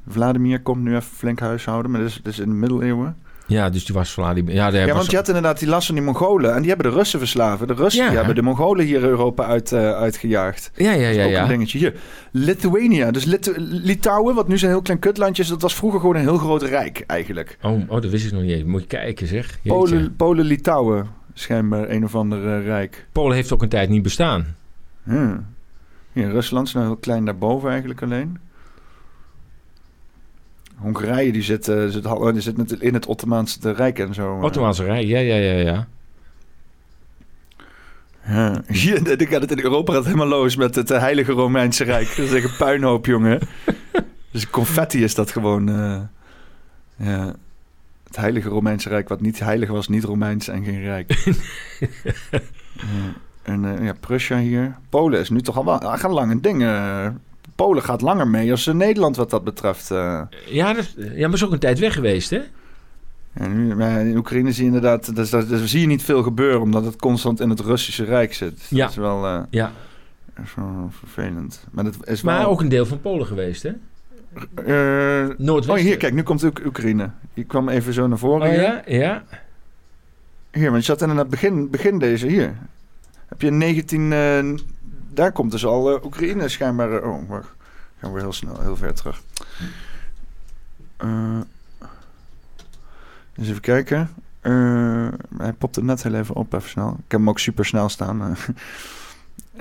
[0.09, 3.17] Vladimir komt nu even flink huishouden, maar dat is, dat is in de middeleeuwen.
[3.47, 4.55] Ja, dus die was Vladimir.
[4.55, 6.55] Ja, ja want je had inderdaad die last van die Mongolen.
[6.55, 7.67] En die hebben de Russen verslaven.
[7.67, 10.71] De Russen die hebben de Mongolen hier Europa uit, uh, uitgejaagd.
[10.75, 11.25] Ja, ja, ja.
[11.25, 11.43] ook ja.
[11.43, 11.79] een dingetje.
[11.79, 11.95] Hier,
[12.31, 13.11] Lithuania.
[13.11, 15.49] Dus Lit Litouwen, wat nu zo'n heel klein kutlandje is...
[15.49, 17.59] dat was vroeger gewoon een heel groot rijk eigenlijk.
[17.63, 18.65] Oh, oh dat wist ik nog niet eens.
[18.65, 19.59] Moet je kijken zeg.
[19.63, 21.07] Polen, Polen, Litouwen.
[21.35, 23.07] Schijnbaar een of ander uh, rijk.
[23.13, 24.57] Polen heeft ook een tijd niet bestaan.
[26.13, 28.39] Hier, Rusland is nou heel klein daarboven eigenlijk alleen.
[30.77, 32.03] Hongarije die zit, uh, zit,
[32.33, 34.39] die zit in het Ottomaanse Rijk en zo.
[34.41, 35.87] Ottomaanse Rijk, ja, ja, ja, ja.
[38.27, 42.17] Ja, hier ik gaat het in Europa gaat helemaal los met het Heilige Romeinse Rijk.
[42.17, 43.41] Dat is echt een puinhoop, jongen.
[44.33, 45.69] dus confetti is dat gewoon.
[45.69, 46.01] Uh,
[46.97, 47.35] ja.
[48.13, 51.13] Het Heilige Romeinse Rijk, wat niet heilig was, niet Romeins en geen Rijk.
[51.25, 52.41] ja.
[53.43, 54.77] En uh, ja, Prussia hier.
[54.89, 57.21] Polen is nu toch al wel gaan lange dingen.
[57.55, 59.89] Polen gaat langer mee als Nederland wat dat betreft.
[59.89, 62.41] Ja, dat, ja, maar is ook een tijd weg geweest, hè?
[63.35, 66.61] Ja, nu, in Oekraïne zie je inderdaad, dat, dat, dat, zie je niet veel gebeuren,
[66.61, 68.67] omdat het constant in het Russische Rijk zit.
[68.69, 68.79] Ja.
[68.79, 69.73] Dat is wel, ja.
[70.43, 71.65] Is wel vervelend.
[71.71, 72.49] Maar, dat is maar wel...
[72.49, 73.73] ook een deel van Polen geweest, hè?
[74.67, 75.75] Uh, Noordwesten.
[75.75, 77.11] Oh, hier, kijk, nu komt ook Oekraïne.
[77.35, 78.49] Die kwam even zo naar voren.
[78.49, 78.63] Oh hier.
[78.63, 79.25] ja, ja.
[80.51, 82.55] Hier, want je zat inderdaad begin, begin deze hier.
[83.27, 84.11] Heb je 19...
[84.11, 84.59] Uh,
[85.15, 87.03] daar komt dus al uh, Oekraïne schijnbaar...
[87.03, 87.55] oh, wacht.
[87.99, 89.23] Gaan we heel snel, heel ver terug.
[91.05, 91.41] Uh,
[93.37, 94.11] eens even kijken.
[94.43, 96.89] Uh, hij popte net heel even op, even snel.
[96.89, 98.21] Ik heb hem ook super snel staan.
[98.21, 98.37] Uh,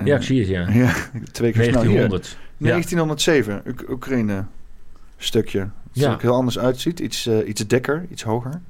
[0.06, 0.68] ja, ik zie het, ja.
[0.70, 0.92] ja
[1.32, 2.26] twee keer 1900.
[2.26, 2.40] snel.
[2.56, 2.70] Hier.
[2.70, 4.44] 1907, U Oekraïne
[5.24, 5.58] stukje.
[5.58, 6.06] Dat ja.
[6.06, 7.00] er ook heel anders uitziet.
[7.00, 8.60] Iets, uh, iets dikker, iets hoger.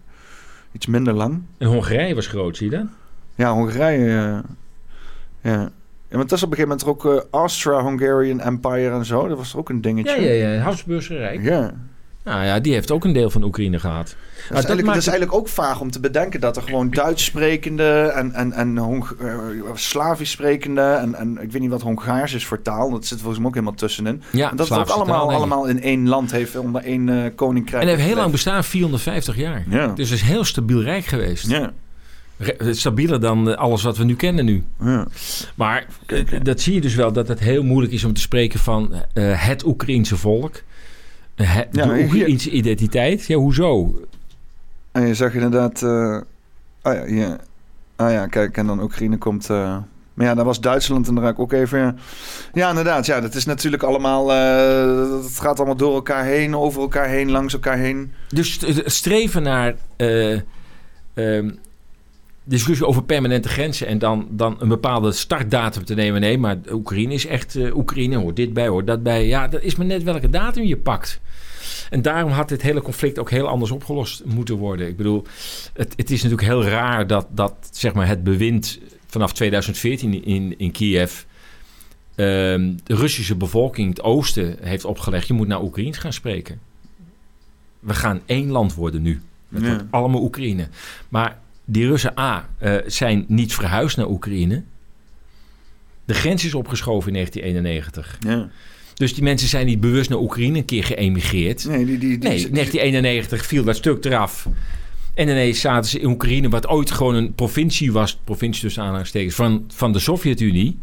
[0.73, 1.43] Iets minder lang.
[1.59, 2.86] En Hongarije was groot, zie je dat?
[3.35, 4.43] Ja, Hongarije.
[5.43, 5.70] ja.
[6.12, 9.28] Ja, want dat is op een gegeven moment ook uh, Austro-Hungarian Empire en zo.
[9.28, 10.20] Dat was ook een dingetje.
[10.20, 10.60] Ja, ja, ja.
[10.60, 11.43] Habsburgse Rijk.
[11.43, 11.75] Ja.
[12.25, 14.07] Nou ja, die heeft ook een deel van Oekraïne gehad.
[14.07, 16.91] Dat, is, dat, eigenlijk, dat is eigenlijk ook vaag om te bedenken dat er gewoon
[16.91, 19.36] Duits sprekende en, en, en Hong uh,
[19.75, 22.91] Slavisch sprekende en, en ik weet niet wat Hongaars is voor taal.
[22.91, 24.23] Dat zit volgens mij ook helemaal tussenin.
[24.31, 27.25] Ja, en dat het ook allemaal, taal, allemaal in één land heeft, onder één uh,
[27.34, 27.83] koninkrijk.
[27.83, 29.65] En heeft heel lang bestaan, 450 jaar.
[29.68, 29.86] Ja.
[29.86, 31.47] Dus het is heel stabiel rijk geweest.
[31.47, 31.73] Ja.
[32.70, 34.65] Stabieler dan alles wat we nu kennen nu.
[34.81, 35.07] Ja.
[35.55, 35.86] Maar
[36.42, 39.47] dat zie je dus wel, dat het heel moeilijk is om te spreken van uh,
[39.47, 40.62] het Oekraïense volk.
[41.36, 43.27] Ja, hier- Oekraïense identiteit.
[43.27, 44.01] Ja, hoezo?
[44.93, 45.83] En je zag inderdaad...
[45.83, 46.20] eh
[46.83, 47.39] ah ja.
[47.97, 49.51] Ah ja, kijk, en dan Oekraïne komt...
[49.51, 49.77] eh,
[50.15, 51.78] maar ja, daar was Duitsland inderdaad ook even...
[51.78, 51.94] Ja,
[52.52, 53.07] ja inderdaad.
[53.07, 54.33] Ja, dat is natuurlijk allemaal...
[54.33, 58.12] eh, het gaat allemaal door elkaar heen, over elkaar heen, langs elkaar heen.
[58.28, 60.33] Dus streven naar eh,
[61.15, 61.51] ehm,
[62.45, 66.21] discussie over permanente grenzen en dan, dan een bepaalde startdatum te nemen.
[66.21, 69.27] Nee, maar Oekraïne is echt uh, Oekraïne, hoort dit bij, hoort dat bij.
[69.27, 71.21] Ja, dat is maar net welke datum je pakt.
[71.91, 74.89] En daarom had dit hele conflict ook heel anders opgelost moeten worden.
[74.89, 75.25] Ik bedoel,
[75.73, 80.59] het, het is natuurlijk heel raar dat, dat zeg maar, het bewind vanaf 2014 in,
[80.59, 81.23] in Kiev...
[82.15, 85.27] Ehm, de Russische bevolking, het oosten, heeft opgelegd...
[85.27, 86.61] je moet naar Oekraïens gaan spreken.
[87.81, 89.21] We gaan één land worden nu.
[89.49, 90.69] Het wordt allemaal Oekraïne.
[91.09, 94.62] Maar die Russen, A, uh, zijn niet verhuisd naar Oekraïne.
[96.05, 98.18] De grens is opgeschoven in 1991.
[98.20, 98.50] Ja.
[98.94, 101.65] Dus die mensen zijn niet bewust naar Oekraïne een keer geëmigreerd.
[101.65, 104.49] Nee, die, die, die, nee 1991 viel dat stuk eraf.
[105.15, 109.34] En ineens zaten ze in Oekraïne, wat ooit gewoon een provincie was, provincie tussen aanhalingstekens,
[109.34, 110.78] van, van de Sovjet-Unie.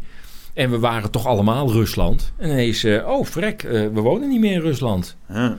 [0.54, 2.32] En we waren toch allemaal Rusland.
[2.36, 5.16] En ineens, uh, oh vrek, uh, we wonen niet meer in Rusland.
[5.28, 5.58] Ja.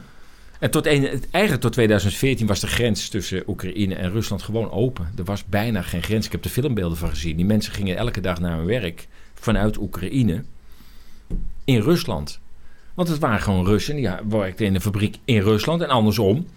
[0.61, 5.11] En tot een, eigenlijk tot 2014 was de grens tussen Oekraïne en Rusland gewoon open.
[5.17, 6.25] Er was bijna geen grens.
[6.25, 7.35] Ik heb er filmbeelden van gezien.
[7.35, 10.43] Die mensen gingen elke dag naar hun werk vanuit Oekraïne
[11.63, 12.39] in Rusland.
[12.93, 13.95] Want het waren gewoon Russen.
[13.95, 16.47] Die werkten in een fabriek in Rusland en andersom.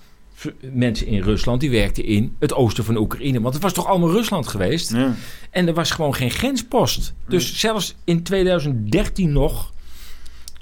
[0.61, 3.41] Mensen in Rusland die werkten in het oosten van Oekraïne.
[3.41, 4.93] Want het was toch allemaal Rusland geweest?
[4.93, 5.15] Ja.
[5.51, 7.15] En er was gewoon geen grenspost.
[7.29, 9.73] Dus zelfs in 2013 nog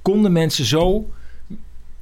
[0.03, 1.11] konden mensen zo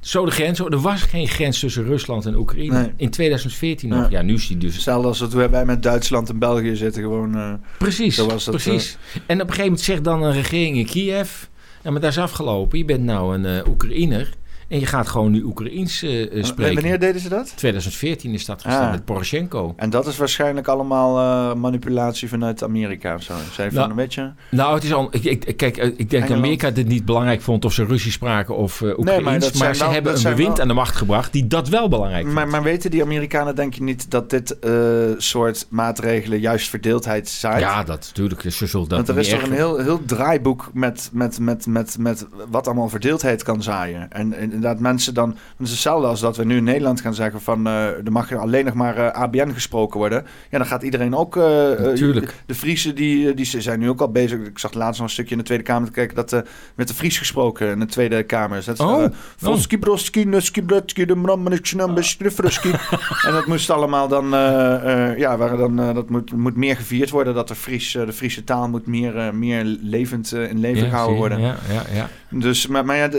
[0.01, 0.59] zo de grens.
[0.59, 2.93] Er was geen grens tussen Rusland en Oekraïne.
[2.97, 4.09] In 2014 nog.
[4.09, 4.21] Ja.
[4.21, 4.73] nu is die dus.
[4.73, 7.01] Hetzelfde als dat wij met Duitsland en België zitten.
[7.01, 8.15] Gewoon, uh, precies.
[8.15, 8.97] Dat, precies.
[9.15, 11.43] Uh, en op een gegeven moment zegt dan een regering in Kiev.
[11.83, 12.77] Ja, maar daar is afgelopen.
[12.77, 14.29] Je bent nou een uh, Oekraïner.
[14.71, 16.65] En je gaat gewoon nu Oekraïens uh, spreken.
[16.65, 17.53] En wanneer deden ze dat?
[17.55, 18.91] 2014 is dat gestaan ah.
[18.91, 19.73] met Poroshenko.
[19.77, 23.33] En dat is waarschijnlijk allemaal uh, manipulatie vanuit Amerika of zo.
[23.51, 24.33] Zij nou, een beetje...
[24.49, 25.07] Nou, het is al...
[25.11, 28.81] Ik, ik, kijk, ik denk Amerika dit niet belangrijk vond of ze Russisch spraken of
[28.81, 29.25] uh, Oekraïens.
[29.25, 32.25] Nee, maar, maar ze hebben een bewind aan de macht gebracht die dat wel belangrijk
[32.25, 34.57] maar, maar, weten die Amerikanen denk je niet dat dit
[35.17, 37.59] soort maatregelen juist verdeeldheid zijn?
[37.59, 38.41] Ja, dat natuurlijk.
[38.41, 41.97] Ze zullen dat Want er is toch een heel, heel draaiboek met, met, met, met,
[41.99, 44.11] met wat allemaal verdeeldheid kan zaaien.
[44.11, 45.29] En, en dat mensen dan...
[45.29, 47.67] Het is hetzelfde als dat we nu in Nederland gaan zeggen van...
[47.67, 50.25] Uh, er mag alleen nog maar uh, eh, ABN gesproken worden.
[50.49, 51.35] Ja, dan gaat iedereen ook...
[51.35, 52.33] Uh, Natuurlijk.
[52.45, 54.39] De Friese die, die zijn nu ook al bezig.
[54.39, 56.15] Ik zag laatst nog een stukje in de Tweede Kamer te kijken...
[56.15, 56.43] dat
[56.75, 58.63] met de Fries gesproken in de Tweede Kamer.
[58.65, 59.05] Dat oh.
[59.37, 60.83] Volski, broski, nuski, de
[63.27, 64.29] En dat moest allemaal dan...
[65.17, 67.33] ja, waren dan, dat moet, moet meer gevierd worden.
[67.33, 71.39] Dat de, Fries, de Friese taal moet meer, meer levend in leven gehouden worden.
[71.39, 72.09] Ja, ja, ja.
[72.31, 73.09] Dus, maar, maar ja,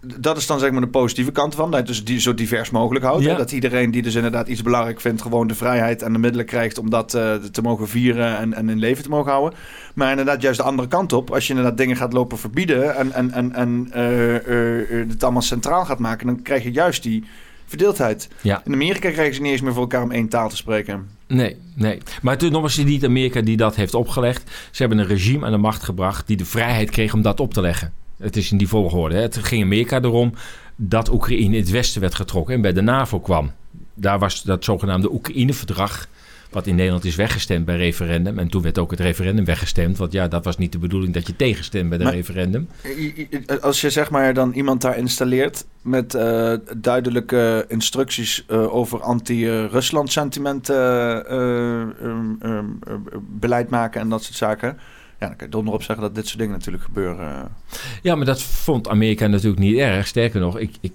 [0.00, 1.70] dat is dan zeg maar de positieve kant van.
[1.70, 3.24] Dat dus die zo divers mogelijk houdt.
[3.24, 5.22] Dat iedereen die dus inderdaad iets belangrijk vindt...
[5.22, 8.68] gewoon de vrijheid en de middelen krijgt om dat uh, te mogen vieren en, en
[8.68, 9.58] in leven te mogen houden.
[9.94, 11.30] Maar inderdaad juist de andere kant op.
[11.30, 12.96] Als je inderdaad dingen gaat lopen verbieden...
[12.96, 16.26] en, en, en, en uh, uh, het allemaal centraal gaat maken...
[16.26, 17.24] dan krijg je juist die
[17.66, 18.28] verdeeldheid.
[18.42, 18.62] Ja.
[18.64, 21.08] In Amerika krijgen ze niet eens meer voor elkaar om één taal te spreken.
[21.26, 21.98] Nee, nee.
[22.22, 24.50] Maar het is nogmaals niet Amerika die dat heeft opgelegd.
[24.70, 26.26] Ze hebben een regime aan de macht gebracht...
[26.26, 27.92] die de vrijheid kreeg om dat op te leggen.
[28.18, 29.14] Het is in die volgorde.
[29.14, 29.20] Hè.
[29.20, 30.32] Het ging Amerika erom
[30.76, 33.52] dat Oekraïne in het westen werd getrokken en bij de NAVO kwam.
[33.94, 36.08] Daar was dat zogenaamde Oekraïne-verdrag,
[36.50, 38.38] wat in Nederland is weggestemd bij referendum.
[38.38, 41.26] En toen werd ook het referendum weggestemd, want ja, dat was niet de bedoeling dat
[41.26, 42.68] je tegenstemt bij de referendum.
[43.60, 50.12] Als je zeg maar dan iemand daar installeert met uh, duidelijke instructies uh, over anti-Rusland
[50.12, 51.84] sentiment uh,
[53.20, 54.78] beleid maken en dat soort zaken
[55.18, 57.48] ja, dan kan je donderop zeggen dat dit soort dingen natuurlijk gebeuren.
[58.02, 60.06] Ja, maar dat vond Amerika natuurlijk niet erg.
[60.06, 60.92] Sterker nog, ik, ik,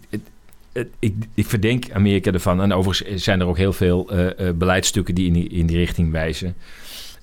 [1.00, 2.62] ik, ik verdenk Amerika ervan.
[2.62, 5.78] En overigens zijn er ook heel veel uh, uh, beleidsstukken die in die, in die
[5.78, 6.56] richting wijzen.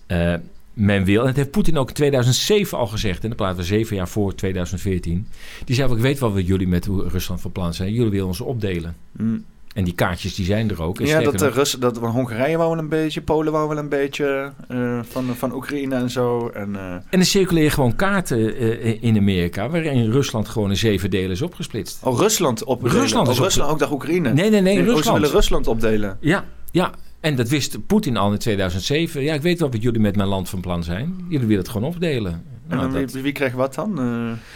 [0.06, 0.34] Uh,
[0.72, 3.64] men wil, en dat heeft Poetin ook in 2007 al gezegd, en dan praten we
[3.64, 5.26] zeven jaar voor 2014.
[5.64, 7.92] Die zei: Ik weet wel wat jullie met Rusland van plan zijn.
[7.92, 8.96] Jullie willen ons opdelen.
[9.12, 9.44] Mm.
[9.74, 10.98] En die kaartjes die zijn er ook.
[10.98, 14.52] ja, dat, de Russen, dat Hongarije wou wel een beetje, Polen wou wel een beetje,
[14.68, 16.48] uh, van, van Oekraïne en zo.
[16.48, 16.92] En, uh...
[16.92, 21.42] en er circuleren gewoon kaarten uh, in Amerika, waarin Rusland gewoon in zeven delen is
[21.42, 21.98] opgesplitst.
[22.02, 23.00] Oh, Rusland opdelen?
[23.00, 24.32] Rusland, oh, Rusland ook dacht Oekraïne?
[24.32, 25.04] Nee, nee, nee, nee Rusland.
[25.04, 26.16] ze willen Rusland opdelen?
[26.20, 26.90] Ja, ja.
[27.20, 29.22] En dat wist Poetin al in 2007.
[29.22, 31.14] Ja, ik weet wel wat jullie met mijn land van plan zijn.
[31.28, 32.44] Jullie willen het gewoon opdelen.
[32.68, 34.00] Nou, en wie, wie, kreeg wat dan?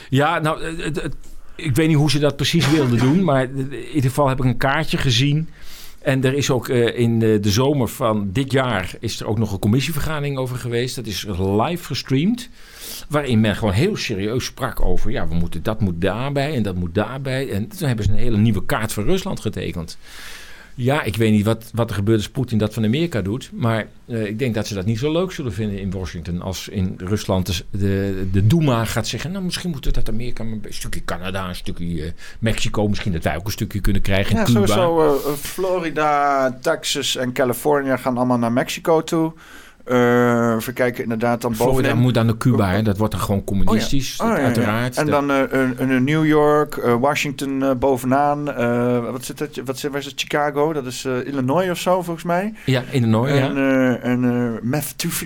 [0.08, 1.14] Ja, nou, het, het
[1.56, 3.24] ik weet niet hoe ze dat precies wilden doen.
[3.24, 5.48] Maar in ieder geval heb ik een kaartje gezien.
[6.02, 9.38] En er is ook uh, in de, de, zomer van dit jaar is er ook
[9.38, 10.96] nog een commissievergadering over geweest.
[10.96, 12.48] Dat is live gestreamd.
[13.08, 15.10] Waarin men gewoon heel serieus sprak over...
[15.10, 17.50] ja, we moeten, dat moet daarbij en dat moet daarbij.
[17.50, 19.98] En toen hebben ze een hele nieuwe kaart voor Rusland getekend.
[20.74, 23.50] Ja, ik weet niet wat, wat er gebeurt als Poetin dat van Amerika doet.
[23.52, 26.42] Maar uh, ik denk dat ze dat niet zo leuk zullen vinden in Washington.
[26.42, 29.32] Als in Rusland de, de, de Duma gaat zeggen...
[29.32, 30.44] nou, misschien moeten we dat Amerika...
[30.44, 32.88] een stukje Canada, een stukje uh, Mexico...
[32.88, 34.66] misschien dat wij ook een stukje kunnen krijgen in ja, Cuba.
[34.66, 39.32] sowieso uh, Florida, Texas en Californië gaan allemaal naar Mexico toe.
[39.84, 42.02] Eh even kijken, inderdaad, dan Florida bovenin.
[42.02, 42.82] moet dan naar Cuba, hè?
[42.82, 44.44] dat wordt dan gewoon communistisch, Oh ja, ja.
[44.44, 44.96] uiteraard.
[44.96, 48.44] En dan een- een New York, eh, Washington bovenaan.
[49.12, 49.48] Wat zit dat?
[49.64, 50.14] Wat zit, waar is het?
[50.20, 50.72] Chicago?
[50.72, 52.54] Dat is Illinois of zo, volgens mij.
[52.64, 53.96] ja, Illinois, En, ja.
[53.96, 54.58] en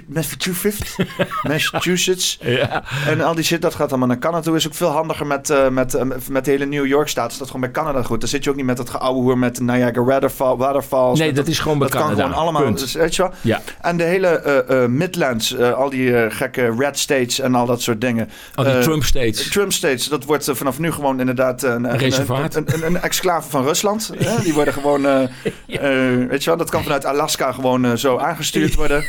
[0.06, 0.96] Massachusetts,
[1.48, 2.82] Massachusetts, ja.
[3.06, 4.56] En al die shit, dat gaat allemaal naar Canada toe.
[4.56, 5.98] Is ook veel handiger met, met,
[6.30, 7.30] met de hele New York staat.
[7.32, 8.20] Is dat gewoon bij Canada goed.
[8.20, 11.18] Dan zit je ook niet met het geouwe hoer met de Niagara Waterfall, Waterfalls.
[11.18, 12.22] Nee, dat is gewoon bij dat kan Canada.
[12.28, 12.74] gewoon allemaal.
[12.74, 13.30] Dus, weet je wel?
[13.40, 13.60] Ja.
[13.80, 14.42] En de hele
[14.88, 18.28] Midlands, eh, al die eh, gekke red states en al dat soort dingen.
[18.54, 19.48] Al die Eh, Trump states.
[19.50, 22.54] Trump states, dat wordt eh, vanaf nu gewoon inderdaad een, een, reservaat.
[22.54, 24.10] een, een, een exclave van Rusland.
[24.44, 28.16] Die worden gewoon, eh, eh, weet je wel, dat kan vanuit Alaska gewoon eh, zo
[28.18, 29.04] aangestuurd worden.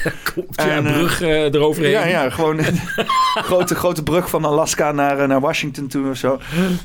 [0.51, 1.91] Ja, en, een eh, brug eh, eroverheen.
[1.91, 2.79] Ja, ja, gewoon een
[3.49, 6.39] grote, grote brug van Alaska naar, eh, naar Washington toe of zo.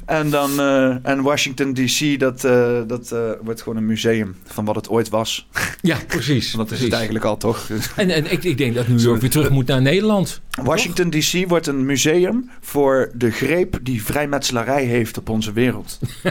[0.06, 4.64] En dan, eh, en Washington DC, dat, eh, dat eh, wordt gewoon een museum van
[4.64, 5.48] wat het ooit was.
[5.80, 6.52] Ja, precies.
[6.56, 7.68] Want dat is het eigenlijk al, toch?
[7.96, 10.40] En, en ik, ik denk dat New York weer terug moet naar Nederland.
[10.62, 15.98] Washington DC wordt een museum voor de greep die vrijmetselarij heeft op onze wereld.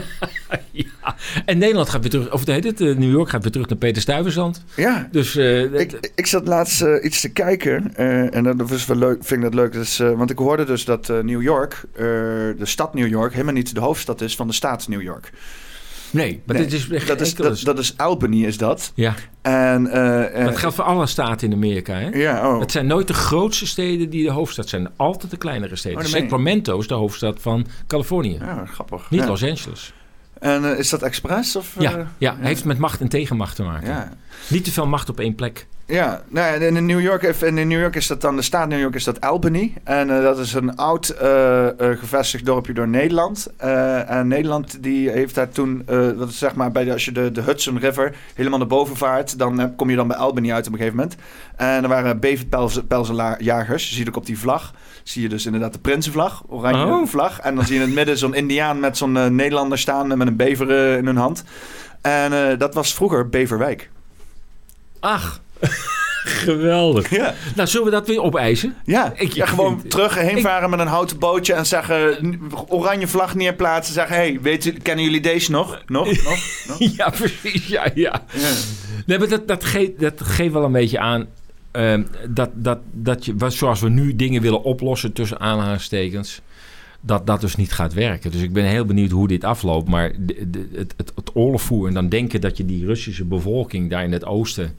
[0.72, 1.15] Ja.
[1.45, 3.77] En Nederland gaat weer terug, of heet het, eh, New York gaat weer terug naar
[3.77, 4.64] Peter Stuyvesant.
[4.75, 7.95] Ja, Dus eh, Ik, ik zat laatst eh, iets te kijken
[8.31, 9.72] en dat was wel leuk, vind ik dat leuk.
[9.72, 13.80] Dus, want ik hoorde dus dat New York, de stad New York, helemaal niet de
[13.80, 15.31] hoofdstad is van de staat New York.
[16.11, 18.91] Nee, maar Nee, dit is echt Dat is, dat, dat is Albany, is dat.
[18.95, 21.93] Ja, En, eh, eh, dat geldt voor alle staten in Amerika.
[21.93, 22.09] Hè?
[22.09, 22.59] Ja, oh.
[22.59, 24.90] Het zijn nooit de grootste steden die de hoofdstad zijn.
[24.95, 25.99] Altijd de kleinere steden.
[25.99, 26.06] Oh.
[26.06, 28.38] Sacramento is de hoofdstad van Californië.
[28.40, 29.09] Ja, grappig.
[29.09, 29.27] Niet ja.
[29.27, 29.93] Los Angeles.
[30.40, 31.56] En eh, is dat expres?
[31.56, 33.88] Of, eh, Ja, ja, heeft met macht en tegenmacht te maken.
[33.88, 34.14] ja.
[34.48, 35.67] Niet te veel macht op één plek.
[35.91, 38.79] Ja, nou ja, in New York, in New York is dat dan, de staat New
[38.79, 39.73] York is dat Albany.
[39.83, 43.47] En eh, dat is een oud eh, eh, gevestigd dorpje door Nederland.
[43.57, 47.05] Eh, en Nederland die heeft daar toen, eh, dat is zeg maar bij de, als
[47.05, 50.17] je de, de Hudson River helemaal naar boven vaart, dan eh, kom je dan bij
[50.17, 51.15] Albany uit op een gegeven moment.
[51.55, 53.89] En er waren beverpelzenjagers.
[53.89, 57.07] Je ziet ook op die vlag, zie je dus inderdaad de Prinsenvlag, oranje Oh.
[57.07, 57.39] vlag.
[57.39, 60.17] En dan zie je in het midden zo'n Indiaan met zo'n eh, Nederlander staan eh,
[60.17, 61.43] met een bever eh, in hun hand.
[62.01, 63.89] En eh, dat was vroeger Beverwijk.
[64.99, 65.39] Ach,
[66.23, 67.09] geweldig.
[67.09, 67.33] Ja.
[67.56, 68.75] Nou, zullen we dat weer opeisen?
[68.85, 73.35] Ja, Ik- ja gewoon terug heen varen met een houten bootje en zeggen, oranje vlag
[73.35, 73.93] neerplaatsen.
[73.93, 75.81] Zeggen, hey, weet u, kennen jullie deze nog?
[75.85, 76.06] Nog?
[76.23, 76.40] Nog?
[76.67, 76.77] nog?
[76.95, 77.67] Ja, precies.
[77.67, 78.22] Ja, ja.
[78.33, 78.49] Ja.
[79.06, 81.25] Nee, maar dat, dat, geeft, dat geeft wel een beetje aan
[81.72, 86.41] ehm, dat, dat, dat je, zoals we nu dingen willen oplossen tussen aanhalingstekens,
[87.01, 88.31] dat dat dus niet gaat werken.
[88.31, 89.90] Dus ik ben heel benieuwd hoe dit afloopt.
[89.90, 93.90] Maar de, de, het, het, het oorlogvoer en dan denken dat je die Russische bevolking
[93.90, 94.75] daar in het oosten.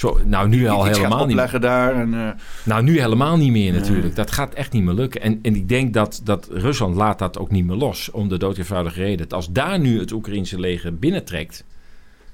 [0.00, 1.44] Zo, nou, nu al helemaal niet meer.
[1.44, 1.94] opleggen daar.
[1.94, 2.28] En, eh,
[2.64, 4.14] Nou, nu helemaal niet meer natuurlijk.
[4.16, 5.20] Dat gaat echt niet meer lukken.
[5.20, 8.10] En, en ik denk dat, dat Rusland laat dat ook niet meer los.
[8.10, 9.18] Om de dood eenvoudige reden.
[9.18, 11.64] Dat als daar nu het Oekraïnse leger binnentrekt...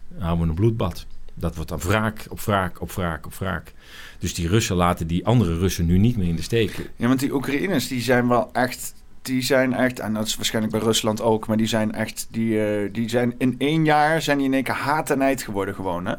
[0.09, 1.07] dan houden we een bloedbad.
[1.35, 3.73] Dat wordt dan wraak op wraak op wraak op wraak.
[4.19, 6.91] Dus die Russen laten die andere Russen nu niet meer in de steek.
[6.97, 8.95] ja, want die Oekraïners die zijn wel echt...
[9.23, 12.65] Die zijn echt, en dat is waarschijnlijk bij Rusland ook, maar die zijn echt, die,
[12.65, 16.07] eh, die zijn in één jaar zijn die in één keer haat en geworden gewoon,
[16.07, 16.15] hè?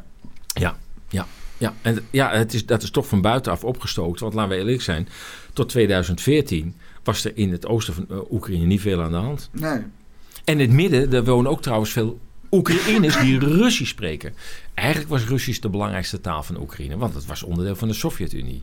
[1.58, 4.20] Ja, en ja, het is, dat is toch van buitenaf opgestookt.
[4.20, 5.08] Want laten we eerlijk zijn,
[5.54, 9.50] tot 2014 was er in het oosten van eh, Oekraïne niet veel aan de hand.
[9.52, 9.80] Nee.
[10.44, 12.20] En in het midden, daar wonen ook trouwens veel
[12.52, 14.34] Oekraïners die Russisch spreken.
[14.74, 18.62] Eigenlijk was Russisch de belangrijkste taal van Oekraïne, want het was onderdeel van de Sovjet-Unie.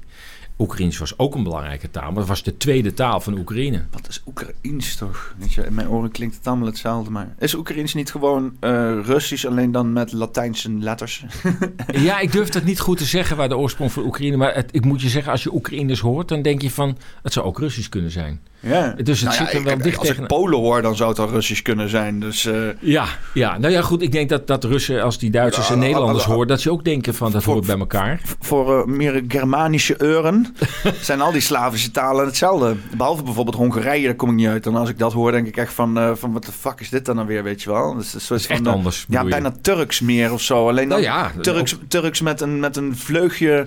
[0.58, 3.82] Oekraïens was ook een belangrijke taal, maar het was de tweede taal van Oekraïne.
[3.90, 5.34] Wat is Oekraïens toch?
[5.38, 7.34] Weet je, in mijn oren klinkt het allemaal hetzelfde, maar...
[7.38, 11.24] Is Oekraïens niet gewoon eh, Russisch, alleen dan met Latijnse letters?
[11.92, 14.68] Ja, ik durf dat niet goed te zeggen waar de oorsprong van Oekraïne, maar het,
[14.72, 17.58] ik moet je zeggen, als je Oekraïners hoort, dan denk je van, het zou ook
[17.58, 18.40] Russisch kunnen zijn.
[18.64, 18.94] Ja.
[19.02, 21.18] Dus het zit er ik- wel dicht Als tegen- ik Polen hoor, dan zou het
[21.18, 22.20] al Russisch kunnen zijn.
[22.20, 25.70] Dus eh, Ja, ja, nou ja, goed, ik denk dat, dat Russen, als die Duitsers
[25.70, 28.20] en Nederlanders horen, dat ze ook denken van, dat voor- hoort bij elkaar.
[28.40, 30.54] voor eh, meer Germanische euren
[31.00, 32.74] zijn al die Slavische talen hetzelfde.
[32.96, 34.66] Behalve bijvoorbeeld Hongarije, daar kom ik niet uit.
[34.66, 36.88] En als ik dat hoor, denk ik echt van, eh, van wat de fuck is
[36.90, 37.94] dit dan nou weer, weet je wel?
[37.94, 40.68] Dus is echt van, anders, Ja, bijna Turks meer of zo.
[40.68, 43.66] Alleen dan Nou ja, Turks, Turks met, een, met een vleugje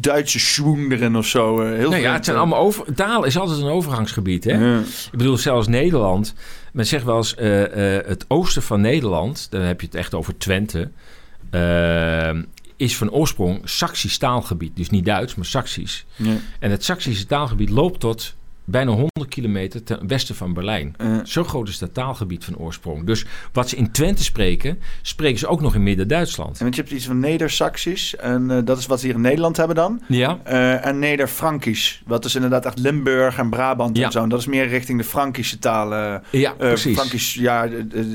[0.00, 1.60] Duitse schwung erin of zo.
[1.60, 2.42] eh, heel Nou ja, vreemd, het zijn eh.
[2.42, 4.52] allemaal over, taal is altijd een overgangsgebied, hè?
[4.52, 4.78] Ja.
[5.12, 6.34] Ik bedoel, zelfs Nederland.
[6.72, 7.62] Men zegt wel eens, eh,
[8.06, 10.90] het oosten van Nederland, dan heb je het echt over Twente,
[12.76, 14.76] is van oorsprong Saxisch taalgebied.
[14.76, 16.06] Dus niet Duits, maar Saxisch.
[16.16, 16.36] Ja.
[16.58, 18.36] En het Saksische taalgebied loopt tot
[18.70, 20.94] bijna 100 kilometer ten westen van Berlijn.
[20.96, 23.04] Eh, Zo groot is dat taalgebied van oorsprong.
[23.06, 26.56] Dus wat ze in Twente spreken, spreken ze ook nog in Midden-Duitsland.
[26.58, 28.16] en want je hebt iets van Neder-Saxisch.
[28.16, 30.00] En eh, dat is wat ze hier in Nederland hebben dan.
[30.08, 32.02] Ja, Eh, en Neder-Frankisch.
[32.06, 34.04] Dat is inderdaad echt Limburg en Brabant Ja.
[34.04, 34.22] en zo.
[34.22, 36.22] En dat is meer richting de Frankische talen.
[36.30, 36.96] ja precies.
[36.96, 37.68] Frankisch, ja.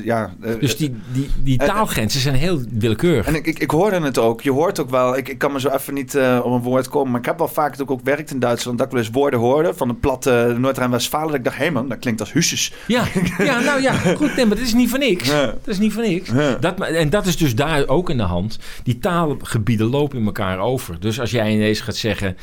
[0.04, 3.26] ja Dus die, die, die taalgrenzen zijn heel willekeurig.
[3.26, 4.40] En ik, ik, ik hoorde het ook.
[4.42, 5.16] Je hoort ook wel.
[5.16, 7.10] Ik, ik kan me zo even niet op een woord komen.
[7.10, 8.78] Maar ik heb wel vaak ook, ook werkt in Duitsland.
[8.78, 11.26] Dat ik wel eens woorden hoorde van de platte Noord-Rijn-Westfalen.
[11.26, 12.72] Dat ik dacht, hé man, dat klinkt als Husses.
[12.86, 13.04] Ja,
[13.38, 14.36] ja, nou ja, goed.
[14.36, 15.28] Nee, maar dat is niet voor niks.
[15.28, 15.44] Ja.
[15.46, 16.30] Dat is niet voor niks.
[16.30, 16.56] Ja.
[16.60, 18.58] Dat, en dat is dus daar ook in de hand.
[18.82, 21.00] Die taalgebieden lopen in elkaar over.
[21.00, 22.36] Dus als jij ineens gaat zeggen...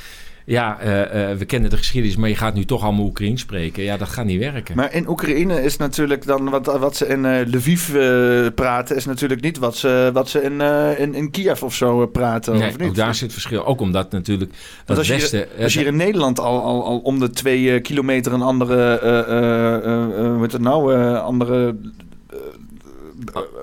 [0.52, 3.84] Ja, eh, eh, we kennen de geschiedenis, maar je gaat nu toch allemaal Oekraïens spreken.
[3.84, 4.76] Ja, dat gaat niet werken.
[4.76, 7.92] Maar in Oekraïne is natuurlijk dan wat, wat ze in eh, Lviv
[8.56, 10.62] praten, is natuurlijk niet wat ze, wat ze in,
[10.98, 12.58] in, in Kiev of zo praten.
[12.58, 12.88] nee, of niet?
[12.88, 13.66] ook daar zit verschil.
[13.66, 14.52] Ook omdat natuurlijk
[14.86, 15.48] dat als je, westen...
[15.60, 19.00] als je hier in Nederland al, al, al om de twee kilometer een andere,
[20.34, 21.76] hoe heet het nou, andere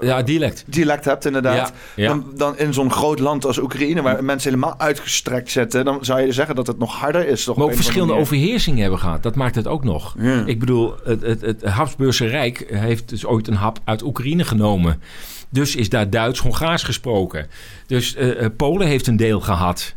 [0.01, 0.65] ja, dialect.
[0.67, 1.73] dialect hebt inderdaad.
[1.95, 2.09] Ja, ja.
[2.09, 6.21] Dan, dan in zo'n groot land als Oekraïne, waar mensen helemaal uitgestrekt zitten, dan zou
[6.21, 7.45] je zeggen dat het nog harder is.
[7.45, 9.23] Toch, Maar ook verschillende overheersingen hebben gehad.
[9.23, 10.15] Dat maakt het ook nog.
[10.19, 10.43] Ja.
[10.47, 15.03] Ik bedoel, het, het, het Habsburgse Rijk heeft dus ooit een hap uit Oekraïne genomen.
[15.51, 17.47] Dus is daar Duits-Hongaars gesproken.
[17.87, 19.97] Dus eh, eh, Polen heeft een deel gehad.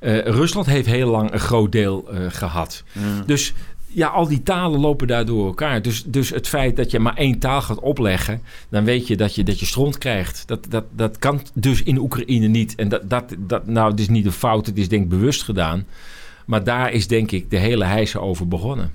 [0.00, 2.82] Eh, Rusland heeft heel lang een groot deel eh, gehad.
[2.92, 3.22] Ja.
[3.26, 3.52] Dus
[3.96, 5.82] ja, al die talen lopen daar door elkaar.
[5.82, 9.34] Dus, dus het feit dat je maar één taal gaat opleggen, dan weet je dat
[9.34, 10.42] je, dat je stront krijgt.
[10.46, 12.74] Dat, dat, dat kan dus in Oekraïne niet.
[12.74, 15.42] En dat, dat, dat, nou, het is niet een fout, het is denk ik bewust
[15.42, 15.86] gedaan.
[16.46, 18.92] Maar daar is denk ik de hele heisa over begonnen.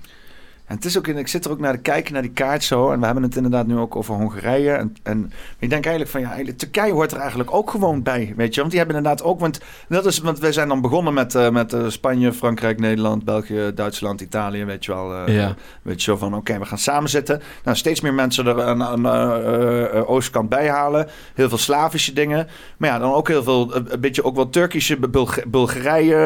[0.71, 2.63] En het is ook in, ik zit er ook naar te kijken, naar die kaart
[2.63, 2.91] zo.
[2.91, 4.71] En we hebben het inderdaad nu ook over Hongarije.
[4.71, 8.33] En, en ik denk eigenlijk van ja, eigenlijk, Turkije hoort er eigenlijk ook gewoon bij.
[8.35, 9.39] Weet je, want die hebben inderdaad ook.
[9.39, 9.59] Want,
[9.89, 13.71] dat is, want wij zijn dan begonnen met, eh, met eh, Spanje, Frankrijk, Nederland, België,
[13.75, 14.65] Duitsland, Italië.
[14.65, 15.13] Weet je wel.
[15.25, 15.55] eh, Ja.
[15.81, 17.41] Weet je zo van oké, we gaan samen zitten.
[17.63, 19.05] Nou, steeds meer mensen er aan, aan
[20.05, 21.07] oostkant bij halen.
[21.33, 22.47] Heel veel Slavische dingen.
[22.77, 26.19] Maar ja, dan ook heel veel, een, een beetje ook wel Turkische, Bulg- Bulgarije.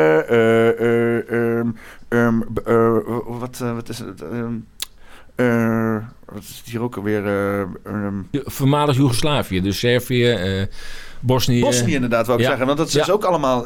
[2.16, 4.22] Eh, eh, ehm, eh, wat, eh, wat is het?
[5.36, 5.96] Eh,
[6.26, 7.26] wat is het hier ook alweer?
[7.84, 10.68] ehm, Voormalig Joegoslavië, dus Servië,
[11.20, 11.60] Bosnië.
[11.62, 12.50] Bosnië inderdaad, wou ik Ja.
[12.50, 12.66] zeggen.
[12.68, 13.00] Want dat is Ja.
[13.00, 13.66] dus ook allemaal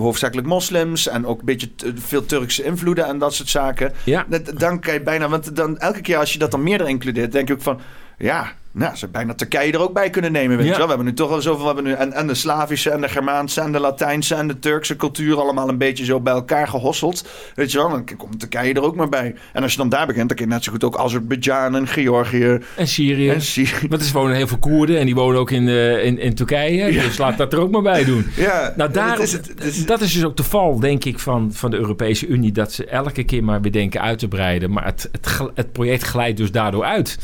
[0.00, 1.08] hoofdzakelijk moslims.
[1.08, 3.92] En ook een beetje veel Turkse invloeden en dat soort zaken.
[4.04, 7.32] Ja, Dan kan je bijna, want dan elke keer als je dat dan meerdere includeert,
[7.32, 7.80] denk je ook van,
[8.18, 10.56] ja, nou, ze bijna Turkije er ook bij kunnen nemen.
[10.56, 10.72] Weet Ja.
[10.72, 10.86] je wel?
[10.86, 13.08] We hebben nu toch al zoveel, we hebben nu en, en de Slavische en de
[13.08, 17.28] Germaanse en de Latijnse en de Turkse cultuur allemaal een beetje zo bij elkaar gehosseld.
[17.54, 19.34] Weet je wel, dan komt Turkije er ook maar bij.
[19.52, 21.86] En als je dan daar begint, dan kun je net zo goed ook Azerbeidzjan en
[21.86, 23.30] Georgië en Syrië.
[23.30, 23.88] en Syrië.
[23.90, 26.92] Want er wonen heel veel Koerden en die wonen ook in, eh, in, in Turkije.
[26.92, 27.02] Ja.
[27.02, 28.26] Dus laat dat er ook maar bij doen.
[28.36, 29.64] Ja, Nou, daar, dat is het.
[29.64, 32.52] is- dat is dus ook de val, denk ik, van, van de Europese Unie.
[32.52, 34.70] Dat ze elke keer maar weer denken uit te breiden.
[34.72, 37.18] Maar het, het, het project glijdt dus daardoor uit.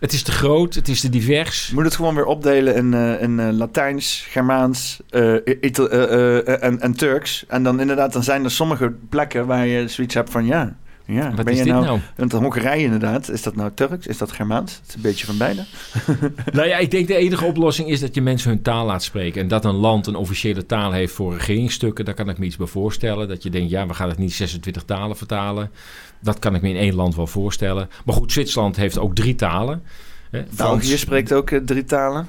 [0.00, 1.70] Het is te groot, het is te divers.
[1.70, 5.32] Moet het gewoon weer opdelen in, eh, eh, Latijns, Germaans eh,
[6.62, 7.44] en, en Turks.
[7.48, 10.76] En dan inderdaad, dan zijn er sommige plekken waar je zoiets hebt van ja.
[11.06, 12.00] Ja, Wat ben is je dit nou, nou?
[12.16, 14.06] Want Hongarije inderdaad, is dat nou Turks?
[14.06, 14.74] Is dat Germaans?
[14.74, 15.64] Het is een beetje van beide.
[16.52, 19.40] Nou ja, ik denk de enige oplossing is dat je mensen hun taal laat spreken.
[19.42, 22.56] En dat een land een officiële taal heeft voor regeringsstukken, daar kan ik me iets
[22.56, 23.28] bij voorstellen.
[23.28, 25.70] Dat je denkt, ja, we gaan het niet 26 talen vertalen.
[26.20, 27.88] Dat kan ik me in één land wel voorstellen.
[28.04, 29.82] Maar goed, Zwitserland heeft ook drie talen.
[30.30, 32.26] Hè, Frans- België spreekt ook eh, drie talen.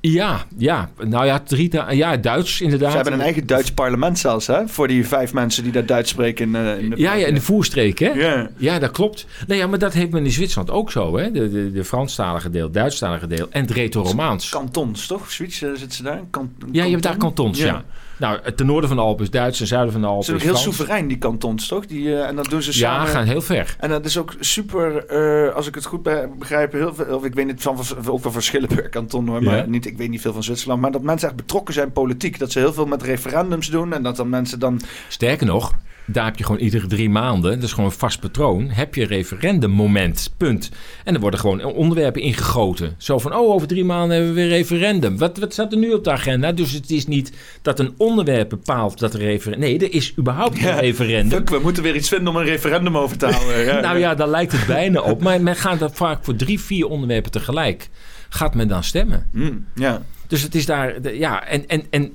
[0.00, 0.90] Ja, ja.
[1.04, 1.70] Nou ja, drie.
[1.90, 2.90] Ja, Duits inderdaad.
[2.90, 4.68] Ze hebben een eigen Duits parlement zelfs, hè?
[4.68, 7.34] Voor die vijf mensen die daar Duits spreken in, eh, in de Ja, ja, in
[7.34, 8.08] de voerstreek, hè?
[8.10, 8.48] Ja.
[8.56, 9.26] Ja, dat klopt.
[9.46, 11.30] Nee, ja, maar dat heeft men in Zwitserland ook zo, hè?
[11.30, 14.48] De, de, de Franstalige deel, Duitsstalige deel en het Retoromaans.
[14.48, 15.30] Kantons, toch?
[15.30, 16.20] Zoiets eh, zitten ze daar?
[16.30, 17.44] Kan, Ja, je hebt daar kanton?
[17.44, 17.84] kantons, ja.
[18.18, 20.36] Nou, ten noorden van de Alpen is Duits, ten zuiden van de Ze Alpen zijn
[20.36, 20.76] ook heel Frans.
[20.76, 21.86] soeverein, die kantons, toch?
[21.86, 23.08] Die, eh, en dat doen ze Ja, samen.
[23.08, 23.76] gaan heel ver.
[23.80, 27.24] En dat is ook super, eh, als ik het goed be- begrijp, heel veel, of
[27.24, 29.66] ik weet niet van ook wel verschillen per kanton hoor, maar Ja.
[29.66, 32.52] niet, ik weet niet veel van Zwitserland, maar dat mensen echt betrokken zijn politiek, dat
[32.52, 35.72] ze heel veel met referendums doen en dat dan mensen dan, Sterker nog,
[36.06, 39.06] daar heb je gewoon iedere drie maanden, dat is gewoon een vast patroon, heb je
[39.06, 40.70] referendummoment, punt.
[41.04, 42.94] En er worden gewoon onderwerpen ingegoten.
[42.98, 45.18] Zo van, oh, over drie maanden hebben we weer referendum.
[45.18, 46.52] Wat, wat staat er nu op de agenda?
[46.52, 49.68] Dus het is niet dat een onderwerp bepaalt dat er referendum...
[49.68, 51.38] Nee, er is überhaupt Ja, een referendum.
[51.38, 53.64] fuck, we moeten weer iets vinden om een referendum over te houden.
[53.64, 55.22] Ja, Nou ja, daar lijkt het bijna op.
[55.22, 57.88] Maar men gaat er vaak voor drie, vier onderwerpen tegelijk.
[58.28, 59.26] Gaat men dan stemmen?
[59.32, 60.02] Hm, ja.
[60.26, 62.12] Dus het is daar, ja, en, en, en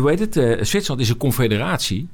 [0.00, 0.36] hoe heet het?
[0.36, 2.08] eh, Zwitserland is een confederatie.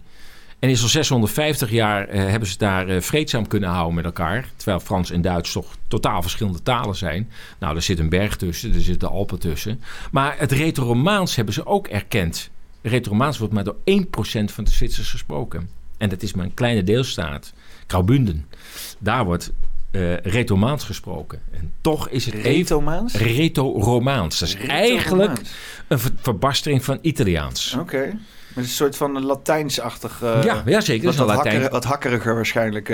[0.65, 4.49] En is al 650 jaar eh, hebben ze daar eh, vreedzaam kunnen houden met elkaar.
[4.57, 7.31] Terwijl Frans en Duits toch totaal verschillende talen zijn.
[7.59, 9.83] Nou, er zit een berg tussen, er zitten Alpen tussen.
[10.11, 12.51] Maar het Retoromaans hebben ze ook erkend.
[12.83, 15.69] Retoromaans wordt maar door 1% van de Zwitsers gesproken.
[15.99, 17.53] En dat is maar een kleine deelstaat,
[17.87, 18.47] Graubünden.
[18.99, 19.53] Daar wordt
[19.93, 21.41] uh, Reto-Maans gesproken.
[21.51, 23.15] En toch is het Reto-Maans?
[23.15, 24.39] Reto-Romaans.
[24.39, 25.41] Dat is eigenlijk
[25.89, 27.77] een ver verbastering van Italiaans.
[27.81, 28.17] Oké.
[28.55, 30.21] Met een soort van Latijnsachtig.
[30.23, 31.07] Uh, ja, ja, zeker.
[31.07, 32.89] Wat, wat, hakkeriger, wat hakkeriger waarschijnlijk.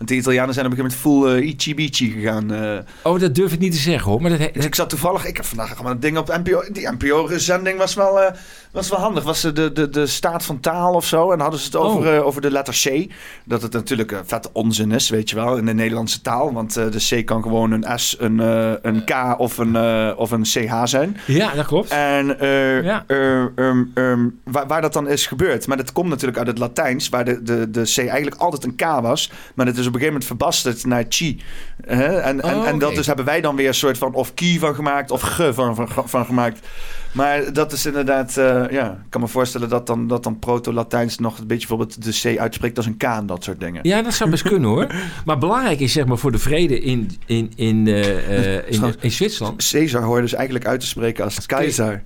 [0.00, 2.52] Want de Italianen zijn op een gegeven moment full uh, ichi-bichi gegaan.
[2.52, 2.78] Uh.
[3.02, 4.20] Oh, dat durf ik niet te zeggen hoor.
[4.22, 5.26] Maar dat, dus ik zat toevallig...
[5.26, 6.62] Ik heb vandaag gewoon een ding op de NPO.
[6.72, 8.32] Die NPO-zending was wel,
[8.72, 9.24] was wel handig.
[9.24, 11.22] Was de, de, de staat van taal of zo.
[11.22, 12.26] En dan hadden ze het over, oh.
[12.26, 13.12] over de letter C.
[13.44, 15.56] Dat het natuurlijk vet onzin is, weet je wel.
[15.56, 16.52] In de Nederlandse taal.
[16.52, 18.38] Want de C kan gewoon een S, een,
[18.82, 19.76] een K of een,
[20.16, 21.16] of een CH zijn.
[21.26, 21.90] Ja, dat klopt.
[21.90, 22.36] En
[22.82, 23.04] ja.
[23.06, 25.66] um, um, waar, waar dat dan is gebeurd.
[25.66, 28.76] Maar dat komt natuurlijk uit het Latijns, waar de, de, de C eigenlijk altijd een
[28.76, 29.30] K was.
[29.54, 31.40] Maar het is op een gegeven moment verbasterd naar chi.
[31.86, 32.04] Hè?
[32.04, 34.58] En, en, oh, en dat dus hebben wij dan weer een soort van of ki
[34.58, 36.66] van gemaakt of ge van, van, van gemaakt.
[37.12, 41.18] Maar dat is inderdaad, uh, ja, ik kan me voorstellen dat dan, dat dan proto-Latijns
[41.18, 43.80] nog een beetje bijvoorbeeld de C uitspreekt als een K en dat soort dingen.
[43.82, 44.86] Ja, dat zou best kunnen hoor.
[45.24, 49.10] Maar belangrijk is zeg maar voor de vrede in, in, in, uh, uh, in, in
[49.10, 49.68] Zwitserland.
[49.70, 52.02] Caesar hoorde dus eigenlijk uit te spreken als keizer.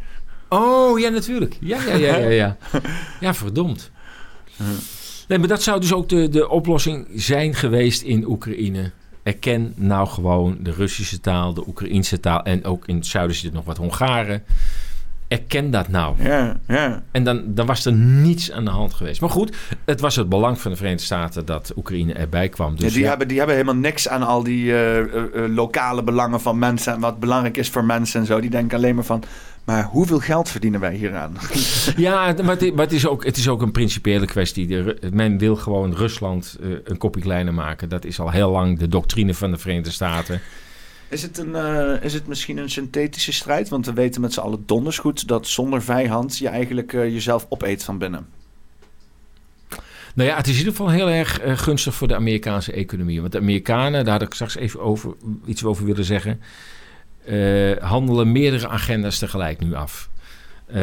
[0.48, 1.56] Oh, ja, natuurlijk.
[1.60, 2.28] Ja, ja, ja, ja.
[2.28, 2.56] Ja,
[3.20, 3.90] ja verdomd.
[5.28, 8.90] Nee, maar dat zou dus ook de, de oplossing zijn geweest in Oekraïne.
[9.22, 13.54] Erken nou gewoon de Russische taal, de Oekraïnse taal en ook in het zuiden zitten
[13.54, 14.42] nog wat Hongaren.
[15.28, 16.22] Erken dat nou.
[16.22, 17.02] Ja, ja.
[17.10, 19.20] En dan, dan was er niets aan de hand geweest.
[19.20, 22.76] Maar goed, het was het belang van de Verenigde Staten dat Oekraïne erbij kwam.
[22.76, 25.04] Dus ja, die, Hebben, die hebben helemaal niks aan al die uh, uh,
[25.48, 28.40] lokale belangen van mensen en wat belangrijk is voor mensen en zo.
[28.40, 29.22] Die denken alleen maar van
[29.64, 31.36] maar hoeveel geld verdienen wij hieraan?
[31.96, 34.66] Ja, maar, het, maar het, is, ook, het is ook een principiële kwestie.
[34.66, 37.88] De, men wil gewoon Rusland uh, een kopje kleiner maken.
[37.88, 40.40] Dat is al heel lang de doctrine van de Verenigde Staten.
[41.08, 43.68] Is het, een, uh, is het misschien een synthetische strijd?
[43.68, 47.46] Want we weten met z'n allen donders goed dat zonder vijand je eigenlijk uh, jezelf
[47.48, 48.26] opeet van binnen.
[50.14, 53.20] Nou ja, het is in ieder geval heel erg uh, gunstig voor de Amerikaanse economie.
[53.20, 55.14] Want de Amerikanen, daar had ik straks even over,
[55.46, 56.40] iets over willen zeggen
[57.28, 60.08] uh, handelen meerdere agenda's tegelijk nu af.
[60.68, 60.74] Uh,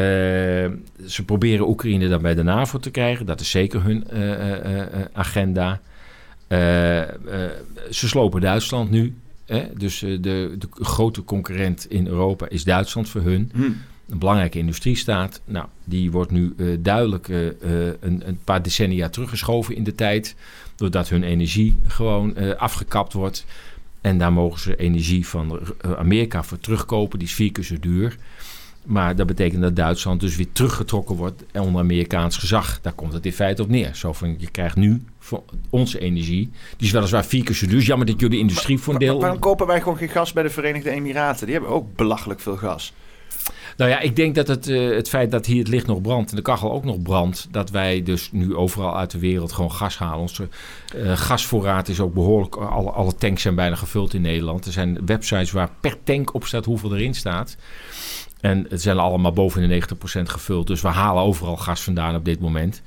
[1.06, 3.26] ze proberen Oekraïne dan bij de NAVO te krijgen.
[3.26, 5.80] Dat is zeker hun uh, agenda.
[7.90, 9.14] ze slopen Duitsland nu.
[9.46, 9.64] Hè?
[9.76, 13.50] Dus de, de, grote concurrent in Europa is Duitsland voor hun.
[13.54, 13.62] Hm.
[14.08, 15.40] Een belangrijke industriestaat.
[15.44, 20.36] Nou, die wordt nu duidelijk een, een, paar decennia teruggeschoven in de tijd.
[20.76, 23.44] Doordat hun energie gewoon afgekapt wordt.
[24.02, 27.18] En daar mogen ze energie van eh, Amerika voor terugkopen.
[27.18, 28.16] Die is vier keer zo duur.
[28.84, 32.80] Maar dat betekent dat Duitsland dus weer teruggetrokken wordt onder Amerikaans gezag.
[32.80, 33.94] Daar komt het in feite op neer.
[33.94, 35.02] Zo van, je krijgt nu
[35.70, 36.50] onze energie.
[36.76, 37.80] Die is weliswaar vier keer zo duur.
[37.80, 39.20] Jammer dat jullie industrie voor een deel...
[39.20, 41.46] waarom kopen wij gewoon geen gas bij de Verenigde Emiraten?
[41.46, 42.92] Die hebben ook belachelijk veel gas.
[43.76, 46.30] Nou ja, ik denk dat het, uh, het feit dat hier het licht nog brandt
[46.30, 49.72] en de kachel ook nog brandt, dat wij dus nu overal uit de wereld gewoon
[49.72, 50.20] gas halen.
[50.20, 50.48] Onze
[50.96, 54.66] uh, gasvoorraad is ook behoorlijk, alle, alle tanks zijn bijna gevuld in Nederland.
[54.66, 57.56] Er zijn websites waar per tank op staat hoeveel erin staat.
[58.40, 59.82] En het zijn allemaal boven de
[60.18, 60.66] 90% gevuld.
[60.66, 62.82] Dus we halen overal gas vandaan op dit moment.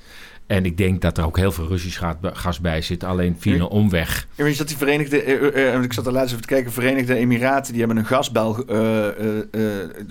[0.47, 3.61] En ik denk dat er ook heel veel Russisch gas bij zit, alleen via een
[3.61, 4.27] omweg.
[4.35, 7.15] Ja, je dat die Verenigde, uh, uh, ik zat er laatst even te kijken, Verenigde
[7.15, 9.07] Emiraten, die hebben een gasbel uh,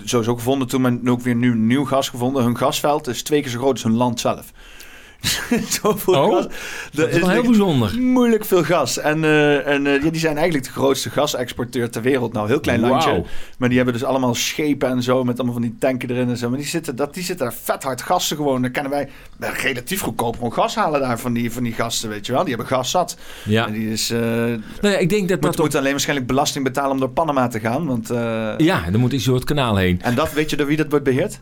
[0.03, 2.43] sowieso gevonden toen, maar ook weer nu nieuw gas gevonden.
[2.43, 4.51] Hun gasveld is twee keer zo groot als hun land zelf.
[5.81, 6.47] Zoveel oh, gas.
[6.91, 8.01] Dat, is wel heel bijzonder.
[8.01, 8.99] Moeilijk veel gas.
[8.99, 12.33] En, uh, en uh, ja, die zijn eigenlijk de grootste gasexporteur ter wereld.
[12.33, 13.23] Nou, heel klein landje.
[13.57, 15.23] Maar die hebben dus allemaal schepen en zo.
[15.23, 16.49] Met allemaal van die tanken erin en zo.
[16.49, 18.61] Maar die zitten, dat, die zitten daar vet hard gassen gewoon.
[18.61, 22.25] Dan kunnen wij relatief goedkoop gewoon gas halen daar van die, van die gasten, weet
[22.25, 22.43] je wel.
[22.43, 23.17] Die hebben gas zat.
[23.45, 23.67] Ja.
[23.67, 24.11] En die is...
[24.11, 27.47] Uh, nou ja, ik denk dat moet, moet alleen waarschijnlijk belasting betalen om door Panama
[27.47, 27.85] te gaan.
[27.85, 28.07] Want,
[28.57, 30.01] ja, dan moet zo het kanaal heen.
[30.01, 31.39] En dat, weet je door wie dat wordt beheerd?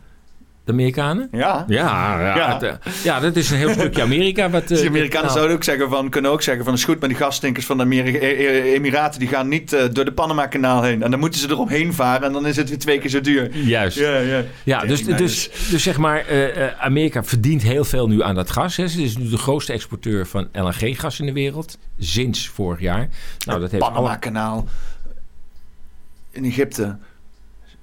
[0.64, 1.28] De Amerikanen?
[1.32, 1.64] Ja.
[1.68, 2.52] Ja, ja, ja.
[2.52, 4.50] Het, eh, ja dat is een heel stukje Amerika.
[4.50, 6.74] Wat, de Amerikanen zouden ook zeggen van, kunnen ook zeggen van...
[6.74, 9.20] is goed, maar die gasstinkers van de Amerika e- e- Emiraten...
[9.20, 11.02] die gaan niet uh, door de Panama-kanaal heen.
[11.02, 12.26] En dan moeten ze eromheen varen...
[12.26, 13.56] en dan is het weer twee keer zo duur.
[13.56, 13.98] Juist.
[13.98, 14.42] Ja, ja.
[14.64, 16.32] ja dus, dus, dus zeg maar...
[16.32, 18.76] Uh, Amerika verdient heel veel nu aan dat gas.
[18.76, 18.88] Hè.
[18.88, 21.78] Ze is nu de grootste exporteur van LNG-gas in de wereld.
[21.98, 23.08] Sinds vorig jaar.
[23.46, 24.66] Nou, dat heeft Panama-kanaal
[26.30, 26.96] in Egypte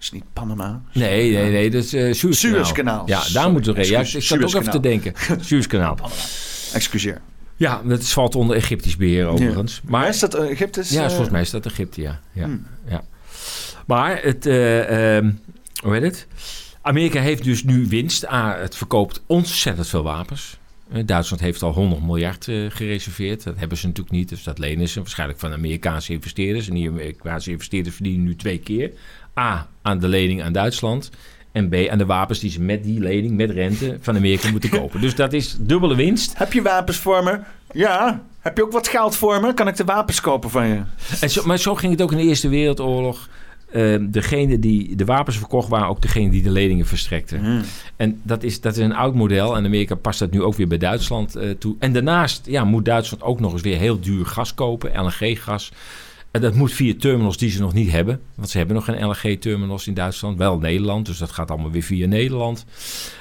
[0.02, 0.82] is niet Panama.
[0.94, 1.70] Nee, nee, nee.
[1.70, 3.08] Dat is uh, Suezkanaal.
[3.08, 3.90] Ja, daar moeten we...
[3.90, 5.14] Ja, ik zat ook even te denken.
[5.42, 5.98] Suezkanaal.
[6.74, 7.22] Excuseer.
[7.56, 9.82] Ja, dat valt onder Egyptisch beheer overigens.
[9.84, 10.90] Maar, is dat Egyptisch?
[10.90, 12.20] Ja, volgens mij is dat Egypte, ja.
[12.32, 12.66] ja, hmm.
[12.88, 13.04] ja.
[13.86, 14.46] Maar het...
[14.46, 15.40] Uh, um,
[15.84, 16.28] hoe heet het?
[16.82, 18.26] Amerika heeft dus nu winst.
[18.26, 20.60] Ah, het verkoopt ontzettend veel wapens.
[21.06, 23.44] Duitsland heeft al 100 miljard uh, gereserveerd.
[23.44, 24.30] Dat hebben ze natuurlijk niet.
[24.30, 26.68] Dus dat lenen ze waarschijnlijk van Amerikaanse investeerders.
[26.68, 28.92] En die Amerikaanse investeerders verdienen nu twee keer.
[29.40, 31.10] A, aan de lening aan Duitsland.
[31.52, 34.70] En B, aan de wapens die ze met die lening, met rente van Amerika moeten
[34.80, 35.02] kopen.
[35.02, 36.38] Dus dat is dubbele winst.
[36.38, 37.40] Heb je wapens voor me?
[37.72, 38.24] Ja.
[38.40, 39.54] Heb je ook wat geld voor me?
[39.54, 40.82] Kan ik de wapens kopen van je?
[41.22, 43.30] En zo, maar zo ging het ook in de Eerste Wereldoorlog.
[43.76, 47.38] Uh, degene die de wapens verkocht waren ook degene die de leningen verstrekte.
[47.38, 47.62] Hmm.
[47.96, 49.56] En dat is, dat is een oud model.
[49.56, 51.76] En Amerika past dat nu ook weer bij Duitsland uh, toe.
[51.80, 55.72] En daarnaast ja, moet Duitsland ook nog eens weer heel duur gas kopen, LNG-gas.
[56.32, 58.22] En dat moet via terminals die ze nog niet hebben.
[58.36, 60.38] Want ze hebben nog geen LNG-terminals in Duitsland.
[60.38, 62.66] Wel Nederland, dus dat gaat allemaal weer via Nederland.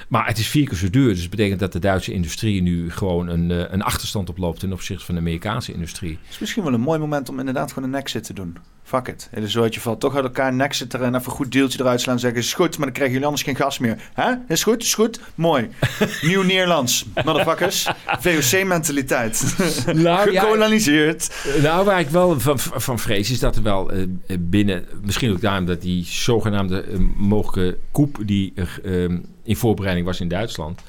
[0.07, 1.07] Maar het is vier keer zo duur.
[1.07, 4.73] Dus dat betekent dat de Duitse industrie nu gewoon een, uh, een achterstand oploopt ten
[4.73, 6.17] opzichte van de Amerikaanse industrie.
[6.21, 8.57] Het is misschien wel een mooi moment om inderdaad gewoon een exit te doen.
[8.91, 9.27] Fuck it.
[9.31, 12.01] Hele zootje valt toch uit elkaar, een exit er en even een goed deeltje eruit
[12.01, 13.97] slaan en zeggen: is goed, maar dan krijgen jullie anders geen gas meer.
[14.13, 14.33] Hè?
[14.47, 15.69] Is goed, is goed, mooi.
[16.21, 17.89] Nieuw Nederlands, motherfuckers.
[18.05, 19.39] VOC-mentaliteit.
[19.93, 21.43] Nou, Gekoloniseerd.
[21.55, 24.05] Ja, nou, waar ik wel van, van vrees is dat er wel uh,
[24.39, 28.53] binnen, misschien ook daarom dat die zogenaamde uh, mogelijke koep die
[28.83, 29.03] uh,
[29.43, 30.81] in voorbereiding was in Duitsland.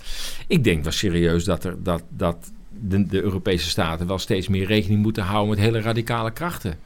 [0.46, 4.66] Ik denk wel serieus dat, er, dat, dat de, de Europese staten wel steeds meer
[4.66, 6.78] rekening moeten houden met hele radicale krachten.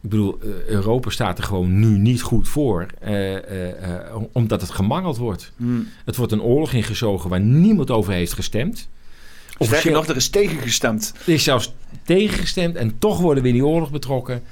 [0.00, 4.70] Ik bedoel, Europa staat er gewoon nu niet goed voor, uh, uh, uh, omdat het
[4.70, 5.52] gemangeld wordt.
[5.56, 5.88] Hmm.
[6.04, 8.88] Het wordt een oorlog ingezogen waar niemand over heeft gestemd.
[9.58, 11.14] Sterker nog, er is tegengestemd.
[11.26, 14.42] Er is zelfs tegengestemd en toch worden we in die oorlog betrokken.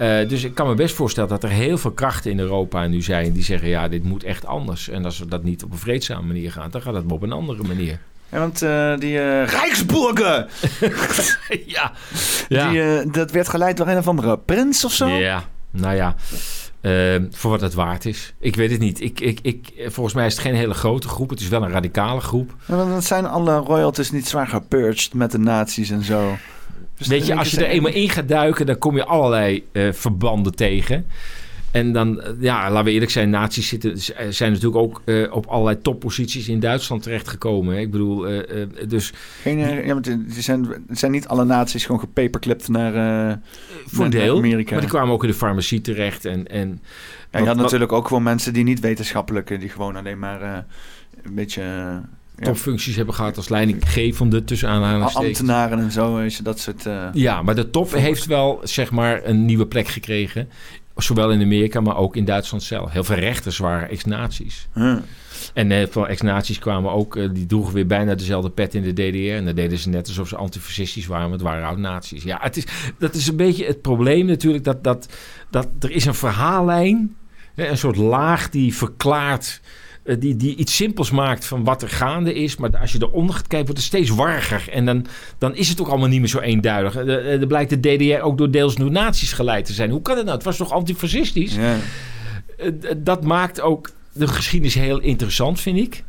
[0.00, 3.02] Uh, dus ik kan me best voorstellen dat er heel veel krachten in Europa nu
[3.02, 4.88] zijn die zeggen: ja, dit moet echt anders.
[4.88, 7.32] En als we dat niet op een vreedzame manier gaan, dan gaat het op een
[7.32, 8.00] andere manier.
[8.30, 10.46] Ja, want uh, die uh, Rijksburger,
[11.66, 11.92] ja,
[12.48, 12.70] ja.
[12.70, 15.06] Die, dat werd geleid door een of andere prins of zo.
[15.06, 16.14] Ja, nou ja.
[17.30, 18.34] voor wat het waard is.
[18.38, 19.00] Ik weet het niet.
[19.00, 21.30] Ik, ik, ik, volgens mij is het geen hele grote groep.
[21.30, 22.54] Het is wel een radicale groep.
[22.66, 26.36] Ja, dan zijn alle royalties niet zwaar gepurged met de nazi's en zo.
[26.98, 30.54] Dus Weet je, als je er eenmaal in gaat duiken, dan kom je allerlei verbanden
[30.54, 31.06] tegen.
[31.70, 33.98] En dan, ja, laten we eerlijk zijn, nazi's zitten,
[34.28, 37.74] zijn natuurlijk ook uh, op allerlei topposities in Duitsland terechtgekomen.
[37.74, 37.80] Hè?
[37.80, 38.42] Ik bedoel, uh,
[38.88, 39.12] dus...
[39.42, 42.92] Geen, ja, maar het zijn, zijn niet alle nazi's gewoon gepaperclipt naar,
[43.86, 44.72] voor naar, deel, Amerika.
[44.72, 46.24] Maar die kwamen ook in de farmacie terecht.
[46.24, 46.80] En, en
[47.30, 50.42] ja, je had natuurlijk ook gewoon mensen die niet wetenschappelijke, die gewoon alleen maar
[51.22, 51.62] een beetje
[52.40, 55.38] topfuncties hebben gehad als leidinggevende tussen aanhalingstekens.
[55.38, 56.86] Ambtenaren en zo, dat soort...
[56.86, 60.48] Uh, ja, maar de top heeft wel zeg maar een nieuwe plek gekregen.
[61.02, 62.92] Zowel in Amerika, maar ook in Duitsland zelf.
[62.92, 64.68] Heel veel rechters waren ex-nazi's.
[64.74, 64.96] Huh.
[65.54, 67.16] En heel veel ex-nazi's kwamen ook...
[67.16, 69.34] Uh, die droegen weer bijna dezelfde pet in de DDR.
[69.34, 71.24] En dan deden ze net alsof ze antifascistisch waren.
[71.24, 72.22] Maar het waren oud-nazi's.
[72.22, 72.64] Ja, het is,
[72.98, 74.64] dat is een beetje het probleem natuurlijk.
[74.64, 75.08] Dat, dat,
[75.50, 77.16] dat er is een verhaallijn.
[77.54, 79.60] Een soort laag die verklaart
[80.18, 82.56] die, die iets simpels maakt van wat er gaande is.
[82.56, 84.68] Maar als je eronder gaat kijken, wordt het steeds warriger.
[84.72, 85.06] En dan,
[85.38, 86.96] dan is het ook allemaal niet meer zo eenduidig.
[87.06, 89.90] Er blijkt de DDR ook door deels door nazi's geleid te zijn.
[89.90, 90.36] Hoe kan het nou?
[90.36, 91.54] Het was toch antifascistisch?
[91.54, 91.76] Ja.
[92.96, 96.04] Dat maakt ook de geschiedenis heel interessant, vind ik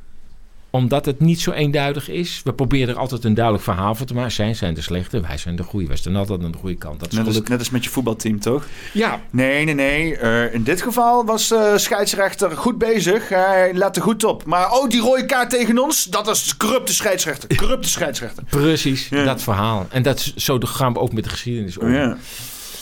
[0.69, 2.41] omdat het niet zo eenduidig is.
[2.43, 4.31] We proberen er altijd een duidelijk verhaal voor te maken.
[4.31, 5.87] Zij zijn de slechte, wij zijn de goede.
[5.87, 6.99] Wij staan altijd aan de goede kant.
[6.99, 8.67] Dat is net, als, net als met je voetbalteam, toch?
[8.93, 9.21] Ja.
[9.31, 10.19] Nee, nee, nee.
[10.19, 13.29] Uh, in dit geval was uh, scheidsrechter goed bezig.
[13.29, 14.45] Hij lette goed op.
[14.45, 17.55] Maar oh, die rode kaart tegen ons, dat is corrupte scheidsrechter.
[17.55, 18.43] Corrupte scheidsrechter.
[18.43, 19.23] Precies, ja.
[19.23, 19.87] dat verhaal.
[19.89, 21.93] En dat, zo gaan we ook met de geschiedenis om.
[21.93, 22.17] Ja.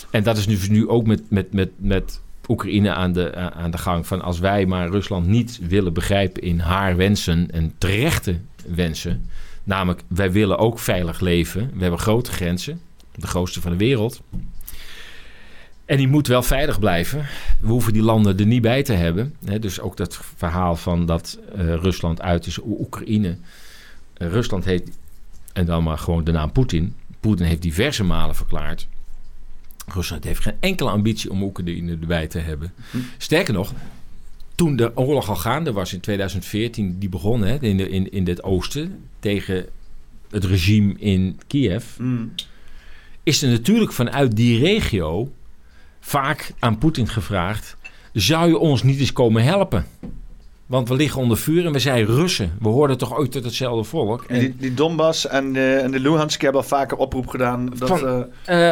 [0.10, 3.78] En dat is nu, nu ook met, met, met, met Oekraïne aan de, aan de
[3.78, 4.08] gang.
[4.08, 9.30] Van als wij maar Rusland niet willen begrijpen in haar wensen en terechte wensen.
[9.64, 11.72] Namelijk, wij willen ook veilig leven.
[11.74, 12.82] We hebben grote grenzen,
[13.16, 14.22] de grootste van de wereld.
[15.86, 17.26] En die moet wel veilig blijven.
[17.60, 19.36] We hoeven die landen er niet bij te hebben.
[19.60, 23.38] dus ook dat verhaal van dat uh, Rusland uit is, Oekraïne.
[24.18, 24.90] Uh, Rusland heeft,
[25.54, 26.96] en dan maar gewoon de naam Poetin.
[27.20, 28.88] Poetin heeft diverse malen verklaard
[29.94, 32.74] Rusland heeft geen enkele ambitie om Oekraïne erbij te hebben.
[32.92, 32.98] Hm.
[33.18, 33.74] Sterker nog,
[34.56, 38.28] toen de oorlog al gaande was in 2014, die begon hè, in, de, in, in
[38.28, 39.66] het oosten tegen
[40.30, 42.34] het regime in Kiev, mm.
[43.24, 45.34] is er natuurlijk vanuit die regio
[46.00, 47.78] vaak aan Poetin gevraagd:
[48.14, 49.86] zou je ons niet eens komen helpen?
[50.68, 52.52] Want we liggen onder vuur en we zijn Russen.
[52.60, 54.24] We hoorden toch ooit tot hetzelfde volk.
[54.28, 57.70] En die, die Donbass en de, en de Luhansk hebben al vaker oproep gedaan.
[57.78, 58.68] Dat, van, uh, uh,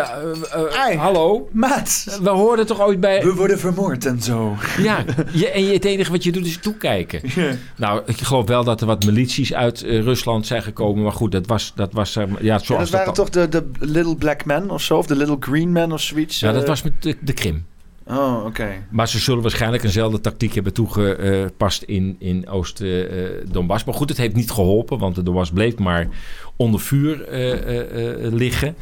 [0.92, 1.50] uh, hallo?
[1.52, 2.20] Maat!
[2.22, 3.24] We hoorden toch ooit bij...
[3.24, 4.56] We worden vermoord en zo.
[4.78, 7.22] Ja, je, en je, het enige wat je doet is toekijken.
[7.24, 7.54] Yeah.
[7.78, 11.04] Nou, ik geloof wel dat er wat milities uit Rusland zijn gekomen.
[11.04, 11.72] Maar goed, dat was...
[11.76, 14.82] Dat, was, ja, ja, zoals dat waren dat toch de, de Little Black Men of
[14.82, 14.98] zo?
[14.98, 16.40] Of de Little Green Men of zoiets?
[16.40, 17.66] Ja, dat was met de, de Krim.
[18.08, 18.48] Oh, oké.
[18.48, 18.84] Okay.
[18.90, 23.84] Maar ze zullen waarschijnlijk eenzelfde tactiek hebben toegepast in, in Oost-Donbass.
[23.84, 26.08] maar goed, het heeft niet geholpen, want de Donbass bleef maar
[26.56, 28.76] onder vuur uh, uh, liggen.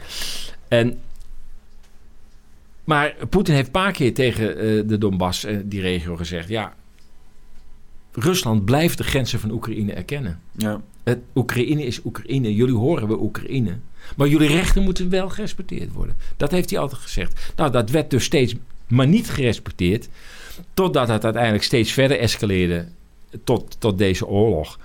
[0.67, 0.99] En,
[2.83, 4.47] maar Poetin heeft een paar keer tegen
[4.87, 6.49] de Donbass, die regio, gezegd...
[6.49, 6.73] ja,
[8.13, 10.41] Rusland blijft de grenzen van Oekraïne erkennen.
[10.57, 10.81] Ja.
[11.03, 12.55] Het, Oekraïne is Oekraïne.
[12.55, 13.77] Jullie horen bij Oekraïne.
[14.15, 16.15] Maar jullie rechten moeten wel gerespecteerd worden.
[16.37, 17.53] Dat heeft hij altijd gezegd.
[17.55, 18.55] Nou, dat werd dus steeds
[18.87, 20.09] maar niet gerespecteerd.
[20.73, 22.85] Totdat het uiteindelijk steeds verder escaleerde
[23.43, 24.79] tot, tot deze oorlog.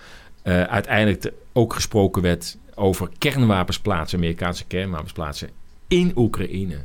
[0.45, 5.51] Uh, uiteindelijk ook gesproken werd over kernwapensplaatsen, Amerikaanse kernwapensplaatsen
[5.89, 6.77] in Oekraïne.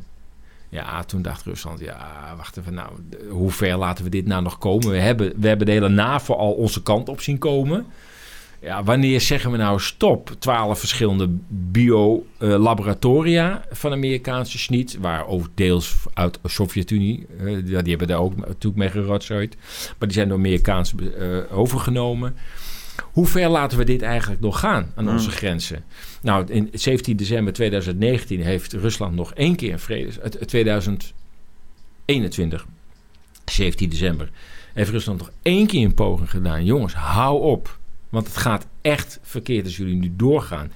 [0.69, 2.90] Ja, toen dacht Rusland, ja, wacht even, nou,
[3.30, 4.90] hoe ver laten we dit nou nog komen?
[4.90, 7.85] We hebben, we hebben de hele NAVO al onze kant op zien komen.
[8.64, 10.35] Ja, wanneer zeggen we nou stop?
[10.40, 18.08] Twaalf verschillende biolaboratoria van Amerikaanse schniet, waar ook deels uit de Sovjet-Unie, uh, die hebben
[18.08, 19.56] daar ook natuurlijk mee gerotzooid,
[19.98, 22.35] maar die zijn door Amerikaans uh, overgenomen.
[23.11, 25.35] Hoe ver laten we dit eigenlijk nog gaan aan onze mm.
[25.35, 25.83] grenzen?
[26.22, 30.11] Nou, in 17 december 2019 heeft Rusland nog één keer een vrede.
[30.45, 32.66] 2021,
[33.45, 34.30] 17 december,
[34.74, 36.66] heeft Rusland nog één keer een poging gedaan.
[36.66, 37.82] Jongens, hou op.
[38.14, 40.72] Want het gaat echt verkeerd als jullie nu doorgaan.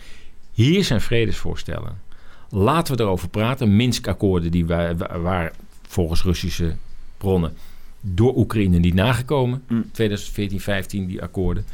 [0.51, 2.01] Hier zijn vredesvoorstellen.
[2.49, 3.75] Laten we erover praten.
[3.75, 5.51] Minsk-akkoorden die waar
[5.87, 6.75] volgens Russische
[7.17, 7.53] bronnen
[8.01, 9.63] door Oekraïne niet nagekomen.
[9.91, 10.63] 2014, mm.
[10.63, 11.65] 15 die akkoorden.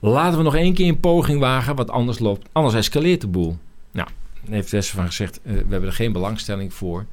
[0.00, 2.48] Laten we nog één keer een poging wagen, wat anders loopt.
[2.52, 3.58] Anders escaleert de boel.
[3.90, 4.08] Nou,
[4.48, 7.06] heeft Westen van gezegd, uh, we hebben er geen belangstelling voor.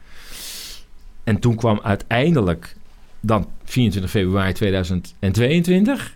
[1.24, 2.76] En toen kwam uiteindelijk
[3.20, 6.16] dan 24 februari 2022.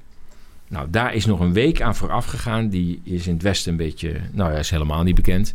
[0.70, 2.70] Nou, daar is nog een week aan vooraf gegaan.
[2.70, 5.54] Die is in het Westen een beetje, nou ja, is helemaal niet bekend.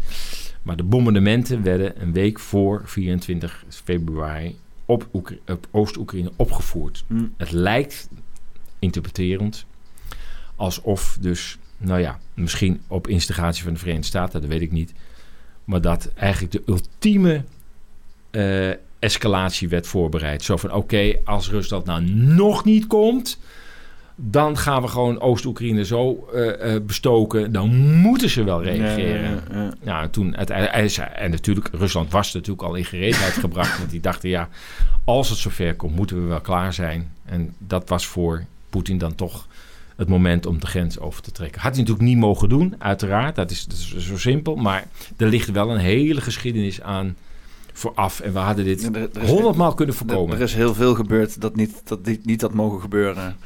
[0.62, 7.04] Maar de bombardementen werden een week voor 24 februari op, op Oost-Oekraïne opgevoerd.
[7.06, 7.34] Mm.
[7.36, 8.08] Het lijkt,
[8.78, 9.66] interpreterend,
[10.56, 14.92] alsof dus, nou ja, misschien op instigatie van de Verenigde Staten, dat weet ik niet.
[15.64, 17.44] Maar dat eigenlijk de ultieme
[18.30, 20.42] uh, escalatie werd voorbereid.
[20.42, 23.38] Zo van, oké, als Rusland nou nog niet komt
[24.16, 27.52] dan gaan we gewoon Oost-Oekraïne zo uh, bestoken.
[27.52, 29.42] Dan moeten ze wel reageren.
[29.50, 30.08] Ja, ja, ja.
[30.08, 33.78] toen uiteindelijk, en natuurlijk, Rusland was natuurlijk al in gereedheid gebracht.
[33.78, 34.48] Want die dachten, ja,
[35.04, 37.12] als het zover komt, moeten we wel klaar zijn.
[37.24, 39.46] En dat was voor Poetin dan toch
[39.96, 41.60] het moment om de grens over te trekken.
[41.60, 43.36] Had hij natuurlijk niet mogen doen, uiteraard.
[43.36, 44.56] Dat is, dat is zo simpel.
[44.56, 47.16] Maar er ligt wel een hele geschiedenis aan
[47.72, 48.20] vooraf.
[48.20, 50.36] En we hadden dit honderdmaal kunnen voorkomen.
[50.36, 53.36] Er, is heel veel gebeurd dat niet, dat niet, niet had mogen gebeuren.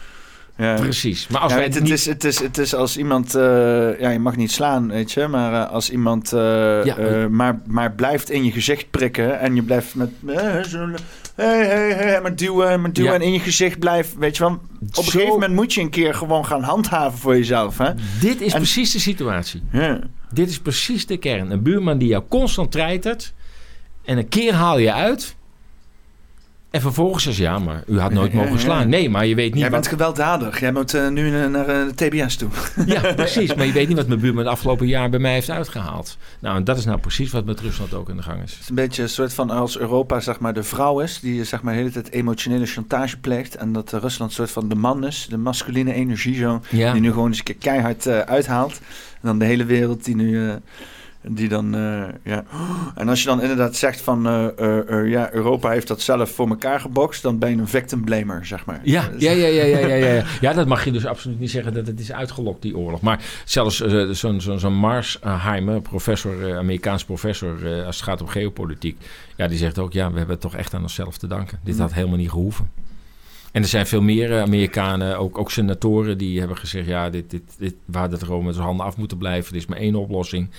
[0.56, 0.74] Ja.
[0.74, 1.26] Precies.
[1.28, 1.92] Maar als ja, wij het, niet...
[1.92, 5.26] is, het, is, het is als iemand, uh, ja, je mag niet slaan, weet je,
[5.26, 9.62] maar uh, als iemand uh, ja, maar, maar blijft in je gezicht prikken en je
[9.62, 14.36] blijft met, hey, hey, hey, maar duwen, maar duwen en in je gezicht blijft, weet
[14.36, 14.52] je wel.
[14.52, 17.90] Op een gegeven moment moet je een keer gewoon gaan handhaven voor jezelf, hè.
[18.20, 19.62] Dit is precies de situatie.
[19.72, 20.00] Ja.
[20.32, 21.50] Dit is precies de kern.
[21.50, 23.32] Een buurman die jou constant treitert
[24.04, 25.35] en een keer haal je uit
[26.76, 28.88] en vervolgens zegt ja, maar u had nooit mogen slaan.
[28.96, 29.60] Nee, maar je weet niet...
[29.60, 30.60] Jij bent gewelddadig.
[30.60, 32.48] Jij moet uh, nu naar uh, de TBS toe.
[32.86, 33.54] ja, precies.
[33.54, 36.16] Maar je weet niet wat mijn buurman het afgelopen jaar bij mij heeft uitgehaald.
[36.38, 38.50] Nou, en dat is nou precies wat met Rusland ook in de gang is.
[38.50, 41.20] Het is een beetje een soort van als Europa zeg maar de vrouw is...
[41.20, 43.56] die zeg maar de hele tijd emotionele chantage pleegt...
[43.56, 45.26] en dat Rusland een soort van de man is.
[45.30, 46.60] De masculine energie zo.
[46.70, 48.80] Die nu gewoon eens een keer keihard uh, uithaalt.
[49.12, 50.50] En dan de hele wereld die nu...
[51.30, 52.44] Die dan, uh, ja.
[52.94, 56.48] En als je dan inderdaad zegt van, uh, uh, ja, Europa heeft dat zelf voor
[56.48, 58.80] elkaar gebokst, dan ben je een victim blamer, zeg maar.
[58.82, 60.24] Ja, ja, ja, ja, ja, ja, ja.
[60.40, 63.00] ja, dat mag je dus absoluut niet zeggen dat het is uitgelokt, die oorlog.
[63.00, 63.76] Maar zelfs
[64.10, 68.96] zo'n zo'n zo Marsheimer, professor, Amerikaans professor, als het gaat om geopolitiek,
[69.36, 71.58] ja, die zegt ook, ja, we hebben het toch echt aan onszelf te danken.
[71.64, 72.70] Dit had helemaal niet gehoeven.
[73.56, 77.42] En er zijn veel meer Amerikanen, ook, ook senatoren, die hebben gezegd: ja, dit, dit,
[77.58, 79.50] dit, we hadden het gewoon met zijn handen af moeten blijven.
[79.50, 80.50] Er is maar één oplossing.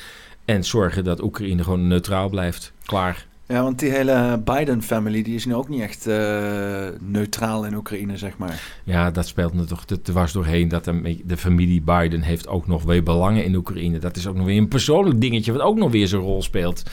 [0.48, 2.74] En zorgen dat Oekraïne gewoon neutraal blijft.
[2.86, 3.27] Klaar.
[3.48, 8.18] Ja, want die hele Biden-family die is nu ook niet echt uh, neutraal in Oekraïne,
[8.18, 8.62] zeg maar.
[8.84, 10.68] Ja, dat speelt me toch te was doorheen.
[10.68, 14.00] Dat de, de, familie Biden heeft ook nog weer belangen in Oekraïne.
[14.00, 16.84] Dat is ook nog weer een persoonlijk dingetje wat ook nog weer zijn rol speelt.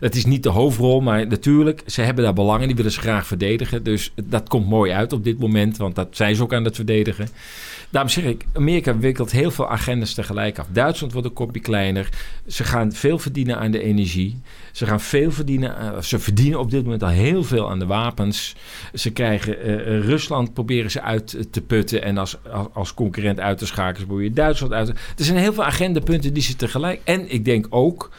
[0.00, 2.66] Het is niet de hoofdrol, maar natuurlijk, ze hebben daar belangen.
[2.66, 3.82] Die willen ze graag verdedigen.
[3.82, 6.74] Dus dat komt mooi uit op dit moment, want dat zijn ze ook aan het
[6.74, 7.28] verdedigen.
[7.90, 10.66] Daarom zeg ik, Amerika wikkelt heel veel agendas tegelijk af.
[10.72, 12.08] Duitsland wordt een kopje kleiner.
[12.46, 14.40] Ze gaan veel verdienen aan de energie.
[14.72, 15.76] Ze gaan veel verdienen.
[15.80, 18.54] Uh, ze verdienen op dit moment al heel veel aan de wapens.
[18.94, 22.36] Ze krijgen uh, Rusland proberen ze uit te putten en als,
[22.72, 24.06] als, concurrent uit te schakelen.
[24.06, 24.92] Probeer je Duitsland uit te.
[25.16, 27.00] Er zijn heel veel agendapunten die ze tegelijk.
[27.04, 28.10] En ik denk ook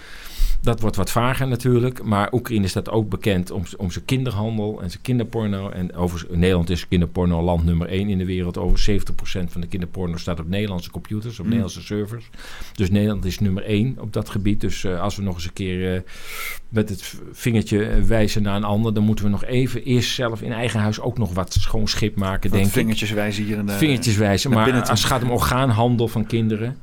[0.63, 2.03] Dat wordt wat vager natuurlijk.
[2.03, 5.69] Maar Oekraïne staat ook bekend om, om zijn kinderhandel en zijn kinderporno.
[5.69, 8.57] En over, Nederland is kinderporno land nummer 1 in de wereld.
[8.57, 11.49] Over 70% van de kinderporno staat op Nederlandse computers, op Mm.
[11.49, 12.29] Nederlandse servers.
[12.73, 14.61] Dus Nederland is nummer 1 op dat gebied.
[14.61, 16.01] Dus eh, als we nog eens een keer eh,
[16.69, 18.93] met het vingertje eh, wijzen naar een ander...
[18.93, 22.15] dan moeten we nog even eerst zelf in eigen huis ook nog wat schoon schip
[22.15, 22.73] maken, Wat denk ik.
[22.73, 23.71] vingertjes wijzen hier in de...
[23.71, 24.51] Vingertjes wijzen.
[24.51, 26.77] naar Maar als het gaat om orgaanhandel van kinderen.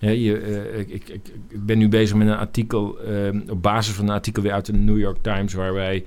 [0.00, 4.14] Eh, ik, ik, ik, ben nu bezig met een artikel, eh, op basis van een
[4.14, 6.04] artikel weer uit de New York Times, waarbij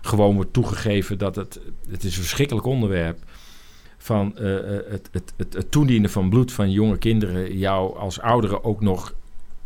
[0.00, 3.18] gewoon wordt toegegeven dat het, het is een verschrikkelijk onderwerp
[3.98, 8.20] van eh, eh, het, het, het, het toedienen van bloed van jonge kinderen jou als
[8.20, 9.14] ouderen ook nog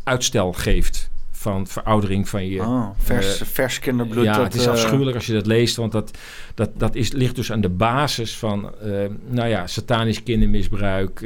[0.03, 1.11] uitstel geeft
[1.43, 4.23] van veroudering van je Oh, vers, vers kinderbloed.
[4.23, 6.17] ja, dat, het is eh, afschuwelijk als je dat leest, want dat,
[6.55, 8.89] dat, dat is, ligt dus aan de basis van, eh,
[9.27, 11.25] nou ja, satanisch kindermisbruik,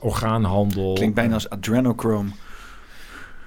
[0.00, 0.92] orgaanhandel.
[0.92, 2.28] Klinkt bijna als adrenochrome.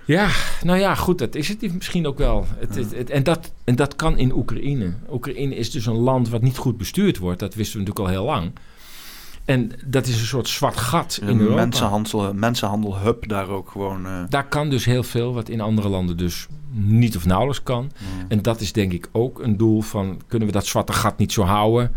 [0.06, 0.30] Ja,
[0.64, 2.46] nou ja, goed, dat is het misschien ook wel.
[2.58, 4.94] Het, het, het- en, dat, en dat kan in Oekraïne.
[5.12, 8.22] Oekraïne is dus een land wat niet goed bestuurd wordt, dat wisten we natuurlijk al
[8.22, 8.52] heel lang.
[9.48, 11.56] En dat is een soort zwart gat in Europa.
[11.62, 14.06] mensenhandel, mensenhandel hub daar ook gewoon.
[14.06, 17.84] eh, Daar kan dus heel veel wat in andere landen dus niet of nauwelijks kan.
[17.84, 18.26] mm.
[18.28, 20.22] En dat is denk ik ook een doel van...
[20.28, 21.92] kunnen we dat zwarte gat niet zo houden...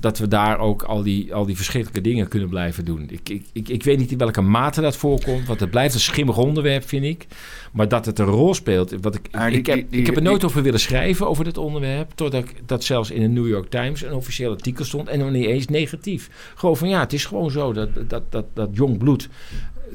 [0.00, 3.06] dat we daar ook al die, al die verschrikkelijke dingen kunnen blijven doen.
[3.10, 5.46] Ik, ik, ik, ik weet niet in welke mate dat voorkomt...
[5.46, 7.26] want het blijft een schimmig onderwerp, vind ik.
[7.72, 8.94] Maar dat het een rol speelt...
[9.00, 11.28] Wat ik, Ah, die- ik, heb, die- die- ik heb er nooit over willen schrijven,
[11.28, 12.10] over dit onderwerp...
[12.14, 15.08] totdat ik, dat zelfs in de New York Times een officieel artikel stond...
[15.08, 16.52] en nog niet eens negatief.
[16.54, 19.28] Gewoon van ja, het is gewoon zo dat, dat, dat, dat jong bloed...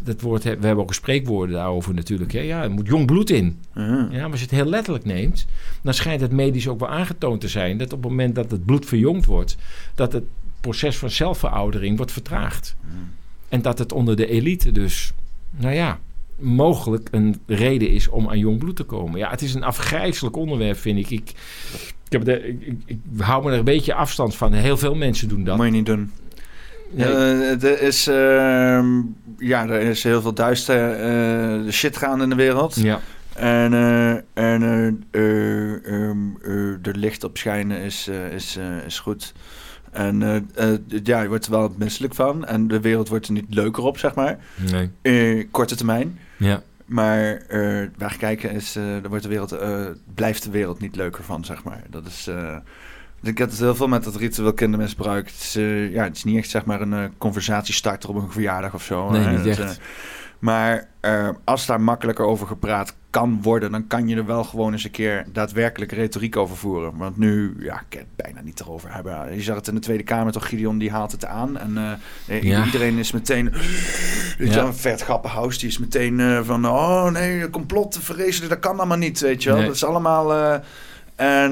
[0.05, 2.31] Dat woord, we hebben ook spreekwoorden daarover natuurlijk.
[2.31, 2.39] Hè?
[2.39, 3.59] Ja, er moet jong bloed in.
[3.73, 4.11] Mhm.
[4.11, 5.45] Ja, maar als je het heel letterlijk neemt,
[5.81, 8.65] dan schijnt het medisch ook wel aangetoond te zijn dat op het moment dat het
[8.65, 9.57] bloed verjongd wordt,
[9.95, 10.23] dat het
[10.61, 12.75] proces van zelfveroudering wordt vertraagd.
[13.49, 15.13] En dat het onder de elite dus,
[15.51, 15.99] nou ja,
[16.37, 19.19] mogelijk een reden is om aan jong bloed te komen.
[19.19, 21.09] Ja, het is een afgrijzelijk onderwerp, vind ik.
[21.09, 21.29] Ik,
[22.05, 24.53] ik, heb de, ik hou me er een beetje afstand van.
[24.53, 25.57] Heel veel mensen doen dat.
[25.57, 26.11] Moet je niet doen.
[26.91, 29.01] Nee, Eh, er, is, ehm,
[29.37, 32.75] ja, er is heel veel duister eh, shit gaande in de wereld.
[32.75, 32.99] ja,
[33.33, 33.73] En,
[34.33, 34.63] en
[35.11, 39.33] eh, ehm, eh, er licht op schijnen is, is, is goed.
[39.91, 40.47] En
[41.03, 42.45] ja, je wordt er wel misselijk van.
[42.45, 44.37] En de wereld wordt er niet leuker op, zeg maar.
[45.01, 46.19] nee, korte termijn.
[46.37, 49.57] ja, Maar eh wegkijken is, er wordt de wereld,
[50.13, 51.83] blijft de wereld niet leuker van, zeg maar.
[51.89, 52.29] Dat is,
[53.21, 55.25] ik heb het heel veel met dat ritueel kindermisbruik.
[55.27, 58.31] Het is, eh, ja, het is niet echt zeg maar een eh, conversatiestarter op een
[58.31, 59.09] verjaardag of zo.
[59.11, 59.59] Nee, niet echt.
[59.59, 59.69] eh,
[60.39, 60.87] maar
[61.43, 64.91] als daar makkelijker over gepraat kan worden, dan kan je er wel gewoon eens een
[64.91, 66.97] keer daadwerkelijk retoriek over voeren.
[66.97, 69.35] Want nu, ja, ik kan het bijna niet erover hebben.
[69.35, 71.57] Je zag het in de Tweede Kamer toch, Gideon die haalt het aan.
[71.57, 71.99] En
[72.41, 72.65] Ja.
[72.65, 73.53] iedereen is meteen,
[74.37, 74.73] weet Ja.
[74.73, 79.43] Vert Grappenhaus, die is meteen van, oh nee, complot, vrezen, dat kan allemaal niet, weet
[79.43, 79.57] je wel.
[79.57, 79.67] Nee.
[79.67, 80.61] Dat is allemaal...
[81.15, 81.51] en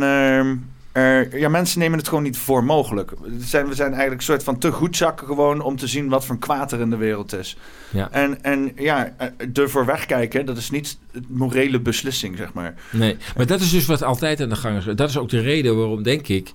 [1.32, 3.12] ja, mensen nemen het gewoon niet voor mogelijk.
[3.22, 6.10] We zijn, we zijn eigenlijk een soort van te goed zakken gewoon om te zien
[6.10, 7.58] wat voor een kwaad er in de wereld is.
[7.90, 8.12] ja.
[8.12, 12.74] En, en ja, eh, ervoor wegkijken, dat is niet een morele beslissing, zeg maar.
[12.92, 14.96] Nee, maar dat is dus wat altijd aan de gang is.
[14.96, 16.52] Dat is ook de reden waarom, denk ik,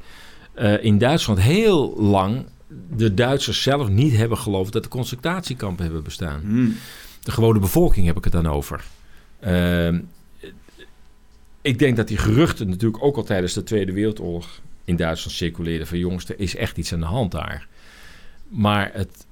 [0.55, 2.47] eh, in Duitsland heel lang
[2.97, 6.41] de Duitsers zelf niet hebben geloofd dat de concentratiekampen hebben bestaan.
[6.41, 6.77] Hmm.
[7.23, 8.85] De gewone bevolking heb ik het dan over.
[9.41, 10.01] Ehm,
[11.69, 15.87] ik denk dat die geruchten natuurlijk ook al tijdens de Tweede Wereldoorlog in Duitsland circuleerden
[15.87, 17.67] van jongens, er is echt iets aan de hand daar.
[18.49, 19.27] Maar het,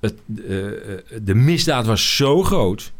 [0.00, 2.92] het, eh, eh, de misdaad was zo groot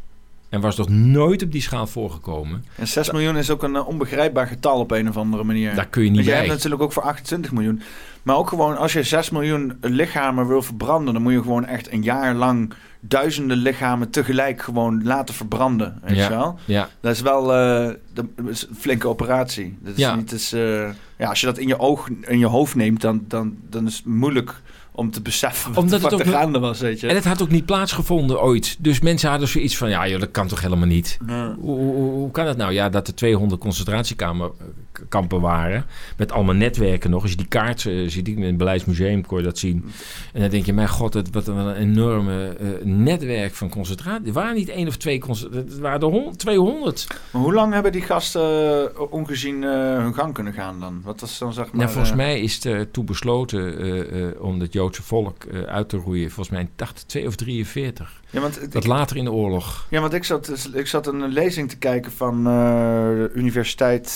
[0.49, 2.65] en was nog nooit op die schaal voorgekomen.
[2.77, 5.75] En 6 miljoen is ook een eh, onbegrijpbaar getal op een of andere manier.
[5.75, 6.47] Daar kun je niet Want jij bij.
[6.47, 7.83] hebt natuurlijk ook voor 28 miljoen.
[8.23, 11.93] Maar ook gewoon, als je 6 miljoen lichamen wil verbranden, dan moet je gewoon echt
[11.93, 12.73] een jaar lang
[13.09, 15.99] duizenden lichamen tegelijk gewoon laten verbranden.
[16.03, 16.23] Weet Ja.
[16.23, 16.59] je wel?
[16.65, 17.47] Ja, Dat is wel
[18.13, 19.77] dat is een flinke operatie.
[19.81, 20.15] Dat is Ja.
[20.15, 23.25] niet eens, eh, ja, als je dat in je, oog, in je hoofd neemt, dan,
[23.29, 24.63] dan, dan is het moeilijk
[24.93, 27.09] om te beseffen wat Omdat er het ook gaande was, weet je.
[27.09, 28.77] En het had ook niet plaatsgevonden ooit.
[28.79, 31.19] Dus mensen hadden zoiets van, ja joh, dat kan toch helemaal niet.
[31.27, 32.73] Hoe, hoe, hoe kan dat nou?
[32.73, 33.61] Ja, dat er 200
[34.97, 35.85] concentratiekampen waren.
[36.17, 37.23] Met allemaal netwerken nog.
[37.23, 39.85] Als je die kaart eh, ziet, in het Beleidsmuseum kon je dat zien.
[40.33, 44.27] En dan denk je, mijn god, het, wat een enorme eh, netwerk van concentratie.
[44.27, 45.73] Er waren niet één of twee concentraties.
[45.73, 47.07] Het waren er hon- 200.
[47.31, 48.43] Maar hoe lang hebben die gasten
[48.95, 51.01] eh, ongezien hun gang kunnen gaan dan?
[51.05, 51.77] Wat was dan zeg maar...
[51.77, 53.75] nou, volgens mij is het toen besloten
[54.41, 56.31] om het Joodse volk uit te roeien.
[56.31, 58.21] Volgens mij in 82 of 43.
[58.31, 59.87] Ja, want, ik- Dat later in de oorlog.
[59.91, 64.07] ja, want ik zat, ik zat een lezing te kijken van de Universiteit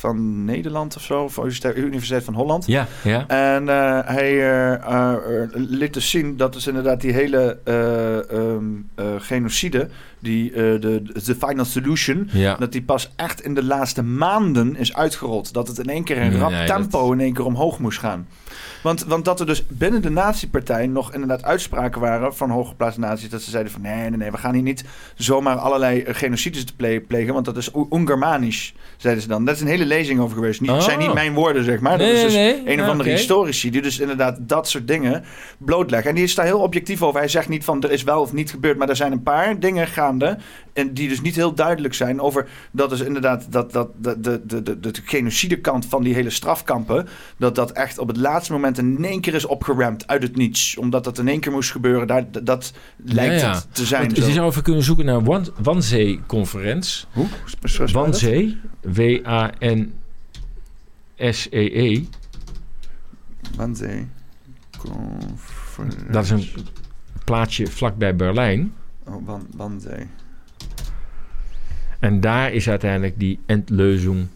[0.00, 1.22] van Nederland of zo.
[1.22, 2.66] Of Universiteit, Universiteit van Holland.
[2.66, 3.26] Ja, ja.
[3.28, 8.64] En eh, hij eh, eh, liet dus zien dat dus inderdaad die hele eh, ehm,
[8.94, 9.88] eh, genocide
[10.20, 12.54] die, de, de Final Solution, Ja.
[12.58, 15.52] dat die pas echt in de laatste maanden is uitgerold.
[15.52, 17.98] Dat het in één keer in rap Nee, tempo dat- in één keer omhoog moest
[17.98, 18.26] gaan.
[18.82, 23.28] Want, want dat er dus binnen de nazi-partij nog inderdaad uitspraken waren van hooggeplaatste nazi's.
[23.30, 24.84] Dat ze zeiden van nee, nee, nee, we gaan hier niet
[25.14, 27.32] zomaar allerlei eh, genocides te ple- plegen.
[27.34, 29.44] Want dat is Ungermanisch, zeiden ze dan.
[29.44, 30.60] Dat is een hele lezing over geweest.
[30.60, 30.80] Niet, Oh.
[30.80, 31.98] zijn niet mijn woorden, zeg maar.
[31.98, 35.24] Dat Nee, is dus nee, een of andere historici die dus inderdaad dat soort dingen
[35.58, 36.08] blootleggen.
[36.10, 37.18] En die is daar heel objectief over.
[37.20, 39.58] Hij zegt niet van er is wel of niet gebeurd, maar er zijn een paar
[39.58, 40.38] dingen gaande.
[40.72, 44.40] En die dus niet heel duidelijk zijn over dat is inderdaad dat, dat, de, de,
[44.46, 47.08] de, de, de genocidekant van die hele strafkampen.
[47.36, 50.76] Dat dat echt op het laatste moment in één keer is opgeramd uit het niets.
[50.76, 52.06] Omdat dat in één keer moest gebeuren.
[52.06, 53.54] Daar, dat, dat lijkt Ja, ja.
[53.54, 54.02] het te zijn.
[54.04, 54.30] Want Je zo.
[54.30, 57.04] zou even kunnen zoeken naar Wan- Wanzee-conferentie.
[57.12, 57.26] Hoe?
[57.78, 57.90] Dat?
[57.90, 58.60] Wanzee,
[61.20, 62.04] W-A-N-S-E-E.
[63.56, 64.06] Wanzee.
[64.78, 66.10] Conferentie.
[66.10, 66.48] Dat is een
[67.24, 68.72] plaatsje vlakbij Berlijn.
[69.06, 70.06] Oh, Wan, Wanzee.
[72.00, 74.26] En daar is uiteindelijk die Endleuzing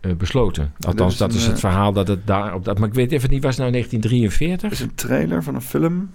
[0.00, 0.72] eh, besloten.
[0.80, 2.78] Althans, is dat is het eh, verhaal dat het daar op dat.
[2.78, 4.70] Maar ik weet even niet, was het nou 1943?
[4.70, 6.10] is een trailer van een film.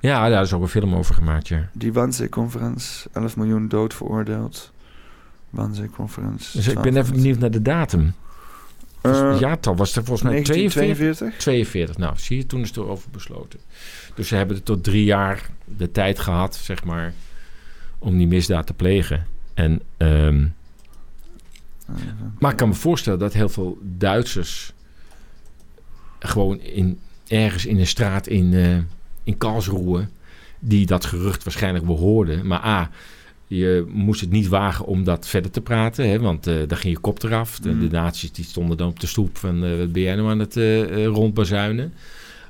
[0.00, 1.68] Ja, daar is ook een film over gemaakt, ja.
[1.72, 4.72] Die Wannsee-conferentie, 11 miljoen dood veroordeeld.
[5.50, 6.50] Wannsee-conferentie.
[6.52, 8.14] Dus ik ben even benieuwd naar de datum.
[9.02, 10.74] Uh, het jaartal was er volgens mij 42.
[10.74, 11.40] 1942?
[11.40, 11.96] 42.
[11.96, 13.60] Nou, zie je, toen is het erover besloten.
[14.14, 17.12] Dus ze hebben er tot drie jaar de tijd gehad, zeg maar,
[17.98, 19.26] om die misdaad te plegen.
[19.54, 20.46] En, ehm,
[22.38, 24.72] maar ik kan me voorstellen dat heel veel Duitsers
[26.18, 26.98] gewoon in,
[27.28, 28.76] ergens in een straat in, eh,
[29.24, 30.08] in Karlsruhe,
[30.58, 32.46] die dat gerucht waarschijnlijk wel hoorden.
[32.46, 32.90] Maar A,
[33.46, 36.94] je moest het niet wagen om dat verder te praten, hè, want eh daar ging
[36.94, 37.58] je kop eraf.
[37.58, 37.80] De, Mm.
[37.80, 40.38] de nazi's die stonden dan op de stoep van, eh wat ben jij nou aan
[40.38, 41.92] het eh, rondbazuinen?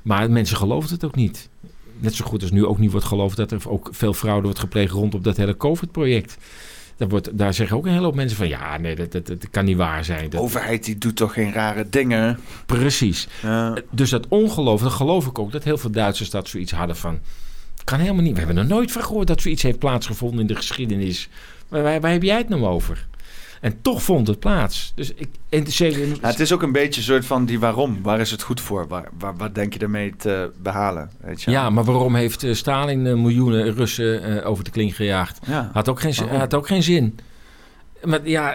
[0.03, 1.49] Maar mensen geloofden het ook niet.
[1.99, 4.59] Net zo goed als nu ook niet wordt geloofd dat er ook veel fraude wordt
[4.59, 6.37] gepleegd rondom dat hele COVID-project.
[6.97, 8.47] Daar, wordt, daar zeggen ook een hele hoop mensen van...
[8.47, 10.29] ja, nee, dat, dat, dat kan niet waar zijn.
[10.29, 12.39] De overheid die doet toch geen rare dingen?
[12.65, 13.27] precies.
[13.41, 13.75] Ja.
[13.89, 15.51] Dus dat ongeloof, dat geloof ik ook...
[15.51, 17.19] dat heel veel Duitsers dat zoiets hadden van...
[17.83, 18.33] kan helemaal niet.
[18.33, 21.29] We hebben er nooit van gehoord dat zoiets heeft plaatsgevonden in de geschiedenis.
[21.67, 23.07] Waar, waar, waar heb jij het nou over?
[23.63, 24.91] En toch vond het plaats.
[24.95, 25.27] Dus ik...
[25.49, 28.01] En zeker, Nou, het is ook een beetje een soort van die waarom.
[28.01, 28.87] Waar is het goed voor?
[28.87, 31.09] Waar, waar, wat denk je ermee te behalen?
[31.21, 31.51] Weet je?
[31.51, 35.39] ja, maar waarom heeft eh, Stalin eh, miljoenen Russen eh, over de kling gejaagd?
[35.47, 35.69] ja.
[35.73, 36.37] Had ook geen, Waarom?
[36.39, 37.19] had ook geen zin.
[38.03, 38.53] Maar ja,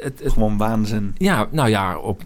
[0.00, 1.14] het, het, Gewoon waanzin.
[1.18, 2.22] ja, nou ja, op,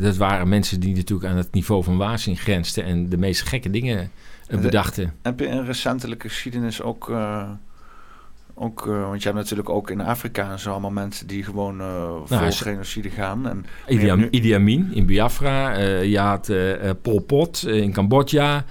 [0.00, 3.70] dat waren mensen die natuurlijk aan het niveau van waanzin grensden en de meest gekke
[3.70, 4.10] dingen
[4.48, 5.14] De- bedachten.
[5.22, 7.12] Heb je in recentelijke geschiedenis ook...
[8.58, 11.80] ook eh, want je hebt natuurlijk ook in Afrika en zo allemaal mensen die gewoon
[11.80, 13.48] eh vol is- genocide gaan.
[13.48, 16.52] En Idi, Ja, nu- Idi Amin in Biafra, eh, je had
[17.02, 18.64] Pol Pot in Cambodja.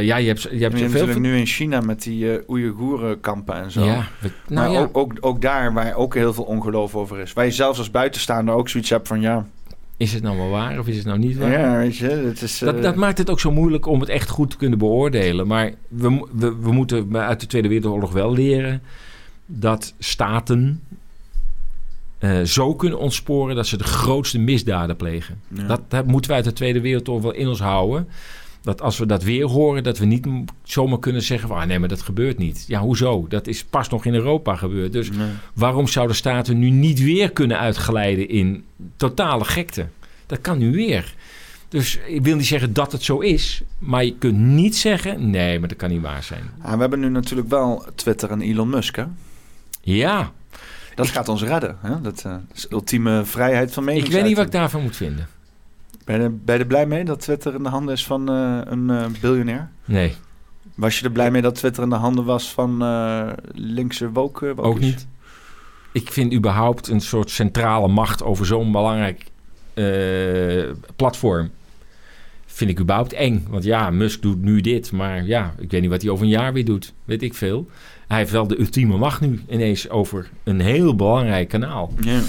[0.00, 3.84] Ja, je hebt, je hebt natuurlijk nu in China met die Oeigoerenkampen en zo.
[3.84, 7.18] Ja, we- nou maar ja, ook, ook, ook daar waar ook heel veel ongeloof over
[7.18, 7.32] is.
[7.32, 9.46] Waar je zelfs als buitenstaander ook zoiets hebt van ja,
[10.00, 11.50] is het nou wel waar of is het nou niet waar?
[11.50, 12.58] ja weet je, het is...
[12.58, 15.46] Dat, eh, dat maakt het ook zo moeilijk om het echt goed te kunnen beoordelen.
[15.46, 18.82] Maar we, we, we moeten uit de Tweede Wereldoorlog wel leren
[19.46, 20.82] dat staten
[22.18, 25.40] eh, zo kunnen ontsporen dat ze de grootste misdaden plegen.
[25.48, 25.66] ja.
[25.66, 28.08] Dat, dat moeten we uit de Tweede Wereldoorlog wel in ons houden.
[28.62, 30.26] Dat als we dat weer horen, dat we niet
[30.62, 31.58] zomaar kunnen zeggen van...
[31.58, 32.64] Ah, nee, maar dat gebeurt niet.
[32.68, 33.26] Ja, hoezo?
[33.28, 34.92] Dat is pas nog in Europa gebeurd.
[34.92, 35.28] Dus Nee.
[35.54, 38.64] waarom zouden staten nu niet weer kunnen uitglijden in
[38.96, 39.86] totale gekte?
[40.26, 41.14] Dat kan nu weer.
[41.68, 45.58] Dus ik wil niet zeggen dat het zo is, maar je kunt niet zeggen: nee,
[45.58, 46.42] maar dat kan niet waar zijn.
[46.62, 49.04] Ah, we hebben nu natuurlijk wel Twitter en Elon Musk, hè?
[49.82, 50.32] Ja,
[50.94, 52.00] Dat gaat ons redden, hè?
[52.00, 54.12] Dat eh, is ultieme vrijheid van ik mening.
[54.12, 55.26] weet niet wat ik daarvan moet vinden.
[56.10, 58.60] Ben je, ben je er blij mee dat Twitter in de handen is van eh,
[58.64, 59.70] een eh, biljonair?
[59.84, 60.14] Nee,
[60.74, 64.52] Was je er blij mee dat Twitter in de handen was van eh, linkse woke?
[64.56, 65.06] ook niet.
[65.92, 69.24] Ik vind überhaupt een soort centrale macht over zo'n belangrijk
[70.96, 71.50] platform.
[72.46, 73.46] Vind ik überhaupt eng.
[73.48, 76.30] Want ja, Musk doet nu dit, maar ja, ik weet niet wat hij over een
[76.30, 76.92] jaar weer doet.
[77.04, 77.68] Weet ik veel.
[78.08, 81.92] Hij heeft wel de ultieme macht nu ineens over een heel belangrijk kanaal.
[82.00, 82.20] Ja.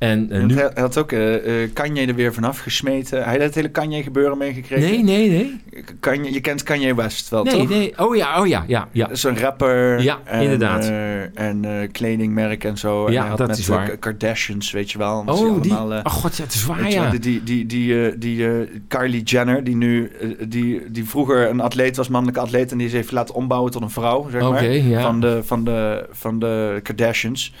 [0.00, 0.54] En eh, En nu...
[0.54, 3.24] Hij had ook eh, Kanye er weer vanaf gesmeten.
[3.24, 4.90] Hij had het hele Kanye gebeuren meegekregen.
[4.90, 5.84] Nee, nee, nee.
[6.00, 7.68] Kanye, je kent Kanye West wel, Nee, toch?
[7.68, 7.92] nee.
[7.96, 9.06] Oh ja, oh ja, ja, ja.
[9.06, 10.02] Dat is een rapper.
[10.02, 10.92] Ja, en, inderdaad.
[11.34, 13.06] en kledingmerk en zo.
[13.06, 13.96] en Ja, had dat met is waar.
[13.96, 15.22] Kardashians, weet je wel.
[15.26, 15.74] Oh, die...
[15.74, 17.10] allemaal, Oh god, ja, het is waar, ja.
[17.10, 20.10] Die, die, die, die, die Kylie Jenner, die nu,
[20.48, 23.82] die, die vroeger een atleet was, mannelijke atleet, en die is even laten ombouwen tot
[23.82, 24.64] een vrouw, zeg maar.
[24.64, 25.02] ja.
[25.02, 27.52] Van de, van de, van de Kardashians.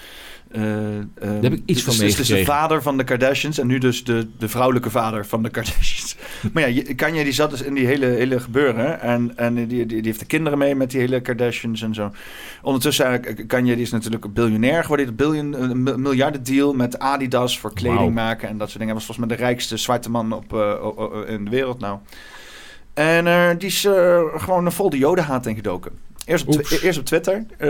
[0.50, 0.62] Eh,
[1.40, 2.44] heb ik iets dus, van dus, dus de meegekregen.
[2.46, 6.16] vader van de Kardashians en nu dus de, de vrouwelijke vader van de Kardashians.
[6.52, 9.00] Maar ja, Kanye die zat dus in die hele, hele gebeuren.
[9.00, 12.12] En, en die, die, die heeft de kinderen mee met die hele Kardashians en zo.
[12.62, 15.08] Ondertussen, Kanye die is natuurlijk een biljonair geworden.
[15.08, 18.94] Een biljoen, een mi- miljardendeal met Adidas voor kleding maken en dat soort dingen.
[18.94, 21.98] Hij was volgens mij de rijkste zwarte man op, eh, in de wereld nou.
[22.94, 23.80] En eh, die is
[24.36, 25.92] gewoon een vol de jodenhaat ingedoken.
[26.30, 27.44] Eerst op, eerst op Twitter.
[27.58, 27.68] Eh,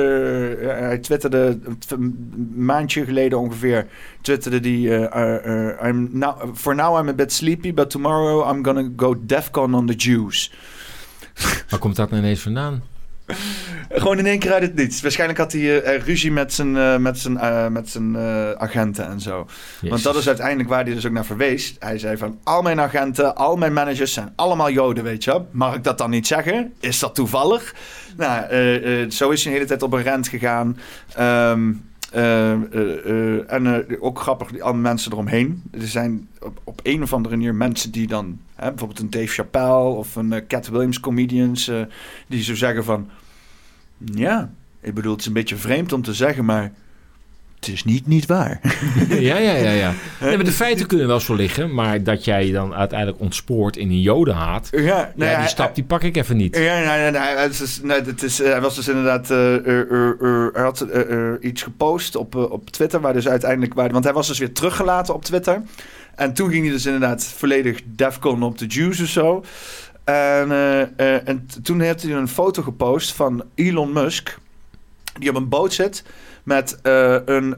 [0.69, 1.59] hij twitterde
[1.89, 3.87] een maandje geleden ongeveer.
[4.21, 5.09] Twitterde die...
[5.09, 9.15] eh, eh, I'm now, for now I'm a bit sleepy, but tomorrow I'm gonna go
[9.27, 10.53] defcon on the Jews.
[11.69, 12.83] Waar komt dat nou ineens vandaan?
[13.93, 15.01] Gewoon in één keer uit het niets.
[15.01, 18.17] Waarschijnlijk had hij eh, ruzie met zijn, eh, met zijn, met zijn
[18.59, 19.47] agenten en zo.
[19.81, 21.77] Want dat is uiteindelijk waar hij dus ook naar verwees.
[21.79, 25.43] Hij zei van, al mijn agenten, al mijn managers zijn allemaal joden, weet je.
[25.51, 26.73] Mag ik dat dan niet zeggen?
[26.81, 27.75] Is dat toevallig?
[28.17, 30.79] Nou, zo is hij de hele tijd op een rent gegaan.
[31.15, 31.71] Ehm,
[32.11, 32.59] eh, eh,
[33.05, 35.63] eh, en ook grappig, die alle mensen eromheen.
[35.71, 38.39] Er zijn op, op een of andere manier mensen die dan...
[38.55, 41.71] Hè, bijvoorbeeld een Dave Chappelle of een Cat Williams comedians...
[42.27, 43.09] die zo zeggen van...
[44.05, 46.73] Ja, ik bedoel, het is een beetje vreemd om te zeggen, maar...
[47.61, 48.61] Het is niet niet waar.
[49.09, 49.93] ja, ja, ja, ja.
[50.21, 53.77] Nee, maar de feiten kunnen wel zo liggen, maar dat jij je dan uiteindelijk ontspoort
[53.77, 56.57] in een jodenhaat, Ja, nou ja, ja, die stap die pak ik even niet.
[56.57, 59.31] Ja, nee, nee, nee, het is, nee, het is, eh, hij was dus inderdaad.
[59.31, 63.13] eh, eh, eh, eh, hij had eh, eh, iets gepost op, eh, op Twitter, waar
[63.13, 63.75] dus uiteindelijk.
[63.75, 65.63] Waar, want hij was dus weer teruggelaten op Twitter.
[66.15, 69.45] En toen ging hij dus inderdaad volledig Defcon op de Jews of zo.
[70.11, 74.39] En, eh, eh, en toen heeft hij een foto gepost van Elon Musk.
[75.19, 76.05] Die op een boot zit
[76.43, 77.57] met eh, een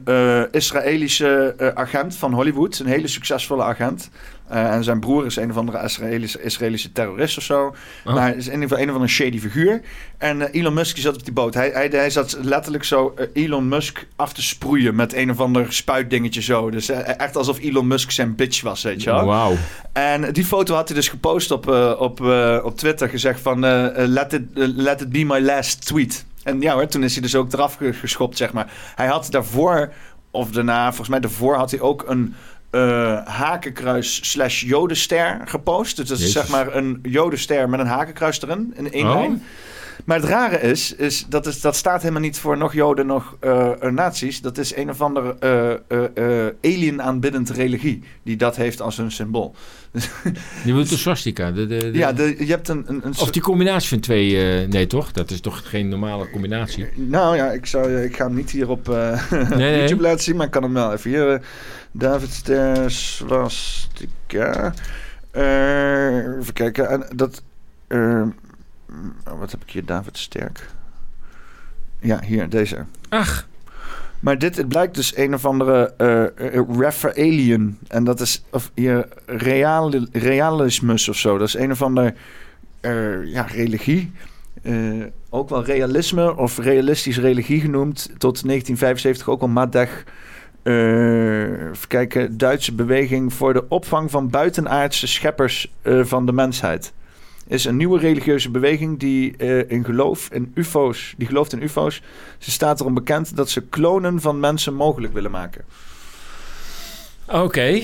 [0.51, 2.79] Israëlische agent van Hollywood.
[2.79, 4.09] Een hele succesvolle agent.
[4.53, 7.75] Eh, en zijn broer is een of andere Israëlische, Israëlische terrorist of zo.
[8.05, 8.13] Oh.
[8.13, 9.81] Maar hij is in ieder geval een of andere shady figuur.
[10.17, 11.53] En eh, Elon Musk zat op die boot.
[11.53, 15.39] Hij, hij, hij zat letterlijk zo eh, Elon Musk af te sproeien met een of
[15.39, 16.69] ander spuitdingetje zo.
[16.69, 19.25] Dus echt alsof Elon Musk zijn bitch was, weet je wel.
[19.25, 19.55] Wauw.
[19.93, 21.67] En die foto had hij dus gepost op,
[21.99, 22.21] op,
[22.63, 23.09] op Twitter.
[23.09, 23.59] Gezegd van,
[23.95, 26.25] let, it, let it be my last tweet.
[26.43, 28.71] En ja hoor, toen is hij dus ook eraf ge- geschopt, zeg maar.
[28.95, 29.93] Hij had daarvoor,
[30.31, 32.35] of daarna, volgens mij daarvoor had hij ook een
[32.73, 35.95] eh, hakenkruis slash jodenster gepost.
[35.97, 36.41] Dus dat is Jezus.
[36.41, 39.15] zeg maar een jodenster met een hakenkruis erin, in één Oh.
[39.15, 39.43] lijn.
[40.05, 43.35] Maar het rare is, is, dat, is dat staat helemaal niet voor nog joden, nog
[43.39, 44.41] eh eh, nazi's.
[44.41, 45.35] Dat is een of andere
[45.87, 49.55] eh, alien aanbiddend religie die dat heeft als hun symbool.
[49.91, 50.31] Je
[50.65, 51.51] bedoelt de swastika.
[51.51, 52.83] De, de, de- Ja, je hebt een...
[52.87, 54.35] een, een Of die combinatie van twee...
[54.67, 55.11] nee, toch?
[55.11, 56.87] Dat is toch geen normale combinatie?
[56.95, 58.87] Nou ja, ik, zou, ik ga hem niet hier op
[59.55, 59.79] nee.
[59.79, 61.41] YouTube laten zien, maar ik kan hem wel even hier.
[61.95, 64.73] David Ster Swastika.
[65.31, 66.89] Eh, even kijken.
[66.89, 67.43] En dat.
[67.87, 68.21] eh,
[69.31, 69.85] oh, wat heb ik hier?
[69.85, 70.69] David Sterk.
[71.99, 72.85] Ja, hier, deze.
[73.09, 73.47] Ach,
[74.19, 77.77] Maar dit het blijkt dus een of andere eh eh, Raphaelian.
[77.87, 81.37] En dat is of hier real, realismus of zo.
[81.37, 82.13] Dat is een of ander
[82.79, 84.11] eh, ja, religie.
[85.29, 88.03] Ook wel realisme of realistisch religie genoemd.
[88.17, 90.03] Tot 1975 ook wel Madech.
[90.63, 96.93] Eh, even kijken, Duitse beweging voor de opvang van buitenaardse scheppers eh, van de mensheid.
[97.47, 102.01] Is een nieuwe religieuze beweging die eh, in geloof in UFO's, die gelooft in UFO's.
[102.37, 105.65] Ze staat erom bekend dat ze klonen van mensen mogelijk willen maken.
[107.27, 107.79] Oké.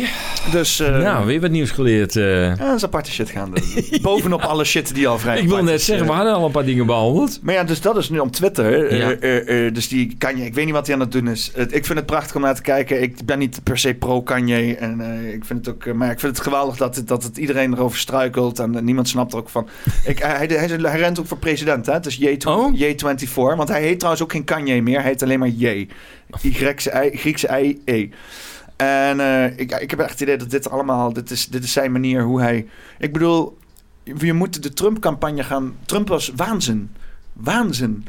[0.51, 2.15] Dus eh, nou, weer wat nieuws geleerd.
[2.15, 2.41] eh.
[2.41, 3.63] ja, dat is aparte shit gaan doen.
[4.01, 6.11] Bovenop alle shit die al vrij ik wil net zeggen, eh.
[6.11, 7.39] we hadden al een paar dingen behandeld.
[7.41, 8.95] Maar ja, dus dat is nu op Twitter.
[8.95, 9.69] Ja.
[9.69, 11.51] dus die Kanye, ik weet niet wat hij aan het doen is.
[11.69, 13.01] Ik vind het prachtig om naar te kijken.
[13.01, 14.75] Ik ben niet per se pro Kanye.
[14.75, 15.01] En
[15.33, 17.99] ik vind het ook, maar ik vind het geweldig dat het, dat het iedereen erover
[17.99, 18.59] struikelt.
[18.59, 19.67] En niemand snapt er ook van.
[20.05, 21.93] Ik, hij, hij, rent ook voor president, hè?
[21.93, 22.73] Het is J, Oh.
[22.79, 23.33] J24.
[23.33, 24.99] Want hij heet trouwens ook geen Kanye meer.
[24.99, 25.87] Hij heet alleen maar J.
[26.41, 28.07] Y-Griekse I, Griekse I, E.
[28.81, 31.13] En eh, ik, ik heb echt het idee dat dit allemaal...
[31.13, 32.67] Dit is, dit is zijn manier hoe hij...
[32.97, 33.57] Ik bedoel,
[34.03, 35.75] je moet de Trump-campagne gaan...
[35.85, 36.89] Trump was waanzin.
[37.33, 38.07] Waanzin.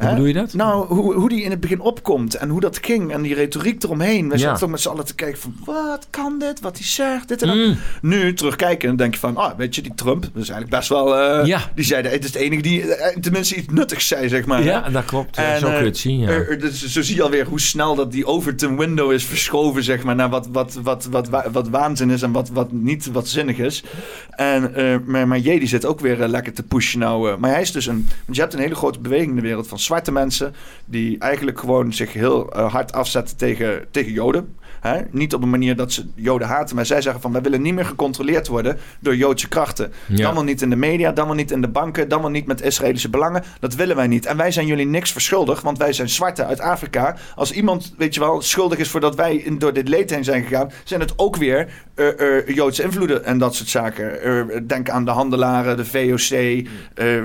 [0.00, 0.14] Hoe Hè?
[0.14, 0.54] bedoel je dat?
[0.54, 3.82] Nou, hoe, hoe die in het begin opkomt en hoe dat ging en die retoriek
[3.82, 4.28] eromheen.
[4.28, 4.40] We Ja.
[4.40, 7.42] zaten ook met z'n allen te kijken van, wat kan dit, wat hij zegt, dit
[7.42, 7.56] en dat.
[7.56, 7.76] Mm.
[8.02, 10.70] Nu terugkijken en dan denk je van, ah, weet je, die Trump, dat is eigenlijk
[10.70, 11.16] best wel...
[11.16, 11.60] eh, Ja.
[11.74, 14.62] Die zei, het is de enige die eh, tenminste iets nuttigs zei, zeg maar.
[14.64, 14.90] Ja, hè?
[14.90, 15.36] dat klopt.
[15.36, 16.28] En, Zo kun je eh, het zien, ja.
[16.28, 19.82] er- er- dus zo zie je alweer hoe snel dat die Overton window is verschoven,
[19.82, 23.06] zeg maar, naar wat, wat, wat, wat, wa- wat waanzin is en wat, wat niet
[23.12, 23.82] wat zinnig is.
[24.30, 27.30] En, eh, maar, maar J die zit ook weer eh, lekker te pushen nou.
[27.30, 27.36] eh.
[27.36, 29.68] maar hij is dus een, want je hebt een hele grote beweging in de wereld
[29.68, 30.54] van zwarte mensen
[30.84, 34.56] die eigenlijk gewoon zich heel eh, hard afzetten tegen, tegen Joden.
[34.80, 35.00] Hè?
[35.10, 37.74] Niet op een manier dat ze Joden haten, maar zij zeggen van wij willen niet
[37.74, 39.92] meer gecontroleerd worden door Joodse krachten.
[40.06, 40.22] Ja.
[40.22, 42.46] Dan wel niet in de media, dan wel niet in de banken, dan wel niet
[42.46, 43.42] met Israëlische belangen.
[43.60, 44.26] Dat willen wij niet.
[44.26, 47.16] En wij zijn jullie niks verschuldigd, want wij zijn zwarte uit Afrika.
[47.34, 50.42] Als iemand, weet je wel, schuldig is voordat wij in, door dit leed heen zijn
[50.42, 54.22] gegaan, zijn het ook weer eh, eh, Joodse invloeden en dat soort zaken.
[54.22, 56.66] Eh, denk aan de handelaren, de VOC,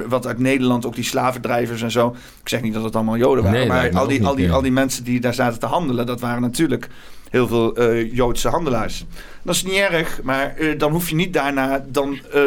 [0.07, 2.15] wat uit Nederland, ook die slavendrijvers en zo.
[2.41, 4.61] Ik zeg niet dat het allemaal Joden waren, Nee, maar al die, al, die, al
[4.61, 6.89] die mensen die daar zaten te handelen, dat waren natuurlijk
[7.29, 9.05] heel veel eh, Joodse handelaars.
[9.43, 12.43] Dat is niet erg, maar eh, dan hoef je niet daarna dan eh,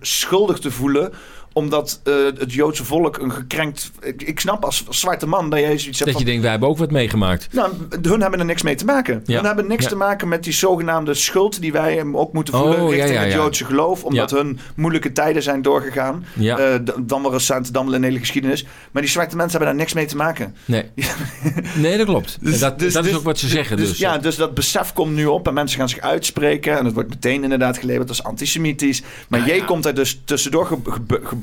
[0.00, 1.12] schuldig te voelen
[1.58, 3.90] omdat eh, het Joodse volk een gekrenkt...
[4.00, 6.18] Ik, ik snap als, als zwarte man dat jij zoiets hebt Dat van...
[6.20, 7.48] je denkt, wij hebben ook wat meegemaakt.
[7.52, 7.72] Nou,
[8.02, 9.22] hun hebben er niks mee te maken.
[9.24, 9.36] Ja.
[9.36, 9.88] Hun hebben niks Ja.
[9.88, 13.14] te maken met die zogenaamde schuld die wij hem ook moeten voelen Oh, ja, richting
[13.18, 13.32] ja, het.
[13.32, 14.04] Joodse geloof.
[14.04, 16.24] Omdat hun moeilijke tijden zijn doorgegaan.
[16.32, 16.78] Ja.
[16.78, 18.66] D- dan wel recent, dan wel in de hele geschiedenis.
[18.90, 20.54] Maar die zwarte mensen hebben daar niks mee te maken.
[20.64, 20.84] Nee,
[21.76, 22.38] nee dat klopt.
[22.40, 23.76] Dus- dat dus- dat is dus- ook wat ze zeggen.
[23.76, 26.78] Dus, ja, dus dat besef komt nu op en mensen gaan zich uitspreken.
[26.78, 29.02] En het wordt meteen inderdaad gelabeld als antisemitisch.
[29.28, 30.76] Maar Nou jij komt er dus tussendoor ge,
[31.22, 31.36] ge,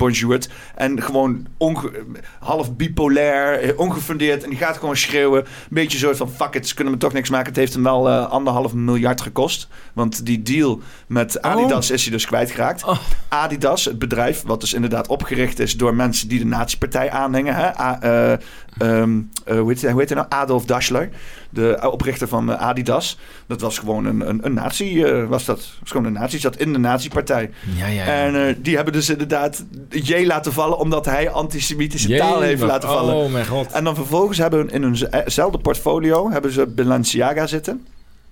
[0.74, 2.04] En gewoon onge-
[2.40, 4.42] half bipolair, eh, ongefundeerd.
[4.44, 5.40] En die gaat gewoon schreeuwen.
[5.40, 7.46] Een beetje zo van, fuck it, ze kunnen me toch niks maken.
[7.48, 9.68] Het heeft hem wel eh, anderhalf miljard gekost.
[9.92, 12.84] Want die deal met Adidas is hij dus kwijtgeraakt.
[12.84, 12.98] Oh.
[13.28, 17.54] Adidas, het bedrijf, wat dus inderdaad opgericht is door mensen die de nazi-partij aanhangen.
[17.54, 17.80] Hè?
[17.80, 18.38] A- eh,
[18.78, 20.26] ehm, eh, hoe, heet, hij- nou?
[20.28, 21.08] Adolf Dassler,
[21.50, 23.18] de oprichter van eh, Adidas.
[23.46, 25.56] Dat was gewoon een, een, een nazi, eh, was dat.
[25.80, 27.50] was gewoon een nazi, zat in de nazi-partij.
[27.76, 28.04] ja, ja.
[28.04, 28.04] ja.
[28.04, 33.14] En die hebben dus inderdaad J laten vallen omdat hij antisemitische taal heeft laten vallen.
[33.14, 33.72] Oh mijn god.
[33.72, 37.86] En dan vervolgens hebben hun in hunzelfde portfolio hebben ze Balenciaga zitten.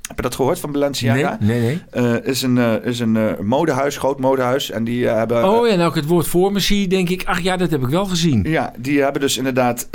[0.08, 1.36] Heb je dat gehoord van Balenciaga?
[1.40, 2.04] Nee, nee, nee.
[2.20, 4.70] Eh, is een, eh, is een eh, modehuis, groot modehuis.
[4.70, 5.48] En die hebben.
[5.50, 7.82] Oh ja, nou ik het woord voor me zie, denk ik, ach ja, dat heb
[7.82, 8.42] ik wel gezien.
[8.48, 9.88] Ja, die hebben dus inderdaad.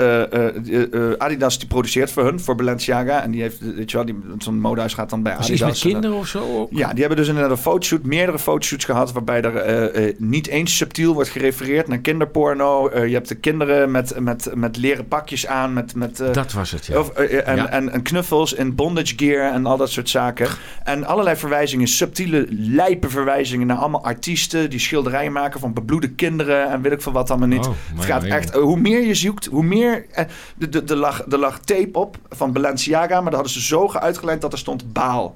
[1.17, 3.23] Adidas die produceert voor hun, voor Balenciaga.
[3.23, 5.49] En die heeft, weet je wel, die- zo'n modehuis gaat dan bij Adidas.
[5.51, 6.69] iets met kinderen of zo ook?
[6.71, 9.11] Ja, die hebben dus inderdaad een fotoshoot, meerdere fotoshoots gehad.
[9.11, 12.99] waarbij er niet eens subtiel wordt gerefereerd naar kinderporno.
[13.05, 15.95] Je hebt de kinderen met, met, met leren pakjes aan, met.
[15.95, 16.99] met Dat was het, ja.
[16.99, 17.67] Of, en, Ja.
[17.69, 20.47] en, en knuffels in bondage gear en al dat soort zaken.
[20.83, 26.69] En allerlei verwijzingen, subtiele, lijpe verwijzingen naar allemaal artiesten die schilderijen maken van bebloede kinderen
[26.69, 27.65] en weet ik veel wat allemaal niet.
[27.67, 30.05] Oh, het gaat echt, eh, hoe meer je zoekt, hoe meer.
[30.11, 33.61] eh, de- de- Er lag, er lag tape op van Balenciaga, maar daar hadden ze
[33.61, 35.35] zo geuitgelijnd dat er stond baal.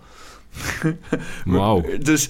[1.46, 1.84] Wauw.
[2.02, 2.30] Dus,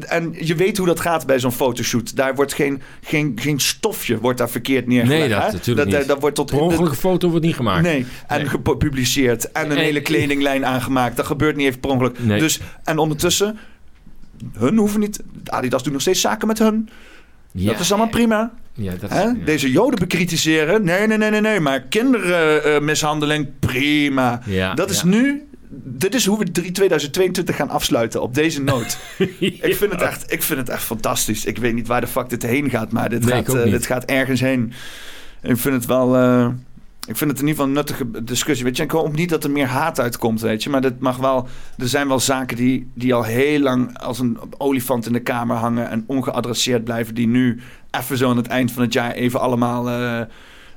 [0.00, 2.16] en je weet hoe dat gaat bij zo'n fotoshoot.
[2.16, 5.20] Daar wordt geen, geen, geen stofje wordt daar verkeerd neergelegd.
[5.20, 5.52] Nee, dat hè?
[5.52, 6.08] natuurlijk dat, niet.
[6.08, 7.82] dat wordt tot Per ongeluk een foto wordt niet gemaakt.
[7.82, 8.48] Nee, en Nee.
[8.48, 9.52] gepubliceerd.
[9.52, 11.16] En een En- hele kledinglijn aangemaakt.
[11.16, 12.18] Dat gebeurt niet even per ongeluk.
[12.18, 12.38] Nee.
[12.38, 13.58] Dus, en ondertussen,
[14.58, 15.22] hun hoeven niet...
[15.44, 16.88] Adidas doet nog steeds zaken met hun.
[17.52, 18.52] Ja, Dat is allemaal prima.
[18.74, 19.24] Ja, dat Hè?
[19.30, 19.44] is, ja.
[19.44, 20.84] Deze joden bekritiseren.
[20.84, 21.60] Nee, nee, nee, nee, nee.
[21.60, 24.40] Maar kindermishandeling, prima.
[24.44, 25.48] Ja, dat is nu...
[25.84, 28.22] Dit is hoe we 3 2022 gaan afsluiten.
[28.22, 28.98] Op deze noot.
[29.40, 31.44] ik, vind het echt, ik vind het echt fantastisch.
[31.44, 32.92] Ik weet niet waar de fuck dit heen gaat.
[32.92, 34.72] Maar dit, Nee, gaat, eh, dit gaat ergens heen.
[35.42, 36.16] Ik vind het wel...
[36.16, 36.48] eh,
[37.06, 38.64] ik vind het in ieder geval een nuttige discussie.
[38.64, 40.70] Weet je, ik hoop niet dat er meer haat uitkomt, weet je.
[40.70, 41.48] Maar dit mag wel.
[41.78, 45.56] Er zijn wel zaken die, die al heel lang als een olifant in de kamer
[45.56, 47.14] hangen en ongeadresseerd blijven.
[47.14, 50.20] Die nu even zo aan het eind van het jaar even allemaal eh,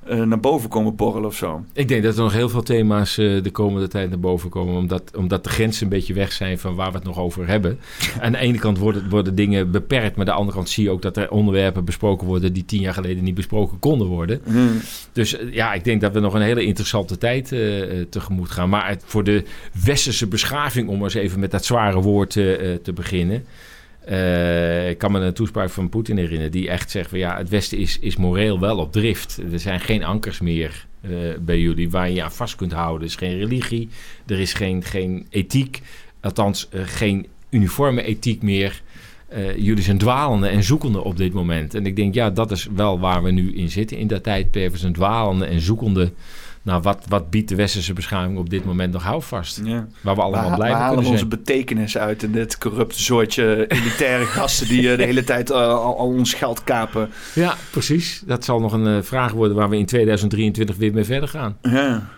[0.06, 1.64] eh, naar boven komen borrelen of zo.
[1.74, 4.76] Ik denk dat er nog heel veel thema's eh, de komende tijd naar boven komen.
[4.76, 7.80] Omdat, omdat de grenzen een beetje weg zijn van waar we het nog over hebben.
[8.22, 10.16] Aan de ene kant worden, worden dingen beperkt.
[10.16, 12.82] Maar aan de andere kant zie je ook dat er onderwerpen besproken worden die tien
[12.82, 14.42] jaar geleden niet besproken konden worden.
[15.12, 17.48] Dus eh, ja, ik denk dat we nog een hele interessante tijd
[18.10, 18.70] tegemoet gaan.
[18.70, 19.44] Maar het- voor de
[19.84, 23.46] westerse beschaving, om eens even met dat zware woord te beginnen.
[24.10, 27.50] Eh, ik kan me een toespraak van Poetin herinneren, die echt zegt: van ja, het
[27.50, 29.42] Westen is, is moreel wel op drift.
[29.52, 33.00] Er zijn geen ankers meer eh, bij jullie waar je aan vast kunt houden.
[33.00, 33.90] Er is geen religie,
[34.26, 35.82] er is geen, geen ethiek,
[36.22, 38.82] althans eh, geen uniforme ethiek meer.
[39.58, 41.76] Jullie zijn dwalende en zoekende op dit moment.
[41.76, 44.72] En ik denk, ja, dat is wel waar we nu in zitten in dat tijdperk.
[44.72, 46.12] We zijn dwalende en zoekende.
[46.70, 49.62] Nou, wat, wat biedt de westerse beschaving op dit moment nog houvast?
[49.64, 49.88] Ja.
[50.02, 51.44] Waar we allemaal we, blij we mee halen kunnen onze zijn.
[51.44, 55.98] betekenis uit in dit corrupte soortje elitaire gasten die eh, de hele tijd eh, al,
[55.98, 57.10] al ons geld kapen.
[57.34, 58.24] Ja, precies.
[58.26, 61.58] Dat zal nog een eh, vraag worden waar we in 2023 weer mee verder gaan.
[61.62, 62.10] Ja.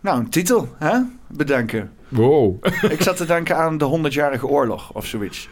[0.00, 0.98] Nou, een titel, hè?
[1.26, 1.90] Bedenken.
[2.08, 2.64] Wow.
[2.88, 5.48] Ik zat te denken aan de 100-jarige oorlog of zoiets.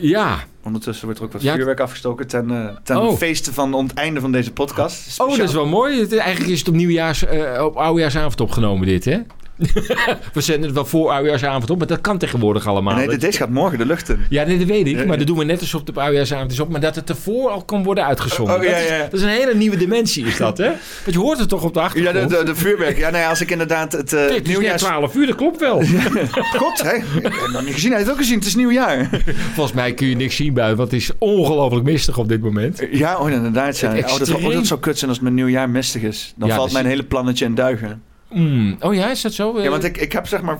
[0.00, 0.44] Ja.
[0.62, 1.54] Ondertussen wordt er ook wat Ja.
[1.54, 3.16] vuurwerk afgestoken ten, eh ten Oh.
[3.16, 5.20] feeste van het einde van deze podcast.
[5.20, 6.06] Oh, dat is wel mooi.
[6.06, 9.18] Eigenlijk is het op nieuwjaars, eh op oudejaarsavond opgenomen dit, hè?
[10.32, 12.94] We zenden het wel voor oudejaarsavond op, maar dat kan tegenwoordig allemaal.
[12.96, 14.18] nee, Dat- deze gaat morgen de lucht in.
[14.28, 14.92] Ja, nee, dat weet ik.
[14.92, 15.16] Ja, Maar ja.
[15.16, 16.68] dat doen we net het op oudejaarsavond is op.
[16.70, 18.56] Maar dat het ervoor al kan worden uitgezonden.
[18.56, 18.98] Oh, ja, dat, is, ja.
[18.98, 20.64] dat is een hele nieuwe dimensie, is dat, hè?
[20.66, 22.30] Want je hoort het toch op de Ja, achtergrond?
[22.30, 22.98] de, de, de vuurwerk.
[22.98, 24.82] Ja, nee, als ik inderdaad het eh Nee, het is net nieuwjaars...
[24.82, 25.82] 12 uur, dat klopt wel.
[26.56, 26.94] God, hè?
[26.94, 27.88] Ik heb nog niet gezien.
[27.90, 28.38] Hij heeft het ook gezien.
[28.38, 29.08] Het is nieuwjaar.
[29.54, 32.82] Volgens mij kun je niks zien buiten, want het is ongelooflijk mistig op dit moment.
[32.90, 33.78] Ja, oh, inderdaad.
[33.78, 33.92] Ja.
[33.94, 36.34] Het Oh, dat, oh, dat zou kut zijn als met nieuwjaar mistig is.
[36.36, 38.02] Dan Ja, valt dus- mijn hele plannetje in duigen.
[38.28, 38.76] Mm.
[38.80, 39.60] Oh ja, is dat zo?
[39.60, 40.58] Ja, want ik, ik heb zeg maar...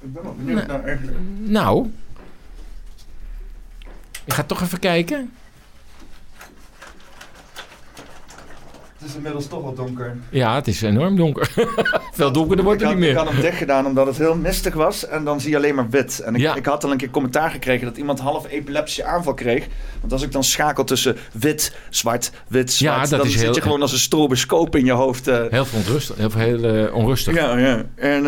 [0.00, 1.18] Ik ben wel benieuwd naar eigenlijk...
[1.38, 1.90] Nou.
[4.24, 5.32] Ik ga toch even kijken.
[9.06, 10.16] Is inmiddels toch wel donker.
[10.30, 11.50] Ja, het is enorm donker.
[12.12, 13.22] Veel donkerder wordt ik het niet ik meer.
[13.24, 15.06] had hem dicht gedaan omdat het heel mistig was.
[15.08, 16.20] En dan zie je alleen maar wit.
[16.20, 16.54] En ik, Ja.
[16.54, 19.66] ik had al een keer commentaar gekregen dat iemand half epileptische aanval kreeg.
[20.00, 22.94] Want als ik dan schakel tussen wit, zwart, wit, zwart.
[22.94, 25.28] Ja, dat dan is zit heel- je gewoon als een stroboscoop in je hoofd.
[25.28, 25.42] eh.
[25.50, 26.16] Heel veel onrustig.
[26.16, 27.34] Heel, veel, heel eh, onrustig.
[27.34, 27.84] ja, ja.
[27.94, 28.22] En, eh,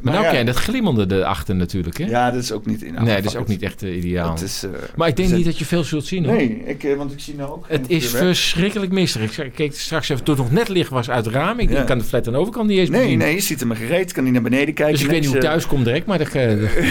[0.00, 0.30] maar nou ja.
[0.30, 2.04] ken je dat glimmende erachter natuurlijk, hè?
[2.04, 2.92] Ja, dat is ook niet...
[2.92, 4.30] Nou, nee, dat is ook niet echt ideaal.
[4.30, 6.34] Het is, eh, maar ik denk niet dat je veel zult zien, hoor.
[6.34, 9.22] Nee, ik, want ik zie nou ook geen Het is verschrikkelijk mistig.
[9.22, 11.58] Ik, ik keek straks toen nog net licht was uit het raam.
[11.58, 11.82] Ik Ja.
[11.82, 14.12] kan de flat aan de overkant niet eens Nee, nee, je ziet hem gereed.
[14.12, 14.94] Kan niet naar beneden kijken.
[14.94, 16.86] Dus ik weet niet hoe ik niks, thuis kom direct, maar dat, eh, eh.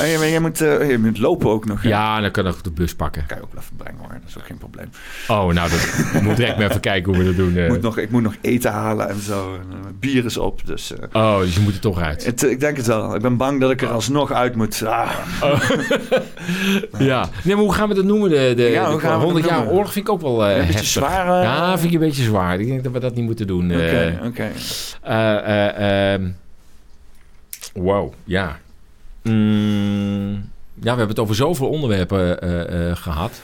[0.00, 1.82] Oh, ja, maar jij moet, eh, je moet lopen ook nog.
[1.82, 1.88] hè?
[1.88, 3.24] ja, dan kan ik de bus pakken.
[3.26, 4.88] Kan je ook wel even brengen hoor, dat is ook geen probleem.
[5.28, 7.56] Oh, nou, dat moet direct maar even kijken hoe we dat doen.
[7.56, 7.64] eh.
[7.64, 9.54] Ik moet nog, ik moet nog eten halen en zo.
[9.54, 10.92] En, eh, bier is op, dus...
[10.96, 12.24] eh, Oh, dus je moet er toch uit.
[12.24, 13.14] het, ik denk het wel.
[13.14, 14.82] Ik ben bang dat ik er alsnog uit moet.
[14.86, 15.10] Ah,
[16.98, 17.28] Ja.
[17.42, 18.30] Nee, maar hoe gaan we dat noemen?
[18.30, 19.74] De, de, Ja, hoe de gaan we dat 100 jaar noemen?
[19.74, 20.86] oorlog vind ik ook wel eh een beetje heftig.
[20.90, 21.38] zwaar.
[21.38, 22.60] eh, Ja, vind ik een beetje zwaar.
[22.60, 23.70] Ik denk dat we dat niet moeten doen.
[23.70, 23.82] Oké,
[24.20, 24.50] Eh, oké.
[25.02, 26.28] eh, eh, ehm,
[27.74, 28.58] wow, ja.
[29.22, 30.32] Mm,
[30.74, 33.42] ja, we hebben het over zoveel onderwerpen eh, eh, gehad.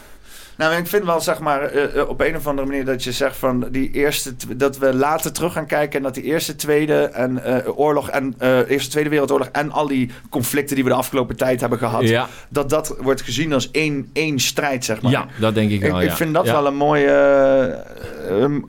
[0.60, 3.12] Nou, ik vind wel, zeg maar, eh, eh, op een of andere manier dat je
[3.12, 7.02] zegt van die eerste, dat we later terug gaan kijken en dat die eerste, tweede
[7.02, 8.34] en eh, oorlog en
[8.68, 12.28] eerste, tweede wereldoorlog en al die conflicten die we de afgelopen tijd hebben gehad, Ja,
[12.48, 15.12] dat dat wordt gezien als één, één strijd, zeg maar.
[15.12, 16.00] ja, dat denk ik wel.
[16.00, 16.16] ik ja.
[16.16, 16.52] vind dat Ja.
[16.52, 17.84] wel een mooie.
[18.30, 18.64] um,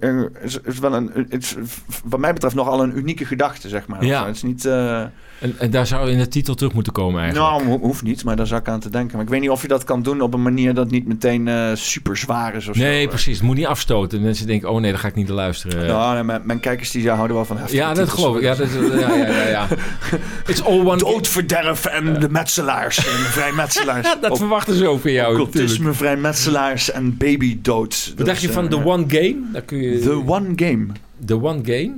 [0.00, 1.54] um, is, is wel een, is,
[2.04, 4.04] wat mij betreft nogal een unieke gedachte, zeg maar.
[4.04, 4.26] Ja.
[4.26, 4.68] Het is niet.
[5.40, 7.52] Eh, En, en daar zou in de titel terug moeten komen eigenlijk.
[7.52, 9.16] nou, ho- hoeft niet, maar daar zou ik aan te denken.
[9.16, 11.48] Maar ik weet niet of je dat kan doen op een manier dat niet meteen
[11.48, 13.08] eh, super zwaar is of nee, zo.
[13.08, 13.36] precies.
[13.36, 14.22] Het moet niet afstoten.
[14.22, 15.86] Mensen denken, oh nee, daar ga ik niet naar luisteren.
[15.86, 18.42] Nou, nee, mijn, mijn kijkers die houden wel van heftige ja, dat geloof ik.
[18.42, 18.68] Ja, dat,
[19.00, 19.66] ja, ja, ja, ja.
[20.46, 20.96] It's all one...
[20.96, 24.14] Doodverderf en de metselaars en de vrijmetselaars.
[24.20, 25.32] Dat verwachten ze ook van jou.
[25.40, 28.12] Occultisme, vrijmetselaars en babydood.
[28.16, 29.36] Wat dacht je van The One Game?
[29.52, 29.98] Daar kun je...
[29.98, 30.86] The One Game.
[31.24, 31.92] The One Game?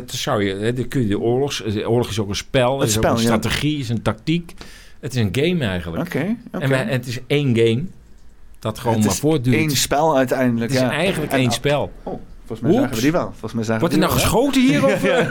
[0.00, 0.54] Dat zou je...
[0.54, 1.62] Hè, dan kun je de oorlogs...
[1.64, 2.80] De oorlog is ook een spel.
[2.80, 3.28] Het is spel, ook een ja.
[3.28, 3.78] strategie.
[3.78, 4.54] is een tactiek.
[5.00, 6.02] Het is een game eigenlijk.
[6.02, 6.36] Oké.
[6.50, 7.84] En, het is één game.
[8.58, 9.56] Dat gewoon Het maar is voortduurt.
[9.56, 10.72] Eén spel uiteindelijk.
[10.72, 10.92] het is ja.
[10.92, 11.92] eigenlijk En- één spel.
[12.02, 12.96] Oh, volgens mij zagen Oeps.
[12.96, 13.28] we die wel.
[13.30, 14.84] Volgens mij zagen Wordt er nou wel, geschoten hier?
[14.94, 15.02] Of?
[15.02, 15.26] Ja,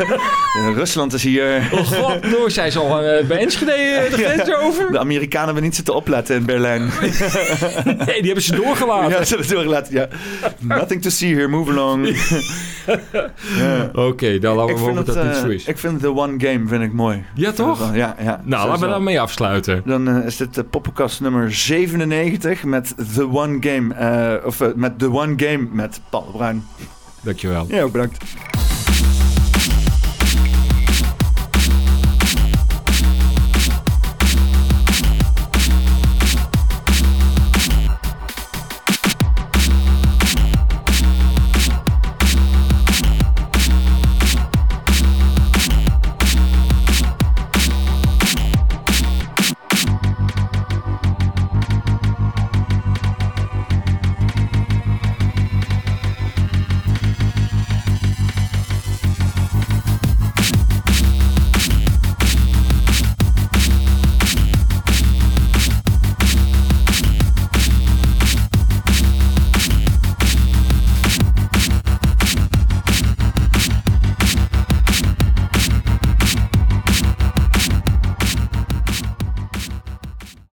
[0.76, 1.70] Rusland is hier.
[1.74, 4.92] Oh god, Noor, zij is al eh, bij Enschede eh, de grens over.
[4.92, 6.82] De Amerikanen hebben niet zitten opletten in Berlijn.
[7.86, 9.10] Nee, die hebben ze doorgelaten.
[9.10, 9.94] ja, ze hebben het doorgelaten.
[9.94, 10.08] Ja.
[10.60, 12.08] Nothing to see here, move along.
[13.58, 13.90] ja.
[13.94, 15.66] Oké, dan laten Ik we hopen het, dat dit eh, zo is.
[15.66, 17.24] ik vind The One Game vind ik mooi.
[17.36, 17.96] Ja, toch?
[17.96, 18.42] Ja, ja.
[18.44, 19.82] Nou, laten we daarmee afsluiten.
[19.86, 23.94] Dan eh, is dit de poppenkast nummer 97 met The One Game.
[23.94, 26.64] eh, of eh, met The One Game met Paul Bruin.
[27.24, 27.66] Dankjewel.
[27.70, 28.18] Ja, ook bedankt.